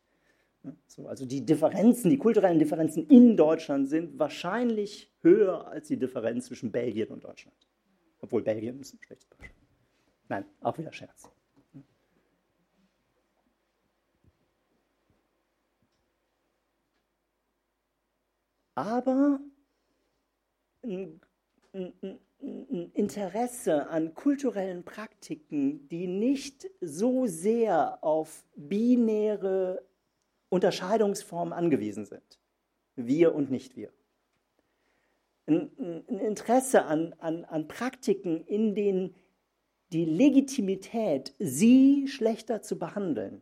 So, 0.88 1.08
also 1.08 1.26
die 1.26 1.44
Differenzen, 1.46 2.10
die 2.10 2.18
kulturellen 2.18 2.60
Differenzen 2.60 3.08
in 3.08 3.36
Deutschland 3.36 3.90
sind 3.90 4.20
wahrscheinlich 4.20 5.12
höher 5.22 5.68
als 5.68 5.88
die 5.88 5.98
Differenz 5.98 6.46
zwischen 6.46 6.72
Belgien 6.72 7.10
und 7.10 7.24
Deutschland. 7.24 7.58
Obwohl 8.20 8.44
Belgien 8.44 8.80
ist 8.80 8.94
ein 8.94 9.00
schlechtes 9.02 9.28
Beispiel. 9.30 9.50
Nein, 10.30 10.46
auch 10.62 10.78
wieder 10.78 10.94
Scherz. 10.94 11.32
Aber 18.76 19.40
ein, 20.84 21.20
ein, 21.74 21.94
ein 22.02 22.20
Interesse 22.42 23.88
an 23.90 24.14
kulturellen 24.14 24.84
Praktiken, 24.84 25.88
die 25.90 26.08
nicht 26.08 26.70
so 26.82 27.28
sehr 27.28 28.04
auf 28.04 28.44
binäre 28.56 29.86
Unterscheidungsformen 30.50 31.54
angewiesen 31.54 32.06
sind. 32.06 32.40
Wir 32.96 33.36
und 33.36 33.52
nicht 33.52 33.76
wir. 33.76 33.92
Ein, 35.46 35.72
Interesse 36.08 36.86
an, 36.86 37.14
an, 37.20 37.46
an 37.46 37.68
Praktiken, 37.68 38.44
in 38.46 38.76
denen 38.76 39.16
die 39.92 40.06
Legitimität, 40.06 41.36
sie 41.38 42.08
schlechter 42.08 42.62
zu 42.62 42.80
behandeln, 42.80 43.42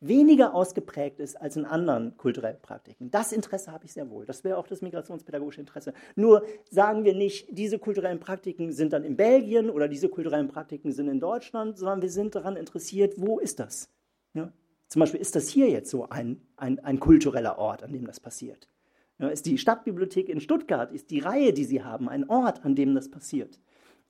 weniger 0.00 0.54
ausgeprägt 0.54 1.20
ist 1.20 1.36
als 1.36 1.56
in 1.56 1.64
anderen 1.64 2.16
kulturellen 2.16 2.60
Praktiken. 2.60 3.10
Das 3.10 3.32
Interesse 3.32 3.70
habe 3.70 3.84
ich 3.84 3.92
sehr 3.92 4.08
wohl. 4.10 4.24
Das 4.24 4.44
wäre 4.44 4.56
auch 4.56 4.66
das 4.66 4.80
migrationspädagogische 4.80 5.60
Interesse. 5.60 5.92
Nur 6.16 6.44
sagen 6.70 7.04
wir 7.04 7.14
nicht, 7.14 7.48
diese 7.50 7.78
kulturellen 7.78 8.18
Praktiken 8.18 8.72
sind 8.72 8.92
dann 8.92 9.04
in 9.04 9.16
Belgien 9.16 9.68
oder 9.68 9.88
diese 9.88 10.08
kulturellen 10.08 10.48
Praktiken 10.48 10.92
sind 10.92 11.08
in 11.08 11.20
Deutschland, 11.20 11.76
sondern 11.78 12.02
wir 12.02 12.10
sind 12.10 12.34
daran 12.34 12.56
interessiert, 12.56 13.14
wo 13.18 13.38
ist 13.38 13.60
das? 13.60 13.90
Ja? 14.32 14.52
Zum 14.88 15.00
Beispiel 15.00 15.20
ist 15.20 15.36
das 15.36 15.48
hier 15.48 15.68
jetzt 15.68 15.90
so 15.90 16.08
ein, 16.08 16.40
ein, 16.56 16.80
ein 16.80 16.98
kultureller 16.98 17.58
Ort, 17.58 17.82
an 17.82 17.92
dem 17.92 18.06
das 18.06 18.18
passiert. 18.18 18.68
Ja, 19.18 19.28
ist 19.28 19.44
die 19.44 19.58
Stadtbibliothek 19.58 20.30
in 20.30 20.40
Stuttgart, 20.40 20.90
ist 20.92 21.10
die 21.10 21.18
Reihe, 21.18 21.52
die 21.52 21.64
sie 21.64 21.84
haben, 21.84 22.08
ein 22.08 22.28
Ort, 22.30 22.64
an 22.64 22.74
dem 22.74 22.94
das 22.94 23.10
passiert? 23.10 23.60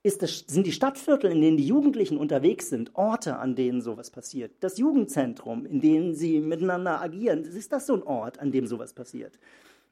Das, 0.03 0.45
sind 0.47 0.65
die 0.65 0.71
Stadtviertel, 0.71 1.31
in 1.31 1.41
denen 1.41 1.57
die 1.57 1.67
Jugendlichen 1.67 2.17
unterwegs 2.17 2.69
sind, 2.69 2.95
Orte, 2.95 3.37
an 3.37 3.55
denen 3.55 3.81
sowas 3.81 4.09
passiert? 4.09 4.51
Das 4.61 4.79
Jugendzentrum, 4.79 5.65
in 5.65 5.79
dem 5.79 6.13
sie 6.13 6.39
miteinander 6.39 6.99
agieren, 7.01 7.43
ist 7.43 7.71
das 7.71 7.85
so 7.85 7.93
ein 7.93 8.03
Ort, 8.03 8.39
an 8.39 8.51
dem 8.51 8.65
sowas 8.65 8.93
passiert? 8.93 9.37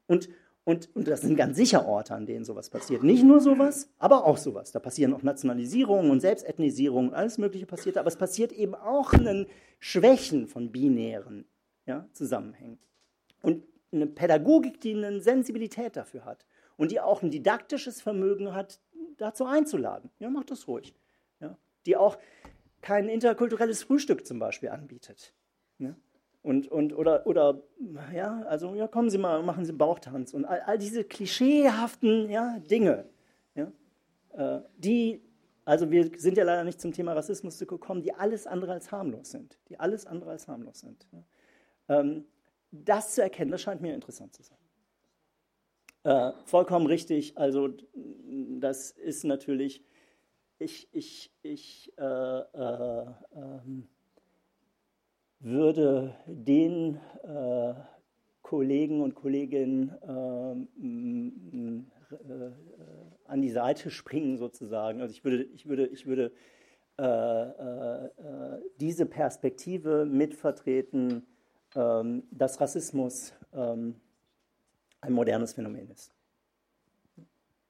Und, 0.07 0.29
und, 0.63 0.89
und 0.95 1.07
das 1.07 1.21
sind 1.21 1.35
ganz 1.35 1.57
sicher 1.57 1.87
Orte, 1.87 2.15
an 2.15 2.25
denen 2.25 2.43
sowas 2.43 2.71
passiert. 2.71 3.03
Nicht 3.03 3.23
nur 3.23 3.39
sowas, 3.39 3.89
aber 3.99 4.25
auch 4.25 4.37
sowas. 4.37 4.71
Da 4.71 4.79
passieren 4.79 5.13
auch 5.13 5.21
Nationalisierungen 5.21 6.09
und 6.09 6.21
Selbstethnisierungen, 6.21 7.13
alles 7.13 7.37
Mögliche 7.37 7.67
passiert. 7.67 7.97
Aber 7.97 8.07
es 8.07 8.17
passiert 8.17 8.51
eben 8.51 8.73
auch 8.73 9.13
ein 9.13 9.45
Schwächen 9.79 10.47
von 10.47 10.71
binären 10.71 11.45
ja, 11.85 12.07
Zusammenhängen. 12.13 12.79
Und 13.43 13.63
eine 13.91 14.07
Pädagogik, 14.07 14.81
die 14.81 14.93
eine 14.93 15.21
Sensibilität 15.21 15.95
dafür 15.95 16.25
hat 16.25 16.45
und 16.77 16.91
die 16.91 16.99
auch 16.99 17.21
ein 17.21 17.31
didaktisches 17.31 18.01
Vermögen 18.01 18.53
hat, 18.53 18.79
dazu 19.19 19.45
einzuladen. 19.45 20.09
Ja, 20.19 20.29
macht 20.29 20.51
das 20.51 20.67
ruhig. 20.67 20.95
Ja, 21.39 21.57
die 21.85 21.95
auch 21.97 22.17
kein 22.81 23.09
interkulturelles 23.09 23.83
Frühstück 23.83 24.25
zum 24.25 24.39
Beispiel 24.39 24.69
anbietet. 24.69 25.33
Ja, 25.77 25.95
und, 26.41 26.67
und, 26.69 26.93
oder, 26.93 27.27
oder, 27.27 27.61
ja, 28.13 28.41
also, 28.43 28.73
ja, 28.75 28.87
kommen 28.87 29.09
Sie 29.09 29.17
mal, 29.17 29.43
machen 29.43 29.65
Sie 29.65 29.71
einen 29.71 29.77
Bauchtanz 29.77 30.33
und 30.33 30.45
all, 30.45 30.61
all 30.61 30.77
diese 30.77 31.03
klischeehaften 31.03 32.29
ja, 32.29 32.59
Dinge, 32.59 33.05
ja, 33.55 33.71
äh, 34.33 34.61
die, 34.77 35.21
also 35.65 35.91
wir 35.91 36.09
sind 36.17 36.37
ja 36.37 36.45
leider 36.45 36.63
nicht 36.63 36.79
zum 36.79 36.93
Thema 36.93 37.13
Rassismus 37.13 37.59
gekommen, 37.59 38.01
die 38.01 38.13
alles 38.13 38.47
andere 38.47 38.71
als 38.71 38.91
harmlos 38.91 39.31
sind, 39.31 39.59
die 39.67 39.79
alles 39.79 40.05
andere 40.05 40.31
als 40.31 40.47
harmlos 40.47 40.79
sind. 40.79 41.05
Ja. 41.11 41.99
Ähm, 41.99 42.25
das 42.71 43.15
zu 43.15 43.21
erkennen, 43.21 43.51
das 43.51 43.61
scheint 43.61 43.81
mir 43.81 43.93
interessant 43.93 44.33
zu 44.33 44.43
sein. 44.43 44.57
Äh, 46.03 46.31
vollkommen 46.45 46.85
richtig. 46.87 47.37
Also 47.37 47.69
das 48.59 48.91
ist 48.91 49.25
natürlich, 49.25 49.83
ich, 50.57 50.87
ich, 50.93 51.31
ich 51.41 51.91
äh, 51.97 52.03
äh, 52.03 53.05
ähm, 53.35 53.87
würde 55.39 56.15
den 56.25 56.99
äh, 57.23 57.73
Kollegen 58.41 59.01
und 59.01 59.13
Kolleginnen 59.13 59.93
ähm, 60.07 61.85
äh, 62.11 62.51
an 63.25 63.41
die 63.41 63.51
Seite 63.51 63.91
springen 63.91 64.37
sozusagen. 64.37 65.01
Also 65.01 65.11
ich 65.13 65.23
würde, 65.23 65.43
ich 65.43 65.67
würde, 65.67 65.87
ich 65.87 66.05
würde 66.05 66.31
äh, 66.97 68.57
diese 68.79 69.05
Perspektive 69.05 70.05
mitvertreten, 70.05 71.27
ähm, 71.75 72.23
dass 72.31 72.59
Rassismus 72.59 73.33
ähm, 73.53 73.95
ein 75.01 75.13
modernes 75.13 75.53
Phänomen 75.53 75.89
ist. 75.89 76.13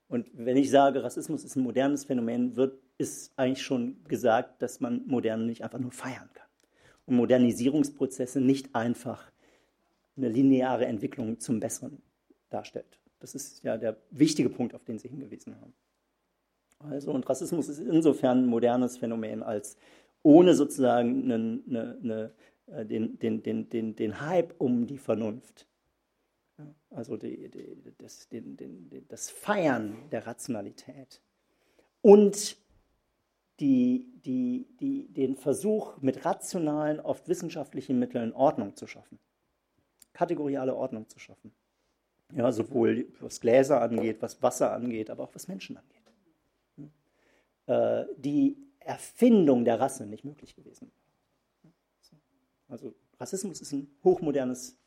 Und 0.07 0.27
wenn 0.33 0.57
ich 0.57 0.71
sage, 0.71 1.03
Rassismus 1.03 1.43
ist 1.43 1.55
ein 1.55 1.63
modernes 1.63 2.05
Phänomen, 2.05 2.55
wird, 2.55 2.79
ist 2.97 3.31
eigentlich 3.37 3.61
schon 3.61 4.03
gesagt, 4.05 4.61
dass 4.61 4.79
man 4.79 5.05
Moderne 5.05 5.45
nicht 5.45 5.63
einfach 5.63 5.79
nur 5.79 5.91
feiern 5.91 6.29
kann. 6.33 6.47
Und 7.05 7.15
Modernisierungsprozesse 7.15 8.41
nicht 8.41 8.73
einfach 8.73 9.31
eine 10.17 10.29
lineare 10.29 10.85
Entwicklung 10.85 11.39
zum 11.39 11.59
Besseren 11.59 12.01
darstellt. 12.49 12.99
Das 13.19 13.35
ist 13.35 13.63
ja 13.63 13.77
der 13.77 13.97
wichtige 14.09 14.49
Punkt, 14.49 14.73
auf 14.73 14.83
den 14.83 14.97
Sie 14.97 15.07
hingewiesen 15.07 15.55
haben. 15.61 15.73
Also, 16.79 17.11
und 17.11 17.27
Rassismus 17.29 17.67
ist 17.69 17.79
insofern 17.79 18.43
ein 18.43 18.47
modernes 18.47 18.97
Phänomen, 18.97 19.43
als 19.43 19.77
ohne 20.23 20.55
sozusagen 20.55 21.23
eine, 21.23 21.61
eine, 21.67 21.97
eine, 22.01 22.33
äh, 22.67 22.85
den, 22.85 23.19
den, 23.19 23.43
den, 23.43 23.69
den, 23.69 23.95
den 23.95 24.21
Hype 24.21 24.55
um 24.57 24.87
die 24.87 24.97
Vernunft 24.97 25.67
also 26.91 27.17
die, 27.17 27.49
die, 27.49 27.77
das, 27.97 28.27
den, 28.29 28.57
den, 28.57 29.05
das, 29.07 29.29
Feiern 29.29 30.09
der 30.11 30.25
Rationalität 30.25 31.21
und 32.01 32.57
die, 33.59 34.05
den 35.09 35.35
Versuch, 35.35 35.97
mit 36.01 36.23
rationalen, 36.25 36.99
oft 36.99 37.27
wissenschaftlichen 37.27 37.99
Mitteln 37.99 38.33
Ordnung 38.33 38.75
zu 38.75 38.87
schaffen, 38.87 39.19
kategoriale 40.13 40.75
Ordnung 40.75 41.09
zu 41.09 41.19
schaffen. 41.19 41.51
Ja, 42.35 42.51
sowohl 42.51 43.07
was 43.19 43.41
Gläser 43.41 43.81
angeht, 43.81 44.21
was 44.21 44.41
Wasser 44.41 44.71
angeht, 44.71 45.09
aber 45.09 45.23
auch 45.23 45.33
was 45.33 45.47
Menschen 45.47 45.77
angeht. 45.77 46.93
Äh, 47.65 48.05
die 48.17 48.57
Erfindung 48.79 49.65
der 49.65 49.79
Rasse 49.79 50.05
nicht 50.05 50.23
möglich 50.23 50.55
gewesen. 50.55 50.91
Also 52.67 52.93
Rassismus 53.19 53.61
ist 53.61 53.71
ein 53.73 53.89
hochmodernes 54.03 54.77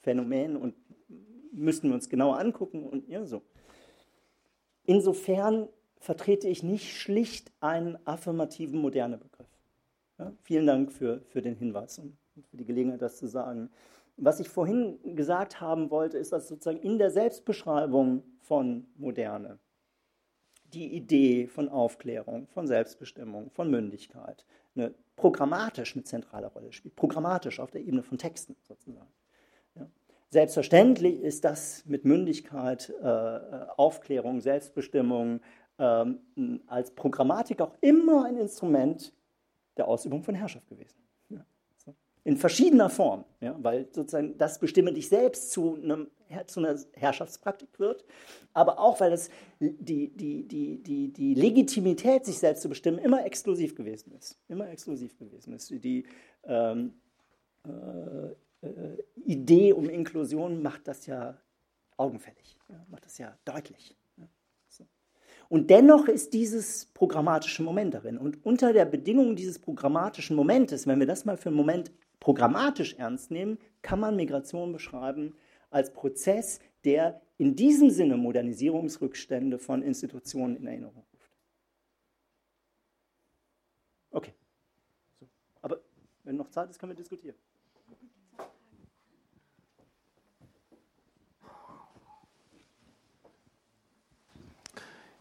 Phänomen 0.00 0.56
und 0.56 0.74
müssten 1.52 1.88
wir 1.88 1.94
uns 1.94 2.08
genauer 2.08 2.38
angucken 2.38 2.84
und 2.84 3.08
ja, 3.08 3.24
so. 3.24 3.42
Insofern 4.84 5.68
vertrete 5.98 6.48
ich 6.48 6.62
nicht 6.62 6.94
schlicht 6.94 7.50
einen 7.60 7.98
affirmativen 8.06 8.80
moderne 8.80 9.18
Begriff. 9.18 9.48
Ja, 10.18 10.32
vielen 10.42 10.66
Dank 10.66 10.92
für, 10.92 11.20
für 11.22 11.42
den 11.42 11.56
Hinweis 11.56 11.98
und 11.98 12.16
für 12.50 12.56
die 12.56 12.64
Gelegenheit, 12.64 13.02
das 13.02 13.16
zu 13.16 13.26
sagen. 13.26 13.70
Was 14.16 14.40
ich 14.40 14.48
vorhin 14.48 14.98
gesagt 15.16 15.60
haben 15.60 15.90
wollte, 15.90 16.16
ist, 16.16 16.32
dass 16.32 16.48
sozusagen 16.48 16.78
in 16.78 16.98
der 16.98 17.10
Selbstbeschreibung 17.10 18.22
von 18.40 18.86
Moderne 18.96 19.58
die 20.72 20.94
Idee 20.94 21.46
von 21.46 21.68
Aufklärung, 21.68 22.46
von 22.48 22.66
Selbstbestimmung, 22.66 23.50
von 23.50 23.70
Mündigkeit 23.70 24.44
eine 24.74 24.94
programmatisch 25.16 25.94
eine 25.94 26.04
zentrale 26.04 26.46
Rolle 26.46 26.72
spielt, 26.72 26.96
programmatisch 26.96 27.60
auf 27.60 27.70
der 27.70 27.82
Ebene 27.82 28.02
von 28.02 28.18
Texten 28.18 28.56
sozusagen. 28.62 29.08
Selbstverständlich 30.30 31.20
ist 31.20 31.44
das 31.44 31.84
mit 31.86 32.04
Mündigkeit, 32.04 32.92
äh, 33.00 33.06
Aufklärung, 33.76 34.40
Selbstbestimmung 34.40 35.40
ähm, 35.78 36.20
als 36.66 36.90
Programmatik 36.90 37.60
auch 37.60 37.74
immer 37.80 38.24
ein 38.24 38.36
Instrument 38.36 39.12
der 39.76 39.86
Ausübung 39.86 40.22
von 40.22 40.34
Herrschaft 40.34 40.68
gewesen. 40.68 40.98
Ja. 41.28 41.44
In 42.24 42.36
verschiedener 42.36 42.90
Form, 42.90 43.24
ja, 43.40 43.56
weil 43.60 43.86
sozusagen 43.92 44.36
das 44.36 44.58
Bestimme 44.58 44.92
dich 44.92 45.08
selbst 45.08 45.52
zu, 45.52 45.76
einem, 45.76 46.10
zu 46.46 46.60
einer 46.60 46.76
Herrschaftspraktik 46.94 47.78
wird, 47.78 48.04
aber 48.52 48.80
auch, 48.80 48.98
weil 49.00 49.10
das 49.10 49.30
die, 49.60 50.08
die, 50.08 50.46
die, 50.48 50.82
die, 50.82 51.12
die 51.12 51.34
Legitimität, 51.34 52.24
sich 52.24 52.38
selbst 52.38 52.62
zu 52.62 52.68
bestimmen, 52.68 52.98
immer 52.98 53.24
exklusiv 53.24 53.76
gewesen 53.76 54.12
ist. 54.12 54.40
Immer 54.48 54.68
exklusiv 54.70 55.16
gewesen 55.18 55.52
ist. 55.52 55.70
Die, 55.70 56.04
ähm, 56.44 56.94
äh, 57.64 57.70
äh, 57.70 58.34
Idee 59.24 59.72
um 59.72 59.88
Inklusion 59.88 60.62
macht 60.62 60.88
das 60.88 61.06
ja 61.06 61.36
augenfällig, 61.96 62.56
macht 62.88 63.04
das 63.04 63.18
ja 63.18 63.36
deutlich. 63.44 63.96
Und 65.48 65.70
dennoch 65.70 66.08
ist 66.08 66.32
dieses 66.32 66.86
programmatische 66.86 67.62
Moment 67.62 67.94
darin. 67.94 68.18
Und 68.18 68.44
unter 68.44 68.72
der 68.72 68.84
Bedingung 68.84 69.36
dieses 69.36 69.58
programmatischen 69.58 70.34
Momentes, 70.34 70.86
wenn 70.86 70.98
wir 70.98 71.06
das 71.06 71.24
mal 71.24 71.36
für 71.36 71.50
einen 71.50 71.56
Moment 71.56 71.92
programmatisch 72.18 72.94
ernst 72.94 73.30
nehmen, 73.30 73.58
kann 73.82 74.00
man 74.00 74.16
Migration 74.16 74.72
beschreiben 74.72 75.34
als 75.70 75.92
Prozess, 75.92 76.58
der 76.84 77.20
in 77.38 77.54
diesem 77.54 77.90
Sinne 77.90 78.16
Modernisierungsrückstände 78.16 79.58
von 79.58 79.82
Institutionen 79.82 80.56
in 80.56 80.66
Erinnerung 80.66 81.04
ruft. 81.12 81.30
Okay. 84.10 84.32
Aber 85.62 85.80
wenn 86.24 86.36
noch 86.36 86.48
Zeit 86.48 86.70
ist, 86.70 86.78
können 86.78 86.92
wir 86.92 86.96
diskutieren. 86.96 87.36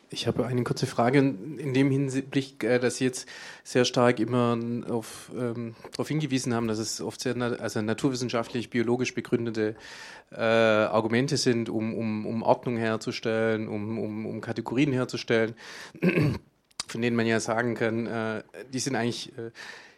Ich 0.10 0.28
habe 0.28 0.46
eine 0.46 0.64
kurze 0.64 0.86
Frage 0.86 1.20
in 1.20 1.74
dem 1.74 1.90
Hinblick, 1.90 2.64
äh, 2.64 2.80
dass 2.80 2.98
Sie 2.98 3.06
jetzt 3.06 3.28
sehr 3.64 3.86
stark 3.86 4.20
immer 4.20 4.58
auf, 4.90 5.32
ähm, 5.36 5.76
darauf 5.92 6.08
hingewiesen 6.08 6.54
haben, 6.54 6.68
dass 6.68 6.78
es 6.78 7.02
oft 7.02 7.22
sehr 7.22 7.36
also 7.36 7.82
naturwissenschaftlich, 7.82 8.70
biologisch 8.70 9.14
begründete 9.16 9.76
äh, 10.32 10.42
Argumente 10.42 11.38
sind, 11.38 11.70
um, 11.70 11.94
um, 11.94 12.26
um 12.26 12.44
Ordnung 12.44 12.78
herzustellen, 12.78 13.68
um, 13.68 13.98
um, 13.98 14.26
um 14.26 14.42
Kategorien 14.42 14.92
herzustellen, 14.92 15.56
von 16.88 17.02
denen 17.02 17.16
man 17.16 17.26
ja 17.26 17.40
sagen 17.40 17.76
kann, 17.76 18.06
äh, 18.06 18.44
die 18.72 18.80
sind 18.80 18.96
eigentlich 18.96 19.36
äh, 19.38 19.52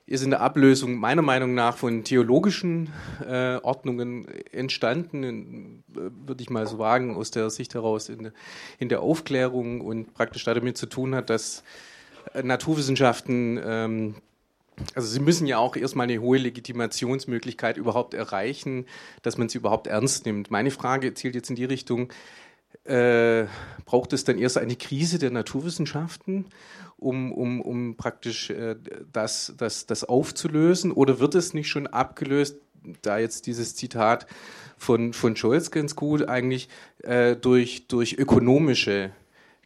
ist 0.07 0.23
in 0.23 0.29
der 0.29 0.39
Ablösung 0.39 0.95
meiner 0.95 1.21
Meinung 1.21 1.53
nach 1.53 1.75
von 1.75 2.05
theologischen 2.05 2.89
äh, 3.27 3.57
Ordnungen 3.57 4.25
entstanden, 4.51 5.83
äh, 5.93 5.99
würde 6.25 6.41
ich 6.41 6.49
mal 6.49 6.65
so 6.65 6.79
wagen, 6.79 7.15
aus 7.15 7.29
der 7.29 7.49
Sicht 7.49 7.73
heraus 7.75 8.07
in, 8.07 8.31
in, 8.79 8.87
der 8.87 9.01
Aufklärung 9.01 9.81
und 9.81 10.13
praktisch 10.13 10.45
damit 10.45 10.77
zu 10.77 10.85
tun 10.85 11.13
hat, 11.13 11.29
dass 11.29 11.63
äh, 12.33 12.41
Naturwissenschaften, 12.41 13.59
ähm, 13.61 14.15
also 14.95 15.09
sie 15.09 15.19
müssen 15.19 15.45
ja 15.45 15.57
auch 15.57 15.75
erstmal 15.75 16.05
eine 16.05 16.21
hohe 16.21 16.37
Legitimationsmöglichkeit 16.37 17.75
überhaupt 17.75 18.13
erreichen, 18.13 18.85
dass 19.23 19.37
man 19.37 19.49
sie 19.49 19.57
überhaupt 19.57 19.87
ernst 19.87 20.25
nimmt. 20.25 20.51
Meine 20.51 20.71
Frage 20.71 21.13
zielt 21.15 21.35
jetzt 21.35 21.49
in 21.49 21.57
die 21.57 21.65
Richtung, 21.65 22.13
äh, 22.83 23.45
braucht 23.85 24.13
es 24.13 24.23
dann 24.23 24.37
erst 24.37 24.57
eine 24.57 24.75
Krise 24.75 25.19
der 25.19 25.31
Naturwissenschaften, 25.31 26.45
um, 26.97 27.31
um, 27.31 27.61
um 27.61 27.95
praktisch 27.95 28.49
äh, 28.49 28.75
das, 29.11 29.53
das, 29.57 29.85
das 29.85 30.03
aufzulösen? 30.03 30.91
Oder 30.91 31.19
wird 31.19 31.35
es 31.35 31.53
nicht 31.53 31.69
schon 31.69 31.87
abgelöst, 31.87 32.57
da 33.01 33.17
jetzt 33.17 33.47
dieses 33.47 33.75
Zitat 33.75 34.27
von, 34.77 35.13
von 35.13 35.35
Scholz 35.35 35.71
ganz 35.71 35.95
gut, 35.95 36.27
eigentlich 36.29 36.69
äh, 37.03 37.35
durch, 37.35 37.87
durch 37.87 38.13
ökonomische 38.13 39.11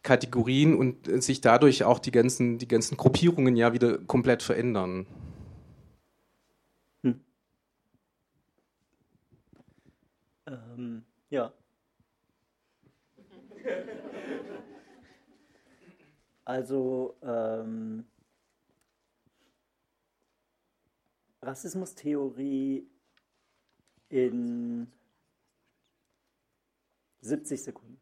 Kategorien 0.02 0.74
und 0.74 1.22
sich 1.22 1.40
dadurch 1.40 1.84
auch 1.84 2.00
die 2.00 2.10
ganzen, 2.10 2.58
die 2.58 2.66
ganzen 2.66 2.96
Gruppierungen 2.96 3.56
ja 3.56 3.72
wieder 3.72 3.98
komplett 3.98 4.42
verändern? 4.42 5.06
Hm. 7.04 7.20
Ähm, 10.48 11.02
ja. 11.30 11.52
Also 16.44 17.16
ähm, 17.22 18.04
Rassismustheorie 21.40 22.86
in 24.08 24.86
70 27.20 27.62
Sekunden. 27.62 28.00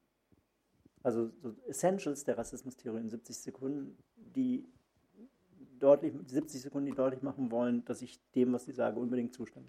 Also 1.03 1.31
so 1.43 1.55
Essentials 1.67 2.25
der 2.25 2.37
Rassismustheorie 2.37 3.01
in 3.01 3.11
70 3.11 3.37
Sekunden, 3.37 3.97
die 4.17 4.67
deutlich, 5.79 6.13
70 6.27 6.61
Sekunden, 6.61 6.87
die 6.87 6.97
deutlich 6.97 7.23
machen 7.23 7.51
wollen, 7.51 7.85
dass 7.87 8.03
ich 8.03 8.21
dem, 8.35 8.53
was 8.53 8.67
sie 8.67 8.73
sage, 8.73 9.01
unbedingt 9.01 9.35
zustimme. 9.35 9.67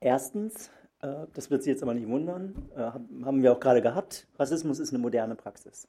Erstens, 0.00 0.70
äh, 1.00 1.26
das 1.34 1.50
wird 1.50 1.62
Sie 1.62 1.70
jetzt 1.70 1.82
aber 1.82 1.92
nicht 1.92 2.08
wundern, 2.08 2.70
äh, 2.74 2.80
haben 3.24 3.42
wir 3.42 3.52
auch 3.52 3.60
gerade 3.60 3.82
gehabt, 3.82 4.26
Rassismus 4.38 4.78
ist 4.78 4.90
eine 4.90 4.98
moderne 4.98 5.34
Praxis. 5.34 5.88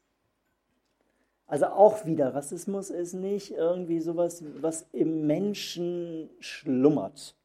Also 1.49 1.65
auch 1.65 2.05
wieder, 2.05 2.35
Rassismus 2.35 2.91
ist 2.91 3.13
nicht 3.13 3.49
irgendwie 3.49 3.99
sowas, 4.01 4.43
was 4.61 4.85
im 4.91 5.25
Menschen 5.25 6.29
schlummert. 6.39 7.35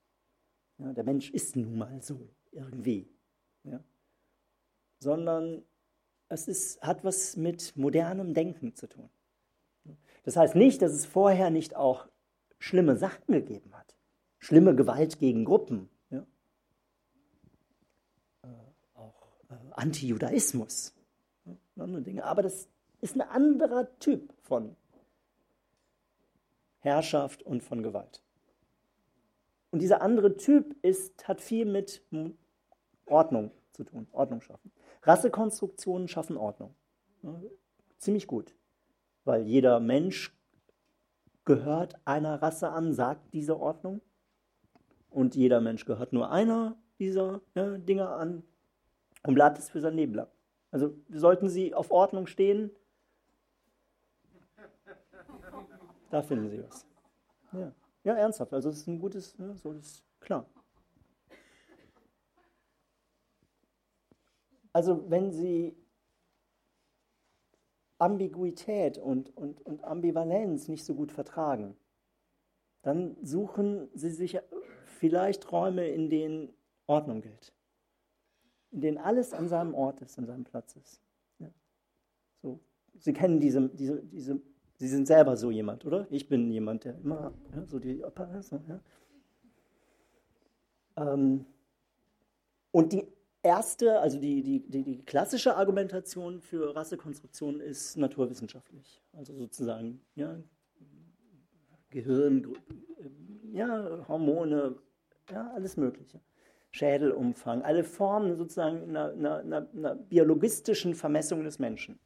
Ja, 0.77 0.93
der 0.93 1.05
Mensch 1.05 1.31
ist 1.31 1.57
nun 1.57 1.79
mal 1.79 2.03
so, 2.03 2.21
irgendwie. 2.53 3.09
Ja. 3.63 3.83
Sondern 4.99 5.63
es 6.29 6.49
ist, 6.49 6.83
hat 6.83 7.03
was 7.03 7.39
mit 7.39 7.79
modernem 7.79 8.35
Denken 8.35 8.75
zu 8.75 8.91
tun. 8.91 9.09
Das 10.25 10.37
heißt 10.37 10.55
nicht, 10.55 10.83
dass 10.83 10.93
es 10.93 11.07
vorher 11.07 11.49
nicht 11.49 11.75
auch 11.75 12.07
schlimme 12.59 12.97
Sachen 12.99 13.33
gegeben 13.33 13.75
hat. 13.75 13.97
Schlimme 14.39 14.75
Gewalt 14.75 15.19
gegen 15.19 15.47
Gruppen. 15.47 15.89
Ja. 16.11 16.27
Äh, 18.43 18.49
auch 18.97 19.39
äh, 19.49 19.55
Antijudaismus. 19.71 20.93
Ja, 21.47 21.57
andere 21.79 22.03
Dinge. 22.03 22.25
Aber 22.25 22.43
das 22.43 22.69
ist 23.05 23.17
ein 23.17 23.21
anderer 23.21 23.99
Typ 23.99 24.33
von 24.41 24.75
Herrschaft 26.79 27.43
und 27.43 27.63
von 27.63 27.83
Gewalt. 27.83 28.23
Und 29.71 29.81
dieser 29.81 30.01
andere 30.01 30.39
Typ 30.39 30.75
ist, 30.83 31.29
hat 31.29 31.43
viel 31.43 31.67
mit 31.67 32.03
Ordnung 33.05 33.51
zu 33.73 33.85
tun, 33.85 34.09
Ordnung 34.13 34.41
schaffen. 34.41 34.73
Rassekonstruktionen 35.03 36.09
schaffen 36.09 36.39
Ordnung. 36.39 36.75
Ziemlich 37.99 38.27
gut, 38.27 38.55
weil 39.25 39.43
jeder 39.43 39.81
Mensch 39.81 40.35
gehört 41.45 41.97
einer 42.07 42.41
Rasse 42.41 42.71
an, 42.71 42.95
sagt 42.95 43.35
diese 43.35 43.61
Ordnung. 43.61 44.01
Und 45.11 45.35
jeder 45.35 45.61
Mensch 45.61 45.85
gehört 45.85 46.15
nur 46.15 46.31
einer 46.31 46.79
dieser 46.99 47.43
ja, 47.55 47.77
Dinge 47.77 48.09
an 48.09 48.45
und 49.27 49.35
bleibt 49.35 49.59
es 49.59 49.69
für 49.69 49.83
sein 49.83 49.95
Leben 49.95 50.15
lang. 50.15 50.29
Also 50.71 50.95
sollten 51.11 51.51
sie 51.51 51.75
auf 51.75 51.91
Ordnung 51.91 52.27
stehen, 52.27 52.71
Da 56.15 56.23
finden 56.23 56.49
Sie 56.49 56.63
was. 56.63 56.87
Ja, 57.51 57.73
ja 58.05 58.15
ernsthaft. 58.15 58.53
Also 58.53 58.69
es 58.69 58.77
ist 58.77 58.87
ein 58.87 59.01
gutes, 59.01 59.37
ne, 59.37 59.57
so 59.57 59.73
ist 59.73 60.05
klar. 60.21 60.49
Also 64.73 65.11
wenn 65.11 65.33
Sie 65.33 65.77
Ambiguität 67.99 68.97
und, 68.97 69.37
und, 69.37 69.61
und 69.63 69.83
Ambivalenz 69.83 70.69
nicht 70.69 70.85
so 70.85 70.95
gut 70.95 71.11
vertragen, 71.11 71.77
dann 72.83 73.17
suchen 73.21 73.89
Sie 73.95 74.11
sich 74.11 74.39
vielleicht 74.87 75.51
Räume, 75.51 75.89
in 75.89 76.11
denen 76.11 76.55
Ordnung 76.87 77.23
gilt. 77.23 77.53
In 78.71 78.83
denen 78.83 78.99
alles 78.99 79.35
an 79.35 79.49
seinem 79.49 79.75
Ort 79.75 80.01
ist, 80.01 80.17
an 80.17 80.27
seinem 80.27 80.45
Platz 80.45 80.77
ist. 80.77 81.01
Ja. 81.41 81.51
So. 82.41 82.61
Sie 83.01 83.13
kennen 83.13 83.41
diese, 83.41 83.69
diese, 83.69 84.01
diese 84.05 84.41
Sie 84.77 84.89
sind 84.89 85.07
selber 85.07 85.37
so 85.37 85.51
jemand, 85.51 85.85
oder? 85.85 86.07
Ich 86.11 86.29
bin 86.29 86.51
jemand, 86.51 86.85
der 86.85 86.97
immer 86.99 87.33
ja, 87.55 87.67
so 87.67 87.79
die 87.79 88.01
ja. 88.01 88.81
ähm, 90.97 91.47
Und 92.73 92.93
die 92.93 93.07
erste, 93.43 94.01
also 94.01 94.19
die, 94.19 94.43
die, 94.43 94.61
die, 94.61 94.83
die, 94.83 95.03
klassische 95.03 95.57
Argumentation 95.57 96.41
für 96.41 96.75
Rassekonstruktion 96.75 97.61
ist 97.61 97.97
naturwissenschaftlich. 97.97 99.01
Also 99.13 99.35
sozusagen 99.37 100.01
ja, 100.17 100.37
Gehirn, 101.91 102.57
ja, 103.53 104.05
Hormone, 104.09 104.77
ja, 105.31 105.53
alles 105.55 105.77
Mögliche. 105.77 106.21
Schädelumfang, 106.73 107.63
alle 107.63 107.85
Formen 107.85 108.37
sozusagen 108.37 108.83
einer, 108.97 109.13
einer, 109.13 109.69
einer 109.73 109.95
biologistischen 109.95 110.97
Vermessung 110.97 111.45
des 111.45 111.61
Menschen. 111.61 112.01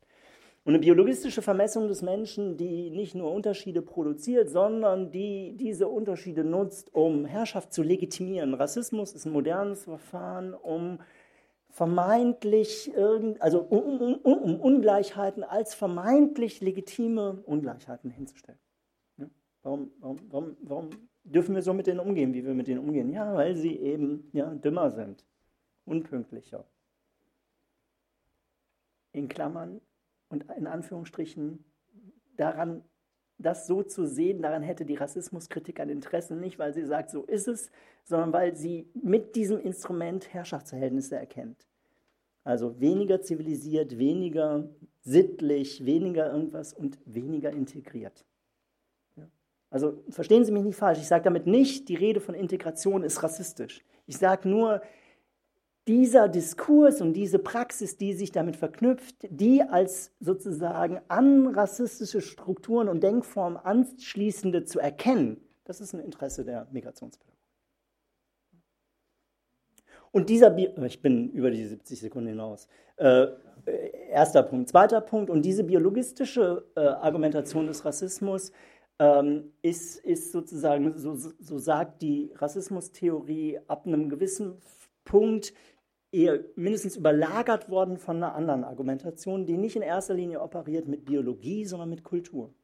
Und 0.69 0.75
eine 0.75 0.83
biologistische 0.83 1.41
Vermessung 1.41 1.89
des 1.89 2.03
Menschen, 2.03 2.59
die 2.59 2.91
nicht 2.91 3.15
nur 3.15 3.33
Unterschiede 3.33 3.81
produziert, 3.81 4.51
sondern 4.51 5.11
die 5.11 5.57
diese 5.57 5.89
Unterschiede 5.89 6.45
nutzt, 6.45 6.95
um 6.95 7.25
Herrschaft 7.25 7.73
zu 7.73 7.83
legitimieren. 7.83 8.53
Rassismus 8.53 9.15
ist 9.15 9.25
ein 9.25 9.33
modernes 9.33 9.85
Verfahren, 9.85 10.53
um 10.53 10.99
vermeintlich 11.71 12.93
also 13.39 13.63
um, 13.63 14.19
um, 14.23 14.41
um, 14.43 14.61
Ungleichheiten 14.61 15.43
als 15.43 15.75
vermeintlich 15.75 16.61
legitime 16.61 17.43
Ungleichheiten 17.47 18.11
hinzustellen. 18.11 18.59
Warum, 19.63 19.91
warum, 20.01 20.19
warum, 20.29 20.57
warum, 20.61 20.91
dürfen 21.25 21.55
wir 21.55 21.63
so 21.63 21.73
mit 21.73 21.87
denen 21.87 22.01
umgehen, 22.01 22.35
wie 22.35 22.45
wir 22.45 22.53
mit 22.53 22.69
denen 22.69 22.81
umgehen? 22.81 23.09
Ja, 23.09 23.35
weil 23.35 23.57
sie 23.57 23.75
eben 23.75 24.29
ja, 24.35 24.55
dümmer 24.55 24.91
sind, 24.91 25.25
unpünktlicher. 25.87 26.67
In 29.13 29.29
Klammern 29.29 29.81
und 30.29 30.45
in 30.57 30.67
Anführungsstrichen 30.67 31.65
daran, 32.37 32.83
das 33.39 33.67
so 33.67 33.83
zu 33.83 34.07
sehen, 34.07 34.43
daran 34.43 34.63
hätte 34.63 34.85
die 34.85 34.97
Rassismuskritik 34.97 35.81
ein 35.81 35.91
Interesse, 35.91 36.35
nicht 36.35 36.59
weil 36.59 36.75
sie 36.75 36.85
sagt, 36.85 37.11
so 37.11 37.25
ist 37.25 37.49
es, 37.49 37.71
sondern 38.05 38.33
weil 38.33 38.57
sie 38.57 38.91
mit 38.95 39.37
diesem 39.37 39.61
Instrument 39.61 40.33
Herrschaftsverhältnisse 40.33 41.17
erkennt. 41.17 41.67
Also 42.45 42.81
weniger 42.81 43.21
zivilisiert, 43.21 43.99
weniger 43.99 44.69
sittlich, 45.03 45.85
weniger 45.85 46.33
irgendwas 46.33 46.73
und 46.73 46.99
weniger 47.05 47.51
integriert. 47.51 48.25
Also 49.71 50.03
verstehen 50.09 50.45
Sie 50.45 50.53
mich 50.53 50.65
nicht 50.65 50.77
falsch, 50.77 50.99
ich 50.99 51.07
sage 51.07 51.25
damit 51.25 51.47
nicht, 51.47 51.89
die 51.89 51.95
Rede 51.95 52.21
von 52.21 52.35
Integration 52.35 53.03
ist 53.03 53.23
rassistisch. 53.23 53.85
Ich 54.07 54.17
sage 54.17 54.49
nur, 54.49 54.81
dieser 55.89 56.29
Diskurs 56.29 57.01
und 57.01 57.15
diese 57.15 57.39
Praxis, 57.39 57.97
die 57.97 58.13
sich 58.13 58.31
damit 58.31 58.57
verknüpft, 58.57 59.17
die 59.31 59.63
als 59.63 60.13
sozusagen 60.21 61.01
an 61.09 61.47
rassistische 61.49 62.21
Strukturen 62.21 62.89
und 62.89 63.03
Denkformen 63.03 63.57
anschließende 63.57 64.65
zu 64.65 64.79
erkennen, 64.79 65.41
das 65.65 65.81
ist 65.81 65.95
ein 65.95 66.01
Interesse 66.01 66.45
der 66.45 66.69
Migrationspädagogik. 66.71 67.39
Und 70.13 70.29
dieser, 70.29 70.51
Bi 70.51 70.69
ich 70.87 71.03
bin 71.03 71.31
über 71.31 71.51
die 71.51 71.65
70 71.65 72.01
Sekunden 72.01 72.29
hinaus. 72.29 72.69
Äh, 72.97 73.29
erster 74.11 74.43
Punkt. 74.43 74.69
Zweiter 74.69 75.01
Punkt, 75.01 75.31
und 75.31 75.43
diese 75.43 75.65
biologistische 75.65 76.65
äh, 76.75 76.81
Argumentation 76.81 77.67
des 77.67 77.85
Rassismus 77.85 78.53
ähm, 78.99 79.53
ist, 79.63 80.05
ist 80.05 80.33
sozusagen, 80.33 80.99
so, 80.99 81.15
so 81.15 81.59
sagt 81.59 82.03
die 82.03 82.33
Rassismustheorie, 82.37 83.61
ab 83.69 83.87
einem 83.87 84.09
gewissen 84.09 84.57
Punkt 85.05 85.53
eher 86.11 86.45
mindestens 86.57 86.97
überlagert 86.97 87.69
worden 87.69 87.99
von 87.99 88.17
einer 88.17 88.35
anderen 88.35 88.65
Argumentation, 88.65 89.47
die 89.47 89.57
nicht 89.57 89.77
in 89.77 89.83
erster 89.83 90.15
Linie 90.15 90.41
operiert 90.41 90.89
mit 90.89 91.05
Biologie, 91.05 91.65
sondern 91.65 91.91
mit 91.91 92.03
Kultur. 92.03 92.55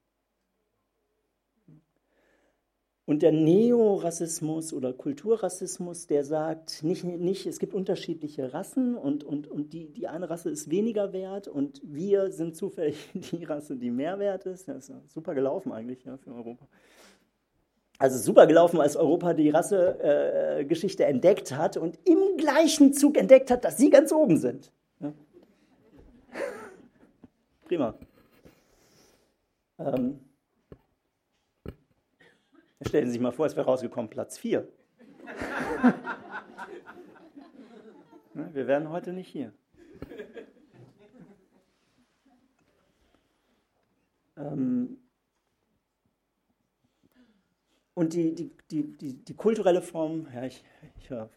Und 3.07 3.21
der 3.21 3.33
Neorassismus 3.33 4.73
oder 4.73 4.95
Kulturrassismus, 4.95 6.07
der 6.07 6.25
sagt, 6.25 6.83
nicht, 6.83 7.05
nicht, 7.05 7.45
es 7.45 7.59
gibt 7.59 7.75
unterschiedliche 7.75 8.55
Rassen 8.55 8.97
und, 8.97 9.25
und, 9.25 9.47
und 9.47 9.75
die, 9.75 9.93
die 9.93 10.09
eine 10.09 10.31
Rasse 10.31 10.49
ist 10.49 10.71
weniger 10.71 11.13
wert 11.13 11.47
und 11.47 11.83
wir 11.85 12.33
sind 12.33 12.57
zufällig 12.57 12.97
die 13.15 13.45
Rasse, 13.45 13.77
die 13.77 13.91
mehr 13.91 14.19
wert 14.19 14.47
ist. 14.47 14.69
Das 14.69 14.89
ist 14.89 15.13
super 15.13 15.35
gelaufen 15.35 15.71
eigentlich 15.71 16.03
ja, 16.05 16.17
für 16.17 16.35
Europa 16.35 16.67
also 18.05 18.19
super 18.19 18.47
gelaufen, 18.47 18.83
als 18.83 18.97
Europa 18.97 19.33
die 19.33 19.49
Rassegeschichte 19.49 21.05
äh, 21.05 21.09
entdeckt 21.09 21.57
hat 21.57 21.79
und 21.79 21.99
im 22.05 22.37
gleichen 22.37 22.93
Zug 22.93 23.17
entdeckt 23.17 23.51
hat, 23.51 23.65
dass 23.65 23.79
sie 23.79 23.89
ganz 23.89 24.13
oben 24.13 24.37
sind. 24.37 24.71
Ja? 25.01 25.15
Prima. 27.65 27.95
Ähm, 29.79 30.21
stellen 32.87 33.07
Sie 33.07 33.13
sich 33.13 33.21
mal 33.23 33.33
vor, 33.33 33.47
es 33.47 33.57
wäre 33.57 33.65
rausgekommen, 33.65 34.11
Platz 34.11 34.37
4. 34.37 34.69
Wir 38.35 38.67
wären 38.67 38.91
heute 38.91 39.15
nicht 39.15 39.29
hier. 39.29 39.51
Ähm, 44.37 44.99
und 47.95 48.13
die, 48.13 48.35
die, 48.35 48.51
die, 48.71 48.97
die, 48.97 49.25
die 49.25 49.35
kulturelle 49.35 49.83
Form, 49.83 50.27
ja, 50.35 50.45
ich, 50.45 50.63
ich 50.99 51.11
höre 51.11 51.31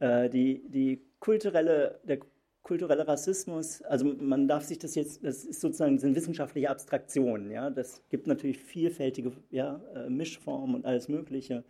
äh, 0.00 0.28
die, 0.28 0.62
die 0.68 1.02
kulturelle, 1.20 2.00
der 2.04 2.20
kulturelle 2.62 3.06
Rassismus, 3.06 3.82
also 3.82 4.06
man 4.06 4.48
darf 4.48 4.64
sich 4.64 4.78
das 4.78 4.94
jetzt, 4.94 5.22
das 5.24 5.44
ist 5.44 5.60
sozusagen 5.60 5.98
sind 5.98 6.14
wissenschaftliche 6.14 6.70
Abstraktionen, 6.70 7.50
ja, 7.50 7.70
das 7.70 8.02
gibt 8.08 8.26
natürlich 8.26 8.58
vielfältige 8.58 9.32
ja, 9.50 9.80
äh, 9.94 10.08
Mischformen 10.08 10.74
und 10.76 10.86
alles 10.86 11.08
Mögliche. 11.08 11.64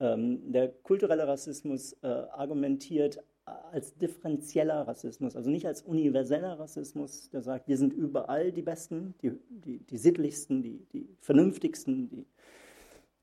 Ähm, 0.00 0.52
der 0.52 0.68
kulturelle 0.68 1.28
Rassismus 1.28 1.92
äh, 2.02 2.06
argumentiert 2.06 3.22
als 3.44 3.96
differenzieller 3.96 4.86
Rassismus, 4.86 5.36
also 5.36 5.50
nicht 5.50 5.66
als 5.66 5.82
universeller 5.82 6.58
Rassismus, 6.58 7.28
der 7.30 7.42
sagt, 7.42 7.68
wir 7.68 7.76
sind 7.76 7.92
überall 7.92 8.52
die 8.52 8.62
Besten, 8.62 9.14
die, 9.22 9.32
die, 9.48 9.78
die 9.78 9.96
sittlichsten, 9.96 10.62
die, 10.62 10.86
die 10.92 11.08
vernünftigsten, 11.20 12.08
die, 12.08 12.26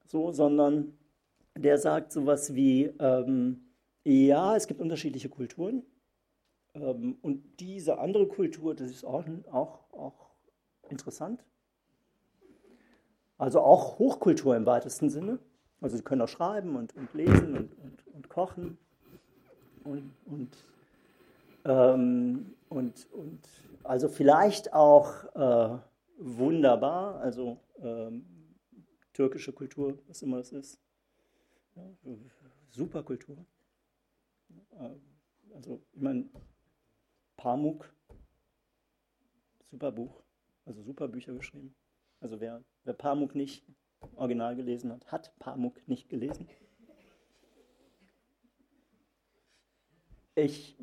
so, 0.10 0.32
sondern 0.32 0.98
der 1.56 1.78
sagt 1.78 2.12
sowas 2.12 2.56
wie, 2.56 2.86
ähm, 3.00 3.62
ja, 4.04 4.56
es 4.56 4.68
gibt 4.68 4.82
unterschiedliche 4.82 5.30
Kulturen 5.30 5.84
ähm, 6.74 7.18
und 7.22 7.44
diese 7.60 8.00
andere 8.00 8.28
Kultur, 8.28 8.74
das 8.74 8.90
ist 8.90 9.06
auch, 9.06 9.24
auch, 9.52 9.94
auch 9.94 10.32
interessant. 10.90 11.44
Also 13.38 13.62
auch 13.62 14.00
Hochkultur 14.00 14.56
im 14.56 14.66
weitesten 14.66 15.10
Sinne. 15.10 15.40
Also 15.80 15.96
sie 15.96 16.04
können 16.04 16.22
auch 16.22 16.28
schreiben 16.28 16.76
und, 16.76 16.96
und 16.96 17.14
lesen 17.14 17.56
und, 17.56 17.78
und, 17.78 18.08
und 18.14 18.30
kochen 18.30 18.78
und, 19.84 20.12
und, 20.26 20.50
ähm, 21.66 22.56
und, 22.68 23.08
und 23.14 23.40
also 23.84 24.10
vielleicht 24.10 24.74
auch 24.74 25.24
äh, 25.36 25.78
wunderbar, 26.18 27.22
also 27.22 27.58
ähm, 27.82 28.26
türkische 29.20 29.52
Kultur, 29.52 30.00
was 30.08 30.22
immer 30.22 30.38
das 30.38 30.54
ist. 30.54 30.80
Ja, 31.76 31.84
super 32.72 33.04
Kultur. 33.04 33.46
Äh, 34.72 34.96
also, 35.54 35.82
ich 35.92 36.02
meine, 36.02 36.30
Pamuk, 37.36 37.94
super 39.70 39.92
Buch, 39.92 40.24
also 40.66 40.82
super 40.84 41.10
Bücher 41.10 41.34
geschrieben. 41.34 41.76
Also 42.22 42.40
wer, 42.40 42.64
wer 42.86 42.94
Pamuk 42.94 43.36
nicht 43.36 43.66
original 44.16 44.56
gelesen 44.56 44.90
hat, 44.94 45.12
hat 45.12 45.38
Pamuk 45.38 45.86
nicht 45.86 46.08
gelesen. 46.08 46.48
ich, 50.36 50.78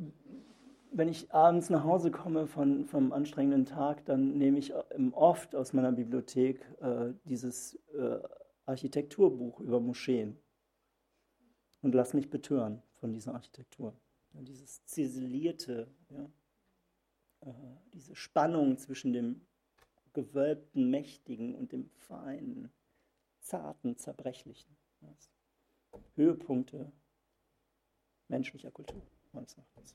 wenn 0.96 1.08
ich 1.08 1.30
abends 1.30 1.68
nach 1.68 1.84
Hause 1.84 2.10
komme 2.10 2.46
von, 2.46 2.86
vom 2.86 3.12
anstrengenden 3.12 3.66
Tag, 3.66 4.06
dann 4.06 4.38
nehme 4.38 4.58
ich 4.58 4.72
oft 5.12 5.54
aus 5.54 5.74
meiner 5.74 5.92
Bibliothek 5.92 6.60
äh, 6.80 7.12
dieses 7.24 7.74
äh, 7.92 8.18
Architekturbuch 8.64 9.60
über 9.60 9.78
Moscheen 9.78 10.38
und 11.82 11.94
lasse 11.94 12.16
mich 12.16 12.30
betören 12.30 12.82
von 12.94 13.12
dieser 13.12 13.34
Architektur. 13.34 13.94
Ja, 14.32 14.40
dieses 14.40 14.86
ziselierte, 14.86 15.94
ja, 16.08 16.30
äh, 17.40 17.76
diese 17.92 18.16
Spannung 18.16 18.78
zwischen 18.78 19.12
dem 19.12 19.46
gewölbten, 20.14 20.88
mächtigen 20.88 21.54
und 21.54 21.72
dem 21.72 21.90
feinen, 21.90 22.72
zarten, 23.40 23.98
zerbrechlichen. 23.98 24.74
Ja, 25.02 25.14
Höhepunkte 26.14 26.90
menschlicher 28.28 28.70
Kultur 28.70 29.02
meines 29.32 29.54
Erachtens. 29.58 29.94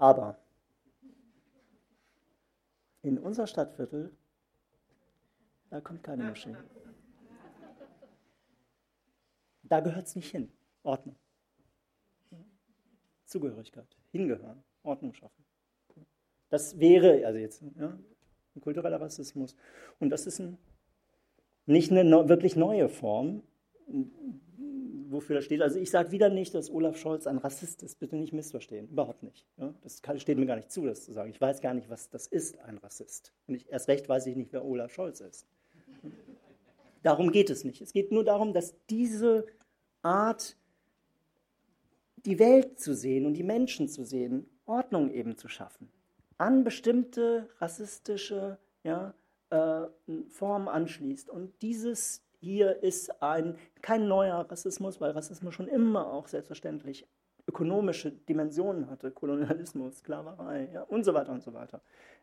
Aber 0.00 0.38
in 3.02 3.18
unser 3.18 3.46
Stadtviertel, 3.46 4.10
da 5.68 5.82
kommt 5.82 6.02
keine 6.02 6.24
Moschee. 6.24 6.56
Da 9.62 9.80
gehört 9.80 10.06
es 10.06 10.16
nicht 10.16 10.30
hin. 10.30 10.50
Ordnung. 10.84 11.16
Zugehörigkeit, 13.26 13.86
hingehören, 14.10 14.64
Ordnung 14.82 15.12
schaffen. 15.12 15.44
Das 16.48 16.80
wäre, 16.80 17.26
also 17.26 17.38
jetzt, 17.38 17.62
ja, 17.76 17.96
ein 18.56 18.60
kultureller 18.62 19.00
Rassismus. 19.02 19.54
Und 19.98 20.08
das 20.08 20.26
ist 20.26 20.40
ein, 20.40 20.56
nicht 21.66 21.92
eine 21.92 22.28
wirklich 22.30 22.56
neue 22.56 22.88
Form, 22.88 23.42
wofür 25.10 25.36
das 25.36 25.44
steht. 25.44 25.62
Also 25.62 25.78
ich 25.78 25.90
sage 25.90 26.10
wieder 26.12 26.28
nicht, 26.28 26.54
dass 26.54 26.70
Olaf 26.70 26.96
Scholz 26.96 27.26
ein 27.26 27.38
Rassist 27.38 27.82
ist. 27.82 27.98
Bitte 27.98 28.16
nicht 28.16 28.32
missverstehen. 28.32 28.88
Überhaupt 28.88 29.22
nicht. 29.22 29.46
Ja? 29.56 29.74
Das 29.82 30.00
steht 30.20 30.38
mir 30.38 30.46
gar 30.46 30.56
nicht 30.56 30.70
zu, 30.70 30.86
das 30.86 31.04
zu 31.04 31.12
sagen. 31.12 31.30
Ich 31.30 31.40
weiß 31.40 31.60
gar 31.60 31.74
nicht, 31.74 31.90
was 31.90 32.10
das 32.10 32.26
ist, 32.26 32.58
ein 32.60 32.78
Rassist. 32.78 33.32
Und 33.46 33.56
ich, 33.56 33.70
erst 33.70 33.88
recht 33.88 34.08
weiß 34.08 34.26
ich 34.26 34.36
nicht, 34.36 34.52
wer 34.52 34.64
Olaf 34.64 34.92
Scholz 34.92 35.20
ist. 35.20 35.46
Darum 37.02 37.32
geht 37.32 37.50
es 37.50 37.64
nicht. 37.64 37.80
Es 37.80 37.92
geht 37.92 38.12
nur 38.12 38.24
darum, 38.24 38.52
dass 38.52 38.74
diese 38.88 39.46
Art, 40.02 40.56
die 42.24 42.38
Welt 42.38 42.78
zu 42.78 42.94
sehen 42.94 43.26
und 43.26 43.34
die 43.34 43.42
Menschen 43.42 43.88
zu 43.88 44.04
sehen, 44.04 44.46
Ordnung 44.66 45.10
eben 45.10 45.36
zu 45.36 45.48
schaffen, 45.48 45.90
an 46.38 46.62
bestimmte 46.62 47.48
rassistische 47.58 48.58
ja, 48.84 49.14
äh, 49.50 49.86
Formen 50.28 50.68
anschließt. 50.68 51.30
Und 51.30 51.62
dieses 51.62 52.22
hier 52.40 52.82
ist 52.82 53.22
ein, 53.22 53.56
kein 53.82 54.08
neuer 54.08 54.50
Rassismus, 54.50 55.00
weil 55.00 55.12
Rassismus 55.12 55.54
schon 55.54 55.68
immer 55.68 56.12
auch 56.12 56.26
selbstverständlich 56.26 57.06
ökonomische 57.46 58.12
Dimensionen 58.12 58.88
hatte, 58.88 59.10
Kolonialismus, 59.10 59.98
Sklaverei 59.98 60.70
ja, 60.72 60.82
und 60.82 61.04
so 61.04 61.14
weiter 61.14 61.32
und 61.32 61.42
so 61.42 61.52
weiter. 61.52 61.80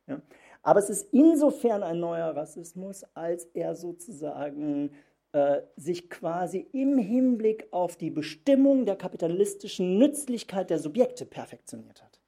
Ja. 0.07 0.21
Aber 0.63 0.79
es 0.79 0.89
ist 0.89 1.13
insofern 1.13 1.83
ein 1.83 1.99
neuer 1.99 2.35
Rassismus, 2.35 3.03
als 3.13 3.45
er 3.53 3.75
sozusagen 3.75 4.91
äh, 5.33 5.61
sich 5.75 6.09
quasi 6.09 6.67
im 6.71 6.97
Hinblick 6.97 7.67
auf 7.71 7.97
die 7.97 8.09
Bestimmung 8.09 8.85
der 8.85 8.95
kapitalistischen 8.95 9.97
Nützlichkeit 9.97 10.69
der 10.69 10.79
Subjekte 10.79 11.25
perfektioniert 11.25 12.01
hat. 12.01 12.19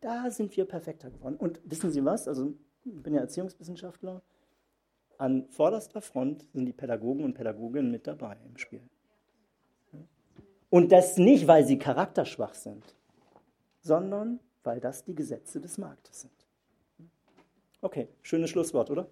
Da 0.00 0.30
sind 0.30 0.56
wir 0.56 0.64
perfekter 0.66 1.10
geworden. 1.10 1.36
Und 1.36 1.60
wissen 1.64 1.90
Sie 1.90 2.04
was? 2.04 2.28
Also, 2.28 2.54
ich 2.84 3.02
bin 3.02 3.14
ja 3.14 3.20
Erziehungswissenschaftler 3.20 4.22
an 5.18 5.48
vorderster 5.50 6.00
Front 6.00 6.46
sind 6.52 6.66
die 6.66 6.72
Pädagogen 6.72 7.24
und 7.24 7.34
Pädagoginnen 7.34 7.90
mit 7.90 8.06
dabei 8.06 8.36
im 8.44 8.56
Spiel. 8.56 8.82
Und 10.70 10.92
das 10.92 11.16
nicht, 11.16 11.46
weil 11.46 11.64
sie 11.64 11.78
charakterschwach 11.78 12.54
sind, 12.54 12.94
sondern 13.80 14.40
weil 14.64 14.80
das 14.80 15.04
die 15.04 15.14
Gesetze 15.14 15.60
des 15.60 15.78
Marktes 15.78 16.22
sind. 16.22 16.32
Okay, 17.80 18.08
schönes 18.22 18.50
Schlusswort, 18.50 18.90
oder? 18.90 19.08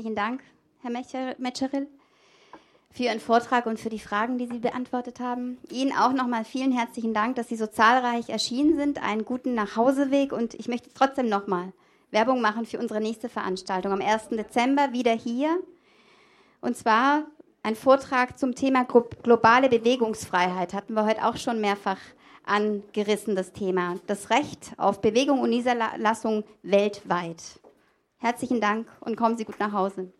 herzlichen 0.00 0.16
Dank, 0.16 0.40
Herr 0.80 1.34
Metscheril, 1.38 1.86
für 2.90 3.02
Ihren 3.02 3.20
Vortrag 3.20 3.66
und 3.66 3.78
für 3.78 3.90
die 3.90 3.98
Fragen, 3.98 4.38
die 4.38 4.46
Sie 4.46 4.58
beantwortet 4.58 5.20
haben. 5.20 5.58
Ihnen 5.70 5.92
auch 5.92 6.14
nochmal 6.14 6.46
vielen 6.46 6.72
herzlichen 6.72 7.12
Dank, 7.12 7.36
dass 7.36 7.48
Sie 7.48 7.56
so 7.56 7.66
zahlreich 7.66 8.30
erschienen 8.30 8.78
sind. 8.78 9.02
Einen 9.02 9.26
guten 9.26 9.52
Nachhauseweg 9.52 10.32
und 10.32 10.54
ich 10.54 10.68
möchte 10.68 10.88
trotzdem 10.94 11.28
nochmal 11.28 11.74
Werbung 12.12 12.40
machen 12.40 12.64
für 12.64 12.78
unsere 12.78 13.02
nächste 13.02 13.28
Veranstaltung 13.28 13.92
am 13.92 14.00
1. 14.00 14.28
Dezember 14.30 14.94
wieder 14.94 15.12
hier. 15.12 15.60
Und 16.62 16.78
zwar 16.78 17.26
ein 17.62 17.76
Vortrag 17.76 18.38
zum 18.38 18.54
Thema 18.54 18.86
globale 19.22 19.68
Bewegungsfreiheit. 19.68 20.72
Hatten 20.72 20.94
wir 20.94 21.04
heute 21.04 21.26
auch 21.26 21.36
schon 21.36 21.60
mehrfach 21.60 22.00
angerissen, 22.46 23.36
das 23.36 23.52
Thema. 23.52 23.96
Das 24.06 24.30
Recht 24.30 24.72
auf 24.78 25.02
Bewegung 25.02 25.40
und 25.40 25.50
Niederlassung 25.50 26.44
weltweit. 26.62 27.60
Herzlichen 28.22 28.60
Dank 28.60 28.86
und 29.00 29.16
kommen 29.16 29.38
Sie 29.38 29.46
gut 29.46 29.58
nach 29.58 29.72
Hause. 29.72 30.12